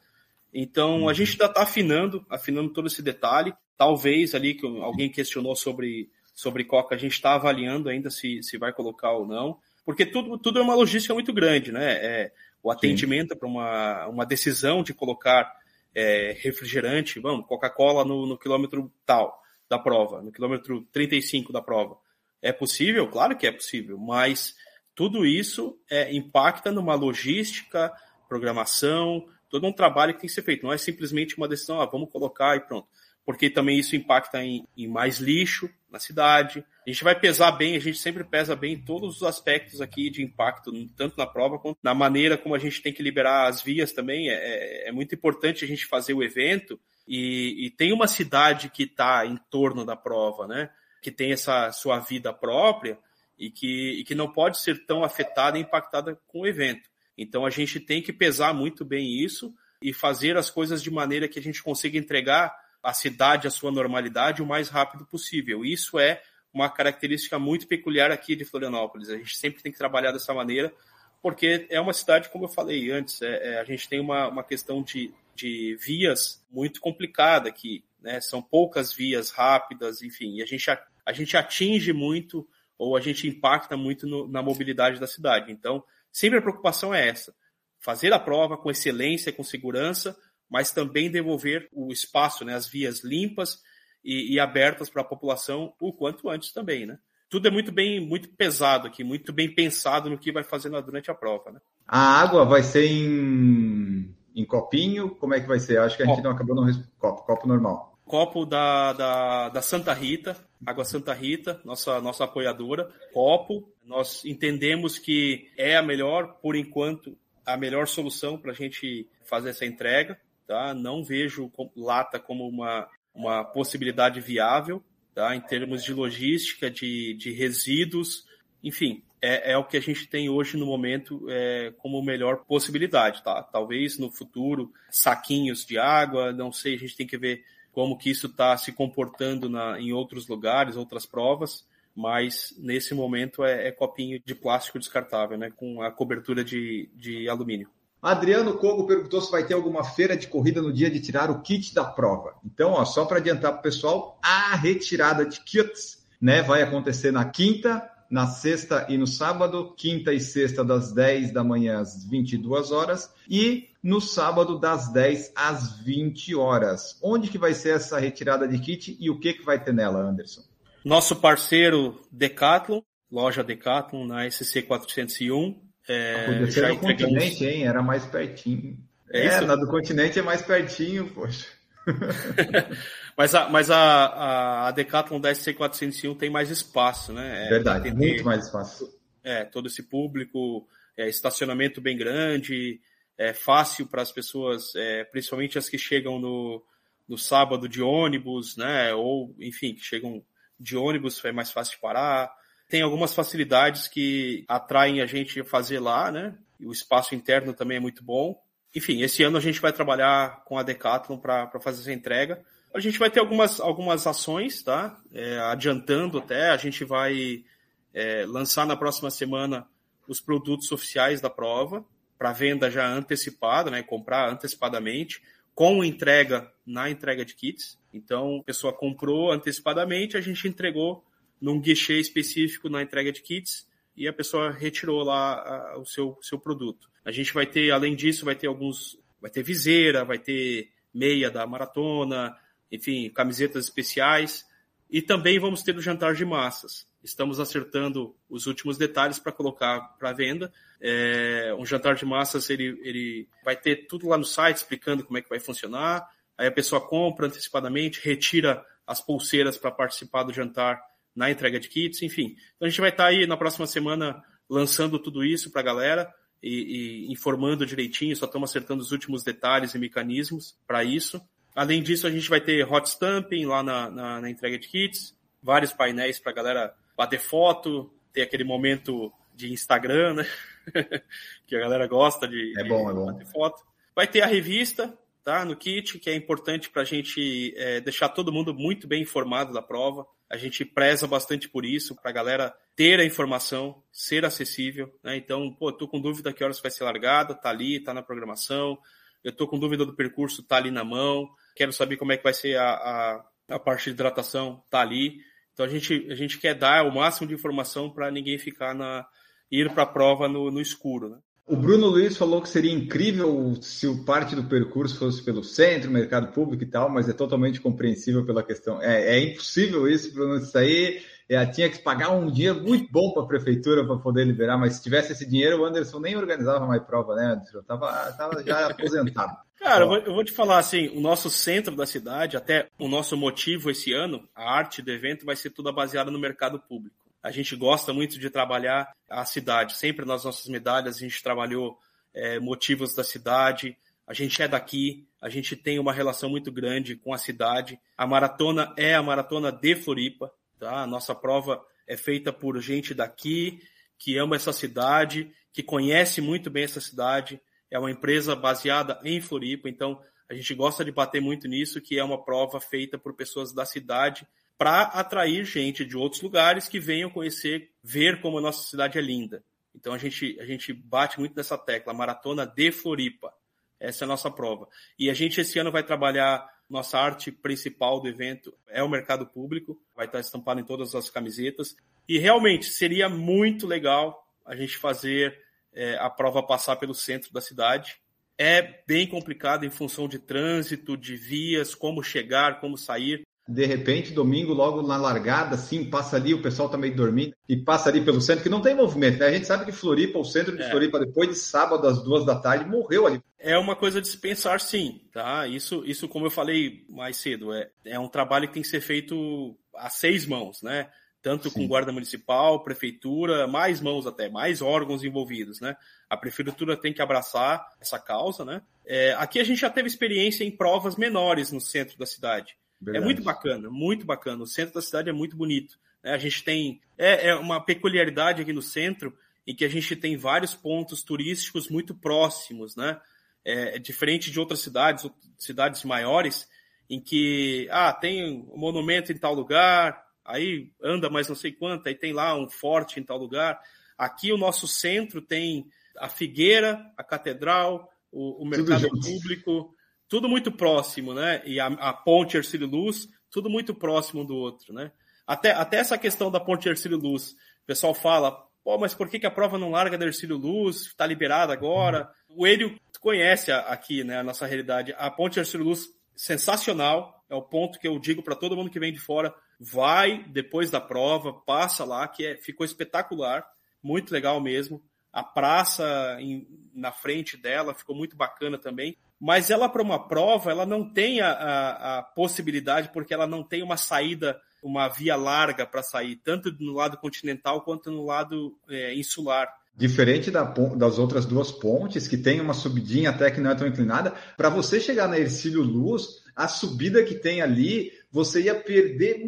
Então 0.54 1.02
uhum. 1.02 1.10
a 1.10 1.14
gente 1.14 1.32
ainda 1.32 1.46
está 1.46 1.64
afinando, 1.64 2.26
afinando 2.30 2.70
todo 2.70 2.88
esse 2.88 3.02
detalhe. 3.02 3.54
Talvez 3.78 4.34
ali 4.34 4.56
que 4.56 4.66
alguém 4.66 5.12
questionou 5.12 5.56
sobre 5.56 6.10
sobre 6.38 6.64
coca, 6.64 6.94
a 6.94 6.98
gente 7.00 7.14
está 7.14 7.34
avaliando 7.34 7.90
ainda 7.90 8.12
se, 8.12 8.44
se 8.44 8.60
vai 8.60 8.72
colocar 8.72 9.12
ou 9.12 9.26
não, 9.26 9.58
porque 9.84 10.06
tudo, 10.06 10.38
tudo 10.38 10.60
é 10.60 10.62
uma 10.62 10.76
logística 10.76 11.12
muito 11.12 11.34
grande, 11.34 11.72
né? 11.72 11.94
É, 11.94 12.32
o 12.62 12.70
atendimento 12.70 13.36
para 13.36 13.48
uma, 13.48 14.06
uma 14.06 14.24
decisão 14.24 14.84
de 14.84 14.94
colocar 14.94 15.52
é, 15.96 16.38
refrigerante, 16.40 17.20
vamos, 17.20 17.48
Coca-Cola 17.48 18.06
no, 18.06 18.28
no 18.28 18.38
quilômetro 18.38 18.92
tal 19.04 19.42
da 19.68 19.80
prova, 19.80 20.22
no 20.22 20.32
quilômetro 20.32 20.88
35 20.92 21.52
da 21.52 21.62
prova. 21.62 21.98
É 22.40 22.52
possível? 22.52 23.08
Claro 23.10 23.36
que 23.36 23.48
é 23.48 23.52
possível, 23.52 23.98
mas 23.98 24.56
tudo 24.98 25.28
isso 25.28 25.80
é, 25.88 26.12
impacta 26.12 26.72
numa 26.72 26.96
logística, 26.96 27.94
programação, 28.28 29.28
todo 29.48 29.68
um 29.68 29.72
trabalho 29.72 30.16
que 30.16 30.22
tem 30.22 30.28
que 30.28 30.34
ser 30.34 30.42
feito. 30.42 30.64
Não 30.64 30.74
é 30.74 30.78
simplesmente 30.80 31.38
uma 31.38 31.48
decisão, 31.48 31.80
ah, 31.80 31.86
vamos 31.86 32.10
colocar 32.10 32.58
e 32.58 32.62
pronto. 32.62 32.88
Porque 33.24 33.48
também 33.48 33.78
isso 33.78 33.96
impacta 33.96 34.44
em, 34.44 34.68
em, 34.76 34.88
mais 34.88 35.20
lixo 35.20 35.70
na 35.88 36.00
cidade. 36.00 36.66
A 36.86 36.90
gente 36.90 37.04
vai 37.04 37.18
pesar 37.18 37.52
bem, 37.52 37.76
a 37.76 37.80
gente 37.80 38.00
sempre 38.00 38.24
pesa 38.24 38.56
bem 38.56 38.76
todos 38.76 39.18
os 39.18 39.24
aspectos 39.24 39.82
aqui 39.82 40.10
de 40.10 40.24
impacto, 40.24 40.72
tanto 40.96 41.16
na 41.16 41.28
prova 41.28 41.60
quanto 41.60 41.78
na 41.84 41.94
maneira 41.94 42.36
como 42.36 42.56
a 42.56 42.60
gente 42.60 42.82
tem 42.82 42.92
que 42.92 43.04
liberar 43.04 43.50
as 43.50 43.62
vias 43.62 43.92
também. 43.92 44.32
É, 44.32 44.34
é, 44.34 44.90
é 44.90 44.92
muito 44.92 45.14
importante 45.14 45.64
a 45.64 45.68
gente 45.68 45.86
fazer 45.86 46.16
o 46.16 46.24
evento 46.24 46.80
e, 47.08 47.68
e 47.68 47.70
tem 47.70 47.94
uma 47.94 48.08
cidade 48.08 48.68
que 48.72 48.84
está 48.84 49.28
em 49.28 49.38
torno 49.52 49.86
da 49.86 49.96
prova, 49.96 50.48
né? 50.48 50.72
Que 51.04 51.12
tem 51.12 51.32
essa 51.32 51.72
sua 51.72 52.00
vida 52.00 52.34
própria 52.34 52.98
e 53.38 53.50
que, 53.50 54.00
e 54.00 54.04
que 54.04 54.16
não 54.16 54.32
pode 54.32 54.60
ser 54.60 54.86
tão 54.86 55.04
afetada 55.04 55.58
e 55.58 55.62
impactada 55.62 56.20
com 56.28 56.42
o 56.42 56.48
evento. 56.48 56.90
Então 57.18 57.46
a 57.46 57.50
gente 57.50 57.80
tem 57.80 58.02
que 58.02 58.14
pesar 58.14 58.54
muito 58.54 58.86
bem 58.86 59.24
isso 59.24 59.54
e 59.82 59.94
fazer 59.94 60.38
as 60.38 60.50
coisas 60.50 60.82
de 60.82 60.92
maneira 60.92 61.28
que 61.28 61.40
a 61.40 61.42
gente 61.42 61.62
consiga 61.62 61.98
entregar 61.98 62.56
a 62.82 62.94
cidade 62.94 63.48
à 63.48 63.52
sua 63.52 63.72
normalidade 63.72 64.42
o 64.42 64.46
mais 64.46 64.70
rápido 64.70 65.06
possível. 65.06 65.66
Isso 65.66 66.00
é 66.00 66.22
uma 66.54 66.70
característica 66.70 67.38
muito 67.38 67.68
peculiar 67.68 68.12
aqui 68.12 68.36
de 68.36 68.46
Florianópolis. 68.46 69.10
A 69.10 69.18
gente 69.18 69.36
sempre 69.38 69.62
tem 69.62 69.72
que 69.72 69.78
trabalhar 69.78 70.12
dessa 70.12 70.34
maneira, 70.34 70.74
porque 71.22 71.68
é 71.70 71.80
uma 71.80 71.94
cidade, 71.94 72.30
como 72.30 72.46
eu 72.46 72.50
falei 72.50 72.92
antes, 72.92 73.22
é, 73.22 73.54
é, 73.54 73.60
a 73.60 73.64
gente 73.64 73.88
tem 73.88 74.00
uma, 74.00 74.28
uma 74.28 74.44
questão 74.44 74.82
de, 74.82 75.12
de 75.36 75.76
vias 75.76 76.44
muito 76.50 76.80
complicada 76.80 77.50
aqui. 77.50 77.84
Né? 78.02 78.22
São 78.22 78.42
poucas 78.42 78.94
vias 78.94 79.30
rápidas, 79.30 80.02
enfim, 80.02 80.38
e 80.38 80.44
a 80.44 80.46
gente, 80.46 80.70
a, 80.72 80.82
a 81.06 81.12
gente 81.12 81.36
atinge 81.36 81.94
muito 81.94 82.48
ou 82.78 82.96
a 82.96 83.02
gente 83.02 83.28
impacta 83.28 83.76
muito 83.76 84.06
no, 84.06 84.28
na 84.28 84.42
mobilidade 84.42 85.00
da 85.00 85.08
cidade. 85.08 85.52
Então, 85.52 85.84
sempre 86.12 86.40
a 86.40 86.42
preocupação 86.42 86.94
é 86.94 87.08
essa: 87.08 87.34
fazer 87.80 88.14
a 88.14 88.20
prova 88.20 88.58
com 88.58 88.70
excelência, 88.70 89.34
com 89.34 89.44
segurança, 89.44 90.16
mas 90.50 90.72
também 90.72 91.10
devolver 91.10 91.68
o 91.72 91.92
espaço, 91.92 92.46
né, 92.46 92.54
as 92.54 92.68
vias 92.68 93.04
limpas 93.04 93.62
e, 94.04 94.36
e 94.36 94.40
abertas 94.40 94.90
para 94.90 95.02
a 95.02 95.06
população 95.06 95.74
o 95.82 95.92
quanto 95.92 96.30
antes 96.30 96.54
também, 96.54 96.86
né? 96.86 96.98
Tudo 97.30 97.50
é 97.50 97.52
muito 97.52 97.74
bem, 97.74 98.00
muito 98.00 98.30
pesado 98.30 98.88
aqui, 98.88 99.04
muito 99.04 99.34
bem 99.34 99.54
pensado 99.54 100.10
no 100.10 100.18
que 100.18 100.32
vai 100.32 100.44
fazer 100.44 100.70
durante 100.82 101.12
a 101.12 101.16
prova, 101.16 101.52
né? 101.52 101.60
A 101.86 102.22
água 102.22 102.46
vai 102.46 102.64
ser 102.64 102.86
em, 102.86 104.16
em 104.34 104.46
copinho? 104.46 105.10
Como 105.16 105.34
é 105.34 105.42
que 105.42 105.48
vai 105.48 105.60
ser? 105.60 105.80
Acho 105.80 105.98
que 105.98 106.04
a 106.04 106.06
gente 106.06 106.22
não 106.22 106.32
acabou 106.32 106.56
no 106.56 106.72
copo, 106.98 107.24
copo 107.24 107.48
normal 107.48 107.97
copo 108.08 108.46
da, 108.46 108.94
da, 108.94 109.50
da, 109.50 109.62
Santa 109.62 109.94
Rita, 109.94 110.38
Água 110.66 110.86
Santa 110.86 111.14
Rita, 111.14 111.62
nossa, 111.64 112.02
nossa 112.02 112.24
apoiadora, 112.24 112.90
copo. 113.14 113.70
Nós 113.86 114.26
entendemos 114.26 114.98
que 114.98 115.52
é 115.58 115.76
a 115.76 115.82
melhor, 115.82 116.38
por 116.42 116.56
enquanto, 116.56 117.18
a 117.46 117.56
melhor 117.56 117.88
solução 117.88 118.38
para 118.38 118.52
a 118.52 118.56
gente 118.56 119.08
fazer 119.26 119.50
essa 119.50 119.66
entrega. 119.66 120.20
Tá? 120.48 120.74
Não 120.74 121.04
vejo 121.04 121.52
lata 121.76 122.20
como 122.20 122.48
uma, 122.48 122.88
uma 123.14 123.44
possibilidade 123.44 124.22
viável, 124.22 124.82
tá? 125.14 125.36
em 125.36 125.42
termos 125.42 125.84
de 125.84 125.94
logística, 125.94 126.72
de, 126.72 127.14
de 127.16 127.32
resíduos, 127.32 128.26
enfim, 128.64 129.04
é, 129.22 129.52
é, 129.52 129.58
o 129.58 129.64
que 129.64 129.78
a 129.78 129.82
gente 129.82 130.08
tem 130.08 130.30
hoje 130.30 130.58
no 130.58 130.66
momento 130.66 131.26
é, 131.30 131.74
como 131.78 132.02
melhor 132.04 132.46
possibilidade, 132.46 133.24
tá? 133.24 133.42
Talvez 133.42 133.98
no 133.98 134.12
futuro 134.12 134.72
saquinhos 134.92 135.66
de 135.66 135.78
água, 135.78 136.32
não 136.32 136.52
sei, 136.52 136.76
a 136.76 136.78
gente 136.78 136.96
tem 136.96 137.08
que 137.08 137.18
ver 137.18 137.44
como 137.78 137.96
que 137.96 138.10
isso 138.10 138.26
está 138.26 138.58
se 138.58 138.72
comportando 138.72 139.48
na, 139.48 139.80
em 139.80 139.94
outros 139.94 140.28
lugares, 140.28 140.76
outras 140.76 141.06
provas, 141.06 141.64
mas 141.96 142.56
nesse 142.58 142.96
momento 142.96 143.46
é, 143.46 143.68
é, 143.68 143.72
copinho 143.72 144.20
de 144.26 144.34
plástico 144.34 144.80
descartável, 144.80 145.38
né, 145.38 145.52
com 145.56 145.84
a 145.84 145.92
cobertura 145.92 146.44
de, 146.44 146.90
de 146.96 147.30
alumínio. 147.30 147.70
Adriano 148.02 148.58
Cogo 148.58 148.88
perguntou 148.88 149.22
se 149.22 149.32
vai 149.32 149.46
ter 149.46 149.54
alguma 149.54 149.84
feira 149.84 150.18
de 150.18 150.26
corrida 150.26 150.60
no 150.60 150.74
dia 150.74 150.90
de 150.90 151.00
tirar 151.00 151.30
o 151.30 151.40
kit 151.44 151.72
da 151.76 151.84
prova. 151.84 152.34
Então, 152.44 152.72
ó, 152.72 152.84
só 152.84 153.06
para 153.06 153.18
adiantar 153.18 153.52
para 153.52 153.60
o 153.60 153.64
pessoal, 153.64 154.18
a 154.24 154.56
retirada 154.56 155.24
de 155.24 155.40
kits 155.42 156.04
né, 156.20 156.42
vai 156.42 156.64
acontecer 156.64 157.12
na 157.12 157.26
quinta, 157.26 157.88
na 158.10 158.28
sexta 158.28 158.86
e 158.90 158.98
no 158.98 159.08
sábado, 159.08 159.74
quinta 159.76 160.14
e 160.14 160.20
sexta 160.20 160.64
das 160.64 160.92
10 160.92 161.32
da 161.32 161.44
manhã 161.44 161.80
às 161.80 162.06
22 162.08 162.72
horas 162.72 163.14
e 163.30 163.70
no 163.84 164.00
sábado 164.02 164.60
das 164.60 164.92
10 164.92 165.34
às 165.36 165.80
20 165.80 166.36
horas. 166.36 166.98
Onde 167.02 167.30
que 167.30 167.38
vai 167.38 167.54
ser 167.54 167.76
essa 167.76 168.00
retirada 168.00 168.48
de 168.48 168.60
kit 168.60 168.98
e 169.00 169.10
o 169.10 169.20
que 169.20 169.34
que 169.34 169.46
vai 169.46 169.62
ter 169.62 169.74
nela, 169.74 170.00
Anderson? 170.00 170.42
Nosso 170.84 171.16
parceiro 171.18 172.02
Decathlon, 172.12 172.82
loja 173.12 173.44
Decathlon 173.44 174.06
na 174.06 174.30
SC 174.30 174.62
401. 174.62 175.62
É, 175.90 176.26
Podia 176.26 176.52
ser 176.52 176.62
já 176.62 176.70
no 176.70 176.80
continente, 176.80 177.46
hein? 177.46 177.66
Era 177.66 177.82
mais 177.82 178.06
pertinho. 178.06 178.78
É, 179.10 179.26
é 179.26 179.42
na 179.42 179.56
do 179.56 179.68
continente 179.68 180.20
é 180.20 180.22
mais 180.22 180.42
pertinho, 180.42 181.10
poxa. 181.14 181.48
Mas 183.18 183.34
a, 183.34 183.50
mas 183.50 183.72
a, 183.72 184.68
a, 184.68 184.72
Decathlon 184.72 185.20
da 185.20 185.32
SC401 185.32 186.16
tem 186.18 186.30
mais 186.30 186.52
espaço, 186.52 187.12
né? 187.12 187.48
É, 187.48 187.50
Verdade, 187.50 187.92
muito 187.92 188.24
mais 188.24 188.46
espaço. 188.46 188.88
É, 189.24 189.44
todo 189.44 189.68
esse 189.68 189.82
público, 189.82 190.68
é, 190.96 191.10
estacionamento 191.10 191.82
bem 191.82 191.98
grande, 191.98 192.80
é 193.18 193.34
fácil 193.34 193.88
para 193.88 194.04
as 194.04 194.12
pessoas, 194.12 194.76
é, 194.76 195.04
principalmente 195.06 195.58
as 195.58 195.68
que 195.68 195.80
chegam 195.80 196.20
no, 196.20 196.64
no 197.10 197.18
sábado 197.18 197.68
de 197.68 197.82
ônibus, 197.82 198.56
né? 198.56 198.94
Ou, 198.94 199.36
enfim, 199.40 199.74
que 199.74 199.82
chegam 199.82 200.24
de 200.60 200.78
ônibus, 200.78 201.24
é 201.26 201.32
mais 201.32 201.52
fácil 201.52 201.74
de 201.74 201.82
parar. 201.82 202.32
Tem 202.70 202.84
algumas 202.84 203.16
facilidades 203.16 203.88
que 203.88 204.46
atraem 204.48 205.02
a 205.02 205.08
gente 205.08 205.40
a 205.40 205.46
fazer 205.46 205.80
lá, 205.80 206.12
né? 206.12 206.38
E 206.60 206.68
o 206.68 206.72
espaço 206.72 207.16
interno 207.16 207.52
também 207.52 207.78
é 207.78 207.82
muito 207.82 208.04
bom. 208.04 208.40
Enfim, 208.76 209.02
esse 209.02 209.24
ano 209.24 209.38
a 209.38 209.42
gente 209.42 209.60
vai 209.60 209.74
trabalhar 209.74 210.44
com 210.44 210.56
a 210.56 210.62
Decathlon 210.62 211.18
para 211.18 211.60
fazer 211.60 211.82
essa 211.82 211.92
entrega. 211.92 212.46
A 212.78 212.80
gente 212.80 213.00
vai 213.00 213.10
ter 213.10 213.20
algumas, 213.20 213.60
algumas 213.60 214.06
ações, 214.06 214.62
tá? 214.62 215.02
É, 215.12 215.40
adiantando 215.40 216.20
até, 216.20 216.52
a 216.52 216.58
gente 216.58 216.86
vai 216.86 217.44
é, 217.92 218.24
lançar 218.28 218.68
na 218.68 218.78
próxima 218.78 219.10
semana 219.10 219.68
os 220.08 220.22
produtos 220.22 220.72
oficiais 220.72 221.20
da 221.20 221.28
prova 221.28 221.84
para 222.20 222.32
venda 222.32 222.70
já 222.70 222.88
antecipada, 222.88 223.72
né? 223.72 223.82
Comprar 223.82 224.32
antecipadamente, 224.32 225.24
com 225.56 225.84
entrega 225.84 226.54
na 226.64 226.88
entrega 226.88 227.26
de 227.26 227.34
kits. 227.34 227.80
Então, 227.92 228.42
a 228.42 228.44
pessoa 228.44 228.72
comprou 228.72 229.32
antecipadamente, 229.32 230.16
a 230.16 230.22
gente 230.22 230.48
entregou 230.48 231.04
num 231.42 231.60
guichê 231.60 232.00
específico 232.00 232.70
na 232.70 232.84
entrega 232.84 233.12
de 233.12 233.24
kits 233.24 233.68
e 233.96 234.08
a 234.08 234.14
pessoa 234.14 234.52
retirou 234.52 235.02
lá 235.04 235.34
a, 235.34 235.80
o 235.80 235.86
seu, 235.88 236.16
seu 236.22 236.38
produto. 236.38 236.92
A 237.04 237.12
gente 237.12 237.34
vai 237.34 237.48
ter, 237.48 237.72
além 237.72 237.96
disso, 237.96 238.24
vai 238.24 238.36
ter 238.36 238.46
alguns, 238.46 239.00
vai 239.20 239.32
ter 239.32 239.42
viseira, 239.42 240.06
vai 240.06 240.20
ter 240.20 240.70
meia 240.94 241.32
da 241.32 241.48
maratona, 241.48 242.38
enfim, 242.72 243.10
camisetas 243.10 243.66
especiais. 243.66 244.46
E 244.90 245.02
também 245.02 245.40
vamos 245.40 245.64
ter 245.64 245.76
o 245.76 245.82
jantar 245.82 246.14
de 246.14 246.24
massas. 246.24 246.88
Estamos 247.04 247.40
acertando 247.40 248.16
os 248.30 248.48
últimos 248.48 248.78
detalhes 248.78 249.20
para 249.20 249.32
colocar 249.32 249.82
para 250.00 250.14
venda. 250.14 250.52
É, 250.80 251.54
um 251.58 251.66
jantar 251.66 251.96
de 251.96 252.06
massas 252.06 252.50
ele, 252.50 252.80
ele 252.84 253.28
vai 253.44 253.56
ter 253.56 253.88
tudo 253.88 254.08
lá 254.08 254.18
no 254.18 254.26
site 254.26 254.58
explicando 254.58 255.04
como 255.04 255.18
é 255.18 255.22
que 255.22 255.30
vai 255.30 255.40
funcionar. 255.40 256.08
Aí 256.38 256.48
a 256.48 256.52
pessoa 256.52 256.80
compra 256.80 257.28
antecipadamente, 257.28 258.02
retira 258.04 258.64
as 258.86 259.02
pulseiras 259.02 259.58
para 259.58 259.72
participar 259.72 260.24
do 260.24 260.34
jantar 260.34 260.82
na 261.16 261.32
entrega 261.32 261.60
de 261.60 261.68
kits, 261.68 262.02
enfim. 262.02 262.36
Então 262.56 262.68
a 262.68 262.70
gente 262.70 262.80
vai 262.80 262.92
estar 262.92 263.06
tá 263.06 263.10
aí 263.10 263.26
na 263.26 263.36
próxima 263.36 263.66
semana 263.68 264.24
lançando 264.50 265.00
tudo 265.00 265.26
isso 265.26 265.52
para 265.52 265.62
a 265.62 265.66
galera 265.66 266.14
e, 266.42 267.08
e 267.08 267.12
informando 267.12 267.66
direitinho. 267.66 268.16
Só 268.16 268.26
estamos 268.26 268.50
acertando 268.50 268.82
os 268.82 268.92
últimos 268.92 269.24
detalhes 269.24 269.74
e 269.74 269.80
mecanismos 269.80 270.58
para 270.66 270.84
isso. 270.84 271.22
Além 271.58 271.82
disso, 271.82 272.06
a 272.06 272.12
gente 272.12 272.30
vai 272.30 272.40
ter 272.40 272.72
hot 272.72 272.88
stamping 272.88 273.48
lá 273.48 273.64
na, 273.64 273.90
na, 273.90 274.22
na 274.22 274.30
entrega 274.30 274.60
de 274.60 274.68
kits, 274.68 275.18
vários 275.42 275.74
painéis 275.74 276.20
para 276.20 276.32
a 276.32 276.36
galera 276.36 276.76
bater 276.96 277.20
foto, 277.20 277.92
ter 278.14 278.22
aquele 278.22 278.44
momento 278.44 279.12
de 279.34 279.52
Instagram, 279.52 280.14
né? 280.14 280.28
que 281.48 281.56
a 281.56 281.60
galera 281.60 281.88
gosta 281.88 282.28
de, 282.28 282.54
é 282.60 282.64
bom, 282.64 282.86
de 282.86 282.92
é 282.92 282.94
bom. 282.94 283.06
bater 283.08 283.26
foto. 283.26 283.64
Vai 283.96 284.06
ter 284.06 284.22
a 284.22 284.28
revista, 284.28 284.96
tá? 285.24 285.44
No 285.44 285.56
kit, 285.56 285.98
que 285.98 286.12
é 286.12 286.16
importante 286.16 286.70
para 286.70 286.84
a 286.84 286.86
gente 286.86 287.52
é, 287.58 287.82
deixar 287.82 288.10
todo 288.10 288.32
mundo 288.32 288.54
muito 288.54 288.88
bem 288.88 289.02
informado 289.02 289.52
da 289.52 289.62
prova. 289.62 290.06
A 290.30 290.38
gente 290.38 290.64
preza 290.64 291.08
bastante 291.08 291.50
por 291.50 291.66
isso, 291.66 291.96
para 291.96 292.12
a 292.12 292.14
galera 292.14 292.56
ter 292.76 293.00
a 293.00 293.04
informação, 293.04 293.82
ser 293.92 294.26
acessível. 294.26 294.94
Né? 295.04 295.18
Então, 295.18 295.52
pô, 295.56 295.72
tô 295.72 295.88
com 295.88 296.00
dúvida 296.00 296.32
que 296.32 296.44
horas 296.44 296.60
vai 296.60 296.70
ser 296.70 296.84
largada, 296.84 297.34
tá 297.34 297.50
ali, 297.50 297.80
tá 297.80 297.96
na 297.96 298.04
programação. 298.04 298.78
Eu 299.24 299.32
tô 299.32 299.48
com 299.48 299.58
dúvida 299.58 299.88
do 299.88 299.96
percurso, 299.96 300.44
tá 300.44 300.58
ali 300.58 300.70
na 300.70 300.84
mão 300.84 301.28
quero 301.58 301.74
saber 301.74 301.98
como 301.98 302.12
é 302.12 302.18
que 302.18 302.24
vai 302.24 302.34
ser 302.34 302.58
a, 302.58 302.70
a, 302.70 303.26
a 303.50 303.60
parte 303.60 303.86
de 303.86 303.90
hidratação, 303.92 304.64
tá 304.70 304.82
ali. 304.82 305.18
Então 305.54 305.66
a 305.66 305.70
gente, 305.70 306.08
a 306.10 306.16
gente 306.16 306.38
quer 306.38 306.54
dar 306.54 306.86
o 306.86 306.94
máximo 306.94 307.28
de 307.28 307.34
informação 307.34 307.90
para 307.90 308.12
ninguém 308.12 308.38
ficar 308.38 308.76
na 308.76 309.06
ir 309.52 309.74
para 309.74 309.84
a 309.84 309.88
prova 309.88 310.28
no, 310.28 310.52
no 310.52 310.62
escuro, 310.62 311.10
né? 311.10 311.18
O 311.48 311.56
Bruno 311.56 311.88
Luiz 311.88 312.18
falou 312.18 312.42
que 312.42 312.50
seria 312.50 312.74
incrível 312.74 313.56
se 313.62 313.88
o 313.88 314.04
parte 314.04 314.36
do 314.36 314.44
percurso 314.44 315.00
fosse 315.00 315.24
pelo 315.24 315.46
centro, 315.46 315.90
mercado 315.90 316.34
público 316.34 316.62
e 316.62 316.70
tal, 316.70 316.90
mas 316.90 317.08
é 317.08 317.14
totalmente 317.14 317.62
compreensível 317.62 318.26
pela 318.26 318.44
questão. 318.44 318.82
É, 318.82 319.18
é 319.18 319.20
impossível 319.22 319.88
isso, 319.88 320.14
Bruno. 320.14 320.36
Isso 320.36 320.58
aí 320.58 321.02
é, 321.30 321.46
tinha 321.46 321.70
que 321.70 321.80
pagar 321.80 322.12
um 322.12 322.32
dinheiro 322.32 322.64
muito 322.64 322.92
bom 322.92 323.12
para 323.12 323.24
a 323.24 323.28
prefeitura 323.28 323.86
para 323.86 323.98
poder 323.98 324.26
liberar, 324.26 324.58
mas 324.58 324.76
se 324.76 324.84
tivesse 324.84 325.12
esse 325.12 325.26
dinheiro, 325.26 325.62
o 325.62 325.66
Anderson 325.66 326.00
nem 326.00 326.16
organizava 326.16 326.66
mais 326.66 326.82
prova, 326.84 327.16
né, 327.16 327.34
Anderson? 327.34 327.62
Tava, 327.64 327.92
tava 328.14 328.44
já 328.44 328.68
aposentado. 328.72 329.38
Cara, 329.58 329.84
eu 329.84 329.88
vou, 329.88 329.98
eu 329.98 330.14
vou, 330.14 330.24
te 330.24 330.32
falar 330.32 330.60
assim, 330.60 330.88
o 330.90 331.02
nosso 331.02 331.30
centro 331.30 331.76
da 331.76 331.86
cidade, 331.86 332.38
até 332.38 332.68
o 332.78 332.88
nosso 332.88 333.18
motivo 333.18 333.72
esse 333.72 333.92
ano, 333.92 334.28
a 334.36 334.54
arte 334.54 334.82
do 334.82 334.92
evento 334.92 335.26
vai 335.26 335.36
ser 335.36 335.50
toda 335.50 335.72
baseada 335.72 336.12
no 336.12 336.20
mercado 336.20 336.60
público. 336.60 336.96
A 337.22 337.32
gente 337.32 337.56
gosta 337.56 337.92
muito 337.92 338.20
de 338.20 338.30
trabalhar 338.30 338.94
a 339.10 339.26
cidade. 339.26 339.76
Sempre 339.76 340.06
nas 340.06 340.24
nossas 340.24 340.46
medalhas 340.48 340.98
a 340.98 341.00
gente 341.00 341.22
trabalhou 341.22 341.78
é, 342.14 342.40
motivos 342.40 342.96
da 342.96 343.04
cidade. 343.04 343.76
A 344.08 344.14
gente 344.14 344.42
é 344.42 344.48
daqui, 344.48 345.06
a 345.22 345.28
gente 345.28 345.56
tem 345.56 345.80
uma 345.80 345.92
relação 345.92 346.30
muito 346.30 346.52
grande 346.52 346.96
com 346.96 347.14
a 347.14 347.18
cidade. 347.18 347.78
A 347.98 348.08
maratona 348.08 348.74
é 348.78 348.96
a 348.96 349.04
maratona 349.04 349.52
de 349.52 349.76
Floripa. 349.76 350.32
Tá? 350.60 350.84
A 350.84 350.88
nossa 350.88 351.14
prova 351.14 351.64
é 351.86 351.96
feita 351.96 352.34
por 352.34 352.60
gente 352.62 352.94
daqui, 352.94 353.62
que 353.98 354.18
ama 354.18 354.36
essa 354.36 354.54
cidade, 354.54 355.32
que 355.54 355.64
conhece 355.64 356.22
muito 356.22 356.50
bem 356.50 356.64
essa 356.64 356.82
cidade. 356.82 357.42
É 357.70 357.80
uma 357.80 357.92
empresa 357.92 358.36
baseada 358.36 359.00
em 359.04 359.20
Floripa, 359.20 359.70
então 359.70 360.02
a 360.30 360.34
gente 360.34 360.54
gosta 360.54 360.84
de 360.84 360.92
bater 360.92 361.22
muito 361.22 361.48
nisso, 361.48 361.82
que 361.82 361.98
é 361.98 362.04
uma 362.04 362.24
prova 362.24 362.60
feita 362.60 362.98
por 362.98 363.14
pessoas 363.14 363.54
da 363.54 363.66
cidade 363.66 364.28
para 364.58 364.82
atrair 364.84 365.46
gente 365.46 365.86
de 365.86 365.96
outros 365.96 366.22
lugares 366.22 366.68
que 366.68 366.80
venham 366.80 367.10
conhecer, 367.10 367.72
ver 367.84 368.20
como 368.22 368.40
a 368.40 368.42
nossa 368.42 368.68
cidade 368.68 368.98
é 368.98 369.02
linda. 369.02 369.44
Então 369.74 369.94
a 369.94 369.98
gente, 369.98 370.38
a 370.40 370.46
gente 370.46 370.74
bate 370.74 371.20
muito 371.20 371.36
nessa 371.36 371.58
tecla, 371.58 371.94
maratona 371.94 372.46
de 372.46 372.72
Floripa. 372.72 373.32
Essa 373.80 374.04
é 374.04 374.06
a 374.06 374.08
nossa 374.08 374.32
prova. 374.32 374.68
E 374.98 375.10
a 375.10 375.14
gente 375.14 375.40
esse 375.40 375.60
ano 375.60 375.72
vai 375.72 375.84
trabalhar 375.84 376.44
nossa 376.70 377.00
arte 377.00 377.32
principal 377.32 378.00
do 378.00 378.08
evento 378.08 378.54
é 378.68 378.84
o 378.84 378.90
mercado 378.90 379.26
público, 379.26 379.80
vai 379.96 380.06
estar 380.06 380.20
estampado 380.20 380.60
em 380.60 380.66
todas 380.66 380.94
as 380.96 381.10
camisetas. 381.10 381.76
E 382.08 382.18
realmente 382.18 382.66
seria 382.66 383.10
muito 383.10 383.68
legal 383.68 384.26
a 384.46 384.56
gente 384.56 384.78
fazer 384.78 385.38
é, 385.74 385.98
a 385.98 386.10
prova 386.10 386.42
passar 386.42 386.76
pelo 386.78 386.94
centro 386.94 387.32
da 387.34 387.42
cidade. 387.42 388.00
É 388.38 388.82
bem 388.88 389.08
complicado 389.08 389.66
em 389.66 389.70
função 389.70 390.08
de 390.08 390.20
trânsito, 390.20 390.96
de 390.96 391.16
vias, 391.16 391.74
como 391.74 392.04
chegar, 392.04 392.60
como 392.60 392.78
sair 392.78 393.27
de 393.48 393.66
repente, 393.66 394.12
domingo, 394.12 394.54
logo 394.54 394.82
na 394.82 394.98
largada, 394.98 395.56
assim, 395.56 395.90
passa 395.90 396.18
ali, 396.18 396.34
o 396.34 396.42
pessoal 396.42 396.68
tá 396.68 396.78
meio 396.78 396.96
dormindo, 396.96 397.34
e 397.48 397.56
passa 397.56 397.90
ali 397.90 398.02
pelo 398.02 398.20
centro, 398.20 398.44
que 398.44 398.50
não 398.50 398.62
tem 398.62 398.76
movimento, 398.76 399.20
né? 399.20 399.28
A 399.28 399.32
gente 399.32 399.48
sabe 399.48 399.66
que 399.66 399.72
Floripa, 399.72 400.20
o 400.20 400.26
centro 400.26 400.56
de 400.56 400.64
é. 400.64 400.70
Floripa, 400.70 401.00
depois 401.00 401.30
de 401.30 401.36
sábado, 401.36 401.88
às 401.88 402.04
duas 402.04 402.26
da 402.26 402.36
tarde, 402.36 402.70
morreu 402.70 403.08
ali. 403.08 403.22
É 403.40 403.58
uma 403.58 403.76
coisa 403.76 404.02
de 404.02 404.08
se 404.08 404.18
pensar, 404.18 404.60
sim, 404.60 405.02
tá? 405.14 405.48
Isso, 405.48 405.84
isso 405.86 406.10
como 406.10 406.26
eu 406.26 406.32
falei 406.32 406.86
mais 406.90 407.18
cedo, 407.18 407.54
é, 407.54 407.70
é 407.86 407.98
um 407.98 408.10
trabalho 408.10 408.48
que 408.48 408.56
tem 408.56 408.64
que 408.64 408.68
ser 408.68 408.82
feito 408.82 409.58
a 409.76 409.90
seis 409.90 410.26
mãos, 410.26 410.62
né? 410.62 410.90
Tanto 411.22 411.50
sim. 411.50 411.62
com 411.62 411.68
guarda 411.68 411.92
municipal, 411.92 412.64
prefeitura, 412.64 413.48
mais 413.48 413.80
mãos 413.80 414.06
até, 414.06 414.30
mais 414.30 414.62
órgãos 414.62 415.04
envolvidos, 415.04 415.62
né? 415.62 415.76
A 416.10 416.18
prefeitura 416.18 416.76
tem 416.76 416.94
que 416.94 417.02
abraçar 417.02 417.66
essa 417.80 417.98
causa, 417.98 418.44
né? 418.44 418.62
É, 418.86 419.14
aqui 419.14 419.40
a 419.40 419.44
gente 419.44 419.60
já 419.62 419.70
teve 419.70 419.88
experiência 419.88 420.44
em 420.44 420.52
provas 420.52 420.96
menores 420.96 421.52
no 421.52 421.62
centro 421.62 421.98
da 421.98 422.06
cidade. 422.06 422.58
Verdade. 422.80 423.04
É 423.04 423.06
muito 423.06 423.24
bacana, 423.24 423.70
muito 423.70 424.06
bacana. 424.06 424.44
O 424.44 424.48
centro 424.48 424.76
da 424.76 424.82
cidade 424.82 425.10
é 425.10 425.14
muito 425.14 425.36
bonito. 425.36 425.80
Né? 426.04 426.12
A 426.12 426.18
gente 426.18 426.44
tem. 426.44 426.82
É, 426.98 427.30
é 427.30 427.36
uma 427.36 427.60
peculiaridade 427.60 428.42
aqui 428.42 428.54
no 428.54 428.62
centro 428.62 429.16
em 429.46 429.56
que 429.56 429.64
a 429.64 429.70
gente 429.70 429.96
tem 429.96 430.18
vários 430.18 430.54
pontos 430.54 431.02
turísticos 431.02 431.70
muito 431.70 431.96
próximos, 431.96 432.76
né? 432.76 433.00
É, 433.46 433.78
é 433.78 433.80
diferente 433.80 434.30
de 434.30 434.40
outras 434.40 434.60
cidades, 434.60 435.10
cidades 435.38 435.84
maiores, 435.86 436.50
em 436.90 437.00
que 437.00 437.68
ah, 437.72 437.94
tem 437.94 438.46
um 438.52 438.58
monumento 438.58 439.12
em 439.12 439.18
tal 439.18 439.34
lugar, 439.34 440.04
aí 440.26 440.70
anda 440.84 441.10
mais 441.10 441.30
não 441.30 441.36
sei 441.36 441.54
quanto, 441.54 441.88
aí 441.88 441.96
tem 441.96 442.12
lá 442.12 442.38
um 442.38 442.50
forte 442.50 443.00
em 443.00 443.04
tal 443.04 443.18
lugar. 443.18 443.58
Aqui 443.98 444.34
o 444.34 444.38
nosso 444.38 444.68
centro 444.68 445.22
tem 445.22 445.66
a 445.98 446.10
Figueira, 446.10 446.86
a 446.98 447.04
Catedral, 447.04 447.90
o, 448.12 448.44
o 448.44 448.46
mercado 448.46 448.90
público, 448.90 449.74
tudo 450.10 450.30
muito 450.30 450.52
próximo, 450.52 451.14
né? 451.14 451.42
E 451.46 451.60
a, 451.60 451.68
a 451.68 451.94
ponte 451.94 452.38
Ercílio 452.38 452.68
Luz, 452.68 453.08
tudo 453.30 453.50
muito 453.50 453.74
próximo 453.74 454.26
do 454.26 454.36
outro, 454.36 454.74
né? 454.74 454.92
Até, 455.26 455.52
até 455.52 455.78
essa 455.78 455.98
questão 455.98 456.32
da 456.32 456.40
ponte 456.40 456.70
Ercílio 456.70 456.98
Luz, 456.98 457.32
o 457.32 457.66
pessoal 457.66 457.94
fala, 457.94 458.32
pô, 458.64 458.78
mas 458.78 458.94
por 458.94 459.10
que, 459.10 459.20
que 459.20 459.26
a 459.26 459.32
prova 459.32 459.58
não 459.58 459.72
larga 459.72 459.98
da 459.98 460.06
Ercílio 460.06 460.38
Luz? 460.38 460.88
Está 460.88 461.06
liberada 461.06 461.52
agora? 461.52 462.10
O 462.30 462.48
Hélio 462.48 462.80
conhece 463.02 463.52
aqui, 463.52 464.04
né, 464.04 464.20
a 464.20 464.24
nossa 464.24 464.46
realidade. 464.46 464.96
A 464.98 465.12
ponte 465.12 465.40
Ercílio 465.40 465.66
Luz, 465.66 465.90
sensacional, 466.16 467.24
é 467.30 467.36
o 467.36 467.42
ponto 467.42 467.78
que 467.78 467.88
eu 467.88 468.00
digo 468.00 468.24
para 468.24 468.36
todo 468.36 468.56
mundo 468.56 468.70
que 468.70 468.80
vem 468.80 468.94
de 468.94 469.00
fora, 469.00 469.36
vai 469.60 470.24
depois 470.30 470.72
da 470.72 470.80
prova, 470.80 471.34
passa 471.34 471.84
lá, 471.84 472.08
que 472.08 472.26
é, 472.26 472.38
ficou 472.38 472.66
espetacular, 472.66 473.46
muito 473.84 474.14
legal 474.14 474.40
mesmo. 474.40 474.82
A 475.12 475.24
praça 475.24 476.18
em, 476.20 476.48
na 476.74 476.92
frente 476.92 477.36
dela 477.36 477.74
ficou 477.74 477.96
muito 477.96 478.16
bacana 478.16 478.58
também 478.58 478.96
mas 479.20 479.50
ela 479.50 479.68
para 479.68 479.82
uma 479.82 480.08
prova 480.08 480.52
ela 480.52 480.66
não 480.66 480.84
tem 480.84 481.22
a, 481.22 481.32
a, 481.32 481.98
a, 481.98 482.04
possibilidade 482.04 482.90
porque 482.94 483.14
ela 483.14 483.28
não 483.28 483.44
tem 483.44 483.64
uma 483.64 483.78
saída, 483.78 484.40
uma 484.62 484.88
via 484.88 485.16
larga 485.16 485.66
para 485.66 485.84
sair, 485.84 486.16
tanto 486.18 486.56
no 486.60 486.74
lado 486.74 486.98
continental 486.98 487.62
quanto 487.62 487.92
no 487.92 488.06
lado 488.06 488.56
é, 488.70 488.94
insular. 488.96 489.48
Diferente 489.76 490.32
da, 490.32 490.44
das 490.44 490.98
outras 490.98 491.26
duas 491.26 491.52
pontes, 491.52 492.08
que 492.08 492.18
tem 492.18 492.42
uma 492.42 492.54
subidinha 492.54 493.12
até 493.12 493.30
que 493.30 493.40
não 493.40 493.52
é 493.52 493.56
tão 493.56 493.68
inclinada, 493.68 494.14
para 494.36 494.50
você 494.50 494.80
chegar 494.80 495.08
na 495.08 495.20
Ercílio 495.20 495.62
Luz, 495.62 496.24
a 496.36 496.48
subida 496.48 497.04
que 497.04 497.14
tem 497.14 497.42
ali, 497.42 497.92
você 498.12 498.42
ia 498.42 498.56
perder 498.56 499.24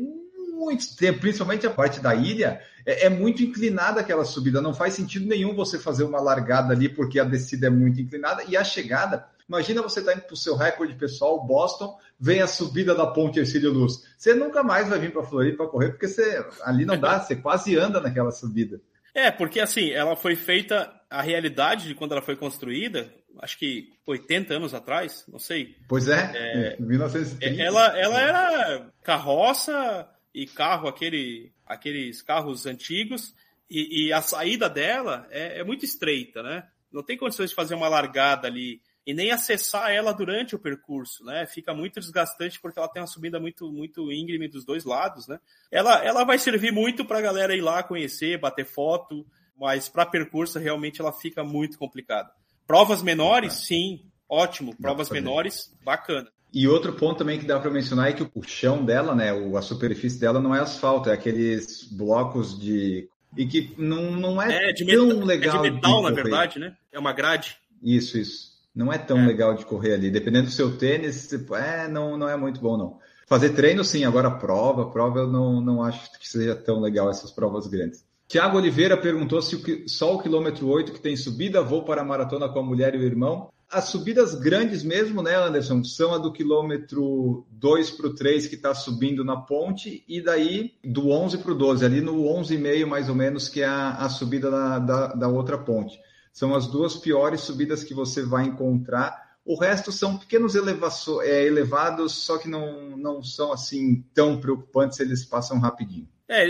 muito 0.59 0.95
tempo, 0.95 1.21
principalmente 1.21 1.65
a 1.65 1.69
parte 1.69 1.99
da 1.99 2.13
ilha, 2.13 2.59
é, 2.85 3.05
é, 3.05 3.09
muito 3.09 3.41
inclinada 3.43 4.01
aquela 4.01 4.25
subida. 4.25 4.61
Não 4.61 4.73
faz 4.73 4.93
sentido 4.93 5.27
nenhum 5.27 5.55
você 5.55 5.79
fazer 5.79 6.03
uma 6.03 6.19
largada 6.19 6.73
ali, 6.73 6.89
porque 6.89 7.19
a 7.19 7.23
descida 7.23 7.67
é 7.67 7.69
muito 7.69 8.01
inclinada, 8.01 8.43
e 8.47 8.57
a 8.57 8.63
chegada 8.63 9.25
Imagina 9.49 9.81
você 9.81 9.99
estar 9.99 10.11
tá 10.11 10.17
indo 10.17 10.25
para 10.25 10.33
o 10.35 10.37
seu 10.37 10.55
recorde 10.55 10.93
pessoal, 10.93 11.43
Boston, 11.43 11.97
vem 12.19 12.39
a 12.39 12.47
subida 12.47 12.93
da 12.93 13.07
ponte 13.07 13.39
Ercílio 13.39 13.73
Luz. 13.73 14.05
Você 14.15 14.35
nunca 14.35 14.61
mais 14.61 14.87
vai 14.87 14.99
vir 14.99 15.11
para 15.11 15.23
Floripa 15.23 15.67
correr, 15.67 15.89
porque 15.89 16.07
você 16.07 16.45
ali 16.61 16.85
não 16.85 16.99
dá, 16.99 17.19
você 17.19 17.35
quase 17.35 17.75
anda 17.75 17.99
naquela 17.99 18.31
subida. 18.31 18.79
É, 19.11 19.31
porque 19.31 19.59
assim, 19.59 19.89
ela 19.89 20.15
foi 20.15 20.35
feita, 20.35 20.93
a 21.09 21.23
realidade 21.23 21.87
de 21.87 21.95
quando 21.95 22.11
ela 22.11 22.21
foi 22.21 22.35
construída, 22.35 23.11
acho 23.39 23.57
que 23.57 23.91
80 24.05 24.53
anos 24.53 24.73
atrás, 24.75 25.25
não 25.27 25.39
sei. 25.39 25.75
Pois 25.87 26.07
é, 26.07 26.31
é 26.35 26.77
1930. 26.79 27.61
Ela, 27.61 27.99
ela 27.99 28.21
era 28.21 28.91
carroça 29.01 30.07
e 30.31 30.45
carro, 30.45 30.87
aquele, 30.87 31.51
aqueles 31.65 32.21
carros 32.21 32.67
antigos, 32.67 33.33
e, 33.67 34.05
e 34.05 34.13
a 34.13 34.21
saída 34.21 34.69
dela 34.69 35.27
é, 35.31 35.59
é 35.59 35.63
muito 35.63 35.85
estreita, 35.85 36.43
né? 36.43 36.67
Não 36.91 37.03
tem 37.03 37.17
condições 37.17 37.49
de 37.49 37.55
fazer 37.55 37.73
uma 37.73 37.87
largada 37.87 38.47
ali 38.47 38.81
e 39.09 39.13
nem 39.13 39.31
acessar 39.31 39.89
ela 39.89 40.13
durante 40.13 40.55
o 40.55 40.59
percurso, 40.59 41.25
né? 41.25 41.43
Fica 41.47 41.73
muito 41.73 41.99
desgastante 41.99 42.61
porque 42.61 42.77
ela 42.77 42.87
tem 42.87 43.01
uma 43.01 43.07
subida 43.07 43.39
muito 43.39 43.71
muito 43.71 44.11
íngreme 44.11 44.47
dos 44.47 44.63
dois 44.63 44.85
lados, 44.85 45.27
né? 45.27 45.39
Ela, 45.71 46.05
ela 46.05 46.23
vai 46.23 46.37
servir 46.37 46.71
muito 46.71 47.03
para 47.03 47.17
a 47.17 47.21
galera 47.21 47.55
ir 47.55 47.61
lá 47.61 47.81
conhecer, 47.81 48.39
bater 48.39 48.67
foto, 48.67 49.25
mas 49.59 49.89
para 49.89 50.05
percurso 50.05 50.59
realmente 50.59 51.01
ela 51.01 51.11
fica 51.11 51.43
muito 51.43 51.79
complicada. 51.79 52.29
Provas 52.67 53.01
menores, 53.01 53.53
sim, 53.53 54.05
ótimo. 54.29 54.75
Provas 54.79 55.09
menores, 55.09 55.75
bacana. 55.83 56.29
E 56.53 56.67
outro 56.67 56.93
ponto 56.93 57.17
também 57.17 57.39
que 57.39 57.47
dá 57.47 57.59
para 57.59 57.71
mencionar 57.71 58.09
é 58.09 58.13
que 58.13 58.29
o 58.35 58.43
chão 58.43 58.85
dela, 58.85 59.15
né, 59.15 59.31
a 59.31 59.61
superfície 59.63 60.19
dela 60.19 60.39
não 60.39 60.53
é 60.53 60.59
asfalto, 60.59 61.09
é 61.09 61.13
aqueles 61.13 61.83
blocos 61.91 62.59
de 62.59 63.09
e 63.35 63.47
que 63.47 63.73
não, 63.75 64.11
não 64.11 64.39
é, 64.39 64.69
é 64.69 64.73
tão 64.75 64.85
metal, 64.85 65.25
legal. 65.25 65.65
É 65.65 65.69
de 65.69 65.75
metal, 65.75 66.03
na 66.03 66.11
verdade, 66.11 66.59
né? 66.59 66.77
É 66.91 66.99
uma 66.99 67.11
grade. 67.11 67.57
Isso, 67.81 68.15
isso 68.15 68.48
não 68.79 68.93
é 68.93 68.97
tão 68.97 69.19
é. 69.19 69.27
legal 69.27 69.53
de 69.53 69.65
correr 69.65 69.95
ali. 69.95 70.09
Dependendo 70.09 70.45
do 70.45 70.53
seu 70.53 70.77
tênis, 70.77 71.27
tipo, 71.27 71.53
é, 71.53 71.85
não, 71.89 72.17
não 72.17 72.29
é 72.29 72.37
muito 72.37 72.61
bom, 72.61 72.77
não. 72.77 72.97
Fazer 73.27 73.49
treino, 73.49 73.83
sim, 73.83 74.05
agora 74.05 74.31
prova, 74.31 74.89
prova 74.89 75.19
eu 75.19 75.27
não, 75.27 75.59
não 75.59 75.83
acho 75.83 76.17
que 76.17 76.27
seja 76.27 76.55
tão 76.55 76.79
legal 76.79 77.09
essas 77.09 77.29
provas 77.29 77.67
grandes. 77.67 78.05
Tiago 78.25 78.57
Oliveira 78.57 78.95
perguntou 78.95 79.41
se 79.41 79.57
o, 79.57 79.89
só 79.89 80.15
o 80.15 80.21
quilômetro 80.21 80.65
8 80.65 80.93
que 80.93 81.01
tem 81.01 81.17
subida, 81.17 81.61
vou 81.61 81.83
para 81.83 82.01
a 82.01 82.05
maratona 82.05 82.47
com 82.47 82.59
a 82.59 82.63
mulher 82.63 82.95
e 82.95 82.99
o 82.99 83.03
irmão. 83.03 83.49
As 83.69 83.89
subidas 83.89 84.33
grandes 84.33 84.81
mesmo, 84.81 85.21
né, 85.21 85.35
Anderson, 85.35 85.83
são 85.83 86.13
a 86.13 86.17
do 86.17 86.31
quilômetro 86.31 87.45
2 87.51 87.91
para 87.91 88.07
o 88.07 88.15
3 88.15 88.47
que 88.47 88.55
está 88.55 88.73
subindo 88.73 89.25
na 89.25 89.35
ponte, 89.35 90.05
e 90.07 90.21
daí 90.21 90.71
do 90.83 91.09
11 91.09 91.39
para 91.39 91.51
o 91.51 91.55
12, 91.55 91.85
ali 91.85 91.99
no 91.99 92.23
11,5 92.23 92.85
mais 92.85 93.09
ou 93.09 93.15
menos, 93.15 93.49
que 93.49 93.61
é 93.61 93.67
a, 93.67 93.95
a 93.95 94.09
subida 94.09 94.49
da, 94.49 94.79
da, 94.79 95.07
da 95.07 95.27
outra 95.27 95.57
ponte. 95.57 95.99
São 96.31 96.55
as 96.55 96.67
duas 96.67 96.95
piores 96.95 97.41
subidas 97.41 97.83
que 97.83 97.93
você 97.93 98.23
vai 98.23 98.45
encontrar. 98.45 99.29
O 99.45 99.59
resto 99.59 99.91
são 99.91 100.17
pequenos 100.17 100.55
é, 100.55 101.45
elevados, 101.45 102.13
só 102.13 102.37
que 102.37 102.47
não, 102.47 102.95
não 102.97 103.23
são 103.23 103.51
assim 103.51 104.03
tão 104.13 104.39
preocupantes, 104.39 104.99
eles 104.99 105.25
passam 105.25 105.59
rapidinho. 105.59 106.07
É, 106.27 106.45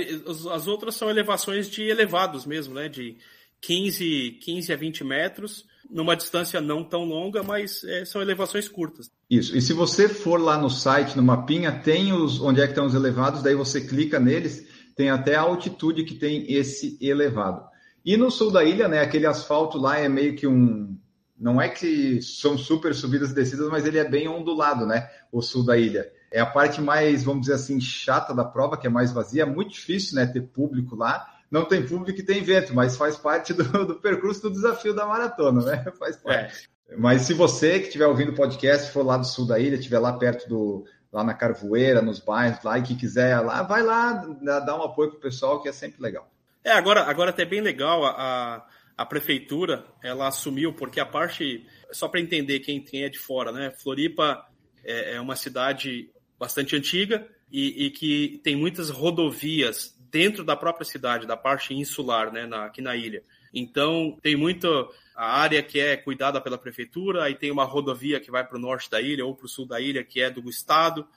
as 0.54 0.68
outras 0.68 0.96
são 0.96 1.10
elevações 1.10 1.70
de 1.70 1.84
elevados 1.84 2.46
mesmo, 2.46 2.74
né? 2.74 2.90
De 2.90 3.18
15, 3.62 4.40
15 4.42 4.74
a 4.74 4.76
20 4.76 5.04
metros, 5.04 5.66
numa 5.90 6.16
distância 6.16 6.60
não 6.60 6.84
tão 6.84 7.06
longa, 7.06 7.42
mas 7.42 7.84
é, 7.84 8.06
são 8.06 8.22
elevações 8.22 8.68
curtas. 8.68 9.10
Isso. 9.30 9.56
E 9.56 9.62
se 9.62 9.74
você 9.74 10.10
for 10.10 10.40
lá 10.40 10.58
no 10.58 10.70
site, 10.70 11.16
no 11.16 11.24
mapinha, 11.24 11.72
tem 11.72 12.12
os 12.14 12.42
onde 12.42 12.62
é 12.62 12.66
que 12.66 12.72
estão 12.72 12.86
os 12.86 12.94
elevados, 12.94 13.42
daí 13.42 13.56
você 13.56 13.82
clica 13.82 14.20
neles, 14.20 14.68
tem 14.96 15.10
até 15.10 15.36
a 15.36 15.42
altitude 15.42 16.04
que 16.04 16.16
tem 16.16 16.52
esse 16.52 16.98
elevado. 17.02 17.69
E 18.06 18.18
no 18.18 18.32
sul 18.32 18.52
da 18.52 18.64
ilha, 18.64 18.88
né, 18.88 19.02
aquele 19.02 19.26
asfalto 19.26 19.78
lá 19.78 19.98
é 20.00 20.08
meio 20.08 20.36
que 20.36 20.48
um 20.48 20.98
não 21.40 21.62
é 21.62 21.70
que 21.70 22.22
são 22.22 22.58
super 22.58 22.94
subidas 22.94 23.32
e 23.32 23.34
descidas, 23.34 23.70
mas 23.70 23.86
ele 23.86 23.98
é 23.98 24.04
bem 24.04 24.28
ondulado, 24.28 24.86
né? 24.86 25.10
O 25.32 25.42
sul 25.42 25.64
da 25.64 25.78
ilha. 25.78 26.12
É 26.30 26.42
a 26.42 26.46
parte 26.46 26.82
mais, 26.82 27.24
vamos 27.24 27.42
dizer 27.42 27.54
assim, 27.54 27.80
chata 27.80 28.34
da 28.34 28.44
prova, 28.44 28.78
que 28.78 28.86
é 28.86 28.90
mais 28.90 29.14
vazia. 29.14 29.44
É 29.44 29.46
muito 29.46 29.72
difícil, 29.72 30.16
né, 30.16 30.26
ter 30.26 30.42
público 30.42 30.98
lá. 30.98 31.26
Não 31.50 31.64
tem 31.64 31.86
público 31.86 32.20
e 32.20 32.24
tem 32.24 32.44
vento, 32.44 32.76
mas 32.76 32.98
faz 32.98 33.16
parte 33.16 33.54
do, 33.54 33.64
do 33.64 33.96
percurso 33.96 34.42
do 34.42 34.52
desafio 34.52 34.94
da 34.94 35.08
maratona, 35.08 35.64
né? 35.64 35.86
Faz 35.98 36.18
parte. 36.18 36.70
É. 36.90 36.96
Mas 36.98 37.24
se 37.24 37.34
você 37.34 37.80
que 37.80 37.86
estiver 37.86 38.06
ouvindo 38.06 38.32
o 38.32 38.36
podcast, 38.36 38.92
for 38.92 39.06
lá 39.06 39.18
do 39.18 39.26
sul 39.26 39.48
da 39.48 39.58
ilha, 39.58 39.76
estiver 39.76 40.00
lá 40.00 40.14
perto 40.14 40.48
do, 40.48 40.86
lá 41.12 41.24
na 41.24 41.34
Carvoeira, 41.34 42.02
nos 42.02 42.20
bairros 42.20 42.64
lá, 42.64 42.78
e 42.78 42.84
que 42.84 42.96
quiser 42.96 43.40
lá, 43.40 43.64
vai 43.64 43.82
lá, 43.82 44.14
dá 44.60 44.76
um 44.76 44.84
apoio 44.84 45.12
pro 45.12 45.20
pessoal, 45.20 45.62
que 45.62 45.70
é 45.70 45.72
sempre 45.72 46.02
legal. 46.02 46.30
É, 46.64 46.72
agora, 46.72 47.04
agora 47.04 47.30
até 47.30 47.46
bem 47.46 47.62
legal 47.62 48.06
a, 48.06 48.68
a 48.98 49.06
prefeitura, 49.06 49.86
ela 50.04 50.28
assumiu, 50.28 50.74
porque 50.74 51.00
a 51.00 51.06
parte, 51.06 51.66
só 51.92 52.08
para 52.08 52.20
entender 52.20 52.60
quem, 52.60 52.82
quem 52.82 53.04
é 53.04 53.10
de 53.10 53.18
fora, 53.18 53.52
né? 53.52 53.72
Floripa 53.72 54.46
é, 54.84 55.16
é 55.16 55.22
uma 55.22 55.36
cidade 55.36 56.10
bastante 56.38 56.76
antiga 56.76 57.28
e, 57.52 57.86
e, 57.86 57.90
que 57.92 58.40
tem 58.44 58.56
muitas 58.56 58.90
rodovias 58.90 59.98
dentro 60.12 60.44
da 60.44 60.56
própria 60.56 60.86
cidade, 60.86 61.28
da 61.28 61.38
parte 61.38 61.74
insular, 61.74 62.32
né, 62.32 62.46
na, 62.46 62.66
aqui 62.66 62.82
na 62.82 62.96
ilha. 62.96 63.24
Então, 63.54 64.18
tem 64.22 64.36
muito 64.36 64.68
a 65.16 65.40
área 65.40 65.62
que 65.62 65.80
é 65.80 65.98
cuidada 65.98 66.40
pela 66.40 66.58
prefeitura, 66.58 67.24
aí 67.24 67.36
tem 67.36 67.52
uma 67.52 67.64
rodovia 67.64 68.20
que 68.20 68.32
vai 68.32 68.46
para 68.46 68.58
o 68.58 68.62
norte 68.62 68.90
da 68.90 69.02
ilha 69.02 69.26
ou 69.26 69.36
para 69.36 69.46
o 69.46 69.50
sul 69.50 69.66
da 69.66 69.80
ilha, 69.80 70.04
que 70.04 70.22
é 70.22 70.30
do 70.30 70.48
estado. 70.50 71.08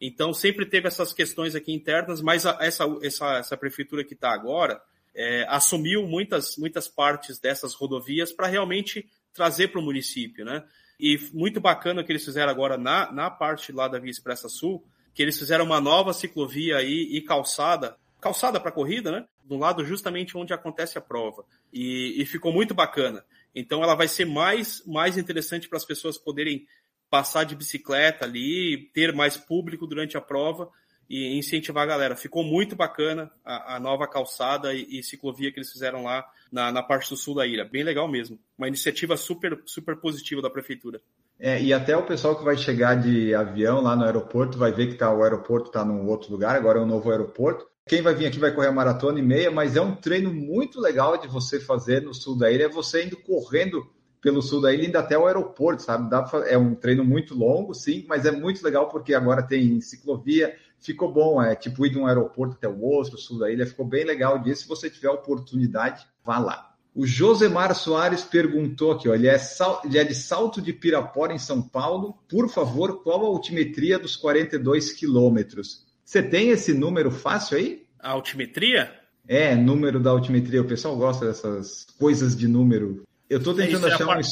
Então, 0.00 0.32
sempre 0.32 0.66
teve 0.66 0.88
essas 0.88 1.12
questões 1.12 1.54
aqui 1.54 1.72
internas, 1.72 2.20
mas 2.20 2.44
a, 2.44 2.58
essa, 2.60 2.84
essa, 3.02 3.38
essa 3.38 3.56
prefeitura 3.56 4.04
que 4.04 4.14
está 4.14 4.32
agora 4.32 4.80
é, 5.14 5.46
assumiu 5.48 6.06
muitas, 6.06 6.56
muitas 6.56 6.86
partes 6.86 7.38
dessas 7.38 7.72
rodovias 7.72 8.32
para 8.32 8.46
realmente 8.46 9.08
trazer 9.32 9.68
para 9.68 9.80
o 9.80 9.84
município, 9.84 10.44
né? 10.44 10.64
E 10.98 11.18
muito 11.32 11.60
bacana 11.60 12.00
o 12.00 12.04
que 12.04 12.12
eles 12.12 12.24
fizeram 12.24 12.50
agora 12.50 12.78
na, 12.78 13.10
na 13.12 13.30
parte 13.30 13.72
lá 13.72 13.88
da 13.88 13.98
Via 13.98 14.10
Expressa 14.10 14.48
Sul, 14.48 14.84
que 15.14 15.22
eles 15.22 15.38
fizeram 15.38 15.64
uma 15.64 15.80
nova 15.80 16.12
ciclovia 16.12 16.76
aí 16.76 17.08
e 17.10 17.20
calçada, 17.22 17.96
calçada 18.20 18.60
para 18.60 18.72
corrida, 18.72 19.10
né? 19.10 19.24
Do 19.44 19.56
lado 19.56 19.84
justamente 19.84 20.36
onde 20.36 20.52
acontece 20.52 20.98
a 20.98 21.00
prova. 21.00 21.44
E, 21.72 22.20
e 22.20 22.26
ficou 22.26 22.52
muito 22.52 22.74
bacana. 22.74 23.24
Então 23.54 23.82
ela 23.82 23.94
vai 23.94 24.08
ser 24.08 24.26
mais, 24.26 24.82
mais 24.86 25.16
interessante 25.16 25.68
para 25.68 25.78
as 25.78 25.84
pessoas 25.84 26.18
poderem 26.18 26.66
passar 27.10 27.44
de 27.44 27.54
bicicleta 27.54 28.24
ali, 28.24 28.90
ter 28.92 29.12
mais 29.12 29.36
público 29.36 29.86
durante 29.86 30.16
a 30.16 30.20
prova 30.20 30.70
e 31.08 31.38
incentivar 31.38 31.84
a 31.84 31.86
galera. 31.86 32.16
Ficou 32.16 32.42
muito 32.42 32.74
bacana 32.74 33.30
a, 33.44 33.76
a 33.76 33.80
nova 33.80 34.06
calçada 34.08 34.74
e, 34.74 34.98
e, 34.98 35.02
ciclovia 35.02 35.52
que 35.52 35.58
eles 35.58 35.70
fizeram 35.70 36.02
lá 36.02 36.26
na, 36.50 36.72
na, 36.72 36.82
parte 36.82 37.10
do 37.10 37.16
sul 37.16 37.34
da 37.34 37.46
ilha. 37.46 37.64
Bem 37.64 37.84
legal 37.84 38.08
mesmo. 38.08 38.38
Uma 38.58 38.68
iniciativa 38.68 39.16
super, 39.16 39.60
super 39.64 39.96
positiva 39.96 40.42
da 40.42 40.50
prefeitura. 40.50 41.00
É, 41.38 41.62
e 41.62 41.72
até 41.72 41.96
o 41.96 42.06
pessoal 42.06 42.36
que 42.36 42.44
vai 42.44 42.56
chegar 42.56 42.94
de 42.94 43.34
avião 43.34 43.80
lá 43.80 43.94
no 43.94 44.04
aeroporto 44.04 44.58
vai 44.58 44.72
ver 44.72 44.88
que 44.88 44.94
tá, 44.94 45.12
o 45.12 45.22
aeroporto 45.22 45.68
está 45.68 45.84
num 45.84 46.08
outro 46.08 46.32
lugar, 46.32 46.56
agora 46.56 46.78
é 46.78 46.82
um 46.82 46.86
novo 46.86 47.10
aeroporto. 47.10 47.66
Quem 47.86 48.02
vai 48.02 48.14
vir 48.14 48.26
aqui 48.26 48.38
vai 48.38 48.52
correr 48.52 48.68
a 48.68 48.72
maratona 48.72 49.20
e 49.20 49.22
meia, 49.22 49.50
mas 49.50 49.76
é 49.76 49.80
um 49.80 49.94
treino 49.94 50.32
muito 50.32 50.80
legal 50.80 51.18
de 51.18 51.28
você 51.28 51.60
fazer 51.60 52.02
no 52.02 52.12
sul 52.12 52.36
da 52.36 52.50
ilha, 52.50 52.64
é 52.64 52.68
você 52.68 53.04
indo 53.04 53.16
correndo 53.18 53.86
pelo 54.20 54.42
sul 54.42 54.60
da 54.60 54.72
ilha, 54.72 54.86
indo 54.86 54.96
até 54.96 55.18
o 55.18 55.26
aeroporto, 55.26 55.82
sabe? 55.82 56.10
Dá 56.10 56.22
pra, 56.22 56.48
é 56.48 56.56
um 56.56 56.74
treino 56.74 57.04
muito 57.04 57.34
longo, 57.34 57.74
sim, 57.74 58.04
mas 58.08 58.24
é 58.24 58.30
muito 58.30 58.62
legal 58.62 58.88
porque 58.88 59.14
agora 59.14 59.42
tem 59.42 59.80
ciclovia, 59.80 60.56
ficou 60.78 61.12
bom, 61.12 61.42
é 61.42 61.54
tipo 61.54 61.86
ir 61.86 61.90
de 61.90 61.98
um 61.98 62.06
aeroporto 62.06 62.54
até 62.56 62.68
o 62.68 62.80
outro, 62.80 63.18
sul 63.18 63.38
da 63.38 63.50
ilha, 63.50 63.66
ficou 63.66 63.86
bem 63.86 64.04
legal 64.04 64.38
disso. 64.38 64.62
Se 64.62 64.68
você 64.68 64.90
tiver 64.90 65.10
oportunidade, 65.10 66.06
vá 66.24 66.38
lá. 66.38 66.72
O 66.94 67.06
Josemar 67.06 67.74
Soares 67.74 68.22
perguntou 68.22 68.92
aqui, 68.92 69.06
ó, 69.06 69.14
ele, 69.14 69.28
é 69.28 69.36
sal, 69.36 69.82
ele 69.84 69.98
é 69.98 70.04
de 70.04 70.14
Salto 70.14 70.62
de 70.62 70.72
Pirapora, 70.72 71.34
em 71.34 71.38
São 71.38 71.60
Paulo. 71.60 72.16
Por 72.26 72.48
favor, 72.48 73.02
qual 73.02 73.22
a 73.22 73.28
altimetria 73.28 73.98
dos 73.98 74.16
42 74.16 74.92
quilômetros? 74.92 75.84
Você 76.02 76.22
tem 76.22 76.48
esse 76.48 76.72
número 76.72 77.10
fácil 77.10 77.58
aí? 77.58 77.86
A 77.98 78.12
altimetria? 78.12 78.94
É, 79.28 79.54
número 79.54 80.00
da 80.00 80.10
altimetria. 80.10 80.62
O 80.62 80.66
pessoal 80.66 80.96
gosta 80.96 81.26
dessas 81.26 81.86
coisas 81.98 82.34
de 82.34 82.48
número. 82.48 83.02
Eu 83.28 83.38
estou 83.38 83.54
tentando 83.54 83.88
é 83.88 83.92
achar 83.92 84.18
é 84.18 84.22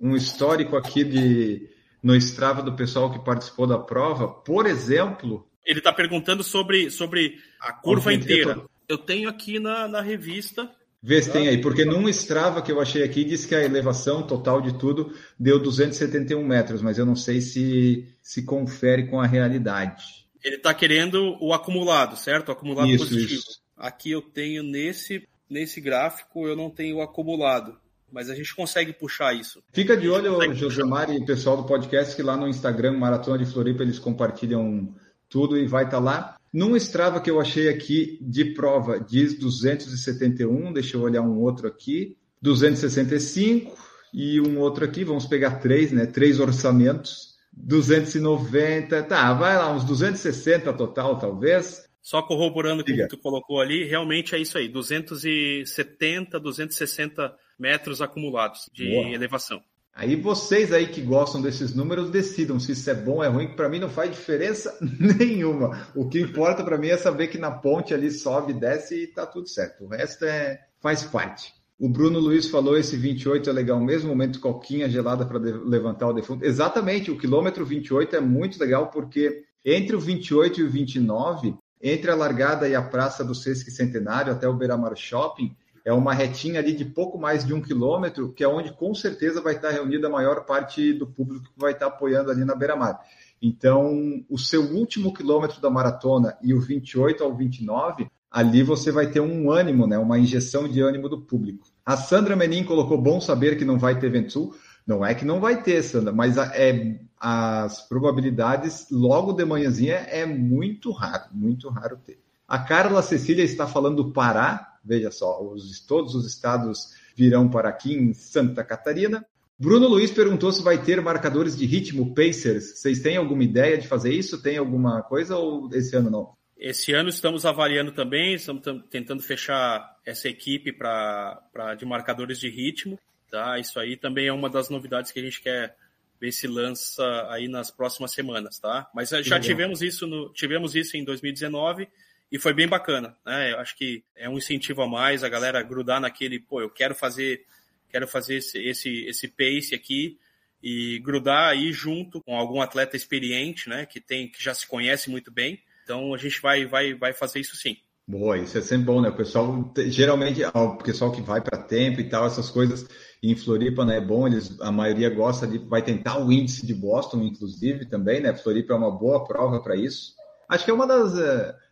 um, 0.00 0.12
um 0.12 0.16
histórico 0.16 0.76
aqui 0.76 1.04
de 1.04 1.68
no 2.02 2.16
Strava 2.16 2.62
do 2.62 2.74
pessoal 2.74 3.10
que 3.12 3.18
participou 3.18 3.66
da 3.66 3.78
prova. 3.78 4.28
Por 4.28 4.66
exemplo, 4.66 5.46
ele 5.64 5.78
está 5.78 5.92
perguntando 5.92 6.42
sobre, 6.42 6.90
sobre 6.90 7.38
a 7.60 7.72
curva 7.72 8.12
inteira. 8.12 8.62
Eu 8.88 8.98
tenho 8.98 9.28
aqui 9.28 9.58
na, 9.58 9.86
na 9.86 10.00
revista. 10.00 10.70
Vê 11.02 11.22
se 11.22 11.32
tem 11.32 11.48
aí, 11.48 11.60
porque 11.60 11.84
num 11.84 12.08
Strava 12.08 12.60
que 12.60 12.70
eu 12.70 12.80
achei 12.80 13.02
aqui, 13.02 13.24
diz 13.24 13.46
que 13.46 13.54
a 13.54 13.64
elevação 13.64 14.26
total 14.26 14.60
de 14.60 14.76
tudo 14.78 15.14
deu 15.38 15.58
271 15.58 16.44
metros, 16.44 16.82
mas 16.82 16.98
eu 16.98 17.06
não 17.06 17.16
sei 17.16 17.40
se 17.40 18.06
se 18.22 18.44
confere 18.44 19.06
com 19.06 19.20
a 19.20 19.26
realidade. 19.26 20.26
Ele 20.42 20.56
está 20.56 20.74
querendo 20.74 21.36
o 21.40 21.54
acumulado, 21.54 22.16
certo? 22.16 22.48
O 22.48 22.52
acumulado 22.52 22.88
isso, 22.88 23.06
positivo. 23.06 23.40
Isso. 23.40 23.60
Aqui 23.76 24.10
eu 24.10 24.20
tenho 24.20 24.62
nesse, 24.62 25.26
nesse 25.48 25.80
gráfico, 25.80 26.46
eu 26.46 26.56
não 26.56 26.68
tenho 26.68 26.96
o 26.96 27.02
acumulado 27.02 27.78
mas 28.12 28.30
a 28.30 28.34
gente 28.34 28.54
consegue 28.54 28.92
puxar 28.92 29.34
isso. 29.34 29.62
Fica 29.72 29.96
de 29.96 30.08
olho, 30.08 30.54
Josemar 30.54 31.10
e 31.10 31.24
pessoal 31.24 31.56
do 31.56 31.64
podcast, 31.64 32.14
que 32.14 32.22
lá 32.22 32.36
no 32.36 32.48
Instagram, 32.48 32.98
Maratona 32.98 33.38
de 33.38 33.50
Floripa, 33.50 33.82
eles 33.82 33.98
compartilham 33.98 34.94
tudo 35.28 35.56
e 35.56 35.66
vai 35.66 35.84
estar 35.84 35.98
tá 35.98 36.02
lá. 36.02 36.36
Num 36.52 36.76
Strava 36.76 37.20
que 37.20 37.30
eu 37.30 37.40
achei 37.40 37.68
aqui 37.68 38.18
de 38.20 38.44
prova, 38.46 38.98
diz 38.98 39.38
271, 39.38 40.72
deixa 40.72 40.96
eu 40.96 41.02
olhar 41.02 41.22
um 41.22 41.38
outro 41.38 41.68
aqui, 41.68 42.16
265 42.42 43.72
e 44.12 44.40
um 44.40 44.58
outro 44.58 44.84
aqui, 44.84 45.04
vamos 45.04 45.26
pegar 45.26 45.60
três, 45.60 45.92
né? 45.92 46.06
Três 46.06 46.40
orçamentos, 46.40 47.36
290, 47.52 49.02
tá, 49.04 49.32
vai 49.34 49.56
lá, 49.56 49.72
uns 49.72 49.84
260 49.84 50.72
total, 50.72 51.18
talvez. 51.18 51.88
Só 52.02 52.22
corroborando 52.22 52.82
o 52.82 52.84
que 52.84 53.06
tu 53.06 53.18
colocou 53.18 53.60
ali, 53.60 53.84
realmente 53.84 54.34
é 54.34 54.38
isso 54.38 54.58
aí, 54.58 54.68
270, 54.68 56.40
260 56.40 57.36
metros 57.60 58.00
acumulados 58.00 58.68
de 58.72 58.88
Boa. 58.88 59.08
elevação. 59.10 59.62
Aí 59.92 60.16
vocês 60.16 60.72
aí 60.72 60.86
que 60.86 61.02
gostam 61.02 61.42
desses 61.42 61.74
números 61.74 62.10
decidam 62.10 62.58
se 62.58 62.72
isso 62.72 62.88
é 62.88 62.94
bom 62.94 63.16
ou 63.16 63.24
é 63.24 63.28
ruim, 63.28 63.48
que 63.48 63.56
para 63.56 63.68
mim 63.68 63.78
não 63.78 63.90
faz 63.90 64.10
diferença 64.10 64.76
nenhuma. 64.80 65.86
O 65.94 66.08
que 66.08 66.20
importa 66.20 66.64
para 66.64 66.78
mim 66.78 66.88
é 66.88 66.96
saber 66.96 67.28
que 67.28 67.36
na 67.36 67.50
ponte 67.50 67.92
ali 67.92 68.10
sobe, 68.10 68.54
desce 68.54 69.02
e 69.02 69.06
tá 69.06 69.26
tudo 69.26 69.48
certo. 69.48 69.84
O 69.84 69.88
resto 69.88 70.24
é 70.24 70.60
faz 70.80 71.04
parte. 71.04 71.52
O 71.78 71.88
Bruno 71.88 72.18
Luiz 72.18 72.48
falou 72.48 72.78
esse 72.78 72.96
28 72.96 73.48
é 73.48 73.52
legal 73.52 73.80
mesmo, 73.80 74.08
momento 74.08 74.38
coquinha 74.38 74.88
gelada 74.88 75.24
para 75.24 75.38
levantar 75.38 76.08
o 76.08 76.12
defunto. 76.12 76.44
Exatamente, 76.44 77.10
o 77.10 77.18
quilômetro 77.18 77.64
28 77.64 78.16
é 78.16 78.20
muito 78.20 78.60
legal 78.60 78.88
porque 78.88 79.44
entre 79.64 79.96
o 79.96 80.00
28 80.00 80.60
e 80.60 80.62
o 80.62 80.70
29, 80.70 81.54
entre 81.82 82.10
a 82.10 82.14
largada 82.14 82.68
e 82.68 82.74
a 82.74 82.82
praça 82.82 83.24
do 83.24 83.34
Sesc 83.34 83.70
Centenário 83.70 84.32
até 84.32 84.46
o 84.46 84.54
Beira-Mar 84.54 84.94
Shopping, 84.94 85.56
é 85.84 85.92
uma 85.92 86.12
retinha 86.12 86.60
ali 86.60 86.72
de 86.72 86.84
pouco 86.84 87.18
mais 87.18 87.44
de 87.44 87.54
um 87.54 87.60
quilômetro, 87.60 88.32
que 88.32 88.44
é 88.44 88.48
onde 88.48 88.72
com 88.72 88.94
certeza 88.94 89.40
vai 89.40 89.54
estar 89.54 89.70
reunida 89.70 90.06
a 90.06 90.10
maior 90.10 90.44
parte 90.44 90.92
do 90.92 91.06
público 91.06 91.44
que 91.44 91.60
vai 91.60 91.72
estar 91.72 91.86
apoiando 91.86 92.30
ali 92.30 92.44
na 92.44 92.54
beira-mar. 92.54 93.00
Então, 93.42 94.22
o 94.28 94.38
seu 94.38 94.62
último 94.62 95.14
quilômetro 95.14 95.60
da 95.60 95.70
maratona 95.70 96.36
e 96.42 96.52
o 96.52 96.60
28 96.60 97.24
ao 97.24 97.34
29, 97.34 98.10
ali 98.30 98.62
você 98.62 98.92
vai 98.92 99.06
ter 99.06 99.20
um 99.20 99.50
ânimo, 99.50 99.86
né? 99.86 99.98
uma 99.98 100.18
injeção 100.18 100.68
de 100.68 100.80
ânimo 100.80 101.08
do 101.08 101.22
público. 101.22 101.66
A 101.84 101.96
Sandra 101.96 102.36
Menin 102.36 102.64
colocou 102.64 103.00
bom 103.00 103.20
saber 103.20 103.56
que 103.56 103.64
não 103.64 103.78
vai 103.78 103.98
ter 103.98 104.10
Ventul. 104.10 104.54
Não 104.86 105.04
é 105.04 105.14
que 105.14 105.24
não 105.24 105.40
vai 105.40 105.62
ter, 105.62 105.82
Sandra, 105.82 106.12
mas 106.12 106.36
é, 106.36 106.98
as 107.18 107.86
probabilidades 107.86 108.86
logo 108.90 109.32
de 109.32 109.44
manhãzinha 109.44 109.94
é 109.94 110.26
muito 110.26 110.90
raro, 110.90 111.24
muito 111.32 111.68
raro 111.68 111.96
ter. 112.04 112.18
A 112.48 112.58
Carla 112.58 113.02
Cecília 113.02 113.44
está 113.44 113.66
falando 113.66 114.02
do 114.02 114.12
Pará, 114.12 114.69
Veja 114.84 115.10
só, 115.10 115.42
os, 115.42 115.80
todos 115.80 116.14
os 116.14 116.26
estados 116.26 116.94
virão 117.14 117.48
para 117.50 117.68
aqui 117.68 117.92
em 117.92 118.14
Santa 118.14 118.64
Catarina. 118.64 119.24
Bruno 119.58 119.86
Luiz 119.88 120.10
perguntou 120.10 120.50
se 120.52 120.62
vai 120.62 120.82
ter 120.82 121.00
marcadores 121.02 121.56
de 121.56 121.66
ritmo 121.66 122.14
Pacers. 122.14 122.78
Vocês 122.78 123.00
têm 123.00 123.18
alguma 123.18 123.44
ideia 123.44 123.76
de 123.76 123.86
fazer 123.86 124.12
isso? 124.12 124.42
Tem 124.42 124.56
alguma 124.56 125.02
coisa 125.02 125.36
ou 125.36 125.68
esse 125.74 125.94
ano 125.94 126.10
não? 126.10 126.32
Esse 126.56 126.92
ano 126.92 127.08
estamos 127.10 127.44
avaliando 127.44 127.92
também, 127.92 128.34
estamos 128.34 128.62
tentando 128.90 129.22
fechar 129.22 129.98
essa 130.04 130.28
equipe 130.28 130.72
pra, 130.72 131.42
pra, 131.52 131.74
de 131.74 131.84
marcadores 131.84 132.38
de 132.38 132.48
ritmo. 132.48 132.98
Tá? 133.30 133.58
Isso 133.58 133.78
aí 133.78 133.96
também 133.96 134.28
é 134.28 134.32
uma 134.32 134.48
das 134.48 134.70
novidades 134.70 135.12
que 135.12 135.20
a 135.20 135.22
gente 135.22 135.42
quer 135.42 135.76
ver 136.20 136.32
se 136.32 136.46
lança 136.46 137.02
aí 137.30 137.48
nas 137.48 137.70
próximas 137.70 138.12
semanas, 138.12 138.58
tá? 138.58 138.90
Mas 138.94 139.08
já 139.10 139.18
Legal. 139.18 139.40
tivemos 139.40 139.82
isso 139.82 140.06
no, 140.06 140.30
tivemos 140.32 140.74
isso 140.74 140.96
em 140.96 141.04
2019 141.04 141.88
e 142.30 142.38
foi 142.38 142.52
bem 142.52 142.68
bacana, 142.68 143.16
né? 143.24 143.52
Eu 143.52 143.58
acho 143.58 143.76
que 143.76 144.04
é 144.16 144.28
um 144.28 144.38
incentivo 144.38 144.82
a 144.82 144.88
mais 144.88 145.24
a 145.24 145.28
galera 145.28 145.62
grudar 145.62 146.00
naquele, 146.00 146.38
pô, 146.38 146.60
eu 146.60 146.70
quero 146.70 146.94
fazer, 146.94 147.44
quero 147.88 148.06
fazer 148.06 148.36
esse, 148.36 148.58
esse, 148.58 149.04
esse 149.06 149.28
pace 149.28 149.74
aqui 149.74 150.18
e 150.62 150.98
grudar 151.00 151.50
aí 151.50 151.72
junto 151.72 152.20
com 152.20 152.36
algum 152.36 152.60
atleta 152.60 152.96
experiente, 152.96 153.68
né? 153.68 153.86
Que 153.86 154.00
tem, 154.00 154.28
que 154.28 154.42
já 154.42 154.54
se 154.54 154.66
conhece 154.66 155.10
muito 155.10 155.30
bem. 155.30 155.60
Então 155.82 156.14
a 156.14 156.18
gente 156.18 156.40
vai, 156.40 156.66
vai, 156.66 156.94
vai 156.94 157.12
fazer 157.12 157.40
isso 157.40 157.56
sim. 157.56 157.76
Boa, 158.06 158.36
isso 158.38 158.58
é 158.58 158.60
sempre 158.60 158.86
bom, 158.86 159.00
né? 159.00 159.08
O 159.08 159.16
pessoal, 159.16 159.72
geralmente, 159.86 160.42
o 160.44 160.76
pessoal 160.78 161.12
que 161.12 161.22
vai 161.22 161.40
para 161.40 161.62
tempo 161.62 162.00
e 162.00 162.08
tal, 162.08 162.26
essas 162.26 162.50
coisas 162.50 162.86
em 163.22 163.36
Floripa, 163.36 163.84
né? 163.84 163.98
É 163.98 164.00
bom, 164.00 164.26
eles, 164.26 164.60
a 164.60 164.72
maioria 164.72 165.08
gosta 165.08 165.46
de, 165.46 165.58
vai 165.58 165.80
tentar 165.80 166.18
o 166.18 166.32
índice 166.32 166.66
de 166.66 166.74
Boston, 166.74 167.22
inclusive, 167.22 167.86
também, 167.86 168.20
né? 168.20 168.34
Floripa 168.34 168.72
é 168.72 168.76
uma 168.76 168.90
boa 168.90 169.24
prova 169.24 169.60
para 169.60 169.76
isso. 169.76 170.14
Acho 170.48 170.64
que 170.64 170.70
é 170.70 170.74
uma 170.74 170.86
das. 170.86 171.12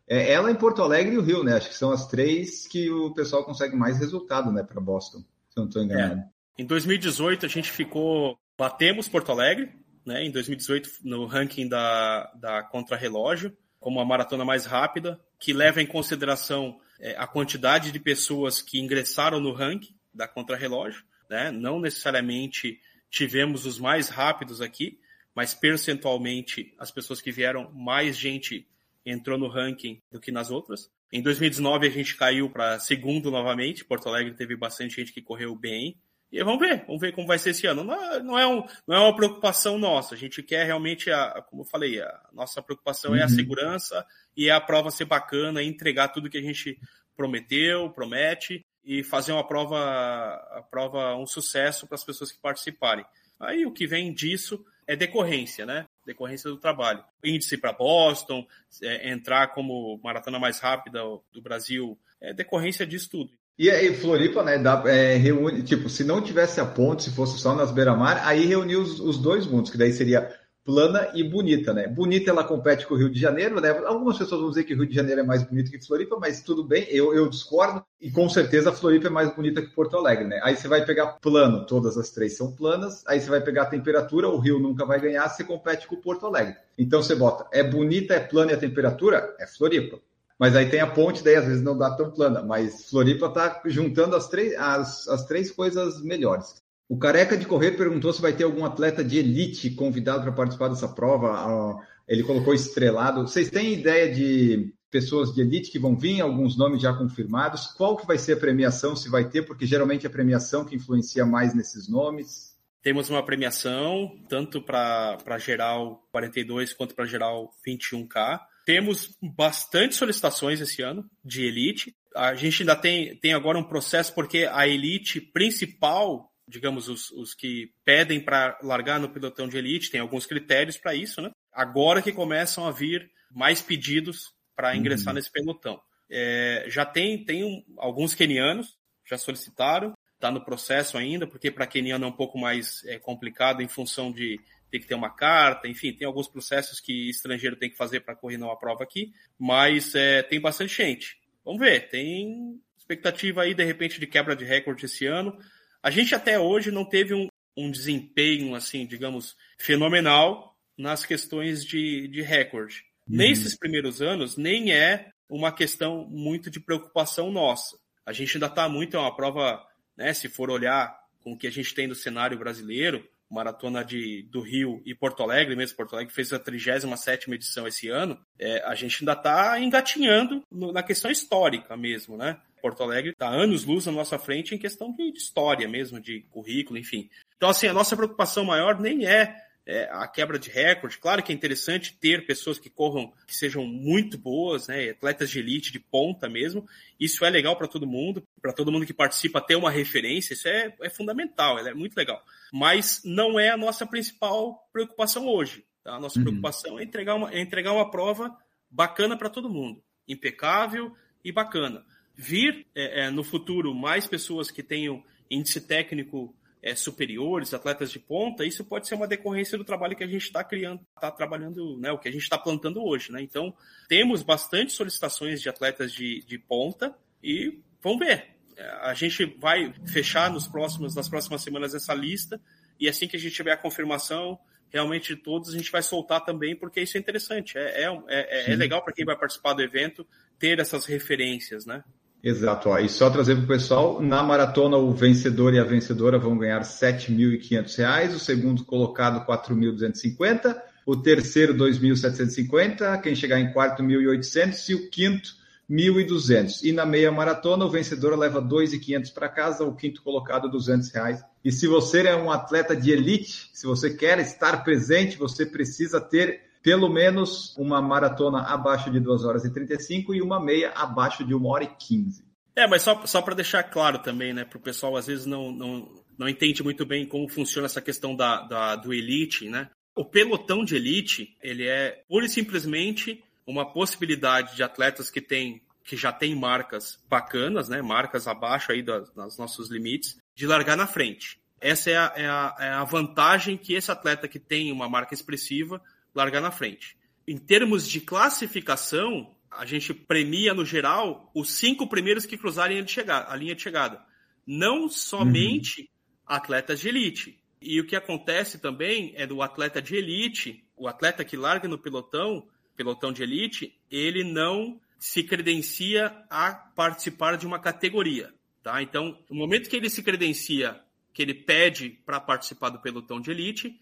É, 0.09 0.33
ela 0.33 0.51
em 0.51 0.55
Porto 0.55 0.83
Alegre 0.83 1.15
e 1.15 1.19
o 1.19 1.23
Rio, 1.23 1.45
né? 1.45 1.55
Acho 1.55 1.69
que 1.69 1.75
são 1.75 1.93
as 1.93 2.07
três 2.09 2.67
que 2.67 2.91
o 2.91 3.13
pessoal 3.13 3.45
consegue 3.45 3.77
mais 3.77 3.99
resultado, 3.99 4.51
né, 4.51 4.63
para 4.63 4.81
Boston, 4.81 5.19
se 5.19 5.59
eu 5.59 5.63
não 5.63 5.67
estou 5.67 5.83
enganado. 5.83 6.21
É. 6.21 6.63
Em 6.63 6.67
2018, 6.67 7.47
a 7.47 7.49
gente 7.49 7.71
ficou. 7.71 8.39
Batemos 8.57 9.09
Porto 9.09 9.31
Alegre, 9.31 9.71
né? 10.05 10.25
Em 10.25 10.31
2018, 10.31 10.91
no 11.05 11.27
ranking 11.27 11.69
da, 11.69 12.33
da 12.35 12.63
Contrarrelógio 12.63 13.57
como 13.81 14.01
a 14.01 14.05
maratona 14.05 14.45
mais 14.45 14.67
rápida, 14.67 15.21
que 15.39 15.53
leva 15.53 15.81
em 15.81 15.87
consideração 15.87 16.81
é, 16.99 17.15
a 17.17 17.27
quantidade 17.27 17.93
de 17.93 18.01
pessoas 18.01 18.61
que 18.61 18.81
ingressaram 18.81 19.41
no 19.41 19.53
ranking 19.53 19.95
da 20.13 20.27
contrarrelógio. 20.27 21.05
Né? 21.31 21.51
Não 21.51 21.81
necessariamente 21.81 22.81
tivemos 23.11 23.67
os 23.67 23.79
mais 23.79 24.09
rápidos 24.09 24.61
aqui, 24.61 24.99
mas 25.35 25.55
percentualmente 25.55 26.75
as 26.79 26.91
pessoas 26.91 27.21
que 27.21 27.31
vieram, 27.31 27.71
mais 27.73 28.17
gente 28.17 28.67
entrou 29.11 29.39
no 29.39 29.49
ranking 29.49 30.01
do 30.11 30.21
que 30.21 30.33
nas 30.33 30.51
outras. 30.51 30.91
Em 31.13 31.23
2019 31.23 31.87
a 31.87 31.91
gente 31.91 32.17
caiu 32.17 32.51
para 32.51 32.79
segundo 32.79 33.31
novamente. 33.31 33.85
Porto 33.85 34.09
Alegre 34.09 34.35
teve 34.35 34.57
bastante 34.57 34.97
gente 34.97 35.13
que 35.13 35.23
correu 35.23 35.55
bem. 35.55 35.97
E 36.31 36.43
vamos 36.45 36.61
ver, 36.61 36.85
vamos 36.85 37.01
ver 37.01 37.13
como 37.13 37.27
vai 37.27 37.39
ser 37.39 37.51
esse 37.51 37.67
ano. 37.67 37.83
Não 37.83 37.95
é, 37.95 38.23
não 38.23 38.39
é, 38.39 38.47
um, 38.47 38.63
não 38.87 38.97
é 38.97 39.01
uma 39.01 39.17
preocupação 39.17 39.79
nossa. 39.79 40.15
A 40.15 40.19
gente 40.19 40.43
quer 40.43 40.67
realmente, 40.67 41.11
a, 41.11 41.43
como 41.49 41.63
eu 41.63 41.67
falei, 41.67 42.01
a 42.03 42.29
nossa 42.33 42.63
preocupação 42.63 43.13
uhum. 43.13 43.17
é 43.17 43.23
a 43.23 43.27
uhum. 43.27 43.31
segurança 43.31 44.07
e 44.37 44.49
é 44.49 44.53
a 44.53 44.61
prova 44.61 44.91
ser 44.91 45.07
bacana, 45.07 45.63
entregar 45.63 46.09
tudo 46.09 46.29
que 46.29 46.39
a 46.39 46.43
gente 46.43 46.79
prometeu, 47.17 47.91
promete 47.91 48.65
e 48.85 49.03
fazer 49.03 49.33
uma 49.33 49.47
prova, 49.47 49.79
a 49.79 50.63
prova 50.71 51.17
um 51.17 51.27
sucesso 51.27 51.87
para 51.87 51.97
as 51.97 52.05
pessoas 52.05 52.31
que 52.31 52.41
participarem. 52.41 53.05
Aí 53.41 53.65
o 53.65 53.73
que 53.73 53.87
vem 53.87 54.13
disso 54.13 54.63
é 54.89 54.97
decorrência, 54.97 55.67
né? 55.67 55.85
Decorrência 56.07 56.51
do 56.51 56.57
trabalho. 56.57 57.05
Índice 57.23 57.59
para 57.59 57.75
Boston, 57.75 58.45
é, 58.83 59.11
entrar 59.13 59.49
como 59.49 60.01
maratona 60.03 60.39
mais 60.39 60.59
rápida 60.59 61.01
do 61.31 61.43
Brasil, 61.43 61.99
é 62.21 62.33
decorrência 62.33 62.87
disso 62.87 63.11
tudo. 63.11 63.31
E 63.59 63.69
aí, 63.69 63.93
Floripa, 63.93 64.43
né, 64.43 64.57
dá, 64.57 64.83
é, 64.87 65.17
reúne, 65.17 65.63
tipo, 65.65 65.89
se 65.91 66.05
não 66.05 66.23
tivesse 66.23 66.61
a 66.61 66.65
ponte, 66.65 67.03
se 67.03 67.11
fosse 67.11 67.41
só 67.41 67.57
nas 67.57 67.73
beira-mar, 67.73 68.23
aí 68.25 68.47
reuniu 68.47 68.81
os, 68.81 69.01
os, 69.01 69.19
dois 69.19 69.47
mundos, 69.47 69.71
que 69.71 69.77
daí 69.77 69.93
seria 69.93 70.33
plana 70.69 71.09
e 71.15 71.25
bonita, 71.25 71.73
né? 71.73 71.89
Bonita 71.89 72.29
ela 72.29 72.45
compete 72.45 72.87
com 72.87 72.93
o 72.93 72.99
Rio 72.99 73.09
de 73.09 73.19
Janeiro, 73.19 73.59
né? 73.59 73.71
Algumas 73.87 74.19
pessoas 74.19 74.43
vão 74.43 74.51
dizer 74.51 74.65
que 74.65 74.75
o 74.75 74.77
Rio 74.77 74.87
de 74.87 74.95
Janeiro 74.95 75.23
é 75.23 75.25
mais 75.25 75.43
bonito 75.43 75.71
que 75.71 75.81
Floripa, 75.81 76.19
mas 76.21 76.43
tudo 76.43 76.63
bem, 76.63 76.87
eu, 76.91 77.15
eu 77.15 77.27
discordo, 77.27 77.83
e 77.99 78.11
com 78.11 78.29
certeza 78.29 78.71
Floripa 78.71 79.07
é 79.07 79.11
mais 79.11 79.35
bonita 79.35 79.63
que 79.63 79.75
Porto 79.75 79.97
Alegre, 79.97 80.27
né? 80.27 80.39
Aí 80.43 80.55
você 80.55 80.69
vai 80.69 80.85
pegar 80.85 81.07
plano, 81.23 81.65
todas 81.65 81.97
as 81.97 82.11
três 82.11 82.37
são 82.37 82.53
planas, 82.53 83.03
aí 83.07 83.19
você 83.19 83.31
vai 83.31 83.41
pegar 83.41 83.63
a 83.63 83.71
temperatura, 83.71 84.29
o 84.29 84.39
Rio 84.39 84.59
nunca 84.59 84.85
vai 84.85 85.01
ganhar, 85.01 85.27
você 85.31 85.43
compete 85.43 85.89
com 85.89 85.97
Porto 85.97 86.27
Alegre. 86.27 86.55
Então 86.77 87.03
você 87.03 87.15
bota, 87.15 87.47
é 87.51 87.63
bonita, 87.63 88.13
é 88.13 88.21
plana 88.21 88.53
e 88.53 88.55
a 88.55 88.59
temperatura? 88.59 89.35
É 89.41 89.47
Floripa. 89.47 89.99
Mas 90.39 90.55
aí 90.55 90.69
tem 90.69 90.81
a 90.81 90.87
ponte, 90.87 91.25
daí 91.25 91.37
às 91.37 91.47
vezes 91.47 91.63
não 91.63 91.79
dá 91.79 91.93
tão 91.93 92.11
plana. 92.11 92.43
Mas 92.43 92.91
Floripa 92.91 93.27
está 93.27 93.63
juntando 93.65 94.15
as 94.15 94.29
três, 94.29 94.55
as, 94.59 95.09
as 95.09 95.25
três 95.25 95.51
coisas 95.51 96.03
melhores. 96.03 96.63
O 96.89 96.97
Careca 96.97 97.37
de 97.37 97.47
Correr 97.47 97.73
perguntou 97.73 98.13
se 98.13 98.23
vai 98.23 98.33
ter 98.33 98.45
algum 98.45 98.65
atleta 98.65 99.05
de 99.05 99.19
elite 99.19 99.71
convidado 99.71 100.23
para 100.23 100.33
participar 100.33 100.69
dessa 100.69 100.89
prova. 100.89 101.79
Ele 102.09 102.23
colocou 102.23 102.55
estrelado. 102.55 103.23
Vocês 103.23 103.51
têm 103.51 103.75
ideia 103.75 104.13
de 104.13 104.73
pessoas 104.91 105.35
de 105.35 105.43
elite 105.43 105.71
que 105.71 105.79
vão 105.79 105.95
vir, 105.95 106.23
alguns 106.23 106.57
nomes 106.57 106.81
já 106.81 106.95
confirmados? 106.95 107.67
Qual 107.67 107.95
que 107.95 108.07
vai 108.07 108.17
ser 108.17 108.33
a 108.33 108.37
premiação, 108.39 108.97
se 108.97 109.11
vai 109.11 109.29
ter? 109.29 109.43
Porque 109.43 109.67
geralmente 109.67 110.07
é 110.07 110.09
a 110.09 110.13
premiação 110.13 110.65
que 110.65 110.77
influencia 110.77 111.27
mais 111.27 111.55
nesses 111.55 111.89
nomes. 111.89 112.57
Temos 112.81 113.11
uma 113.11 113.23
premiação, 113.23 114.19
tanto 114.29 114.63
para 114.63 115.39
geral 115.39 116.07
42 116.11 116.73
quanto 116.73 116.95
para 116.95 117.05
geral 117.05 117.53
21K. 117.67 118.41
Temos 118.65 119.15
bastante 119.37 119.95
solicitações 119.95 120.61
esse 120.61 120.81
ano 120.81 121.05
de 121.23 121.45
elite. 121.45 121.95
A 122.17 122.35
gente 122.35 122.63
ainda 122.63 122.77
tem, 122.77 123.17
tem 123.17 123.35
agora 123.35 123.59
um 123.59 123.65
processo 123.65 124.15
porque 124.15 124.49
a 124.51 124.67
elite 124.67 125.21
principal, 125.21 126.33
digamos, 126.49 126.89
os, 126.89 127.11
os 127.11 127.35
que 127.35 127.73
pedem 127.85 128.21
para 128.21 128.59
largar 128.63 128.99
no 128.99 129.11
pilotão 129.11 129.49
de 129.49 129.59
elite, 129.59 129.91
tem 129.91 130.01
alguns 130.01 130.27
critérios 130.27 130.77
para 130.77 130.95
isso, 130.95 131.21
né? 131.21 131.31
Agora 131.53 132.03
que 132.03 132.13
começam 132.13 132.67
a 132.67 132.71
vir 132.71 133.11
mais 133.31 133.61
pedidos 133.61 134.33
para 134.57 134.75
ingressar 134.77 135.09
uhum. 135.09 135.17
nesse 135.17 135.31
pelotão. 135.31 135.81
É, 136.11 136.65
já 136.69 136.85
tem, 136.87 137.23
tem 137.25 137.45
um, 137.45 137.63
alguns 137.77 138.15
quenianos, 138.15 138.77
já 139.09 139.19
solicitaram, 139.19 139.95
está 140.15 140.31
no 140.31 140.45
processo 140.45 140.97
ainda, 140.97 141.27
porque 141.27 141.51
para 141.51 141.67
queniano 141.67 142.05
é 142.05 142.09
um 142.09 142.13
pouco 142.13 142.39
mais 142.39 142.85
é, 142.87 142.99
complicado 142.99 143.63
em 143.63 143.69
função 143.69 144.11
de 144.11 144.41
tem 144.71 144.81
que 144.81 144.87
ter 144.87 144.95
uma 144.95 145.11
carta, 145.11 145.67
enfim, 145.67 145.93
tem 145.93 146.07
alguns 146.07 146.29
processos 146.29 146.79
que 146.79 147.09
estrangeiro 147.09 147.57
tem 147.57 147.71
que 147.71 147.77
fazer 147.77 148.01
para 148.01 148.15
correr 148.15 148.37
numa 148.37 148.59
prova 148.59 148.85
aqui, 148.85 149.13
mas 149.39 149.95
é, 149.95 150.23
tem 150.23 150.41
bastante 150.41 150.77
gente. 150.77 151.17
Vamos 151.45 151.61
ver, 151.61 151.89
tem 151.89 152.61
expectativa 152.77 153.43
aí, 153.43 153.55
de 153.55 153.65
repente, 153.65 154.01
de 154.01 154.07
quebra 154.07 154.35
de 154.35 154.45
recorde 154.45 154.87
esse 154.87 155.07
ano. 155.07 155.39
A 155.83 155.91
gente 155.91 156.15
até 156.15 156.39
hoje 156.39 156.71
não 156.71 156.85
teve 156.85 157.15
um, 157.15 157.29
um 157.57 157.71
desempenho, 157.71 158.55
assim, 158.55 158.87
digamos, 158.87 159.37
fenomenal 159.59 160.57
nas 160.77 161.05
questões 161.05 161.65
de, 161.65 162.09
de 162.09 162.23
recorde. 162.23 162.85
Uhum. 163.09 163.17
Nesses 163.17 163.57
primeiros 163.57 164.01
anos, 164.01 164.37
nem 164.37 164.73
é 164.73 165.11
uma 165.29 165.53
questão 165.53 166.07
muito 166.09 166.51
de 166.51 166.61
preocupação 166.61 167.31
nossa. 167.31 167.77
A 168.07 168.13
gente 168.13 168.37
ainda 168.37 168.47
está 168.47 168.69
muito, 168.69 168.97
é 168.97 169.01
uma 169.01 169.15
prova, 169.15 169.63
né, 169.97 170.15
se 170.15 170.29
for 170.29 170.51
olhar 170.51 170.97
com 171.23 171.33
o 171.33 171.37
que 171.37 171.47
a 171.47 171.51
gente 171.51 171.75
tem 171.75 171.87
no 171.87 171.95
cenário 171.95 172.39
brasileiro, 172.39 173.07
maratona 173.31 173.85
de, 173.85 174.23
do 174.31 174.41
Rio 174.41 174.81
e 174.87 174.95
Porto 174.95 175.23
Alegre, 175.23 175.55
mesmo 175.55 175.77
Porto 175.77 175.95
Alegre 175.95 176.15
fez 176.15 176.33
a 176.33 176.39
37 176.39 177.31
edição 177.31 177.69
esse 177.69 177.89
ano, 177.89 178.19
é, 178.39 178.63
a 178.65 178.75
gente 178.75 179.03
ainda 179.03 179.13
está 179.13 179.61
engatinhando 179.61 180.43
no, 180.51 180.73
na 180.73 180.83
questão 180.83 181.11
histórica 181.11 181.77
mesmo, 181.77 182.17
né? 182.17 182.41
Porto 182.61 182.83
Alegre 182.83 183.13
está 183.13 183.29
anos 183.29 183.65
luz 183.65 183.87
na 183.87 183.93
nossa 183.93 184.19
frente 184.19 184.55
em 184.55 184.59
questão 184.59 184.93
de, 184.93 185.11
história 185.11 185.69
mesmo, 185.69 186.01
de 186.01 186.21
currículo, 186.31 186.79
enfim. 186.79 187.09
Então, 187.37 187.49
assim, 187.49 187.67
a 187.67 187.73
nossa 187.73 187.97
preocupação 187.97 188.45
maior 188.45 188.81
nem 188.81 189.07
é 189.07 189.49
é, 189.69 189.87
a 189.93 190.09
quebra 190.09 190.39
de 190.39 190.49
recorde. 190.49 190.97
Claro 190.97 191.23
que 191.23 191.31
é 191.31 191.35
interessante 191.35 191.95
ter 191.95 192.25
pessoas 192.25 192.59
que 192.59 192.71
corram, 192.71 193.13
que 193.27 193.37
sejam 193.37 193.67
muito 193.67 194.17
boas, 194.17 194.67
né, 194.67 194.89
atletas 194.89 195.29
de 195.29 195.39
elite, 195.39 195.71
de 195.71 195.79
ponta 195.79 196.27
mesmo. 196.27 196.67
Isso 196.99 197.23
é 197.23 197.29
legal 197.29 197.55
para 197.55 197.69
todo 197.69 197.87
mundo, 197.87 198.23
para 198.41 198.55
todo 198.55 198.73
mundo 198.73 198.87
que 198.87 198.95
participa 198.95 199.43
ter 199.43 199.57
uma 199.57 199.71
referência, 199.71 200.33
isso 200.33 200.49
é, 200.49 200.75
é 200.81 200.89
fundamental, 200.89 201.59
é 201.59 201.75
muito 201.75 201.95
legal. 201.95 202.25
Mas 202.51 203.03
não 203.05 203.39
é 203.39 203.51
a 203.51 203.59
nossa 203.59 203.87
principal 203.87 204.67
preocupação 204.73 205.29
hoje. 205.29 205.63
Tá? 205.85 205.97
A 205.97 206.01
nossa 206.01 206.19
uhum. 206.19 206.25
preocupação 206.25 206.79
é 206.79 206.83
entregar, 206.83 207.15
uma, 207.15 207.31
é 207.31 207.39
entregar 207.39 207.75
uma 207.75 207.91
prova 207.91 208.35
bacana 208.71 209.19
para 209.19 209.29
todo 209.29 209.51
mundo, 209.51 209.85
impecável 210.09 210.97
e 211.23 211.31
bacana. 211.31 211.85
Vir 212.21 212.67
é, 212.75 213.03
é, 213.03 213.11
no 213.13 213.23
futuro 213.23 213.73
mais 213.73 214.09
pessoas 214.09 214.51
que 214.51 214.61
tenham 214.61 215.05
índice 215.31 215.61
técnico 215.61 216.35
é, 216.61 216.75
superiores, 216.75 217.55
atletas 217.55 217.93
de 217.93 218.01
ponta, 218.01 218.45
isso 218.45 218.65
pode 218.65 218.89
ser 218.89 218.97
uma 218.97 219.07
decorrência 219.07 219.57
do 219.57 219.65
trabalho 219.65 219.95
que 219.95 220.03
a 220.03 220.09
gente 220.09 220.25
está 220.25 220.43
criando, 220.43 220.85
está 220.97 221.13
trabalhando, 221.13 221.79
né, 221.79 221.93
o 221.93 221.99
que 221.99 222.09
a 222.09 222.11
gente 222.11 222.23
está 222.23 222.37
plantando 222.37 222.83
hoje. 222.83 223.13
Né? 223.13 223.23
Então, 223.23 223.55
temos 223.89 224.25
bastante 224.25 224.73
solicitações 224.73 225.41
de 225.41 225.49
atletas 225.49 225.93
de, 225.93 226.25
de 226.27 226.39
ponta 226.41 226.93
e 227.23 227.61
vamos 227.81 228.01
ver. 228.05 228.35
A 228.83 228.95
gente 228.95 229.25
vai 229.39 229.73
fechar 229.87 230.29
nos 230.29 230.49
próximos, 230.49 230.97
nas 230.97 231.09
próximas 231.09 231.41
semanas 231.43 231.73
essa 231.73 231.95
lista 231.95 232.41
e 232.81 232.89
assim 232.89 233.07
que 233.07 233.15
a 233.15 233.21
gente 233.21 233.37
tiver 233.37 233.53
a 233.53 233.57
confirmação 233.57 234.37
realmente 234.71 235.15
de 235.15 235.23
todos, 235.23 235.51
a 235.55 235.57
gente 235.57 235.71
vai 235.71 235.83
soltar 235.83 236.25
também, 236.25 236.57
porque 236.57 236.81
isso 236.81 236.97
é 236.97 237.01
interessante. 237.01 237.57
É, 237.57 237.85
é, 237.85 237.91
é, 238.09 238.53
é 238.53 238.57
legal 238.57 238.83
para 238.83 238.93
quem 238.93 239.05
vai 239.05 239.17
participar 239.17 239.53
do 239.53 239.63
evento 239.63 240.05
ter 240.37 240.59
essas 240.59 240.85
referências, 240.85 241.65
né? 241.65 241.85
Exato. 242.23 242.71
Ó. 242.71 242.79
E 242.79 242.89
só 242.89 243.09
trazer 243.11 243.37
para 243.37 243.45
o 243.45 243.49
pessoal, 243.49 244.01
na 244.01 244.23
maratona 244.23 244.77
o 244.77 244.93
vencedor 244.93 245.55
e 245.55 245.59
a 245.59 245.65
vencedora 245.65 246.19
vão 246.19 246.37
ganhar 246.37 246.59
R$ 246.59 246.65
7.500, 246.65 248.15
o 248.15 248.19
segundo 248.19 248.65
colocado 248.65 249.21
R$ 249.21 249.27
4.250, 249.27 250.57
o 250.85 250.97
terceiro 250.97 251.53
R$ 251.53 251.71
2.750, 251.71 253.01
quem 253.01 253.15
chegar 253.15 253.39
em 253.39 253.53
quarto 253.53 253.83
R$ 253.83 253.89
1.800 253.89 254.69
e 254.69 254.75
o 254.75 254.91
quinto 254.91 255.31
R$ 255.71 255.77
1.200. 255.77 256.65
E 256.65 256.73
na 256.73 256.85
meia 256.85 257.13
maratona 257.13 257.65
o 257.65 257.71
vencedor 257.71 258.19
leva 258.19 258.41
R$ 258.41 258.47
2.500 258.47 259.13
para 259.13 259.29
casa, 259.29 259.65
o 259.65 259.77
quinto 259.77 260.03
colocado 260.03 260.51
200 260.51 260.91
reais. 260.91 261.23
E 261.45 261.53
se 261.53 261.69
você 261.69 262.07
é 262.07 262.17
um 262.17 262.33
atleta 262.33 262.75
de 262.75 262.91
elite, 262.91 263.51
se 263.53 263.65
você 263.67 263.91
quer 263.91 264.19
estar 264.19 264.65
presente, 264.65 265.17
você 265.17 265.47
precisa 265.47 266.01
ter 266.01 266.48
pelo 266.63 266.89
menos 266.89 267.57
uma 267.57 267.81
maratona 267.81 268.43
abaixo 268.43 268.91
de 268.91 269.01
2 269.01 269.25
horas 269.25 269.45
e 269.45 269.53
35 269.53 270.15
e 270.15 270.23
uma 270.23 270.41
meia 270.41 270.73
abaixo 270.73 271.25
de 271.25 271.35
1 271.35 271.47
hora 271.47 271.65
e 271.65 271.69
15. 271.69 272.25
É, 272.57 272.67
mas 272.67 272.83
só, 272.83 273.07
só 273.07 273.23
para 273.23 273.35
deixar 273.35 273.63
claro 273.63 274.01
também, 274.01 274.33
né, 274.33 274.45
para 274.45 274.59
o 274.59 274.61
pessoal 274.61 274.97
às 274.97 275.07
vezes 275.07 275.27
não, 275.27 275.53
não, 275.53 275.89
não 276.19 276.29
entende 276.29 276.63
muito 276.63 276.85
bem 276.85 277.07
como 277.07 277.29
funciona 277.29 277.67
essa 277.67 277.81
questão 277.81 278.17
da, 278.17 278.43
da, 278.43 278.77
do 278.77 278.93
elite, 278.93 279.49
né? 279.49 279.71
O 279.95 280.05
pelotão 280.05 280.65
de 280.65 280.77
elite, 280.77 281.37
ele 281.43 281.67
é 281.67 282.03
pura 282.09 282.27
e 282.27 282.29
simplesmente 282.29 283.23
uma 283.47 283.73
possibilidade 283.73 284.55
de 284.55 284.63
atletas 284.63 285.11
que 285.11 285.21
têm 285.21 285.63
que 285.85 285.97
já 285.97 286.13
tem 286.13 286.35
marcas 286.35 287.03
bacanas, 287.09 287.67
né, 287.67 287.81
marcas 287.81 288.29
abaixo 288.29 288.71
aí 288.73 288.83
das, 288.83 289.11
das 289.15 289.39
nossos 289.39 289.71
limites, 289.71 290.19
de 290.35 290.47
largar 290.47 290.77
na 290.77 290.87
frente. 290.87 291.41
Essa 291.59 291.91
é 291.91 291.97
a, 291.97 292.13
é, 292.15 292.27
a, 292.27 292.57
é 292.61 292.69
a 292.71 292.85
vantagem 292.85 293.57
que 293.57 293.73
esse 293.73 293.91
atleta 293.91 294.29
que 294.29 294.39
tem 294.39 294.71
uma 294.71 294.87
marca 294.87 295.15
expressiva 295.15 295.81
largar 296.15 296.41
na 296.41 296.51
frente. 296.51 296.97
Em 297.27 297.37
termos 297.37 297.89
de 297.89 298.01
classificação, 298.01 299.35
a 299.51 299.65
gente 299.67 299.93
premia 299.93 300.55
no 300.55 300.65
geral 300.65 301.31
os 301.35 301.53
cinco 301.53 301.87
primeiros 301.87 302.27
que 302.27 302.39
cruzarem 302.39 302.85
a 303.09 303.37
linha 303.37 303.55
de 303.55 303.63
chegada. 303.63 304.03
Não 304.47 304.89
somente 304.89 305.83
uhum. 305.83 305.89
atletas 306.27 306.81
de 306.81 306.89
elite. 306.89 307.39
E 307.61 307.81
o 307.81 307.87
que 307.87 307.97
acontece 307.97 308.59
também 308.59 309.13
é 309.17 309.27
do 309.27 309.43
atleta 309.43 309.83
de 309.83 309.97
elite, 309.97 310.65
o 310.77 310.87
atleta 310.87 311.25
que 311.25 311.37
larga 311.37 311.69
no 311.69 311.79
pelotão, 311.79 312.47
pelotão 312.77 313.13
de 313.13 313.23
elite, 313.23 313.77
ele 313.91 314.23
não 314.23 314.81
se 314.99 315.23
credencia 315.23 316.25
a 316.31 316.53
participar 316.53 317.37
de 317.37 317.47
uma 317.47 317.59
categoria. 317.59 318.33
Tá? 318.63 318.83
Então, 318.83 319.19
no 319.29 319.37
momento 319.37 319.69
que 319.69 319.77
ele 319.77 319.91
se 319.91 320.03
credencia, 320.03 320.81
que 321.13 321.23
ele 321.23 321.35
pede 321.35 321.91
para 322.07 322.21
participar 322.21 322.71
do 322.71 322.81
pelotão 322.81 323.21
de 323.21 323.31
elite, 323.31 323.79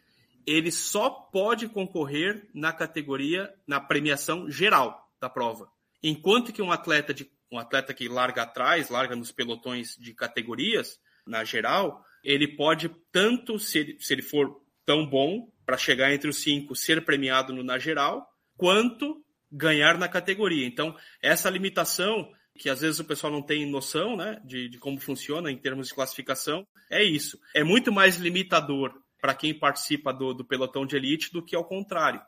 ele 0.47 0.70
só 0.70 1.11
pode 1.11 1.68
concorrer 1.68 2.49
na 2.55 2.72
categoria, 2.72 3.53
na 3.66 3.80
premiação 3.80 4.49
geral 4.49 5.11
da 5.20 5.28
prova. 5.28 5.68
Enquanto 6.03 6.53
que 6.53 6.62
um 6.62 6.70
atleta 6.70 7.12
de 7.12 7.30
um 7.51 7.59
atleta 7.59 7.94
que 7.94 8.09
larga 8.09 8.42
atrás, 8.42 8.88
larga 8.88 9.14
nos 9.14 9.32
pelotões 9.32 9.97
de 9.97 10.12
categorias, 10.14 10.99
na 11.26 11.44
geral, 11.44 12.05
ele 12.24 12.57
pode 12.57 12.90
tanto, 13.12 13.59
se 13.59 13.78
ele, 13.78 13.97
se 14.01 14.12
ele 14.12 14.22
for 14.22 14.61
tão 14.84 15.07
bom 15.07 15.49
para 15.64 15.76
chegar 15.76 16.12
entre 16.12 16.28
os 16.28 16.42
cinco, 16.42 16.74
ser 16.74 17.05
premiado 17.05 17.53
no, 17.53 17.62
na 17.62 17.78
geral, 17.78 18.26
quanto 18.57 19.24
ganhar 19.51 19.99
na 19.99 20.09
categoria. 20.09 20.66
Então, 20.66 20.97
essa 21.22 21.51
limitação, 21.51 22.30
que 22.59 22.68
às 22.68 22.80
vezes 22.80 23.01
o 23.01 23.05
pessoal 23.05 23.32
não 23.32 23.42
tem 23.42 23.68
noção 23.68 24.16
né, 24.16 24.40
de, 24.44 24.68
de 24.68 24.78
como 24.78 25.01
funciona 25.01 25.51
em 25.51 25.57
termos 25.57 25.88
de 25.88 25.94
classificação, 25.94 26.66
é 26.90 27.03
isso. 27.03 27.38
É 27.55 27.62
muito 27.64 27.92
mais 27.92 28.16
limitador 28.16 28.92
para 29.21 29.35
quem 29.35 29.55
participa 29.55 30.12
do, 30.12 30.33
do, 30.35 30.45
pelotão 30.45 30.87
de 30.87 30.97
elite 30.97 31.33
do 31.33 31.43
que 31.43 31.57
ao 31.57 31.64
contrário. 31.64 32.21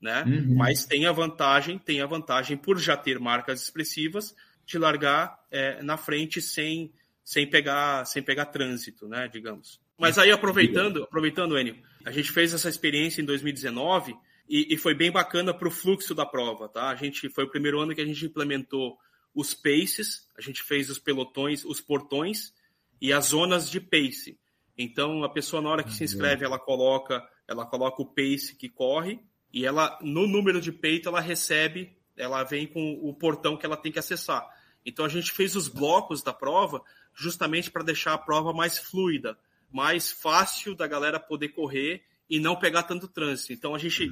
Né? 0.00 0.22
Uhum. 0.24 0.56
Mas 0.56 0.84
tem 0.84 1.06
a 1.06 1.12
vantagem, 1.12 1.78
tem 1.78 2.00
a 2.00 2.06
vantagem 2.06 2.56
por 2.56 2.78
já 2.78 2.96
ter 2.96 3.18
marcas 3.18 3.62
expressivas 3.62 4.34
de 4.64 4.78
largar 4.78 5.38
é, 5.50 5.82
na 5.82 5.96
frente 5.96 6.40
sem, 6.40 6.92
sem 7.24 7.48
pegar 7.48 8.04
sem 8.04 8.22
pegar 8.22 8.46
trânsito, 8.46 9.08
né, 9.08 9.28
digamos. 9.28 9.80
Mas 9.98 10.18
aí 10.18 10.30
aproveitando, 10.30 11.04
aproveitando, 11.04 11.58
Enio, 11.58 11.76
a 12.04 12.10
gente 12.10 12.30
fez 12.30 12.52
essa 12.52 12.68
experiência 12.68 13.22
em 13.22 13.24
2019 13.24 14.14
e, 14.48 14.74
e 14.74 14.76
foi 14.76 14.94
bem 14.94 15.10
bacana 15.10 15.54
para 15.54 15.68
o 15.68 15.70
fluxo 15.70 16.14
da 16.14 16.26
prova, 16.26 16.68
tá? 16.68 16.88
A 16.90 16.94
gente 16.94 17.28
foi 17.30 17.44
o 17.44 17.50
primeiro 17.50 17.80
ano 17.80 17.94
que 17.94 18.00
a 18.00 18.06
gente 18.06 18.26
implementou 18.26 18.98
os 19.34 19.54
paces, 19.54 20.26
a 20.36 20.40
gente 20.40 20.62
fez 20.62 20.90
os 20.90 20.98
pelotões, 20.98 21.64
os 21.64 21.80
portões 21.80 22.52
e 23.00 23.12
as 23.12 23.26
zonas 23.26 23.70
de 23.70 23.80
pace. 23.80 24.38
Então 24.76 25.24
a 25.24 25.28
pessoa 25.28 25.62
na 25.62 25.70
hora 25.70 25.82
que 25.82 25.92
se 25.92 26.04
inscreve, 26.04 26.44
ela 26.44 26.58
coloca, 26.58 27.26
ela 27.48 27.64
coloca 27.64 28.02
o 28.02 28.06
pace 28.06 28.56
que 28.56 28.68
corre 28.68 29.20
e 29.52 29.64
ela 29.64 29.98
no 30.02 30.26
número 30.26 30.60
de 30.60 30.70
peito 30.70 31.08
ela 31.08 31.20
recebe, 31.20 31.96
ela 32.16 32.44
vem 32.44 32.66
com 32.66 33.00
o 33.02 33.14
portão 33.14 33.56
que 33.56 33.64
ela 33.64 33.76
tem 33.76 33.90
que 33.90 33.98
acessar. 33.98 34.46
Então 34.84 35.04
a 35.04 35.08
gente 35.08 35.32
fez 35.32 35.56
os 35.56 35.66
blocos 35.66 36.22
da 36.22 36.32
prova 36.32 36.82
justamente 37.14 37.70
para 37.70 37.82
deixar 37.82 38.12
a 38.12 38.18
prova 38.18 38.52
mais 38.52 38.78
fluida, 38.78 39.38
mais 39.72 40.10
fácil 40.10 40.74
da 40.74 40.86
galera 40.86 41.18
poder 41.18 41.48
correr 41.48 42.04
e 42.28 42.38
não 42.38 42.56
pegar 42.56 42.82
tanto 42.82 43.08
trânsito. 43.08 43.52
Então 43.52 43.74
a 43.74 43.78
gente, 43.78 44.10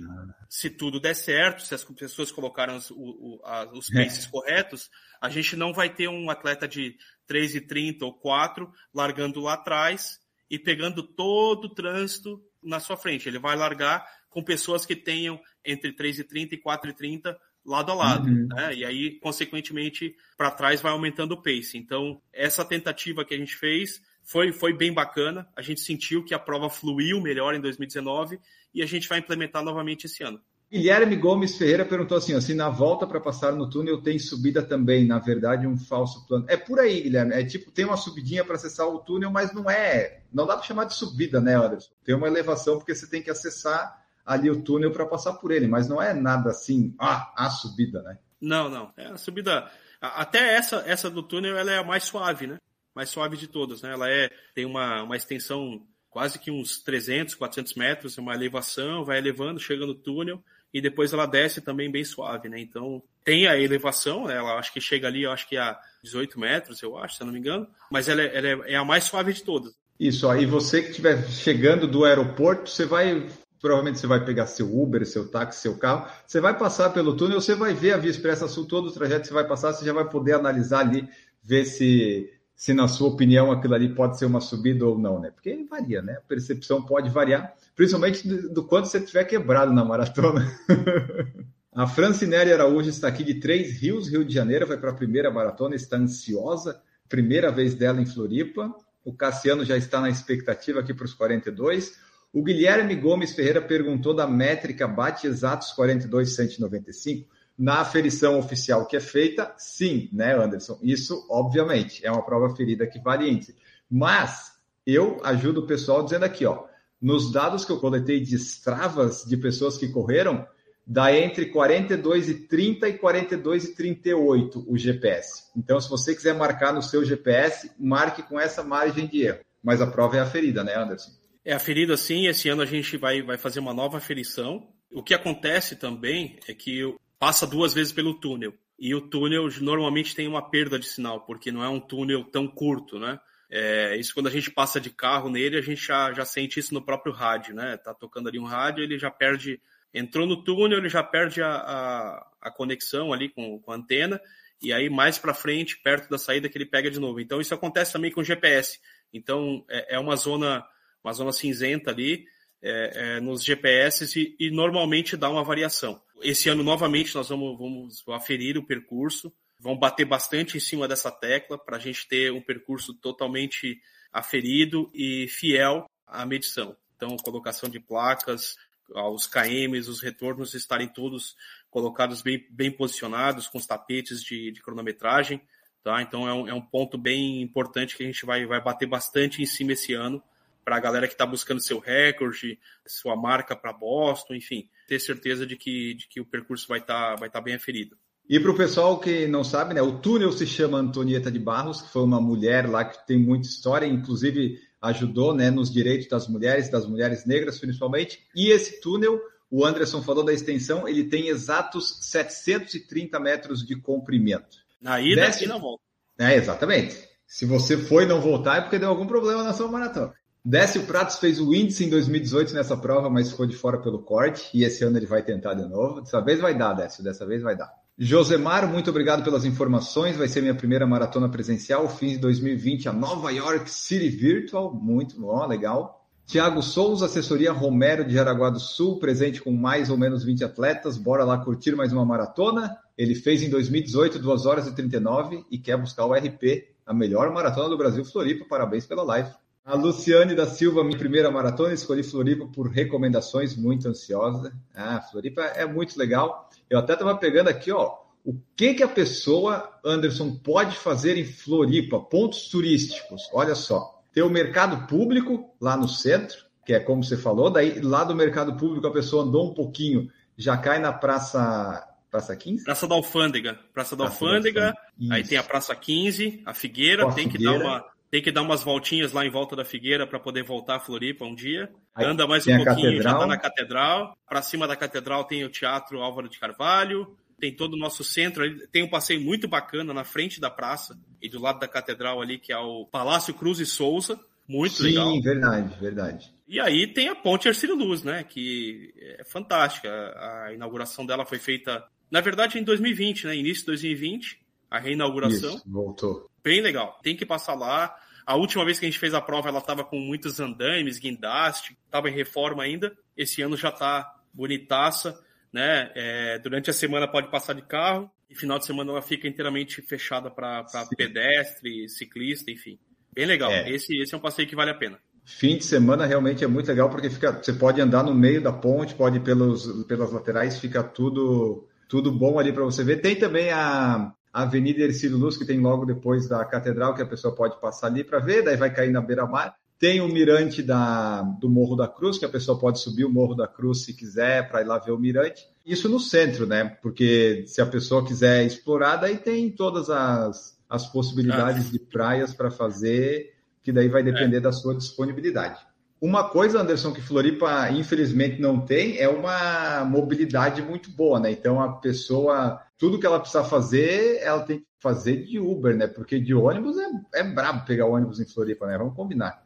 se 0.49 0.71
tudo 0.71 1.01
der 1.01 1.15
certo, 1.15 1.63
se 1.63 1.75
as 1.75 1.85
pessoas 1.85 2.33
colocaram 2.33 2.77
os, 2.77 2.91
o, 2.91 3.41
a, 3.45 3.65
os 3.73 3.93
é. 3.93 4.05
paces 4.05 4.27
é. 4.27 4.31
corretos, 4.31 4.91
a 5.21 5.29
gente 5.29 5.57
não 5.57 5.73
vai 5.73 5.93
ter 5.93 6.09
um 6.09 6.31
atleta 6.31 6.67
de 6.67 6.97
3,30 7.29 8.03
ou 8.03 8.15
4 8.15 8.73
largando 8.93 9.41
lá 9.41 9.55
atrás 9.55 10.21
e 10.55 10.59
pegando 10.59 11.03
todo 11.03 11.65
o 11.65 11.75
trânsito 11.75 12.41
na 12.63 12.79
sua 12.79 12.97
frente. 12.97 13.29
Ele 13.29 13.41
vai 13.41 13.57
largar 13.57 14.07
com 14.31 14.43
pessoas 14.43 14.87
que 14.87 14.95
tenham 14.95 15.41
entre 15.65 15.93
3,30 15.93 16.53
e 16.53 16.63
4,30 16.63 17.37
lado 17.67 17.91
a 17.91 17.95
lado, 17.95 18.29
uhum. 18.29 18.47
né? 18.47 18.75
E 18.75 18.85
aí, 18.85 19.19
consequentemente, 19.19 20.15
para 20.37 20.51
trás 20.51 20.81
vai 20.81 20.93
aumentando 20.93 21.33
o 21.33 21.43
pace. 21.43 21.77
Então, 21.77 22.21
essa 22.33 22.65
tentativa 22.65 23.25
que 23.25 23.35
a 23.35 23.39
gente 23.39 23.57
fez 23.57 24.01
foi, 24.23 24.53
foi 24.53 24.73
bem 24.73 24.93
bacana. 24.93 25.49
A 25.57 25.63
gente 25.63 25.81
sentiu 25.81 26.25
que 26.25 26.35
a 26.35 26.39
prova 26.39 26.71
fluiu 26.71 27.21
melhor 27.21 27.55
em 27.55 27.61
2019 27.61 28.39
e 28.73 28.81
a 28.83 28.87
gente 28.87 29.09
vai 29.09 29.19
implementar 29.19 29.65
novamente 29.65 30.05
esse 30.05 30.23
ano. 30.23 30.41
Guilherme 30.71 31.17
Gomes 31.17 31.57
Ferreira 31.57 31.85
perguntou 31.85 32.17
assim: 32.17 32.35
assim, 32.35 32.55
na 32.55 32.69
volta 32.69 33.07
para 33.07 33.21
passar 33.21 33.53
no 33.53 33.69
túnel 33.69 34.03
tem 34.03 34.19
subida 34.19 34.63
também, 34.63 35.07
na 35.07 35.19
verdade, 35.19 35.67
um 35.67 35.77
falso 35.77 36.27
plano. 36.27 36.47
É 36.49 36.57
por 36.57 36.81
aí, 36.81 37.03
Guilherme. 37.03 37.35
É 37.35 37.45
tipo, 37.45 37.71
tem 37.71 37.85
uma 37.85 37.97
subidinha 37.97 38.45
para 38.45 38.57
acessar 38.57 38.89
o 38.89 38.99
túnel, 38.99 39.31
mas 39.31 39.53
não 39.53 39.71
é. 39.71 40.23
Não 40.33 40.47
dá 40.47 40.57
para 40.57 40.67
chamar 40.67 40.85
de 40.85 40.95
subida, 40.95 41.41
né, 41.41 41.55
Anderson? 41.55 41.91
Tem 42.05 42.15
uma 42.15 42.27
elevação 42.27 42.77
porque 42.77 42.95
você 42.95 43.09
tem 43.09 43.23
que 43.23 43.31
acessar 43.31 44.05
ali 44.27 44.51
o 44.51 44.63
túnel 44.63 44.91
para 44.91 45.07
passar 45.07 45.35
por 45.35 45.53
ele, 45.53 45.67
mas 45.67 45.89
não 45.89 46.03
é 46.03 46.13
nada 46.13 46.51
assim, 46.51 46.95
ah, 46.99 47.33
a 47.37 47.51
subida, 47.51 48.03
né? 48.03 48.19
Não, 48.41 48.69
não. 48.69 48.93
É 48.97 49.07
a 49.07 49.17
subida. 49.17 49.71
Até 50.01 50.55
essa, 50.55 50.83
essa 50.87 51.09
do 51.09 51.23
túnel, 51.23 51.57
ela 51.57 51.71
é 51.71 51.79
a 51.79 51.85
mais 51.85 52.05
suave, 52.05 52.47
né? 52.47 52.59
mais 52.95 53.11
suave 53.11 53.37
de 53.37 53.49
todas, 53.49 53.83
né? 53.83 53.93
Ela 53.93 54.09
é, 54.09 54.31
tem 54.55 54.65
uma, 54.65 55.03
uma 55.03 55.17
extensão 55.17 55.85
quase 56.09 56.39
que 56.39 56.51
uns 56.51 56.79
300, 56.79 57.35
400 57.35 57.75
metros, 57.75 58.17
uma 58.19 58.35
elevação, 58.35 59.05
vai 59.05 59.19
elevando, 59.19 59.59
chega 59.59 59.85
no 59.85 59.95
túnel 59.95 60.43
e 60.75 60.81
depois 60.81 61.13
ela 61.13 61.25
desce 61.25 61.61
também 61.61 61.89
bem 61.89 62.05
suave, 62.05 62.49
né? 62.49 62.59
Então 62.59 63.01
tem 63.25 63.47
a 63.47 63.57
elevação, 63.57 64.27
né? 64.27 64.37
ela 64.37 64.59
acho 64.59 64.73
que 64.73 64.81
chega 64.81 65.07
ali, 65.07 65.25
acho 65.25 65.49
que 65.49 65.57
a 65.57 65.79
18 66.03 66.39
metros, 66.39 66.83
eu 66.83 66.99
acho, 66.99 67.15
se 67.15 67.23
eu 67.23 67.27
não 67.27 67.33
me 67.33 67.39
engano, 67.39 67.69
mas 67.89 68.09
ela, 68.09 68.21
é, 68.21 68.37
ela 68.37 68.49
é, 68.49 68.73
é 68.73 68.77
a 68.77 68.85
mais 68.85 69.05
suave 69.05 69.33
de 69.33 69.45
todas. 69.45 69.73
Isso, 69.99 70.29
aí 70.29 70.45
você 70.45 70.83
que 70.83 70.91
estiver 70.91 71.25
chegando 71.29 71.87
do 71.87 72.05
aeroporto, 72.05 72.69
você 72.69 72.85
vai 72.85 73.25
provavelmente 73.61 73.99
você 73.99 74.07
vai 74.07 74.23
pegar 74.23 74.47
seu 74.47 74.79
Uber, 74.79 75.07
seu 75.07 75.31
táxi, 75.31 75.63
seu 75.63 75.79
carro, 75.79 76.07
você 76.27 76.39
vai 76.39 76.59
passar 76.59 76.91
pelo 76.91 77.17
túnel, 77.17 77.41
você 77.41 77.55
vai 77.55 77.73
ver 77.73 77.95
a 77.95 77.97
Via 77.97 78.11
Expressa 78.11 78.47
Sul, 78.47 78.67
todo 78.67 78.89
o 78.89 78.93
trajeto 78.93 79.23
que 79.23 79.29
você 79.29 79.33
vai 79.35 79.47
passar, 79.47 79.73
você 79.73 79.87
já 79.87 79.93
vai 79.93 80.07
poder 80.07 80.35
analisar 80.35 80.81
ali, 80.81 81.09
ver 81.43 81.65
se 81.65 82.31
se 82.65 82.73
na 82.73 82.89
sua 82.89 83.09
opinião 83.09 83.53
aquilo 83.53 83.75
ali 83.75 83.95
pode 83.95 84.19
ser 84.19 84.25
uma 84.25 84.41
subida 84.41 84.87
ou 84.87 84.99
não, 84.99 85.21
né? 85.21 85.31
Porque 85.31 85.67
varia, 85.69 86.01
né? 86.01 86.15
A 86.15 86.21
percepção 86.23 86.81
pode 86.81 87.11
variar, 87.11 87.53
principalmente 87.77 88.27
do, 88.27 88.65
quanto 88.65 88.89
você 88.89 88.99
tiver 89.03 89.25
quebrado 89.25 89.71
na 89.71 89.85
maratona. 89.85 90.51
a 91.77 91.87
Francinelli 91.87 92.55
Araújo 92.55 92.89
está 92.89 93.07
aqui 93.07 93.23
de 93.23 93.35
Três 93.35 93.83
Rios, 93.83 94.09
Rio 94.09 94.25
de 94.25 94.33
Janeiro, 94.33 94.67
vai 94.67 94.79
para 94.79 94.93
a 94.93 94.95
primeira 94.95 95.31
maratona, 95.31 95.75
está 95.75 95.99
ansiosa, 95.99 96.81
primeira 97.07 97.53
vez 97.53 97.75
dela 97.75 98.01
em 98.01 98.07
Floripa. 98.07 98.75
O 99.05 99.13
Cassiano 99.13 99.63
já 99.63 99.77
está 99.77 100.01
na 100.01 100.09
expectativa 100.09 100.81
aqui 100.81 100.95
para 100.95 101.05
os 101.05 101.13
42. 101.13 101.99
O 102.33 102.43
Guilherme 102.43 102.97
Gomes 102.97 103.35
Ferreira 103.35 103.61
perguntou 103.61 104.15
da 104.15 104.27
métrica 104.27 104.89
bate 104.89 105.27
exatos 105.27 105.71
42 105.73 106.35
195 106.35 107.29
na 107.59 107.81
aferição 107.81 108.39
oficial 108.39 108.87
que 108.87 108.97
é 108.97 109.01
feita, 109.01 109.55
sim, 109.57 110.09
né, 110.13 110.35
Anderson? 110.35 110.79
Isso, 110.83 111.27
obviamente, 111.31 112.05
é 112.05 112.11
uma 112.11 112.25
prova 112.25 112.55
ferida 112.55 112.87
que 112.87 112.99
vale 112.99 113.31
índice. 113.31 113.55
Mas 113.91 114.53
eu 114.87 115.21
ajudo 115.25 115.61
o 115.61 115.67
pessoal 115.67 116.03
dizendo 116.03 116.25
aqui, 116.25 116.45
ó, 116.45 116.65
nos 117.01 117.31
dados 117.31 117.65
que 117.65 117.73
eu 117.73 117.79
coletei 117.79 118.21
de 118.21 118.35
estravas 118.35 119.25
de 119.25 119.37
pessoas 119.37 119.77
que 119.77 119.89
correram, 119.89 120.47
dá 120.87 121.17
entre 121.17 121.47
42 121.47 122.29
e 122.29 122.35
30 122.47 122.89
e 122.89 122.99
42 122.99 123.65
e 123.65 123.75
38 123.75 124.65
o 124.67 124.77
GPS. 124.77 125.45
Então, 125.57 125.81
se 125.81 125.89
você 125.89 126.15
quiser 126.15 126.35
marcar 126.35 126.73
no 126.73 126.83
seu 126.83 127.05
GPS, 127.05 127.71
marque 127.79 128.23
com 128.23 128.39
essa 128.39 128.63
margem 128.63 129.07
de 129.07 129.23
erro. 129.23 129.41
Mas 129.63 129.81
a 129.81 129.87
prova 129.87 130.17
é 130.17 130.21
aferida, 130.21 130.63
né, 130.63 130.77
Anderson? 130.77 131.11
É 131.45 131.55
aferida 131.55 131.97
sim. 131.97 132.27
Esse 132.27 132.49
ano 132.49 132.63
a 132.63 132.67
gente 132.67 132.97
vai, 132.97 133.23
vai 133.23 133.39
fazer 133.39 133.61
uma 133.61 133.73
nova 133.73 133.97
aferição. 133.97 134.67
O 134.93 135.03
que 135.03 135.15
acontece 135.15 135.77
também 135.77 136.39
é 136.47 136.55
que 136.55 136.95
passa 137.19 137.47
duas 137.47 137.73
vezes 137.73 137.93
pelo 137.93 138.15
túnel. 138.15 138.55
E 138.79 138.95
o 138.95 139.01
túnel 139.01 139.49
normalmente 139.61 140.15
tem 140.15 140.27
uma 140.27 140.43
perda 140.43 140.79
de 140.79 140.87
sinal, 140.87 141.21
porque 141.21 141.53
não 141.53 141.63
é 141.63 141.69
um 141.69 141.81
túnel 141.81 142.25
tão 142.25 142.47
curto, 142.47 142.99
né? 142.99 143.19
É, 143.51 143.97
isso 143.97 144.13
quando 144.15 144.27
a 144.27 144.31
gente 144.31 144.51
passa 144.51 144.81
de 144.81 144.91
carro 144.91 145.31
nele, 145.31 145.57
a 145.57 145.61
gente 145.61 145.87
já, 145.87 146.13
já 146.13 146.25
sente 146.25 146.59
isso 146.59 146.75
no 146.75 146.83
próprio 146.83 147.13
rádio, 147.13 147.55
né? 147.55 147.77
Tá 147.77 147.95
tocando 147.95 148.29
ali 148.29 148.39
um 148.39 148.45
rádio, 148.45 148.83
ele 148.83 148.99
já 148.99 149.11
perde. 149.11 149.61
Entrou 149.93 150.27
no 150.27 150.43
túnel, 150.43 150.79
ele 150.79 150.89
já 150.89 151.05
perde 151.05 151.41
a, 151.41 151.55
a, 151.55 152.27
a 152.41 152.51
conexão 152.51 153.13
ali 153.13 153.29
com, 153.29 153.61
com 153.61 153.71
a 153.71 153.77
antena, 153.77 154.21
e 154.61 154.73
aí 154.73 154.91
mais 154.91 155.19
para 155.19 155.33
frente, 155.33 155.81
perto 155.81 156.11
da 156.11 156.19
saída, 156.19 156.49
que 156.49 156.59
ele 156.59 156.67
pega 156.67 156.91
de 156.91 156.99
novo. 156.99 157.21
Então 157.21 157.41
isso 157.41 157.55
acontece 157.55 157.93
também 157.93 158.11
com 158.11 158.21
o 158.21 158.25
GPS. 158.25 158.81
Então 159.13 159.65
é, 159.71 159.95
é 159.95 159.99
uma 160.01 160.17
zona 160.17 160.67
uma 161.05 161.13
zona 161.13 161.33
cinzenta 161.33 161.91
ali, 161.91 162.25
é, 162.63 162.93
é, 162.95 163.21
nos 163.21 163.45
GPS 163.45 164.19
e, 164.19 164.35
e, 164.41 164.51
normalmente 164.51 165.19
dá 165.19 165.29
uma 165.29 165.45
variação. 165.45 166.01
Esse 166.23 166.49
ano, 166.49 166.63
novamente, 166.63 167.15
nós 167.15 167.29
vamos, 167.29 167.59
vamos 167.59 168.05
aferir 168.09 168.57
o 168.57 168.67
percurso, 168.67 169.33
vamos 169.59 169.81
bater 169.81 170.05
bastante 170.05 170.57
em 170.57 170.61
cima 170.61 170.89
dessa 170.89 171.11
tecla 171.11 171.59
para 171.59 171.77
a 171.77 171.81
gente 171.81 172.07
ter 172.07 172.33
um 172.33 172.41
percurso 172.41 172.95
totalmente 172.95 173.81
aferido 174.13 174.91
e 174.95 175.27
fiel 175.29 175.87
à 176.07 176.25
medição. 176.25 176.77
Então, 176.97 177.17
colocação 177.17 177.69
de 177.69 177.81
placas, 177.81 178.57
os 178.89 179.27
KMs, 179.27 179.89
os 179.89 180.01
retornos 180.01 180.55
estarem 180.55 180.89
todos 180.89 181.37
colocados 181.71 182.23
bem, 182.23 182.47
bem 182.51 182.71
posicionados, 182.71 183.49
com 183.49 183.59
os 183.59 183.67
tapetes 183.67 184.23
de, 184.23 184.53
de 184.53 184.63
cronometragem. 184.63 185.41
Tá? 185.83 186.01
Então, 186.01 186.29
é 186.29 186.33
um, 186.33 186.49
é 186.49 186.55
um 186.55 186.61
ponto 186.61 186.97
bem 186.97 187.43
importante 187.43 187.97
que 187.97 188.03
a 188.03 188.07
gente 188.07 188.25
vai, 188.25 188.47
vai 188.47 188.63
bater 188.63 188.87
bastante 188.87 189.43
em 189.43 189.47
cima 189.47 189.73
esse 189.73 189.93
ano 189.93 190.23
para 190.65 190.77
a 190.77 190.81
galera 190.81 191.07
que 191.07 191.13
está 191.13 191.27
buscando 191.27 191.61
seu 191.61 191.79
recorde, 191.79 192.59
sua 192.87 193.15
marca 193.15 193.55
para 193.55 193.73
Boston, 193.73 194.35
enfim, 194.35 194.69
ter 194.87 195.01
certeza 195.01 195.47
de 195.47 195.57
que, 195.57 195.95
de 195.95 196.09
que 196.09 196.21
o 196.21 196.27
percurso 196.27 196.67
vai 196.69 196.79
estar 196.79 197.11
tá, 197.11 197.17
vai 197.17 197.31
tá 197.31 197.41
bem 197.41 197.55
aferido. 197.55 197.97
E 198.29 198.41
para 198.41 198.51
o 198.51 198.57
pessoal 198.57 198.99
que 198.99 199.27
não 199.27 199.45
sabe, 199.45 199.75
né, 199.75 199.83
o 199.83 199.99
túnel 199.99 200.33
se 200.33 200.47
chama 200.47 200.79
Antonieta 200.79 201.31
de 201.31 201.39
Barros, 201.39 201.83
que 201.83 201.93
foi 201.93 202.03
uma 202.03 202.21
mulher 202.21 202.69
lá 202.69 202.85
que 202.85 203.07
tem 203.07 203.19
muita 203.19 203.47
história, 203.47 203.87
inclusive 203.87 204.59
ajudou 204.81 205.35
né, 205.35 205.51
nos 205.51 205.71
direitos 205.71 206.09
das 206.09 206.27
mulheres, 206.27 206.71
das 206.71 206.87
mulheres 206.87 207.27
negras 207.27 207.59
principalmente. 207.59 208.21
E 208.35 208.51
esse 208.51 208.81
túnel, 208.81 209.21
o 209.51 209.65
Anderson 209.65 210.03
falou 210.03 210.25
da 210.25 210.33
extensão, 210.33 210.89
ele 210.89 211.05
tem 211.05 211.29
exatos 211.29 211.99
730 212.01 213.21
metros 213.21 213.65
de 213.65 213.77
comprimento. 213.77 214.57
Na 214.81 215.01
ida 215.01 215.27
Desce... 215.27 215.45
e 215.45 215.47
na 215.47 215.59
volta. 215.59 215.83
É, 216.19 216.35
exatamente. 216.35 216.97
Se 217.27 217.45
você 217.45 217.77
foi 217.77 218.05
e 218.05 218.07
não 218.07 218.21
voltar 218.21 218.59
é 218.59 218.61
porque 218.63 218.79
deu 218.79 218.89
algum 218.89 219.07
problema 219.07 219.43
na 219.43 219.53
sua 219.53 219.69
maratona. 219.71 220.15
Décio 220.47 220.85
Pratos 220.85 221.17
fez 221.17 221.41
o 221.41 221.55
índice 221.55 221.87
em 221.87 221.89
2018 221.89 222.53
nessa 222.53 222.77
prova, 222.77 223.09
mas 223.09 223.31
ficou 223.31 223.47
de 223.47 223.57
fora 223.57 223.79
pelo 223.79 224.01
corte. 224.01 224.51
E 224.53 224.63
esse 224.63 224.85
ano 224.85 224.99
ele 224.99 225.07
vai 225.07 225.23
tentar 225.23 225.55
de 225.55 225.67
novo. 225.67 226.03
Dessa 226.03 226.21
vez 226.21 226.39
vai 226.39 226.55
dar, 226.55 226.75
Décio. 226.75 227.03
Dessa 227.03 227.25
vez 227.25 227.43
vai 227.43 227.57
dar. 227.57 227.73
Josemar, 227.99 228.69
muito 228.69 228.91
obrigado 228.91 229.25
pelas 229.25 229.47
informações. 229.47 230.17
Vai 230.19 230.29
ser 230.29 230.43
minha 230.43 230.55
primeira 230.55 230.87
maratona 230.87 231.31
presencial, 231.31 231.89
fim 231.89 232.09
de 232.09 232.19
2020, 232.19 232.91
a 232.91 232.93
Nova 232.93 233.31
York 233.31 233.71
City 233.71 234.11
Virtual. 234.11 234.75
Muito 234.75 235.19
bom, 235.19 235.47
legal. 235.47 236.05
Tiago 236.27 236.61
Souza, 236.61 237.07
assessoria 237.07 237.51
Romero 237.51 238.05
de 238.05 238.13
Jaraguá 238.13 238.51
do 238.51 238.61
Sul, 238.61 238.99
presente 238.99 239.41
com 239.41 239.51
mais 239.51 239.89
ou 239.89 239.97
menos 239.97 240.25
20 240.25 240.45
atletas. 240.45 240.99
Bora 240.99 241.25
lá 241.25 241.39
curtir 241.39 241.75
mais 241.75 241.91
uma 241.91 242.05
maratona. 242.05 242.77
Ele 242.99 243.15
fez 243.15 243.43
em 243.43 243.49
2018 243.49 244.19
2 244.19 244.45
horas 244.45 244.67
e 244.67 244.75
39 244.75 245.43
e 245.51 245.57
quer 245.57 245.79
buscar 245.79 246.05
o 246.05 246.13
RP, 246.13 246.69
a 246.85 246.93
melhor 246.93 247.33
maratona 247.33 247.71
do 247.71 247.79
Brasil 247.79 248.05
Floripa. 248.05 248.45
Parabéns 248.47 248.85
pela 248.85 249.03
live. 249.03 249.31
A 249.65 249.75
Luciane 249.75 250.35
da 250.35 250.47
Silva, 250.47 250.85
minha 250.85 250.99
primeira 250.99 251.31
maratona, 251.31 251.73
escolhi 251.73 252.03
Floripa 252.03 252.47
por 252.47 252.69
recomendações, 252.69 253.57
muito 253.57 253.89
ansiosa. 253.89 254.55
Ah, 254.75 255.01
Floripa 255.01 255.41
é 255.41 255.65
muito 255.65 255.99
legal. 255.99 256.51
Eu 256.69 256.79
até 256.79 256.93
estava 256.93 257.17
pegando 257.17 257.49
aqui, 257.49 257.73
ó, 257.73 257.97
o 258.23 258.39
que 258.55 258.75
que 258.75 258.83
a 258.83 258.89
pessoa, 258.89 259.79
Anderson, 259.83 260.37
pode 260.37 260.77
fazer 260.77 261.17
em 261.17 261.25
Floripa, 261.25 261.99
pontos 261.99 262.49
turísticos. 262.51 263.23
Olha 263.33 263.55
só, 263.55 264.03
tem 264.13 264.23
o 264.23 264.29
mercado 264.29 264.87
público 264.87 265.57
lá 265.59 265.79
no 265.79 265.89
centro, 265.89 266.45
que 266.67 266.75
é 266.75 266.81
como 266.81 267.03
você 267.03 267.17
falou, 267.17 267.49
daí 267.49 267.81
lá 267.81 268.05
do 268.05 268.15
mercado 268.15 268.57
público 268.59 268.87
a 268.87 268.93
pessoa 268.93 269.25
andou 269.25 269.51
um 269.51 269.55
pouquinho, 269.55 270.11
já 270.37 270.59
cai 270.59 270.79
na 270.79 270.93
praça 270.93 271.89
Praça 272.11 272.37
15? 272.37 272.65
Praça 272.65 272.87
da 272.87 272.95
Alfândega. 272.95 273.59
Praça 273.73 273.97
da 273.97 274.05
Praça 274.05 274.25
Alfândega, 274.25 274.61
da 274.61 274.67
Alfândega. 274.69 275.15
aí 275.15 275.25
tem 275.25 275.37
a 275.37 275.43
Praça 275.43 275.75
15, 275.75 276.43
a 276.47 276.55
Figueira, 276.55 277.11
tem 277.13 277.29
que 277.29 277.43
dar 277.43 277.55
uma 277.55 277.94
tem 278.15 278.23
que 278.23 278.31
dar 278.31 278.43
umas 278.43 278.63
voltinhas 278.63 279.11
lá 279.11 279.27
em 279.27 279.29
volta 279.29 279.57
da 279.57 279.65
Figueira 279.65 280.07
para 280.07 280.21
poder 280.21 280.45
voltar 280.45 280.77
a 280.77 280.79
Floripa 280.79 281.25
um 281.25 281.35
dia. 281.35 281.69
Aí 281.93 282.07
Anda 282.07 282.29
mais 282.29 282.47
um 282.47 282.57
pouquinho, 282.63 283.03
já 283.03 283.11
está 283.11 283.27
na 283.27 283.37
Catedral. 283.37 284.17
Para 284.25 284.41
cima 284.41 284.69
da 284.69 284.77
Catedral 284.77 285.25
tem 285.25 285.43
o 285.43 285.49
Teatro 285.49 286.01
Álvaro 286.01 286.29
de 286.29 286.39
Carvalho. 286.39 287.17
Tem 287.41 287.53
todo 287.53 287.75
o 287.75 287.77
nosso 287.77 288.05
centro 288.05 288.45
ali. 288.45 288.69
Tem 288.69 288.85
um 288.85 288.89
passeio 288.89 289.21
muito 289.21 289.49
bacana 289.49 289.93
na 289.93 290.05
frente 290.05 290.41
da 290.41 290.49
praça 290.49 290.97
e 291.21 291.29
do 291.29 291.43
lado 291.43 291.59
da 291.59 291.67
Catedral 291.67 292.23
ali, 292.23 292.39
que 292.39 292.53
é 292.53 292.57
o 292.57 292.87
Palácio 292.87 293.35
Cruz 293.35 293.59
e 293.59 293.67
Souza. 293.67 294.17
Muito 294.47 294.77
Sim, 294.77 294.85
legal. 294.85 295.11
Sim, 295.11 295.21
verdade, 295.21 295.81
verdade. 295.81 296.35
E 296.47 296.61
aí 296.61 296.87
tem 296.87 297.09
a 297.09 297.17
Ponte 297.17 297.49
Ercílio 297.49 297.75
Luz, 297.75 298.05
né? 298.05 298.23
Que 298.23 298.95
é 299.19 299.25
fantástica. 299.25 299.91
A 299.91 300.53
inauguração 300.55 301.05
dela 301.05 301.27
foi 301.27 301.41
feita, 301.41 301.85
na 302.09 302.21
verdade, 302.21 302.61
em 302.61 302.63
2020, 302.63 303.27
né? 303.27 303.37
Início 303.37 303.63
de 303.63 303.67
2020, 303.67 304.39
a 304.71 304.79
reinauguração. 304.79 305.57
Isso, 305.57 305.65
voltou. 305.67 306.31
Bem 306.45 306.61
legal. 306.61 307.01
Tem 307.03 307.17
que 307.17 307.27
passar 307.27 307.55
lá. 307.55 307.93
A 308.27 308.37
última 308.37 308.65
vez 308.65 308.79
que 308.79 308.87
a 308.87 308.89
gente 308.89 308.99
fez 308.99 309.13
a 309.15 309.21
prova, 309.21 309.49
ela 309.49 309.59
estava 309.59 309.85
com 309.85 309.99
muitos 309.99 310.41
andames, 310.41 310.99
guindaste, 310.99 311.77
estava 311.85 312.09
em 312.09 312.15
reforma 312.15 312.63
ainda. 312.63 312.97
Esse 313.17 313.43
ano 313.43 313.57
já 313.57 313.69
está 313.69 314.15
bonitaça, 314.33 315.19
né? 315.53 315.91
É, 315.95 316.39
durante 316.39 316.71
a 316.71 316.73
semana 316.73 317.07
pode 317.07 317.31
passar 317.31 317.55
de 317.55 317.63
carro 317.63 318.11
e 318.29 318.35
final 318.35 318.59
de 318.59 318.67
semana 318.67 318.91
ela 318.91 319.03
fica 319.03 319.29
inteiramente 319.29 319.81
fechada 319.83 320.31
para 320.31 320.65
pedestre, 320.97 321.89
ciclista, 321.89 322.51
enfim. 322.51 322.79
Bem 323.13 323.27
legal. 323.27 323.51
É. 323.51 323.71
Esse, 323.71 323.97
esse 324.01 324.15
é 324.15 324.17
um 324.19 324.21
passeio 324.21 324.49
que 324.49 324.57
vale 324.57 324.71
a 324.71 324.75
pena. 324.75 324.99
Fim 325.25 325.57
de 325.57 325.65
semana 325.65 326.05
realmente 326.05 326.45
é 326.45 326.47
muito 326.47 326.67
legal 326.67 326.91
porque 326.91 327.09
fica, 327.09 327.33
você 327.33 327.53
pode 327.53 327.81
andar 327.81 328.03
no 328.03 328.15
meio 328.15 328.43
da 328.43 328.53
ponte, 328.53 328.95
pode 328.95 329.19
ir 329.19 329.21
pelos, 329.21 329.85
pelas 329.87 330.13
laterais, 330.13 330.59
fica 330.59 330.83
tudo 330.83 331.67
tudo 331.89 332.11
bom 332.11 332.39
ali 332.39 332.53
para 332.53 332.65
você 332.65 332.83
ver. 332.83 333.01
Tem 333.01 333.15
também 333.15 333.51
a, 333.51 334.13
a 334.35 334.43
Avenida 334.43 334.83
Ercílio 334.83 335.17
Luz, 335.17 335.37
que 335.37 335.45
tem 335.45 335.61
logo 335.61 335.87
depois 335.87 336.29
da 336.29 336.45
Catedral, 336.45 336.93
que 336.93 337.01
a 337.01 337.07
pessoa 337.07 337.33
pode 337.33 337.61
passar 337.61 337.87
ali 337.87 338.03
para 338.03 338.19
ver, 338.19 338.43
daí 338.43 338.57
vai 338.57 338.75
cair 338.75 338.91
na 338.91 339.01
beira-mar. 339.01 339.55
Tem 339.79 340.01
o 340.01 340.09
mirante 340.09 340.61
da, 340.61 341.23
do 341.23 341.49
Morro 341.49 341.77
da 341.77 341.87
Cruz, 341.87 342.19
que 342.19 342.25
a 342.25 342.29
pessoa 342.29 342.59
pode 342.59 342.81
subir 342.81 343.05
o 343.05 343.11
Morro 343.11 343.37
da 343.37 343.47
Cruz 343.47 343.85
se 343.85 343.95
quiser, 343.95 344.49
para 344.49 344.61
ir 344.61 344.65
lá 344.65 344.79
ver 344.79 344.91
o 344.91 344.99
mirante. 344.99 345.47
Isso 345.65 345.89
no 345.89 346.01
centro, 346.01 346.47
né? 346.47 346.65
Porque 346.83 347.45
se 347.47 347.61
a 347.63 347.67
pessoa 347.67 348.05
quiser 348.05 348.45
explorar, 348.45 348.97
daí 348.97 349.19
tem 349.19 349.49
todas 349.51 349.89
as, 349.89 350.59
as 350.69 350.85
possibilidades 350.91 351.69
ah. 351.69 351.71
de 351.71 351.79
praias 351.79 352.35
para 352.35 352.51
fazer, 352.51 353.35
que 353.63 353.71
daí 353.71 353.89
vai 353.89 354.03
depender 354.03 354.39
é. 354.39 354.41
da 354.41 354.51
sua 354.51 354.75
disponibilidade. 354.75 355.61
Uma 356.01 356.29
coisa, 356.29 356.61
Anderson, 356.61 356.93
que 356.93 357.01
Floripa 357.01 357.71
infelizmente 357.71 358.41
não 358.41 358.61
tem 358.61 358.99
é 358.99 359.09
uma 359.09 359.85
mobilidade 359.85 360.61
muito 360.61 360.91
boa, 360.91 361.21
né? 361.21 361.31
Então 361.31 361.61
a 361.61 361.73
pessoa, 361.75 362.61
tudo 362.79 362.99
que 362.99 363.07
ela 363.07 363.21
precisa 363.21 363.45
fazer, 363.45 364.19
ela 364.21 364.43
tem 364.43 364.59
que 364.59 364.67
fazer 364.81 365.25
de 365.25 365.39
Uber, 365.39 365.77
né? 365.77 365.87
Porque 365.87 366.19
de 366.21 366.35
ônibus 366.35 366.77
é, 366.79 367.21
é 367.21 367.23
brabo 367.23 367.65
pegar 367.65 367.87
ônibus 367.87 368.21
em 368.21 368.27
Floripa, 368.27 368.67
né? 368.67 368.77
Vamos 368.77 368.95
combinar. 368.95 369.43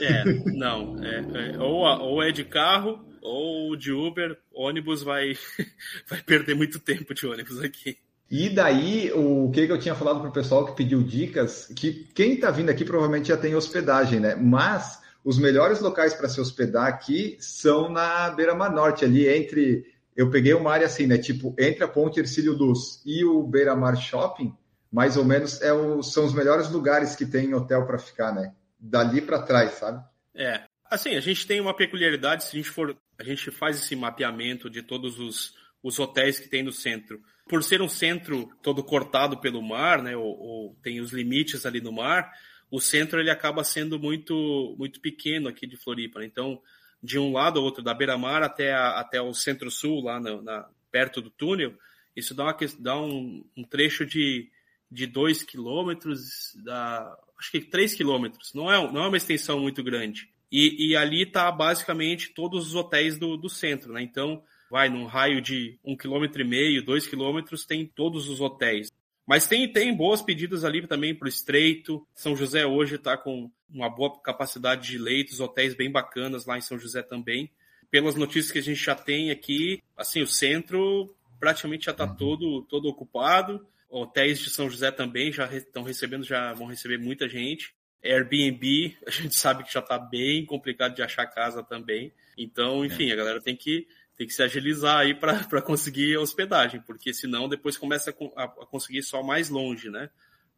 É, 0.00 0.24
não. 0.52 1.02
É, 1.04 1.52
é, 1.52 1.58
ou, 1.58 1.82
ou 1.82 2.22
é 2.22 2.32
de 2.32 2.44
carro 2.44 3.04
ou 3.20 3.74
de 3.74 3.90
Uber, 3.90 4.38
ônibus 4.52 5.02
vai, 5.02 5.34
vai 6.08 6.22
perder 6.22 6.54
muito 6.54 6.78
tempo 6.78 7.14
de 7.14 7.26
ônibus 7.26 7.60
aqui. 7.60 7.96
E 8.30 8.48
daí, 8.48 9.12
o 9.12 9.50
que 9.50 9.60
eu 9.60 9.78
tinha 9.78 9.94
falado 9.94 10.20
para 10.20 10.28
o 10.28 10.32
pessoal 10.32 10.66
que 10.66 10.76
pediu 10.76 11.02
dicas, 11.02 11.66
que 11.76 12.08
quem 12.14 12.34
está 12.34 12.50
vindo 12.50 12.70
aqui 12.70 12.84
provavelmente 12.84 13.28
já 13.28 13.36
tem 13.36 13.54
hospedagem, 13.54 14.18
né? 14.18 14.34
Mas 14.34 15.00
os 15.24 15.38
melhores 15.38 15.80
locais 15.80 16.14
para 16.14 16.28
se 16.28 16.40
hospedar 16.40 16.86
aqui 16.86 17.36
são 17.40 17.88
na 17.88 18.30
Beira-Mar 18.30 18.72
Norte, 18.72 19.04
ali 19.04 19.28
entre. 19.28 19.84
Eu 20.16 20.30
peguei 20.30 20.54
uma 20.54 20.72
área 20.72 20.86
assim, 20.86 21.06
né? 21.06 21.18
Tipo, 21.18 21.54
entre 21.58 21.82
a 21.84 21.88
Ponte 21.88 22.20
Ercílio 22.20 22.52
Luz 22.52 23.02
e 23.04 23.24
o 23.24 23.42
Beira-Mar 23.42 23.96
Shopping, 23.96 24.54
mais 24.90 25.16
ou 25.16 25.24
menos 25.24 25.60
é 25.60 25.72
o, 25.72 26.02
são 26.02 26.24
os 26.24 26.32
melhores 26.32 26.70
lugares 26.70 27.16
que 27.16 27.26
tem 27.26 27.52
hotel 27.52 27.84
para 27.84 27.98
ficar, 27.98 28.32
né? 28.32 28.54
Dali 28.78 29.20
para 29.20 29.42
trás, 29.42 29.72
sabe? 29.72 30.04
É. 30.34 30.62
Assim, 30.88 31.16
a 31.16 31.20
gente 31.20 31.46
tem 31.46 31.60
uma 31.60 31.74
peculiaridade, 31.74 32.44
se 32.44 32.56
a 32.56 32.60
gente 32.60 32.70
for. 32.70 32.96
A 33.18 33.24
gente 33.24 33.50
faz 33.50 33.76
esse 33.76 33.96
mapeamento 33.96 34.70
de 34.70 34.82
todos 34.82 35.18
os, 35.18 35.54
os 35.82 35.98
hotéis 35.98 36.38
que 36.38 36.48
tem 36.48 36.62
no 36.62 36.72
centro. 36.72 37.20
Por 37.48 37.62
ser 37.62 37.82
um 37.82 37.88
centro 37.88 38.48
todo 38.62 38.84
cortado 38.84 39.40
pelo 39.40 39.60
mar, 39.60 40.00
né? 40.00 40.16
Ou, 40.16 40.24
ou 40.24 40.76
tem 40.82 41.00
os 41.00 41.12
limites 41.12 41.66
ali 41.66 41.80
no 41.80 41.92
mar, 41.92 42.30
o 42.74 42.80
centro 42.80 43.20
ele 43.20 43.30
acaba 43.30 43.62
sendo 43.62 44.00
muito 44.00 44.74
muito 44.76 45.00
pequeno 45.00 45.48
aqui 45.48 45.64
de 45.64 45.76
Floripa. 45.76 46.18
Né? 46.18 46.26
Então, 46.26 46.60
de 47.00 47.20
um 47.20 47.32
lado 47.32 47.58
ou 47.58 47.64
outro, 47.64 47.84
da 47.84 47.94
beira-mar 47.94 48.42
até, 48.42 48.74
até 48.74 49.22
o 49.22 49.32
centro-sul, 49.32 50.02
lá 50.02 50.18
na, 50.18 50.42
na, 50.42 50.68
perto 50.90 51.22
do 51.22 51.30
túnel, 51.30 51.72
isso 52.16 52.34
dá, 52.34 52.44
uma, 52.44 52.56
dá 52.80 53.00
um, 53.00 53.44
um 53.56 53.62
trecho 53.62 54.04
de, 54.04 54.50
de 54.90 55.06
dois 55.06 55.44
quilômetros, 55.44 56.52
da, 56.64 57.16
acho 57.38 57.52
que 57.52 57.60
três 57.60 57.94
quilômetros. 57.94 58.52
Não 58.54 58.72
é, 58.72 58.92
não 58.92 59.04
é 59.04 59.08
uma 59.08 59.16
extensão 59.16 59.60
muito 59.60 59.80
grande. 59.80 60.28
E, 60.50 60.88
e 60.88 60.96
ali 60.96 61.22
está 61.22 61.52
basicamente 61.52 62.34
todos 62.34 62.66
os 62.66 62.74
hotéis 62.74 63.16
do, 63.16 63.36
do 63.36 63.48
centro, 63.48 63.92
né? 63.92 64.02
Então, 64.02 64.42
vai 64.68 64.88
num 64.88 65.04
raio 65.04 65.40
de 65.40 65.78
um 65.84 65.96
quilômetro 65.96 66.42
e 66.42 66.44
meio, 66.44 66.84
dois 66.84 67.06
quilômetros, 67.06 67.64
tem 67.64 67.86
todos 67.86 68.28
os 68.28 68.40
hotéis. 68.40 68.90
Mas 69.26 69.46
tem, 69.46 69.70
tem 69.72 69.94
boas 69.94 70.20
pedidas 70.20 70.64
ali 70.64 70.86
também 70.86 71.14
para 71.14 71.26
o 71.26 71.28
Estreito. 71.28 72.06
São 72.14 72.36
José 72.36 72.66
hoje 72.66 72.96
está 72.96 73.16
com 73.16 73.50
uma 73.68 73.88
boa 73.88 74.20
capacidade 74.20 74.86
de 74.86 74.98
leitos, 74.98 75.40
hotéis 75.40 75.74
bem 75.74 75.90
bacanas 75.90 76.44
lá 76.44 76.58
em 76.58 76.60
São 76.60 76.78
José 76.78 77.02
também. 77.02 77.50
Pelas 77.90 78.14
notícias 78.14 78.52
que 78.52 78.58
a 78.58 78.62
gente 78.62 78.82
já 78.82 78.94
tem 78.94 79.30
aqui, 79.30 79.82
assim, 79.96 80.20
o 80.20 80.26
centro 80.26 81.14
praticamente 81.40 81.86
já 81.86 81.92
está 81.92 82.04
uhum. 82.04 82.16
todo, 82.16 82.62
todo 82.62 82.88
ocupado. 82.88 83.66
Hotéis 83.88 84.40
de 84.40 84.50
São 84.50 84.68
José 84.68 84.90
também 84.90 85.32
já 85.32 85.46
estão 85.54 85.82
recebendo, 85.82 86.24
já 86.24 86.52
vão 86.52 86.66
receber 86.66 86.98
muita 86.98 87.28
gente. 87.28 87.74
Airbnb, 88.02 88.96
a 89.06 89.10
gente 89.10 89.34
sabe 89.34 89.64
que 89.64 89.72
já 89.72 89.80
está 89.80 89.98
bem 89.98 90.44
complicado 90.44 90.94
de 90.94 91.02
achar 91.02 91.26
casa 91.26 91.62
também. 91.62 92.12
Então, 92.36 92.84
enfim, 92.84 93.10
a 93.10 93.16
galera 93.16 93.40
tem 93.40 93.56
que, 93.56 93.86
tem 94.16 94.26
que 94.26 94.32
se 94.32 94.42
agilizar 94.42 94.98
aí 94.98 95.14
para 95.14 95.62
conseguir 95.62 96.16
hospedagem, 96.16 96.80
porque 96.86 97.12
senão 97.12 97.48
depois 97.48 97.76
começa 97.76 98.14
a, 98.36 98.44
a, 98.44 98.48
conseguir 98.66 99.02
só 99.02 99.22
mais 99.22 99.48
longe, 99.48 99.90
né? 99.90 100.08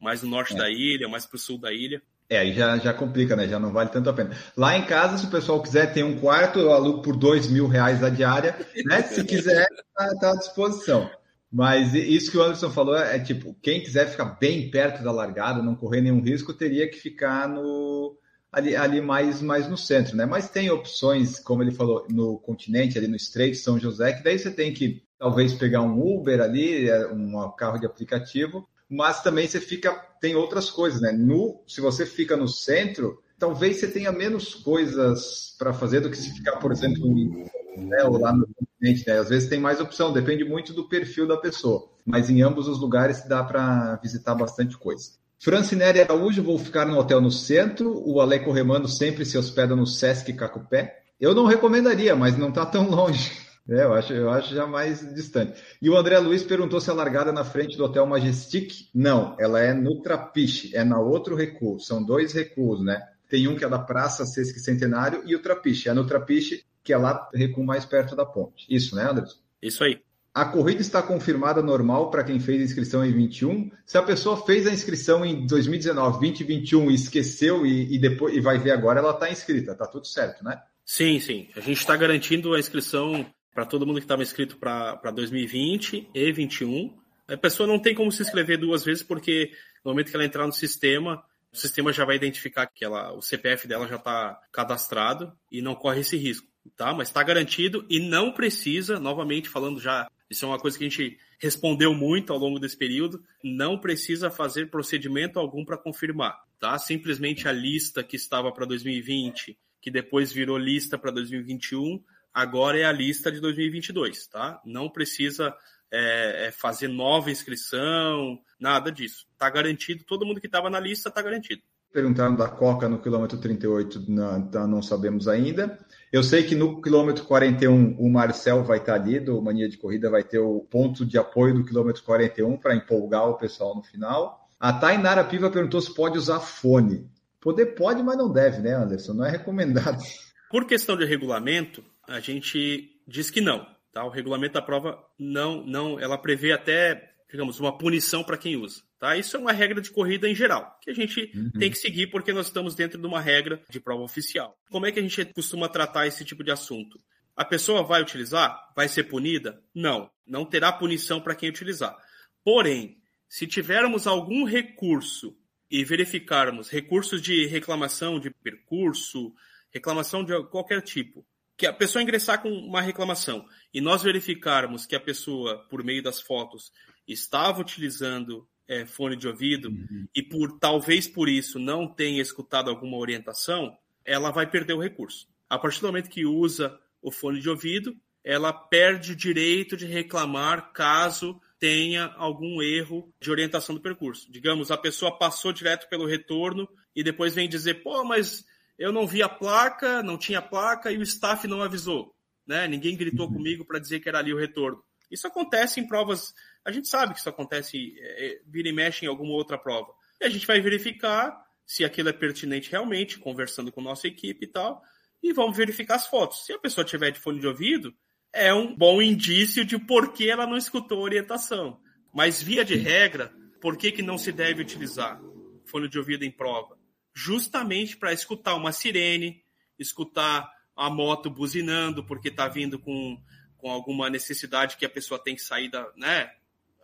Mais 0.01 0.23
no 0.23 0.29
norte 0.29 0.55
é. 0.55 0.57
da 0.57 0.71
ilha, 0.71 1.09
mais 1.09 1.25
para 1.25 1.37
o 1.37 1.39
sul 1.39 1.59
da 1.59 1.73
ilha. 1.73 2.03
É, 2.29 2.39
aí 2.39 2.53
já, 2.53 2.77
já 2.77 2.93
complica, 2.93 3.37
né? 3.37 3.49
Já 3.49 3.59
não 3.59 3.73
vale 3.73 3.91
tanto 3.91 4.11
a 4.11 4.13
pena. 4.13 4.37
Lá 4.57 4.77
em 4.77 4.85
casa, 4.85 5.17
se 5.17 5.27
o 5.27 5.31
pessoal 5.31 5.63
quiser 5.63 5.93
ter 5.93 6.03
um 6.03 6.19
quarto, 6.19 6.59
eu 6.59 6.73
alugo 6.73 7.01
por 7.01 7.17
dois 7.17 7.47
mil 7.49 7.67
reais 7.67 8.03
a 8.03 8.11
diária, 8.11 8.57
né? 8.85 9.03
Se 9.03 9.25
quiser, 9.25 9.67
tá, 9.95 10.15
tá 10.21 10.33
à 10.33 10.37
disposição. 10.37 11.11
Mas 11.51 11.95
isso 11.95 12.31
que 12.31 12.37
o 12.37 12.43
Anderson 12.43 12.71
falou 12.71 12.97
é, 12.97 13.17
é, 13.17 13.21
tipo, 13.21 13.57
quem 13.63 13.81
quiser 13.81 14.11
ficar 14.11 14.37
bem 14.41 14.71
perto 14.71 15.03
da 15.03 15.13
largada, 15.13 15.63
não 15.63 15.77
correr 15.77 16.01
nenhum 16.01 16.21
risco, 16.21 16.53
teria 16.53 16.91
que 16.91 16.99
ficar 16.99 17.49
no 17.49 18.19
ali, 18.57 18.75
ali 18.75 19.03
mais, 19.03 19.43
mais 19.43 19.69
no 19.69 19.77
centro, 19.77 20.17
né? 20.17 20.25
Mas 20.25 20.49
tem 20.49 20.71
opções, 20.71 21.39
como 21.39 21.63
ele 21.63 21.71
falou, 21.71 22.07
no 22.09 22.39
continente, 22.39 22.97
ali 22.97 23.07
no 23.07 23.15
Estreito, 23.15 23.59
São 23.59 23.79
José, 23.79 24.15
que 24.15 24.25
daí 24.25 24.39
você 24.39 24.51
tem 24.51 24.73
que 24.73 25.03
talvez 25.19 25.53
pegar 25.53 25.83
um 25.83 26.01
Uber 26.01 26.41
ali, 26.41 26.89
é, 26.89 27.07
um 27.13 27.51
carro 27.51 27.79
de 27.79 27.85
aplicativo, 27.85 28.67
mas 28.89 29.23
também 29.23 29.47
você 29.47 29.61
fica, 29.61 29.93
tem 30.23 30.35
outras 30.35 30.71
coisas, 30.71 31.03
né? 31.03 31.13
No, 31.13 31.63
se 31.67 31.83
você 31.83 32.07
fica 32.07 32.35
no 32.35 32.49
centro, 32.49 33.23
talvez 33.39 33.77
você 33.77 33.89
tenha 33.89 34.11
menos 34.11 34.55
coisas 34.55 35.55
para 35.59 35.75
fazer 35.75 36.01
do 36.01 36.11
que 36.11 36.17
se 36.17 36.33
ficar, 36.33 36.57
por 36.57 36.73
exemplo, 36.73 37.07
em 37.07 37.45
né, 37.77 38.05
ou 38.05 38.19
lá 38.19 38.33
no 38.33 38.49
continente. 38.55 39.07
Né? 39.07 39.19
Às 39.19 39.29
vezes 39.29 39.51
tem 39.51 39.61
mais 39.61 39.81
opção, 39.81 40.15
depende 40.15 40.45
muito 40.45 40.73
do 40.73 40.89
perfil 40.89 41.27
da 41.29 41.37
pessoa. 41.37 41.91
Mas 42.07 42.31
em 42.31 42.41
ambos 42.41 42.69
os 42.69 42.81
lugares 42.81 43.23
dá 43.29 43.45
para 43.45 43.97
visitar 43.97 44.35
bastante 44.35 44.79
coisa. 44.79 45.11
Francinelli 45.39 46.01
Araújo, 46.01 46.43
vou 46.43 46.59
ficar 46.59 46.87
no 46.87 46.99
hotel 46.99 47.21
no 47.21 47.31
centro. 47.31 48.03
O 48.07 48.21
Aleco 48.21 48.53
Remando 48.53 48.89
sempre 48.89 49.25
se 49.25 49.37
hospeda 49.37 49.77
no 49.77 49.87
Sesc 49.87 50.33
Cacupé. 50.33 51.03
Eu 51.21 51.35
não 51.35 51.47
recomendaria, 51.47 52.15
mas 52.15 52.37
não 52.37 52.49
está 52.49 52.65
tão 52.67 52.89
longe. 52.89 53.33
É, 53.69 53.83
eu 53.83 53.95
acho, 53.95 54.13
eu 54.13 54.31
acho 54.31 54.55
já 54.55 54.65
mais 54.65 55.01
distante. 55.13 55.61
E 55.83 55.91
o 55.91 55.97
André 55.97 56.17
Luiz 56.21 56.45
perguntou 56.45 56.81
se 56.81 56.89
a 56.89 56.95
largada 56.95 57.33
na 57.33 57.43
frente 57.43 57.77
do 57.77 57.85
Hotel 57.85 58.07
Majestic. 58.07 58.73
Não, 58.95 59.37
ela 59.41 59.61
é 59.61 59.75
no 59.75 60.01
Trapiche, 60.03 60.71
é 60.73 60.85
na 60.85 61.01
outro 61.01 61.35
recuo. 61.35 61.81
São 61.81 62.01
dois 62.01 62.33
recuos, 62.33 62.81
né? 62.81 63.03
Tem 63.29 63.49
um 63.49 63.57
que 63.57 63.65
é 63.65 63.69
da 63.69 63.81
Praça 63.81 64.25
Sesc 64.25 64.61
Centenário 64.61 65.23
e 65.27 65.35
o 65.35 65.43
Trapiche. 65.43 65.89
É 65.89 65.93
no 65.93 66.07
Trapiche 66.07 66.65
que 66.87 66.93
é 66.93 66.97
lá 66.97 67.29
recuo 67.35 67.67
mais 67.67 67.85
perto 67.85 68.15
da 68.15 68.25
ponte. 68.25 68.65
Isso, 68.71 68.95
né, 68.95 69.11
Anderson? 69.11 69.37
Isso 69.61 69.83
aí. 69.83 70.01
A 70.37 70.45
corrida 70.45 70.83
está 70.83 71.03
confirmada 71.03 71.63
normal 71.63 72.11
para 72.11 72.23
quem 72.23 72.39
fez 72.39 72.61
a 72.61 72.65
inscrição 72.65 73.03
em 73.03 73.11
21. 73.11 73.71
Se 73.87 73.97
a 73.97 74.03
pessoa 74.03 74.37
fez 74.45 74.67
a 74.67 74.71
inscrição 74.71 75.25
em 75.25 75.47
2019, 75.47 76.19
2021 76.19 76.91
e 76.91 76.95
esqueceu 76.95 77.65
e, 77.65 77.95
e 77.95 77.99
depois 77.99 78.37
e 78.37 78.41
vai 78.43 78.59
ver 78.59 78.73
agora, 78.73 79.01
ela 79.01 79.13
está 79.13 79.31
inscrita, 79.31 79.75
tá 79.75 79.87
tudo 79.87 80.07
certo, 80.07 80.45
né? 80.45 80.61
Sim, 80.85 81.19
sim. 81.21 81.49
A 81.57 81.61
gente 81.61 81.79
está 81.79 81.97
garantindo 81.97 82.53
a 82.53 82.59
inscrição 82.59 83.25
para 83.55 83.65
todo 83.65 83.87
mundo 83.87 83.97
que 83.97 84.05
estava 84.05 84.23
inscrito 84.23 84.59
para 84.59 85.11
2020 85.11 86.11
e 86.15 86.33
21. 86.33 86.95
A 87.29 87.39
pessoa 87.39 87.67
não 87.67 87.79
tem 87.79 87.95
como 87.95 88.13
se 88.13 88.21
inscrever 88.21 88.59
duas 88.59 88.85
vezes, 88.85 89.03
porque 89.03 89.53
no 89.83 89.93
momento 89.93 90.11
que 90.11 90.17
ela 90.17 90.27
entrar 90.27 90.47
no 90.47 90.53
sistema, 90.53 91.25
o 91.51 91.57
sistema 91.57 91.95
já 91.95 92.05
vai 92.05 92.17
identificar 92.17 92.67
que 92.67 92.85
ela, 92.85 93.11
o 93.15 93.23
CPF 93.23 93.67
dela 93.67 93.89
já 93.89 93.97
está 93.97 94.39
cadastrado 94.53 95.33
e 95.51 95.63
não 95.63 95.75
corre 95.75 96.01
esse 96.01 96.19
risco 96.19 96.47
tá? 96.77 96.93
Mas 96.93 97.09
está 97.09 97.23
garantido 97.23 97.85
e 97.89 98.01
não 98.01 98.33
precisa, 98.33 98.99
novamente 98.99 99.49
falando 99.49 99.81
já, 99.81 100.09
isso 100.29 100.45
é 100.45 100.49
uma 100.49 100.59
coisa 100.59 100.77
que 100.77 100.85
a 100.85 100.89
gente 100.89 101.19
respondeu 101.39 101.95
muito 101.95 102.33
ao 102.33 102.39
longo 102.39 102.59
desse 102.59 102.77
período, 102.77 103.23
não 103.43 103.79
precisa 103.79 104.31
fazer 104.31 104.71
procedimento 104.71 105.39
algum 105.39 105.65
para 105.65 105.79
confirmar, 105.79 106.37
tá? 106.59 106.79
Simplesmente 106.79 107.47
a 107.47 107.53
lista 107.53 108.03
que 108.03 108.17
estava 108.17 108.51
para 108.53 108.67
2020, 108.67 109.59
que 109.81 109.91
depois 109.91 110.33
virou 110.33 110.59
lista 110.59 110.99
para 110.99 111.13
2021, 111.13 112.03
agora 112.35 112.79
é 112.79 112.85
a 112.85 112.93
lista 112.93 113.31
de 113.31 113.41
2022, 113.41 114.27
tá? 114.27 114.61
Não 114.65 114.89
precisa 114.89 115.55
é, 115.93 116.47
é, 116.47 116.51
fazer 116.51 116.89
nova 116.89 117.31
inscrição, 117.31 118.39
nada 118.59 118.91
disso. 118.91 119.27
Está 119.33 119.49
garantido, 119.49 120.05
todo 120.05 120.27
mundo 120.27 120.41
que 120.41 120.47
estava 120.47 120.69
na 120.69 120.81
lista 120.81 121.09
está 121.09 121.23
garantido. 121.23 121.63
Perguntaram 121.97 122.37
da 122.37 122.47
Coca 122.47 122.91
no 122.91 123.01
quilômetro 123.01 123.39
38, 123.39 124.05
não, 124.07 124.47
tá, 124.51 124.67
não 124.67 124.83
sabemos 124.83 125.27
ainda. 125.27 125.79
Eu 126.13 126.23
sei 126.23 126.43
que 126.43 126.55
no 126.55 126.83
quilômetro 126.83 127.25
41 127.25 127.97
o 127.99 128.11
Marcel 128.11 128.63
vai 128.63 128.77
estar 128.77 128.97
ali, 128.97 129.19
do 129.19 129.41
Mania 129.41 129.67
de 129.67 129.79
Corrida, 129.79 130.11
vai 130.11 130.23
ter 130.23 130.39
o 130.39 130.61
ponto 130.61 131.07
de 131.07 131.17
apoio 131.17 131.55
do 131.55 131.65
quilômetro 131.65 132.03
41 132.03 132.59
para 132.59 132.77
empolgar 132.77 133.27
o 133.31 133.39
pessoal 133.39 133.75
no 133.75 133.83
final. 133.83 134.47
A 134.61 134.75
Tainara 134.75 135.25
Piva 135.25 135.49
perguntou 135.49 135.81
se 135.81 135.95
pode 135.95 136.19
usar 136.19 136.39
fone. 136.39 137.11
Poder 137.41 137.75
pode, 137.75 138.03
mas 138.03 138.19
não 138.19 138.31
deve, 138.31 138.61
né, 138.61 138.75
Anderson? 138.75 139.15
Não 139.15 139.25
é 139.25 139.31
recomendado. 139.31 140.03
Por 140.51 140.67
questão 140.67 140.99
de 140.99 141.07
regulamento, 141.07 141.83
a 142.07 142.21
gente 142.21 142.91
diz 143.09 143.31
que 143.31 143.41
não. 143.41 143.67
Tá? 143.91 144.05
O 144.05 144.11
regulamento 144.11 144.53
da 144.53 144.61
prova 144.61 144.99
não, 145.19 145.65
não, 145.65 145.99
ela 145.99 146.19
prevê 146.19 146.53
até, 146.53 147.15
digamos, 147.31 147.59
uma 147.59 147.79
punição 147.79 148.23
para 148.23 148.37
quem 148.37 148.55
usa. 148.55 148.83
Tá? 148.99 149.17
Isso 149.17 149.37
é 149.37 149.41
uma 149.41 149.53
regra 149.53 149.81
de 149.81 149.91
corrida 149.91 150.29
em 150.29 150.35
geral, 150.35 150.79
que 150.81 150.91
a 150.91 150.95
gente 150.95 151.31
uhum. 151.35 151.51
tem 151.59 151.71
que 151.71 151.77
seguir 151.77 152.07
porque 152.07 152.33
nós 152.33 152.47
estamos 152.47 152.75
dentro 152.75 152.99
de 152.99 153.07
uma 153.07 153.21
regra 153.21 153.63
de 153.69 153.79
prova 153.79 154.03
oficial. 154.03 154.57
Como 154.71 154.87
é 154.87 154.93
que 154.93 154.99
a 154.99 155.03
gente 155.03 155.25
costuma 155.27 155.69
tratar 155.69 156.07
esse 156.07 156.25
tipo 156.25 156.43
de 156.43 156.51
assunto? 156.51 156.99
A 157.37 157.45
pessoa 157.45 157.83
vai 157.83 158.01
utilizar? 158.01 158.59
Vai 158.75 158.89
ser 158.89 159.05
punida? 159.05 159.63
Não, 159.75 160.11
não 160.27 160.47
terá 160.47 160.73
punição 160.73 161.21
para 161.21 161.35
quem 161.35 161.51
utilizar. 161.51 161.95
Porém, 162.43 162.97
se 163.29 163.47
tivermos 163.47 164.07
algum 164.07 164.45
recurso 164.45 165.37
e 165.71 165.85
verificarmos 165.85 166.71
recursos 166.71 167.21
de 167.21 167.47
reclamação 167.47 168.19
de 168.19 168.31
percurso, 168.31 169.35
reclamação 169.71 170.25
de 170.25 170.33
qualquer 170.45 170.81
tipo, 170.81 171.27
que 171.57 171.67
a 171.67 171.73
pessoa 171.73 172.03
ingressar 172.03 172.41
com 172.41 172.51
uma 172.51 172.81
reclamação 172.81 173.47
e 173.75 173.81
nós 173.81 174.03
verificarmos 174.03 174.87
que 174.87 174.97
a 174.97 175.01
pessoa, 175.01 175.67
por 175.69 175.85
meio 175.85 176.03
das 176.03 176.21
fotos, 176.21 176.73
estava 177.07 177.61
utilizando 177.61 178.49
é, 178.69 178.85
fone 178.85 179.17
de 179.17 179.29
ouvido 179.29 179.69
uhum. 179.69 180.07
e 180.15 180.23
por 180.23 180.59
talvez 180.59 181.07
por 181.07 181.29
isso 181.29 181.59
não 181.59 181.87
tenha 181.87 182.21
escutado 182.21 182.71
alguma 182.71 182.97
orientação, 182.97 183.77
ela 184.05 184.31
vai 184.31 184.49
perder 184.49 184.75
o 184.75 184.81
recurso. 184.81 185.29
A 185.49 185.59
partir 185.59 185.81
do 185.81 185.87
momento 185.87 186.11
que 186.11 186.25
usa 186.25 186.79
o 187.01 187.11
fone 187.11 187.41
de 187.41 187.49
ouvido, 187.49 187.97
ela 188.25 188.53
perde 188.53 189.13
o 189.13 189.17
direito 189.17 189.77
de 189.77 189.87
reclamar 189.87 190.73
caso 190.73 191.41
tenha 191.59 192.07
algum 192.17 192.61
erro 192.61 193.13
de 193.21 193.31
orientação 193.31 193.75
do 193.75 193.81
percurso. 193.81 194.31
Digamos, 194.31 194.71
a 194.71 194.77
pessoa 194.77 195.17
passou 195.17 195.53
direto 195.53 195.89
pelo 195.89 196.07
retorno 196.07 196.69
e 196.95 197.03
depois 197.03 197.35
vem 197.35 197.49
dizer, 197.49 197.83
pô, 197.83 198.05
mas 198.05 198.45
eu 198.79 198.93
não 198.93 199.07
vi 199.07 199.23
a 199.23 199.29
placa, 199.29 200.03
não 200.03 200.19
tinha 200.19 200.43
placa 200.43 200.91
e 200.93 200.99
o 200.99 201.03
staff 201.03 201.47
não 201.47 201.63
avisou. 201.63 202.15
Né? 202.47 202.69
Ninguém 202.69 202.97
gritou 202.97 203.27
uhum. 203.27 203.35
comigo 203.35 203.65
para 203.65 203.79
dizer 203.79 204.01
que 204.01 204.09
era 204.09 204.19
ali 204.19 204.35
o 204.35 204.39
retorno. 204.39 204.83
Isso 205.11 205.27
acontece 205.27 205.81
em 205.81 205.87
provas 205.87 206.35
a 206.67 206.73
gente 206.73 206.89
sabe 206.89 207.15
que 207.15 207.21
isso 207.21 207.29
acontece, 207.29 207.95
é, 207.97 208.27
é, 208.27 208.41
vira 208.45 208.69
e 208.69 208.73
mexe 208.73 209.05
em 209.05 209.09
alguma 209.09 209.33
outra 209.33 209.57
prova. 209.57 209.95
E 210.21 210.25
a 210.25 210.29
gente 210.29 210.45
vai 210.45 210.61
verificar 210.61 211.41
se 211.65 211.85
aquilo 211.85 212.09
é 212.09 212.13
pertinente 212.13 212.73
realmente, 212.73 213.21
conversando 213.21 213.71
com 213.71 213.81
nossa 213.81 214.09
equipe 214.09 214.47
e 214.47 214.49
tal, 214.49 214.83
e 215.23 215.33
vamos 215.33 215.57
verificar 215.57 215.95
as 215.95 216.09
fotos. 216.09 216.45
Se 216.45 216.53
a 216.53 216.59
pessoa 216.59 216.85
tiver 216.85 217.13
de 217.13 217.21
fone 217.21 217.39
de 217.39 217.47
ouvido, 217.47 217.95
é 218.33 218.53
um 218.53 218.75
bom 218.75 219.01
indício 219.01 219.65
de 219.65 219.79
por 219.79 220.13
que 220.13 220.29
ela 220.29 220.45
não 220.45 220.57
escutou 220.57 220.99
a 220.99 221.03
orientação. 221.03 221.81
Mas, 222.13 222.43
via 222.43 222.65
de 222.65 222.75
regra, 222.75 223.33
por 223.61 223.77
que, 223.77 223.93
que 223.93 224.03
não 224.03 224.19
se 224.19 224.33
deve 224.33 224.61
utilizar 224.61 225.21
fone 225.67 225.89
de 225.89 225.99
ouvido 226.01 226.25
em 226.25 226.33
prova? 226.33 226.77
Justamente 227.15 227.97
para 227.97 228.13
escutar 228.13 228.57
uma 228.57 228.73
sirene, 228.73 229.41
escutar 229.79 230.51
a 230.75 230.91
moto 230.91 231.31
buzinando 231.31 232.05
porque 232.05 232.29
está 232.29 232.49
vindo 232.49 232.77
com, 232.77 233.23
com 233.57 233.71
alguma 233.71 234.11
necessidade 234.11 234.77
que 234.77 234.85
a 234.85 234.91
pessoa 234.91 235.23
tem 235.23 235.37
que 235.37 235.43
sair 235.43 235.71
da, 235.71 235.89
né, 235.97 236.31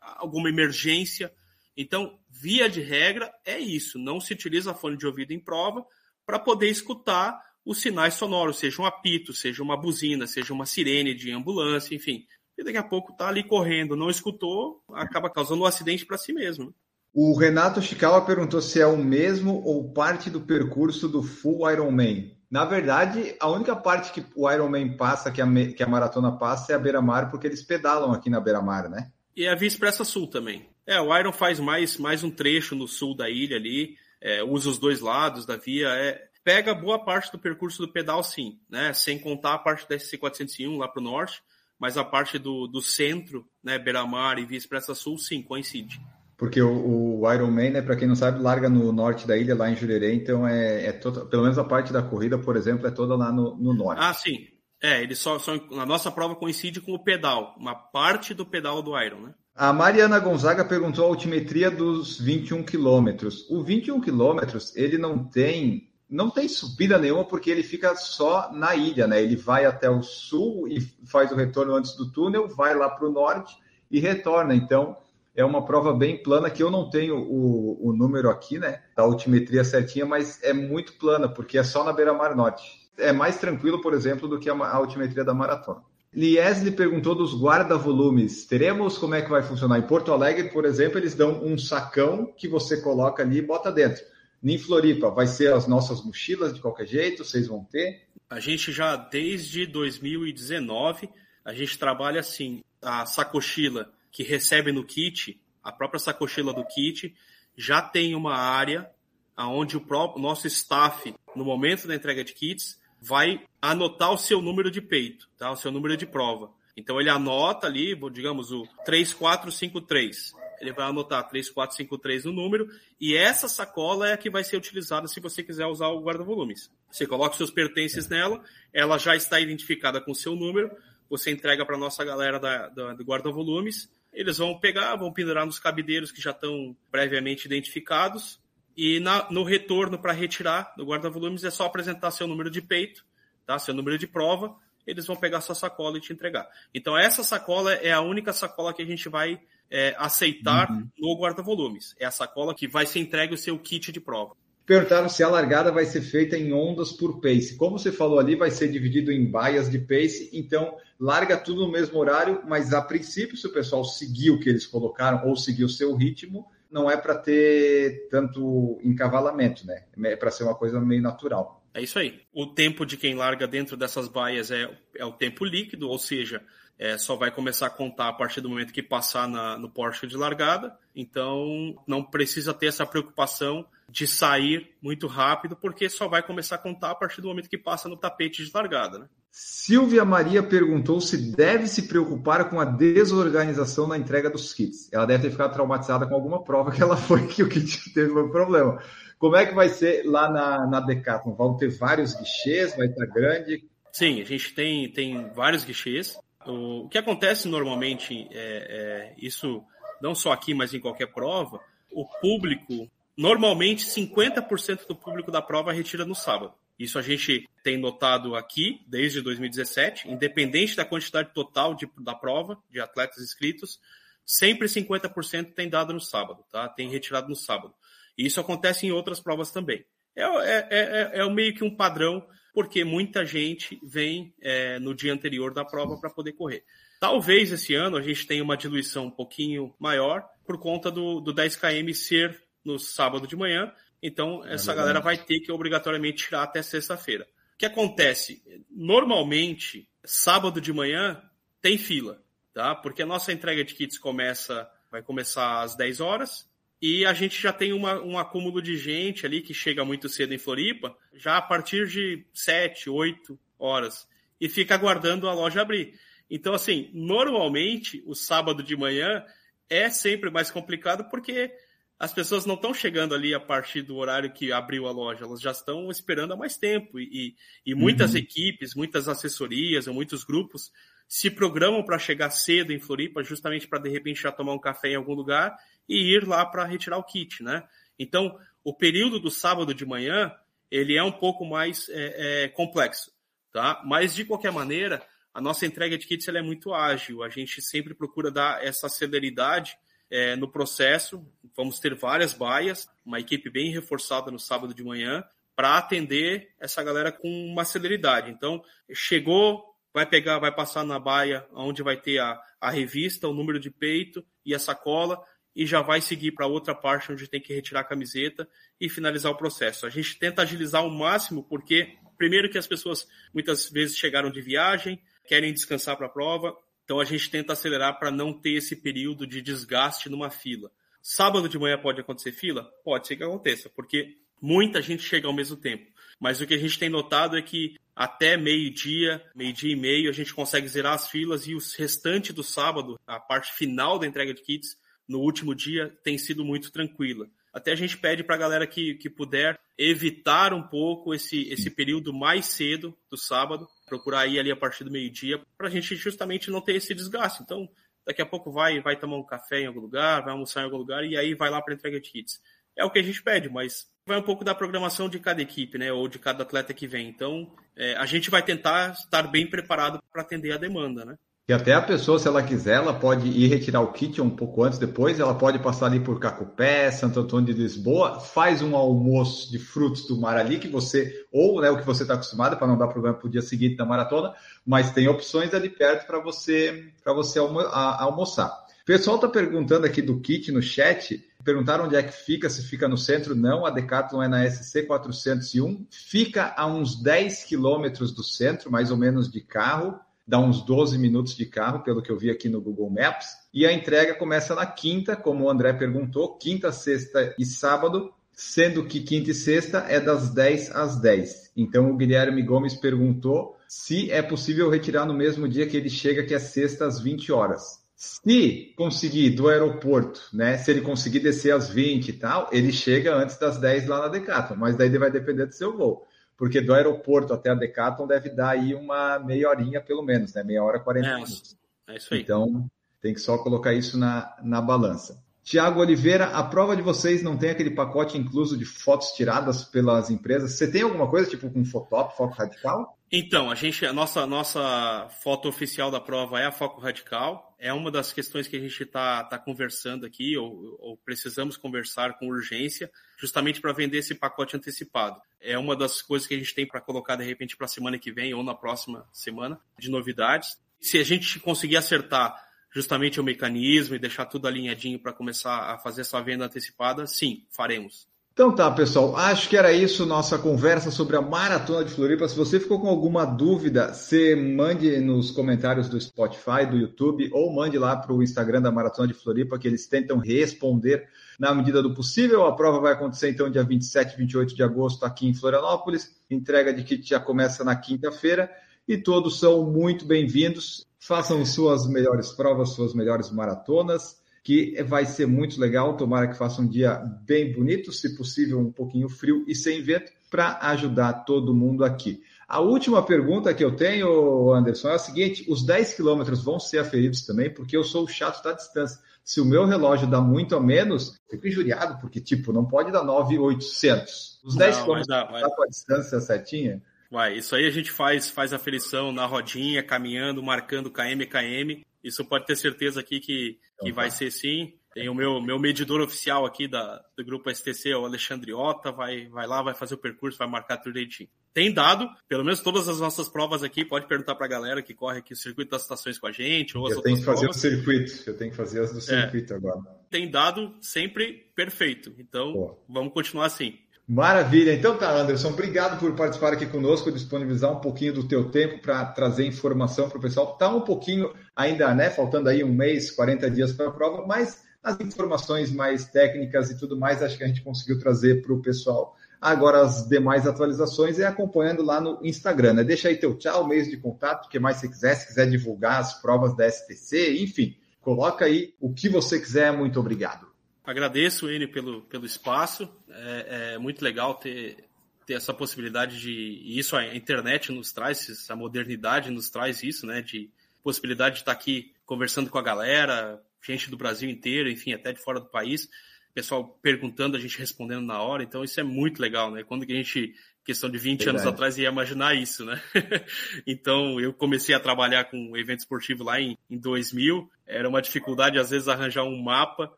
alguma 0.00 0.48
emergência. 0.48 1.32
Então, 1.76 2.18
via 2.28 2.68
de 2.68 2.80
regra, 2.80 3.32
é 3.44 3.58
isso. 3.58 3.98
Não 3.98 4.20
se 4.20 4.32
utiliza 4.32 4.74
fone 4.74 4.96
de 4.96 5.06
ouvido 5.06 5.32
em 5.32 5.40
prova 5.40 5.84
para 6.26 6.38
poder 6.38 6.68
escutar 6.68 7.40
os 7.64 7.80
sinais 7.80 8.14
sonoros, 8.14 8.58
seja 8.58 8.80
um 8.82 8.86
apito, 8.86 9.32
seja 9.32 9.62
uma 9.62 9.76
buzina, 9.76 10.26
seja 10.26 10.52
uma 10.52 10.66
sirene 10.66 11.14
de 11.14 11.30
ambulância, 11.30 11.94
enfim. 11.94 12.24
E 12.56 12.64
daqui 12.64 12.78
a 12.78 12.82
pouco 12.82 13.12
está 13.12 13.28
ali 13.28 13.42
correndo, 13.42 13.96
não 13.96 14.10
escutou, 14.10 14.82
acaba 14.92 15.30
causando 15.30 15.62
um 15.62 15.66
acidente 15.66 16.04
para 16.04 16.18
si 16.18 16.32
mesmo. 16.32 16.74
O 17.12 17.36
Renato 17.36 17.82
Chicala 17.82 18.24
perguntou 18.24 18.62
se 18.62 18.80
é 18.80 18.86
o 18.86 18.96
mesmo 18.96 19.62
ou 19.64 19.92
parte 19.92 20.30
do 20.30 20.40
percurso 20.40 21.08
do 21.08 21.22
Full 21.22 21.70
Ironman. 21.70 22.36
Na 22.50 22.64
verdade, 22.64 23.34
a 23.40 23.48
única 23.48 23.74
parte 23.74 24.12
que 24.12 24.24
o 24.36 24.50
Ironman 24.50 24.96
passa, 24.96 25.30
que 25.30 25.40
a, 25.40 25.46
que 25.74 25.82
a 25.82 25.88
maratona 25.88 26.36
passa, 26.36 26.72
é 26.72 26.76
a 26.76 26.78
beira-mar, 26.78 27.30
porque 27.30 27.46
eles 27.46 27.62
pedalam 27.62 28.12
aqui 28.12 28.30
na 28.30 28.40
beira-mar, 28.40 28.88
né? 28.88 29.10
E 29.36 29.46
a 29.46 29.54
Via 29.54 29.68
Expressa 29.68 30.04
Sul 30.04 30.26
também. 30.26 30.68
É, 30.86 31.00
o 31.00 31.16
Iron 31.16 31.32
faz 31.32 31.60
mais, 31.60 31.96
mais 31.98 32.24
um 32.24 32.30
trecho 32.30 32.74
no 32.74 32.88
sul 32.88 33.14
da 33.14 33.30
ilha 33.30 33.56
ali, 33.56 33.96
é, 34.20 34.42
usa 34.42 34.68
os 34.70 34.78
dois 34.78 35.00
lados 35.00 35.46
da 35.46 35.56
via, 35.56 35.88
é, 35.88 36.20
pega 36.42 36.74
boa 36.74 36.98
parte 36.98 37.30
do 37.30 37.38
percurso 37.38 37.80
do 37.80 37.92
pedal 37.92 38.22
sim, 38.22 38.58
né? 38.68 38.92
Sem 38.92 39.18
contar 39.18 39.54
a 39.54 39.58
parte 39.58 39.88
da 39.88 39.96
SC401 39.96 40.76
lá 40.76 40.88
para 40.88 41.00
o 41.00 41.04
norte, 41.04 41.42
mas 41.78 41.96
a 41.96 42.04
parte 42.04 42.38
do, 42.38 42.66
do 42.66 42.82
centro, 42.82 43.46
né, 43.62 43.78
Beira-Mar 43.78 44.38
e 44.38 44.44
Via 44.44 44.58
Expressa 44.58 44.94
Sul, 44.94 45.16
sim, 45.16 45.42
coincide. 45.42 46.00
Porque 46.36 46.60
o, 46.60 47.20
o 47.20 47.32
Ironman, 47.32 47.70
né, 47.70 47.82
para 47.82 47.96
quem 47.96 48.08
não 48.08 48.16
sabe, 48.16 48.42
larga 48.42 48.68
no 48.68 48.92
norte 48.92 49.26
da 49.26 49.36
ilha, 49.36 49.54
lá 49.54 49.70
em 49.70 49.76
Jurerê, 49.76 50.14
então 50.14 50.46
é, 50.46 50.86
é 50.86 50.92
toda, 50.92 51.24
pelo 51.26 51.42
menos 51.42 51.58
a 51.58 51.64
parte 51.64 51.92
da 51.92 52.02
corrida, 52.02 52.38
por 52.38 52.56
exemplo, 52.56 52.86
é 52.86 52.90
toda 52.90 53.14
lá 53.14 53.30
no, 53.30 53.56
no 53.56 53.72
norte. 53.72 54.00
Ah, 54.02 54.12
sim. 54.12 54.48
É, 54.82 55.02
ele 55.02 55.14
só, 55.14 55.38
só 55.38 55.52
a 55.52 55.84
nossa 55.84 56.10
prova 56.10 56.34
coincide 56.34 56.80
com 56.80 56.92
o 56.92 57.02
pedal, 57.02 57.54
uma 57.58 57.74
parte 57.74 58.32
do 58.32 58.46
pedal 58.46 58.82
do 58.82 58.98
Iron, 58.98 59.20
né? 59.20 59.34
A 59.54 59.72
Mariana 59.72 60.18
Gonzaga 60.18 60.64
perguntou 60.64 61.04
a 61.04 61.08
altimetria 61.08 61.70
dos 61.70 62.18
21 62.18 62.62
quilômetros. 62.62 63.46
O 63.50 63.62
21 63.62 64.00
quilômetros, 64.00 64.74
ele 64.74 64.96
não 64.96 65.22
tem 65.22 65.90
não 66.08 66.28
tem 66.28 66.48
subida 66.48 66.98
nenhuma 66.98 67.24
porque 67.24 67.50
ele 67.50 67.62
fica 67.62 67.94
só 67.94 68.50
na 68.52 68.74
ilha, 68.74 69.06
né? 69.06 69.22
Ele 69.22 69.36
vai 69.36 69.64
até 69.64 69.88
o 69.88 70.02
sul 70.02 70.66
e 70.66 70.80
faz 71.06 71.30
o 71.30 71.36
retorno 71.36 71.74
antes 71.74 71.94
do 71.94 72.10
túnel, 72.10 72.48
vai 72.48 72.74
lá 72.74 72.88
para 72.88 73.06
o 73.06 73.12
norte 73.12 73.56
e 73.88 74.00
retorna. 74.00 74.54
Então 74.54 74.96
é 75.36 75.44
uma 75.44 75.64
prova 75.64 75.92
bem 75.92 76.20
plana 76.20 76.50
que 76.50 76.62
eu 76.62 76.70
não 76.70 76.90
tenho 76.90 77.16
o, 77.16 77.88
o 77.88 77.92
número 77.92 78.28
aqui, 78.28 78.58
né? 78.58 78.82
Da 78.96 79.02
altimetria 79.04 79.62
certinha, 79.62 80.04
mas 80.04 80.42
é 80.42 80.52
muito 80.52 80.94
plana 80.94 81.28
porque 81.28 81.58
é 81.58 81.62
só 81.62 81.84
na 81.84 81.92
beira-mar 81.92 82.34
norte. 82.34 82.79
É 83.00 83.12
mais 83.12 83.38
tranquilo, 83.38 83.80
por 83.80 83.94
exemplo, 83.94 84.28
do 84.28 84.38
que 84.38 84.48
a, 84.48 84.54
altimetria 84.54 85.24
da 85.24 85.34
maratona. 85.34 85.82
Liesli 86.12 86.72
perguntou 86.72 87.14
dos 87.14 87.40
guarda-volumes. 87.40 88.44
Teremos 88.44 88.98
como 88.98 89.14
é 89.14 89.22
que 89.22 89.30
vai 89.30 89.42
funcionar? 89.42 89.78
Em 89.78 89.86
Porto 89.86 90.12
Alegre, 90.12 90.50
por 90.50 90.64
exemplo, 90.64 90.98
eles 90.98 91.14
dão 91.14 91.44
um 91.44 91.56
sacão 91.56 92.32
que 92.36 92.48
você 92.48 92.80
coloca 92.80 93.22
ali 93.22 93.38
e 93.38 93.42
bota 93.42 93.70
dentro. 93.70 94.02
Em 94.42 94.58
Floripa, 94.58 95.10
vai 95.10 95.26
ser 95.26 95.52
as 95.52 95.68
nossas 95.68 96.02
mochilas 96.04 96.54
de 96.54 96.60
qualquer 96.60 96.86
jeito? 96.86 97.24
Vocês 97.24 97.46
vão 97.46 97.64
ter? 97.64 98.08
A 98.28 98.40
gente 98.40 98.72
já, 98.72 98.96
desde 98.96 99.66
2019, 99.66 101.08
a 101.44 101.52
gente 101.52 101.78
trabalha 101.78 102.20
assim, 102.20 102.62
a 102.82 103.06
sacochila 103.06 103.92
que 104.10 104.22
recebe 104.22 104.72
no 104.72 104.84
kit, 104.84 105.40
a 105.62 105.70
própria 105.70 106.00
sacochila 106.00 106.52
do 106.52 106.64
kit, 106.64 107.14
já 107.56 107.82
tem 107.82 108.14
uma 108.14 108.34
área 108.34 108.90
onde 109.38 109.76
o 109.76 109.80
próprio 109.80 110.22
nosso 110.22 110.46
staff, 110.46 111.14
no 111.36 111.44
momento 111.44 111.86
da 111.86 111.94
entrega 111.94 112.24
de 112.24 112.32
kits, 112.32 112.79
vai 113.00 113.42
anotar 113.60 114.12
o 114.12 114.18
seu 114.18 114.42
número 114.42 114.70
de 114.70 114.80
peito, 114.80 115.28
tá? 115.38 115.50
o 115.50 115.56
seu 115.56 115.70
número 115.70 115.96
de 115.96 116.06
prova. 116.06 116.52
Então 116.76 117.00
ele 117.00 117.10
anota 117.10 117.66
ali, 117.66 117.98
digamos, 118.12 118.52
o 118.52 118.66
3453 118.84 120.34
ele 120.60 120.72
vai 120.72 120.86
anotar 120.86 121.26
3453 121.28 122.26
no 122.26 122.32
número, 122.32 122.68
e 123.00 123.16
essa 123.16 123.48
sacola 123.48 124.08
é 124.08 124.12
a 124.12 124.16
que 124.16 124.28
vai 124.28 124.44
ser 124.44 124.58
utilizada 124.58 125.08
se 125.08 125.18
você 125.18 125.42
quiser 125.42 125.66
usar 125.66 125.88
o 125.88 126.02
guarda-volumes. 126.02 126.70
Você 126.90 127.06
coloca 127.06 127.30
os 127.30 127.38
seus 127.38 127.50
pertences 127.50 128.08
nela, 128.08 128.42
ela 128.72 128.98
já 128.98 129.16
está 129.16 129.40
identificada 129.40 130.00
com 130.00 130.12
o 130.12 130.14
seu 130.14 130.36
número, 130.36 130.70
você 131.08 131.30
entrega 131.30 131.64
para 131.64 131.76
a 131.76 131.78
nossa 131.78 132.04
galera 132.04 132.38
da, 132.38 132.68
da, 132.68 132.92
do 132.92 133.04
guarda-volumes, 133.04 133.90
eles 134.12 134.36
vão 134.36 134.58
pegar, 134.58 134.96
vão 134.96 135.12
pendurar 135.12 135.46
nos 135.46 135.58
cabideiros 135.58 136.12
que 136.12 136.20
já 136.20 136.30
estão 136.30 136.76
previamente 136.90 137.46
identificados, 137.46 138.38
e 138.82 138.98
na, 138.98 139.30
no 139.30 139.42
retorno 139.42 139.98
para 139.98 140.14
retirar 140.14 140.72
do 140.74 140.86
guarda-volumes 140.86 141.44
é 141.44 141.50
só 141.50 141.66
apresentar 141.66 142.10
seu 142.12 142.26
número 142.26 142.50
de 142.50 142.62
peito, 142.62 143.04
tá? 143.44 143.58
seu 143.58 143.74
número 143.74 143.98
de 143.98 144.06
prova, 144.06 144.56
eles 144.86 145.06
vão 145.06 145.14
pegar 145.14 145.42
sua 145.42 145.54
sacola 145.54 145.98
e 145.98 146.00
te 146.00 146.14
entregar. 146.14 146.48
Então 146.74 146.96
essa 146.96 147.22
sacola 147.22 147.74
é 147.74 147.92
a 147.92 148.00
única 148.00 148.32
sacola 148.32 148.72
que 148.72 148.80
a 148.80 148.86
gente 148.86 149.06
vai 149.06 149.38
é, 149.70 149.94
aceitar 149.98 150.70
uhum. 150.70 150.88
no 150.98 151.14
guarda-volumes. 151.14 151.94
É 152.00 152.06
a 152.06 152.10
sacola 152.10 152.54
que 152.54 152.66
vai 152.66 152.86
ser 152.86 153.00
entregue 153.00 153.34
o 153.34 153.36
seu 153.36 153.58
kit 153.58 153.92
de 153.92 154.00
prova. 154.00 154.34
Perguntaram 154.64 155.10
se 155.10 155.22
a 155.22 155.28
largada 155.28 155.70
vai 155.70 155.84
ser 155.84 156.00
feita 156.00 156.38
em 156.38 156.50
ondas 156.50 156.90
por 156.90 157.20
pace. 157.20 157.58
Como 157.58 157.78
você 157.78 157.92
falou 157.92 158.18
ali, 158.18 158.34
vai 158.34 158.50
ser 158.50 158.68
dividido 158.68 159.12
em 159.12 159.30
baias 159.30 159.70
de 159.70 159.78
pace, 159.78 160.30
então 160.32 160.78
larga 160.98 161.36
tudo 161.36 161.66
no 161.66 161.70
mesmo 161.70 161.98
horário, 161.98 162.40
mas 162.48 162.72
a 162.72 162.80
princípio, 162.80 163.36
se 163.36 163.46
o 163.46 163.52
pessoal 163.52 163.84
seguir 163.84 164.30
o 164.30 164.40
que 164.40 164.48
eles 164.48 164.66
colocaram 164.66 165.28
ou 165.28 165.36
seguir 165.36 165.64
o 165.64 165.68
seu 165.68 165.94
ritmo, 165.94 166.46
não 166.70 166.90
é 166.90 166.96
para 166.96 167.16
ter 167.16 168.08
tanto 168.10 168.78
encavalamento, 168.82 169.66
né? 169.66 169.84
É 170.04 170.16
para 170.16 170.30
ser 170.30 170.44
uma 170.44 170.54
coisa 170.54 170.80
meio 170.80 171.02
natural. 171.02 171.64
É 171.72 171.80
isso 171.82 171.98
aí. 171.98 172.20
O 172.32 172.46
tempo 172.46 172.84
de 172.84 172.96
quem 172.96 173.14
larga 173.14 173.46
dentro 173.46 173.76
dessas 173.76 174.08
baias 174.08 174.50
é, 174.50 174.68
é 174.96 175.04
o 175.04 175.12
tempo 175.12 175.44
líquido, 175.44 175.88
ou 175.88 175.98
seja, 175.98 176.42
é, 176.78 176.96
só 176.98 177.14
vai 177.14 177.30
começar 177.30 177.66
a 177.66 177.70
contar 177.70 178.08
a 178.08 178.12
partir 178.12 178.40
do 178.40 178.48
momento 178.48 178.72
que 178.72 178.82
passar 178.82 179.28
na, 179.28 179.58
no 179.58 179.70
Porsche 179.70 180.06
de 180.06 180.16
largada. 180.16 180.76
Então, 180.94 181.76
não 181.86 182.02
precisa 182.02 182.54
ter 182.54 182.66
essa 182.66 182.86
preocupação 182.86 183.66
de 183.90 184.06
sair 184.06 184.70
muito 184.80 185.06
rápido, 185.06 185.56
porque 185.56 185.88
só 185.88 186.08
vai 186.08 186.22
começar 186.22 186.56
a 186.56 186.58
contar 186.58 186.90
a 186.90 186.94
partir 186.94 187.20
do 187.20 187.28
momento 187.28 187.48
que 187.48 187.58
passa 187.58 187.88
no 187.88 187.96
tapete 187.96 188.44
de 188.44 188.50
largada. 188.54 188.98
Né? 189.00 189.06
Silvia 189.30 190.04
Maria 190.04 190.42
perguntou 190.42 191.00
se 191.00 191.16
deve 191.32 191.66
se 191.66 191.88
preocupar 191.88 192.48
com 192.48 192.60
a 192.60 192.64
desorganização 192.64 193.86
na 193.86 193.98
entrega 193.98 194.30
dos 194.30 194.52
kits. 194.52 194.92
Ela 194.92 195.06
deve 195.06 195.24
ter 195.24 195.30
ficado 195.30 195.52
traumatizada 195.52 196.06
com 196.06 196.14
alguma 196.14 196.42
prova 196.42 196.70
que 196.70 196.82
ela 196.82 196.96
foi 196.96 197.26
que 197.26 197.42
o 197.42 197.48
kit 197.48 197.92
teve 197.92 198.12
um 198.12 198.30
problema. 198.30 198.82
Como 199.18 199.36
é 199.36 199.44
que 199.44 199.54
vai 199.54 199.68
ser 199.68 200.04
lá 200.04 200.30
na, 200.30 200.66
na 200.66 200.80
Decathlon? 200.80 201.34
Vão 201.34 201.56
ter 201.56 201.68
vários 201.68 202.14
guichês? 202.14 202.76
Vai 202.76 202.86
estar 202.86 203.06
grande? 203.06 203.64
Sim, 203.92 204.20
a 204.20 204.24
gente 204.24 204.54
tem, 204.54 204.90
tem 204.90 205.28
vários 205.30 205.64
guichês. 205.64 206.18
O, 206.46 206.88
que 206.88 206.96
acontece 206.96 207.48
normalmente, 207.48 208.26
é, 208.30 209.12
é, 209.12 209.14
isso 209.18 209.62
não 210.00 210.14
só 210.14 210.32
aqui, 210.32 210.54
mas 210.54 210.72
em 210.72 210.80
qualquer 210.80 211.12
prova, 211.12 211.60
o 211.92 212.06
público, 212.20 212.90
normalmente 213.20 213.84
50% 213.84 214.86
do 214.86 214.96
público 214.96 215.30
da 215.30 215.42
prova 215.42 215.74
retira 215.74 216.06
no 216.06 216.14
sábado. 216.14 216.54
Isso 216.78 216.98
a 216.98 217.02
gente 217.02 217.46
tem 217.62 217.76
notado 217.76 218.34
aqui 218.34 218.80
desde 218.88 219.20
2017, 219.20 220.10
independente 220.10 220.74
da 220.74 220.86
quantidade 220.86 221.28
total 221.34 221.74
de, 221.74 221.86
da 221.98 222.14
prova, 222.14 222.58
de 222.70 222.80
atletas 222.80 223.22
inscritos, 223.22 223.78
sempre 224.24 224.66
50% 224.66 225.52
tem 225.52 225.68
dado 225.68 225.92
no 225.92 226.00
sábado, 226.00 226.42
tá? 226.50 226.66
Tem 226.66 226.88
retirado 226.88 227.28
no 227.28 227.36
sábado. 227.36 227.74
E 228.16 228.24
isso 228.24 228.40
acontece 228.40 228.86
em 228.86 228.90
outras 228.90 229.20
provas 229.20 229.50
também. 229.50 229.84
É, 230.16 230.22
é, 230.22 230.68
é, 230.70 231.10
é, 231.12 231.20
é 231.20 231.30
meio 231.30 231.54
que 231.54 231.62
um 231.62 231.76
padrão 231.76 232.26
porque 232.54 232.84
muita 232.84 233.26
gente 233.26 233.78
vem 233.82 234.32
é, 234.40 234.78
no 234.78 234.94
dia 234.94 235.12
anterior 235.12 235.52
da 235.52 235.62
prova 235.62 236.00
para 236.00 236.08
poder 236.08 236.32
correr. 236.32 236.64
Talvez 236.98 237.52
esse 237.52 237.74
ano 237.74 237.98
a 237.98 238.02
gente 238.02 238.26
tenha 238.26 238.42
uma 238.42 238.56
diluição 238.56 239.04
um 239.04 239.10
pouquinho 239.10 239.74
maior 239.78 240.26
por 240.46 240.58
conta 240.58 240.90
do, 240.90 241.20
do 241.20 241.34
10km 241.34 241.92
ser 241.92 242.49
no 242.64 242.78
sábado 242.78 243.26
de 243.26 243.36
manhã, 243.36 243.72
então 244.02 244.44
é 244.46 244.54
essa 244.54 244.74
galera 244.74 245.00
vai 245.00 245.16
ter 245.16 245.40
que 245.40 245.52
obrigatoriamente 245.52 246.24
tirar 246.24 246.42
até 246.42 246.62
sexta-feira. 246.62 247.26
O 247.54 247.58
que 247.58 247.66
acontece? 247.66 248.42
Normalmente, 248.70 249.88
sábado 250.04 250.60
de 250.60 250.72
manhã 250.72 251.22
tem 251.60 251.76
fila, 251.76 252.22
tá? 252.54 252.74
Porque 252.74 253.02
a 253.02 253.06
nossa 253.06 253.32
entrega 253.32 253.64
de 253.64 253.74
kits 253.74 253.98
começa, 253.98 254.68
vai 254.90 255.02
começar 255.02 255.62
às 255.62 255.76
10 255.76 256.00
horas, 256.00 256.48
e 256.80 257.04
a 257.04 257.12
gente 257.12 257.40
já 257.40 257.52
tem 257.52 257.74
uma, 257.74 258.00
um 258.00 258.18
acúmulo 258.18 258.62
de 258.62 258.76
gente 258.76 259.26
ali 259.26 259.42
que 259.42 259.52
chega 259.52 259.84
muito 259.84 260.08
cedo 260.08 260.32
em 260.32 260.38
Floripa, 260.38 260.96
já 261.12 261.36
a 261.36 261.42
partir 261.42 261.86
de 261.86 262.24
7, 262.32 262.88
8 262.88 263.38
horas, 263.58 264.08
e 264.40 264.48
fica 264.48 264.74
aguardando 264.74 265.28
a 265.28 265.34
loja 265.34 265.60
abrir. 265.60 265.94
Então, 266.30 266.54
assim, 266.54 266.88
normalmente 266.94 268.02
o 268.06 268.14
sábado 268.14 268.62
de 268.62 268.74
manhã 268.74 269.22
é 269.68 269.90
sempre 269.90 270.30
mais 270.30 270.50
complicado 270.50 271.04
porque 271.10 271.52
as 272.00 272.14
pessoas 272.14 272.46
não 272.46 272.54
estão 272.54 272.72
chegando 272.72 273.14
ali 273.14 273.34
a 273.34 273.38
partir 273.38 273.82
do 273.82 273.98
horário 273.98 274.32
que 274.32 274.50
abriu 274.50 274.88
a 274.88 274.90
loja, 274.90 275.26
elas 275.26 275.38
já 275.38 275.50
estão 275.50 275.90
esperando 275.90 276.32
há 276.32 276.36
mais 276.36 276.56
tempo. 276.56 276.98
E, 276.98 277.36
e 277.64 277.74
muitas 277.74 278.12
uhum. 278.12 278.20
equipes, 278.20 278.74
muitas 278.74 279.06
assessorias 279.06 279.86
ou 279.86 279.92
muitos 279.92 280.24
grupos 280.24 280.72
se 281.06 281.30
programam 281.30 281.84
para 281.84 281.98
chegar 281.98 282.30
cedo 282.30 282.72
em 282.72 282.80
Floripa, 282.80 283.22
justamente 283.22 283.68
para 283.68 283.80
de 283.80 283.90
repente 283.90 284.22
já 284.22 284.32
tomar 284.32 284.54
um 284.54 284.58
café 284.58 284.88
em 284.88 284.94
algum 284.94 285.12
lugar 285.12 285.54
e 285.86 286.16
ir 286.16 286.26
lá 286.26 286.46
para 286.46 286.64
retirar 286.64 286.96
o 286.96 287.04
kit, 287.04 287.42
né? 287.42 287.68
Então, 287.98 288.34
o 288.64 288.72
período 288.72 289.20
do 289.20 289.30
sábado 289.30 289.74
de 289.74 289.84
manhã, 289.84 290.32
ele 290.70 290.96
é 290.96 291.02
um 291.02 291.12
pouco 291.12 291.44
mais 291.44 291.86
é, 291.90 292.44
é, 292.44 292.48
complexo, 292.48 293.12
tá? 293.52 293.82
Mas, 293.84 294.14
de 294.14 294.24
qualquer 294.24 294.52
maneira, 294.52 295.02
a 295.34 295.40
nossa 295.40 295.66
entrega 295.66 295.98
de 295.98 296.06
kits 296.06 296.28
é 296.28 296.40
muito 296.40 296.72
ágil, 296.72 297.22
a 297.22 297.28
gente 297.28 297.60
sempre 297.60 297.92
procura 297.92 298.30
dar 298.30 298.64
essa 298.64 298.88
celeridade 298.88 299.76
é, 300.10 300.34
no 300.36 300.48
processo, 300.48 301.24
vamos 301.56 301.78
ter 301.78 301.94
várias 301.94 302.34
baias, 302.34 302.88
uma 303.04 303.20
equipe 303.20 303.48
bem 303.48 303.70
reforçada 303.70 304.30
no 304.30 304.38
sábado 304.38 304.74
de 304.74 304.82
manhã, 304.82 305.24
para 305.54 305.76
atender 305.76 306.48
essa 306.58 306.82
galera 306.82 307.12
com 307.12 307.28
uma 307.28 307.64
celeridade. 307.64 308.30
Então, 308.30 308.62
chegou, 308.92 309.62
vai 309.92 310.06
pegar, 310.06 310.38
vai 310.38 310.54
passar 310.54 310.84
na 310.84 310.98
baia, 310.98 311.46
onde 311.52 311.82
vai 311.82 311.96
ter 311.96 312.18
a, 312.18 312.40
a 312.60 312.70
revista, 312.70 313.28
o 313.28 313.34
número 313.34 313.60
de 313.60 313.70
peito 313.70 314.24
e 314.44 314.54
a 314.54 314.58
sacola, 314.58 315.22
e 315.54 315.66
já 315.66 315.82
vai 315.82 316.00
seguir 316.00 316.32
para 316.32 316.46
outra 316.46 316.74
parte 316.74 317.12
onde 317.12 317.28
tem 317.28 317.40
que 317.40 317.54
retirar 317.54 317.80
a 317.80 317.84
camiseta 317.84 318.48
e 318.80 318.88
finalizar 318.88 319.30
o 319.32 319.36
processo. 319.36 319.84
A 319.84 319.90
gente 319.90 320.18
tenta 320.18 320.42
agilizar 320.42 320.82
ao 320.82 320.90
máximo, 320.90 321.44
porque, 321.44 321.96
primeiro, 322.16 322.48
que 322.48 322.58
as 322.58 322.66
pessoas 322.66 323.06
muitas 323.34 323.68
vezes 323.68 323.96
chegaram 323.96 324.30
de 324.30 324.40
viagem, 324.40 325.00
querem 325.26 325.52
descansar 325.52 325.96
para 325.96 326.06
a 326.06 326.10
prova, 326.10 326.56
então 326.90 326.98
a 326.98 327.04
gente 327.04 327.30
tenta 327.30 327.52
acelerar 327.52 328.00
para 328.00 328.10
não 328.10 328.32
ter 328.32 328.54
esse 328.54 328.74
período 328.74 329.24
de 329.24 329.40
desgaste 329.40 330.08
numa 330.08 330.28
fila. 330.28 330.72
Sábado 331.00 331.48
de 331.48 331.56
manhã 331.56 331.78
pode 331.78 332.00
acontecer 332.00 332.32
fila? 332.32 332.64
Pode 332.84 333.06
ser 333.06 333.14
que 333.14 333.22
aconteça, 333.22 333.70
porque 333.70 334.16
muita 334.42 334.82
gente 334.82 335.04
chega 335.04 335.28
ao 335.28 335.32
mesmo 335.32 335.56
tempo. 335.56 335.88
Mas 336.18 336.40
o 336.40 336.46
que 336.48 336.54
a 336.54 336.58
gente 336.58 336.80
tem 336.80 336.88
notado 336.88 337.38
é 337.38 337.42
que 337.42 337.78
até 337.94 338.36
meio-dia, 338.36 339.24
meio-dia 339.36 339.72
e 339.72 339.76
meio, 339.76 340.10
a 340.10 340.12
gente 340.12 340.34
consegue 340.34 340.66
zerar 340.66 340.94
as 340.94 341.08
filas 341.08 341.46
e 341.46 341.54
o 341.54 341.60
restante 341.78 342.32
do 342.32 342.42
sábado, 342.42 342.98
a 343.06 343.20
parte 343.20 343.52
final 343.52 343.96
da 343.96 344.08
entrega 344.08 344.34
de 344.34 344.42
kits, 344.42 344.76
no 345.06 345.20
último 345.20 345.54
dia 345.54 345.96
tem 346.02 346.18
sido 346.18 346.44
muito 346.44 346.72
tranquila. 346.72 347.28
Até 347.52 347.70
a 347.70 347.76
gente 347.76 347.96
pede 347.96 348.24
para 348.24 348.34
a 348.34 348.38
galera 348.38 348.66
que, 348.66 348.94
que 348.94 349.08
puder 349.08 349.60
evitar 349.78 350.52
um 350.52 350.62
pouco 350.62 351.14
esse, 351.14 351.48
esse 351.50 351.70
período 351.70 352.12
mais 352.12 352.46
cedo 352.46 352.96
do 353.08 353.16
sábado, 353.16 353.68
procurar 353.90 354.26
ir 354.28 354.38
ali 354.38 354.52
a 354.52 354.56
partir 354.56 354.84
do 354.84 354.90
meio-dia, 354.90 355.42
para 355.58 355.66
a 355.66 355.70
gente 355.70 355.96
justamente 355.96 356.50
não 356.50 356.60
ter 356.60 356.76
esse 356.76 356.94
desgaste. 356.94 357.42
Então, 357.42 357.68
daqui 358.06 358.22
a 358.22 358.26
pouco 358.26 358.52
vai, 358.52 358.80
vai 358.80 358.96
tomar 358.96 359.16
um 359.16 359.26
café 359.26 359.60
em 359.60 359.66
algum 359.66 359.80
lugar, 359.80 360.22
vai 360.22 360.32
almoçar 360.32 360.60
em 360.60 360.64
algum 360.64 360.76
lugar 360.76 361.04
e 361.04 361.16
aí 361.16 361.34
vai 361.34 361.50
lá 361.50 361.60
para 361.60 361.74
entrega 361.74 362.00
de 362.00 362.08
kits. 362.08 362.40
É 362.76 362.84
o 362.84 362.90
que 362.90 363.00
a 363.00 363.02
gente 363.02 363.20
pede, 363.20 363.50
mas 363.50 363.90
vai 364.06 364.16
um 364.16 364.22
pouco 364.22 364.44
da 364.44 364.54
programação 364.54 365.08
de 365.08 365.18
cada 365.18 365.42
equipe, 365.42 365.76
né, 365.76 365.92
ou 365.92 366.06
de 366.06 366.18
cada 366.18 366.44
atleta 366.44 366.72
que 366.72 366.86
vem. 366.86 367.08
Então, 367.08 367.52
é, 367.76 367.96
a 367.96 368.06
gente 368.06 368.30
vai 368.30 368.42
tentar 368.42 368.92
estar 368.92 369.24
bem 369.24 369.46
preparado 369.46 370.00
para 370.12 370.22
atender 370.22 370.52
a 370.52 370.56
demanda, 370.56 371.04
né? 371.04 371.18
E 371.50 371.52
até 371.52 371.74
a 371.74 371.82
pessoa, 371.82 372.16
se 372.16 372.28
ela 372.28 372.44
quiser, 372.44 372.76
ela 372.76 372.94
pode 372.94 373.26
ir 373.26 373.48
retirar 373.48 373.80
o 373.80 373.90
kit 373.90 374.22
um 374.22 374.30
pouco 374.30 374.62
antes, 374.62 374.78
depois, 374.78 375.18
ela 375.18 375.34
pode 375.34 375.58
passar 375.58 375.86
ali 375.86 375.98
por 375.98 376.20
Cacupé, 376.20 376.92
Santo 376.92 377.18
Antônio 377.18 377.52
de 377.52 377.60
Lisboa, 377.60 378.20
faz 378.20 378.62
um 378.62 378.76
almoço 378.76 379.50
de 379.50 379.58
frutos 379.58 380.06
do 380.06 380.16
mar 380.16 380.36
ali, 380.36 380.60
que 380.60 380.68
você, 380.68 381.26
ou 381.32 381.60
né, 381.60 381.68
o 381.68 381.76
que 381.76 381.84
você 381.84 382.02
está 382.02 382.14
acostumado, 382.14 382.56
para 382.56 382.68
não 382.68 382.78
dar 382.78 382.86
problema 382.86 383.16
para 383.16 383.26
o 383.26 383.28
dia 383.28 383.42
seguinte 383.42 383.74
da 383.74 383.84
maratona, 383.84 384.32
mas 384.64 384.92
tem 384.92 385.08
opções 385.08 385.52
ali 385.52 385.68
perto 385.68 386.06
para 386.06 386.20
você, 386.20 386.92
você 387.04 387.40
almo 387.40 387.58
almoçar. 387.58 388.46
O 388.82 388.84
pessoal 388.84 389.16
está 389.16 389.28
perguntando 389.28 389.84
aqui 389.84 390.00
do 390.00 390.20
kit 390.20 390.52
no 390.52 390.62
chat, 390.62 391.20
perguntaram 391.44 391.86
onde 391.86 391.96
é 391.96 392.02
que 392.04 392.12
fica, 392.12 392.48
se 392.48 392.62
fica 392.62 392.86
no 392.86 392.96
centro, 392.96 393.34
não, 393.34 393.66
a 393.66 393.70
Decathlon 393.70 394.22
é 394.22 394.28
na 394.28 394.48
SC 394.48 394.84
401, 394.84 395.84
fica 395.90 396.54
a 396.56 396.64
uns 396.68 397.02
10 397.02 397.42
quilômetros 397.42 398.12
do 398.14 398.22
centro, 398.22 398.70
mais 398.70 398.92
ou 398.92 398.96
menos 398.96 399.28
de 399.28 399.40
carro, 399.40 399.98
dá 400.30 400.38
uns 400.38 400.62
12 400.64 400.96
minutos 400.96 401.34
de 401.36 401.44
carro, 401.44 401.82
pelo 401.82 402.00
que 402.00 402.10
eu 402.10 402.16
vi 402.16 402.30
aqui 402.30 402.48
no 402.48 402.60
Google 402.60 402.88
Maps. 402.88 403.26
E 403.52 403.66
a 403.66 403.72
entrega 403.72 404.14
começa 404.14 404.54
na 404.54 404.64
quinta, 404.64 405.16
como 405.16 405.44
o 405.44 405.50
André 405.50 405.72
perguntou, 405.72 406.38
quinta, 406.38 406.70
sexta 406.70 407.34
e 407.36 407.44
sábado, 407.44 408.12
sendo 408.32 408.86
que 408.86 409.00
quinta 409.00 409.32
e 409.32 409.34
sexta 409.34 409.78
é 409.88 409.98
das 409.98 410.32
10 410.32 410.70
às 410.70 411.00
10. 411.00 411.50
Então 411.56 411.90
o 411.90 411.96
Guilherme 411.96 412.42
Gomes 412.44 412.76
perguntou 412.76 413.56
se 413.66 414.08
é 414.12 414.22
possível 414.22 414.70
retirar 414.70 415.04
no 415.04 415.12
mesmo 415.12 415.48
dia 415.48 415.66
que 415.66 415.76
ele 415.76 415.90
chega, 415.90 416.24
que 416.24 416.32
é 416.32 416.38
sexta 416.38 416.86
às 416.86 417.00
20 417.00 417.32
horas. 417.32 417.80
Se 417.96 418.72
conseguir 418.76 419.30
do 419.30 419.48
aeroporto, 419.48 420.22
né? 420.32 420.56
Se 420.56 420.70
ele 420.70 420.80
conseguir 420.80 421.18
descer 421.18 421.52
às 421.52 421.68
20 421.68 422.08
e 422.08 422.12
tal, 422.12 422.48
ele 422.52 422.70
chega 422.72 423.16
antes 423.16 423.36
das 423.36 423.58
10 423.58 423.88
lá 423.88 424.02
na 424.02 424.08
Decathlon, 424.08 424.56
mas 424.56 424.76
daí 424.76 424.88
ele 424.88 424.98
vai 424.98 425.10
depender 425.10 425.46
do 425.46 425.52
seu 425.52 425.76
voo 425.76 426.06
porque 426.40 426.58
do 426.62 426.72
aeroporto 426.72 427.34
até 427.34 427.50
a 427.50 427.54
Decathlon 427.54 428.06
deve 428.06 428.30
dar 428.30 428.52
aí 428.52 428.74
uma 428.74 429.18
meia 429.18 429.50
horinha 429.50 429.78
pelo 429.78 430.02
menos, 430.02 430.32
né? 430.32 430.42
Meia 430.42 430.64
hora, 430.64 430.80
40 430.80 431.06
é, 431.06 431.14
minutos. 431.16 431.54
É 431.86 431.96
isso 431.96 432.14
aí. 432.14 432.22
Então, 432.22 432.66
tem 432.98 433.12
que 433.12 433.20
só 433.20 433.36
colocar 433.36 433.74
isso 433.74 433.98
na, 433.98 434.34
na 434.42 434.58
balança. 434.58 435.22
Tiago 435.50 435.80
Oliveira, 435.80 436.26
a 436.26 436.44
prova 436.44 436.76
de 436.76 436.82
vocês 436.82 437.24
não 437.24 437.36
tem 437.36 437.50
aquele 437.50 437.72
pacote 437.72 438.16
incluso 438.16 438.56
de 438.56 438.64
fotos 438.64 439.08
tiradas 439.08 439.64
pelas 439.64 440.08
empresas? 440.08 440.52
Você 440.52 440.70
tem 440.70 440.82
alguma 440.82 441.10
coisa 441.10 441.28
tipo 441.28 441.50
com 441.50 441.64
Fotop, 441.64 442.16
foto 442.16 442.36
radical? 442.36 442.96
Então, 443.10 443.50
a 443.50 443.56
gente, 443.56 443.84
a 443.84 443.92
nossa, 443.92 444.24
nossa 444.28 445.08
foto 445.24 445.48
oficial 445.48 445.90
da 445.90 446.00
prova 446.00 446.38
é 446.38 446.46
a 446.46 446.52
Foco 446.52 446.80
Radical. 446.80 447.52
É 447.58 447.72
uma 447.72 447.90
das 447.90 448.12
questões 448.12 448.46
que 448.46 448.56
a 448.56 448.60
gente 448.60 448.80
está 448.80 449.24
tá 449.24 449.40
conversando 449.40 450.06
aqui, 450.06 450.36
ou, 450.36 450.78
ou, 450.78 450.96
precisamos 450.98 451.56
conversar 451.56 452.16
com 452.16 452.28
urgência, 452.28 452.88
justamente 453.18 453.60
para 453.60 453.72
vender 453.72 453.98
esse 453.98 454.14
pacote 454.14 454.56
antecipado. 454.56 455.20
É 455.40 455.58
uma 455.58 455.74
das 455.74 456.00
coisas 456.00 456.28
que 456.28 456.34
a 456.34 456.38
gente 456.38 456.54
tem 456.54 456.64
para 456.64 456.80
colocar 456.80 457.16
de 457.16 457.24
repente 457.24 457.56
para 457.56 457.64
a 457.64 457.68
semana 457.68 457.98
que 457.98 458.12
vem 458.12 458.32
ou 458.32 458.44
na 458.44 458.54
próxima 458.54 459.04
semana 459.12 459.58
de 459.76 459.90
novidades. 459.90 460.56
Se 460.80 460.96
a 460.96 461.02
gente 461.02 461.40
conseguir 461.40 461.76
acertar 461.76 462.49
justamente 462.70 463.20
o 463.20 463.24
mecanismo 463.24 463.94
e 463.94 463.98
deixar 463.98 464.26
tudo 464.26 464.46
alinhadinho 464.46 464.98
para 464.98 465.12
começar 465.12 465.72
a 465.72 465.78
fazer 465.78 466.02
essa 466.02 466.20
venda 466.20 466.44
antecipada, 466.44 467.06
sim, 467.06 467.44
faremos. 467.50 468.08
Então 468.32 468.54
tá, 468.54 468.70
pessoal, 468.70 469.16
acho 469.16 469.48
que 469.50 469.56
era 469.56 469.72
isso 469.72 470.06
nossa 470.06 470.38
conversa 470.38 470.90
sobre 470.90 471.14
a 471.14 471.20
Maratona 471.20 471.84
de 471.84 471.90
Floripa. 471.90 472.26
Se 472.26 472.36
você 472.36 472.58
ficou 472.58 472.80
com 472.80 472.88
alguma 472.88 473.26
dúvida, 473.26 473.92
você 473.92 474.34
mande 474.34 474.98
nos 474.98 475.30
comentários 475.30 475.90
do 475.90 476.00
Spotify, 476.00 476.64
do 476.64 476.76
YouTube, 476.76 477.28
ou 477.34 477.52
mande 477.52 477.76
lá 477.76 477.96
para 477.96 478.14
o 478.14 478.22
Instagram 478.22 478.62
da 478.62 478.70
Maratona 478.70 479.08
de 479.08 479.14
Floripa, 479.14 479.58
que 479.58 479.68
eles 479.68 479.86
tentam 479.86 480.16
responder 480.16 481.06
na 481.38 481.54
medida 481.54 481.82
do 481.82 481.92
possível. 481.92 482.46
A 482.46 482.56
prova 482.56 482.80
vai 482.80 482.92
acontecer 482.92 483.28
então 483.28 483.50
dia 483.50 483.64
27 483.64 484.14
e 484.14 484.16
28 484.16 484.54
de 484.54 484.62
agosto 484.62 485.04
aqui 485.04 485.28
em 485.28 485.34
Florianópolis. 485.34 486.16
Entrega 486.30 486.72
de 486.72 486.82
kit 486.82 487.06
já 487.06 487.20
começa 487.20 487.62
na 487.62 487.76
quinta-feira 487.76 488.50
e 488.88 488.96
todos 488.96 489.38
são 489.38 489.70
muito 489.70 490.06
bem-vindos. 490.06 490.86
Façam 491.00 491.44
suas 491.44 491.88
melhores 491.88 492.30
provas, 492.30 492.70
suas 492.70 492.94
melhores 492.94 493.30
maratonas 493.30 494.20
que 494.42 494.82
vai 494.84 495.04
ser 495.04 495.26
muito 495.26 495.60
legal. 495.60 495.96
Tomara 495.96 496.28
que 496.28 496.36
faça 496.36 496.62
um 496.62 496.68
dia 496.68 496.96
bem 497.26 497.52
bonito, 497.52 497.92
se 497.92 498.16
possível, 498.16 498.58
um 498.58 498.72
pouquinho 498.72 499.08
frio 499.08 499.44
e 499.46 499.54
sem 499.54 499.82
vento, 499.82 500.12
para 500.30 500.58
ajudar 500.68 501.24
todo 501.24 501.54
mundo 501.54 501.84
aqui. 501.84 502.22
A 502.46 502.60
última 502.60 503.02
pergunta 503.02 503.54
que 503.54 503.64
eu 503.64 503.74
tenho, 503.76 504.52
Anderson, 504.52 504.88
é 504.88 504.94
a 504.94 504.98
seguinte: 504.98 505.44
os 505.48 505.64
10 505.64 505.94
quilômetros 505.94 506.42
vão 506.42 506.58
ser 506.58 506.78
aferidos 506.78 507.24
também, 507.24 507.52
porque 507.52 507.76
eu 507.76 507.84
sou 507.84 508.04
o 508.04 508.08
chato 508.08 508.42
da 508.42 508.52
distância. 508.52 508.98
Se 509.22 509.40
o 509.40 509.44
meu 509.44 509.66
relógio 509.66 510.08
dá 510.08 510.20
muito 510.20 510.56
a 510.56 510.60
menos, 510.60 511.16
fico 511.30 511.46
injuriado, 511.46 512.00
porque, 512.00 512.20
tipo, 512.20 512.52
não 512.52 512.64
pode 512.64 512.90
dar 512.90 513.04
9,800. 513.04 514.40
Os 514.42 514.56
10 514.56 514.80
quilômetros 514.80 515.06
dá, 515.06 515.24
dá 515.24 515.50
com 515.50 515.62
a 515.62 515.66
distância 515.66 516.20
certinha? 516.20 516.82
Vai, 517.10 517.38
isso 517.38 517.56
aí 517.56 517.66
a 517.66 517.70
gente 517.70 517.90
faz, 517.90 518.30
faz 518.30 518.52
aferição 518.52 519.10
na 519.10 519.26
rodinha, 519.26 519.82
caminhando, 519.82 520.42
marcando 520.42 520.90
KM, 520.90 521.26
KM. 521.26 521.84
Isso 522.04 522.24
pode 522.24 522.46
ter 522.46 522.56
certeza 522.56 523.00
aqui 523.00 523.18
que, 523.18 523.52
que 523.52 523.58
então, 523.82 523.94
vai 523.94 524.08
tá. 524.08 524.16
ser 524.16 524.30
sim. 524.30 524.74
Tem 524.94 525.08
o 525.08 525.14
meu, 525.14 525.40
meu 525.40 525.58
medidor 525.58 526.00
oficial 526.00 526.44
aqui 526.44 526.66
da, 526.66 527.00
do 527.16 527.24
grupo 527.24 527.52
STC, 527.52 527.94
o 527.94 528.04
Alexandre 528.04 528.52
Ota, 528.52 528.90
vai, 528.90 529.28
vai 529.28 529.46
lá, 529.46 529.62
vai 529.62 529.74
fazer 529.74 529.94
o 529.94 529.98
percurso, 529.98 530.38
vai 530.38 530.48
marcar 530.48 530.78
tudo 530.78 530.94
direitinho. 530.94 531.28
Tem 531.52 531.72
dado, 531.72 532.08
pelo 532.28 532.44
menos 532.44 532.60
todas 532.60 532.88
as 532.88 533.00
nossas 533.00 533.28
provas 533.28 533.62
aqui, 533.62 533.84
pode 533.84 534.06
perguntar 534.06 534.34
para 534.34 534.46
a 534.46 534.48
galera 534.48 534.82
que 534.82 534.94
corre 534.94 535.18
aqui 535.18 535.32
o 535.32 535.36
circuito 535.36 535.70
das 535.70 535.82
estações 535.82 536.18
com 536.18 536.26
a 536.26 536.32
gente. 536.32 536.76
Ou 536.76 536.86
as 536.86 536.94
eu 536.94 537.02
tenho 537.02 537.16
que 537.16 537.24
fazer 537.24 537.46
provas. 537.46 537.56
o 537.56 537.60
circuito, 537.60 538.30
eu 538.30 538.36
tenho 538.36 538.50
que 538.50 538.56
fazer 538.56 538.82
as 538.82 538.92
do 538.92 538.98
é. 538.98 539.00
circuito 539.00 539.52
é, 539.52 539.56
agora. 539.56 539.80
Tem 540.08 540.30
dado 540.30 540.76
sempre 540.80 541.50
perfeito, 541.54 542.14
então 542.18 542.52
Pô. 542.52 542.84
vamos 542.88 543.12
continuar 543.12 543.46
assim. 543.46 543.78
Maravilha. 544.12 544.74
Então 544.74 544.96
tá, 544.98 545.08
Anderson, 545.08 545.50
obrigado 545.50 545.96
por 546.00 546.12
participar 546.16 546.52
aqui 546.52 546.66
conosco, 546.66 547.12
disponibilizar 547.12 547.70
um 547.70 547.80
pouquinho 547.80 548.12
do 548.12 548.26
teu 548.26 548.50
tempo 548.50 548.82
para 548.82 549.04
trazer 549.04 549.46
informação 549.46 550.08
para 550.08 550.18
o 550.18 550.20
pessoal. 550.20 550.56
Tá 550.56 550.68
um 550.68 550.80
pouquinho 550.80 551.32
ainda, 551.54 551.94
né, 551.94 552.10
faltando 552.10 552.48
aí 552.48 552.64
um 552.64 552.74
mês, 552.74 553.12
40 553.12 553.48
dias 553.48 553.72
para 553.72 553.86
a 553.86 553.92
prova, 553.92 554.26
mas 554.26 554.64
as 554.82 554.98
informações 554.98 555.70
mais 555.70 556.06
técnicas 556.06 556.72
e 556.72 556.76
tudo 556.76 556.98
mais, 556.98 557.22
acho 557.22 557.38
que 557.38 557.44
a 557.44 557.46
gente 557.46 557.62
conseguiu 557.62 558.00
trazer 558.00 558.42
para 558.42 558.52
o 558.52 558.60
pessoal. 558.60 559.16
Agora, 559.40 559.80
as 559.80 560.08
demais 560.08 560.44
atualizações 560.44 561.20
é 561.20 561.26
acompanhando 561.26 561.84
lá 561.84 562.00
no 562.00 562.18
Instagram, 562.24 562.72
né? 562.72 562.82
Deixa 562.82 563.06
aí 563.06 563.16
teu 563.16 563.38
tchau, 563.38 563.64
meios 563.64 563.88
de 563.88 563.96
contato, 563.96 564.46
o 564.46 564.48
que 564.48 564.58
mais 564.58 564.78
você 564.78 564.88
quiser, 564.88 565.14
se 565.14 565.28
quiser 565.28 565.48
divulgar 565.48 566.00
as 566.00 566.20
provas 566.20 566.56
da 566.56 566.68
STC, 566.68 567.40
enfim, 567.40 567.76
coloca 568.00 568.44
aí 568.44 568.74
o 568.80 568.92
que 568.92 569.08
você 569.08 569.38
quiser. 569.38 569.72
Muito 569.72 570.00
obrigado. 570.00 570.50
Agradeço 570.84 571.48
ele 571.48 571.68
pelo, 571.68 572.02
pelo 572.02 572.26
espaço. 572.26 572.88
É, 573.12 573.74
é, 573.74 573.78
muito 573.78 574.02
legal 574.02 574.34
ter, 574.34 574.84
ter 575.26 575.34
essa 575.34 575.54
possibilidade 575.54 576.20
de. 576.20 576.32
E 576.32 576.78
isso 576.78 576.96
a 576.96 577.14
internet 577.14 577.72
nos 577.72 577.92
traz, 577.92 578.28
essa 578.28 578.56
modernidade 578.56 579.30
nos 579.30 579.50
traz 579.50 579.82
isso, 579.82 580.06
né? 580.06 580.22
De 580.22 580.50
possibilidade 580.82 581.36
de 581.36 581.40
estar 581.42 581.52
aqui 581.52 581.92
conversando 582.06 582.50
com 582.50 582.58
a 582.58 582.62
galera, 582.62 583.40
gente 583.62 583.90
do 583.90 583.96
Brasil 583.96 584.28
inteiro, 584.28 584.70
enfim, 584.70 584.92
até 584.92 585.12
de 585.12 585.22
fora 585.22 585.40
do 585.40 585.46
país. 585.46 585.88
Pessoal 586.32 586.64
perguntando, 586.80 587.36
a 587.36 587.40
gente 587.40 587.58
respondendo 587.58 588.06
na 588.06 588.22
hora. 588.22 588.42
Então, 588.42 588.62
isso 588.62 588.78
é 588.78 588.82
muito 588.82 589.20
legal, 589.20 589.50
né? 589.50 589.64
Quando 589.64 589.84
que 589.84 589.92
a 589.92 589.96
gente, 589.96 590.32
questão 590.64 590.88
de 590.88 590.96
20 590.96 591.18
Verdade. 591.18 591.38
anos 591.38 591.46
atrás, 591.46 591.76
ia 591.76 591.88
imaginar 591.88 592.34
isso, 592.34 592.64
né? 592.64 592.80
então, 593.66 594.20
eu 594.20 594.32
comecei 594.32 594.74
a 594.74 594.80
trabalhar 594.80 595.24
com 595.24 595.56
evento 595.56 595.80
esportivo 595.80 596.22
lá 596.22 596.40
em, 596.40 596.56
em 596.70 596.78
2000. 596.78 597.50
Era 597.66 597.88
uma 597.88 598.00
dificuldade, 598.00 598.58
às 598.58 598.70
vezes, 598.70 598.86
arranjar 598.86 599.24
um 599.24 599.42
mapa 599.42 599.92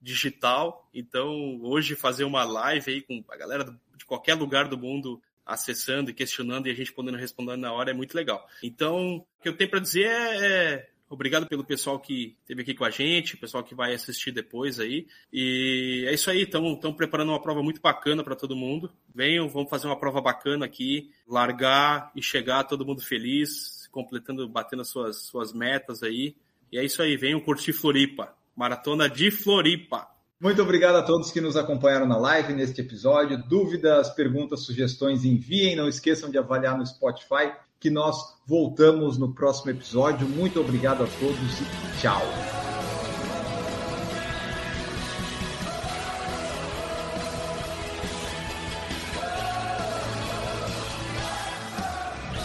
digital. 0.00 0.88
Então, 0.92 1.60
hoje 1.62 1.94
fazer 1.94 2.24
uma 2.24 2.44
live 2.44 2.92
aí 2.92 3.02
com 3.02 3.24
a 3.28 3.36
galera 3.36 3.64
de 3.96 4.04
qualquer 4.04 4.34
lugar 4.34 4.68
do 4.68 4.78
mundo 4.78 5.20
acessando 5.46 6.10
e 6.10 6.14
questionando 6.14 6.66
e 6.66 6.70
a 6.70 6.74
gente 6.74 6.92
podendo 6.92 7.16
responder 7.16 7.56
na 7.56 7.72
hora 7.72 7.92
é 7.92 7.94
muito 7.94 8.14
legal. 8.14 8.46
Então, 8.62 9.18
o 9.18 9.42
que 9.42 9.48
eu 9.48 9.56
tenho 9.56 9.70
para 9.70 9.78
dizer 9.78 10.06
é, 10.06 10.46
é, 10.46 10.90
obrigado 11.08 11.46
pelo 11.46 11.64
pessoal 11.64 12.00
que 12.00 12.36
esteve 12.40 12.62
aqui 12.62 12.74
com 12.74 12.84
a 12.84 12.90
gente, 12.90 13.36
pessoal 13.36 13.62
que 13.62 13.74
vai 13.74 13.94
assistir 13.94 14.32
depois 14.32 14.80
aí. 14.80 15.06
E 15.32 16.04
é 16.08 16.12
isso 16.12 16.28
aí, 16.28 16.42
estão 16.42 16.92
preparando 16.92 17.28
uma 17.30 17.40
prova 17.40 17.62
muito 17.62 17.80
bacana 17.80 18.24
para 18.24 18.34
todo 18.34 18.56
mundo. 18.56 18.92
Venham, 19.14 19.48
vamos 19.48 19.70
fazer 19.70 19.86
uma 19.86 19.98
prova 19.98 20.20
bacana 20.20 20.66
aqui, 20.66 21.10
largar 21.26 22.10
e 22.16 22.20
chegar 22.20 22.64
todo 22.64 22.84
mundo 22.84 23.00
feliz, 23.00 23.88
completando, 23.92 24.48
batendo 24.48 24.82
as 24.82 24.88
suas, 24.88 25.16
suas 25.22 25.52
metas 25.52 26.02
aí. 26.02 26.34
E 26.72 26.78
é 26.78 26.84
isso 26.84 27.00
aí, 27.00 27.16
venham 27.16 27.40
curtir 27.40 27.72
Floripa. 27.72 28.35
Maratona 28.56 29.06
de 29.06 29.30
Floripa. 29.30 30.08
Muito 30.40 30.62
obrigado 30.62 30.96
a 30.96 31.02
todos 31.02 31.30
que 31.30 31.40
nos 31.40 31.56
acompanharam 31.56 32.06
na 32.06 32.16
live 32.16 32.54
neste 32.54 32.80
episódio. 32.80 33.42
Dúvidas, 33.46 34.10
perguntas, 34.10 34.64
sugestões, 34.64 35.24
enviem. 35.24 35.76
Não 35.76 35.88
esqueçam 35.88 36.30
de 36.30 36.38
avaliar 36.38 36.76
no 36.76 36.86
Spotify, 36.86 37.52
que 37.78 37.90
nós 37.90 38.16
voltamos 38.46 39.18
no 39.18 39.34
próximo 39.34 39.70
episódio. 39.70 40.26
Muito 40.26 40.58
obrigado 40.58 41.04
a 41.04 41.06
todos 41.06 41.60
e 41.60 42.00
tchau. 42.00 42.22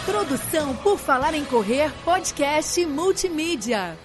Produção 0.05 0.75
por 0.77 0.97
Falar 0.97 1.33
em 1.33 1.45
Correr, 1.45 1.91
podcast 2.03 2.85
multimídia. 2.85 3.97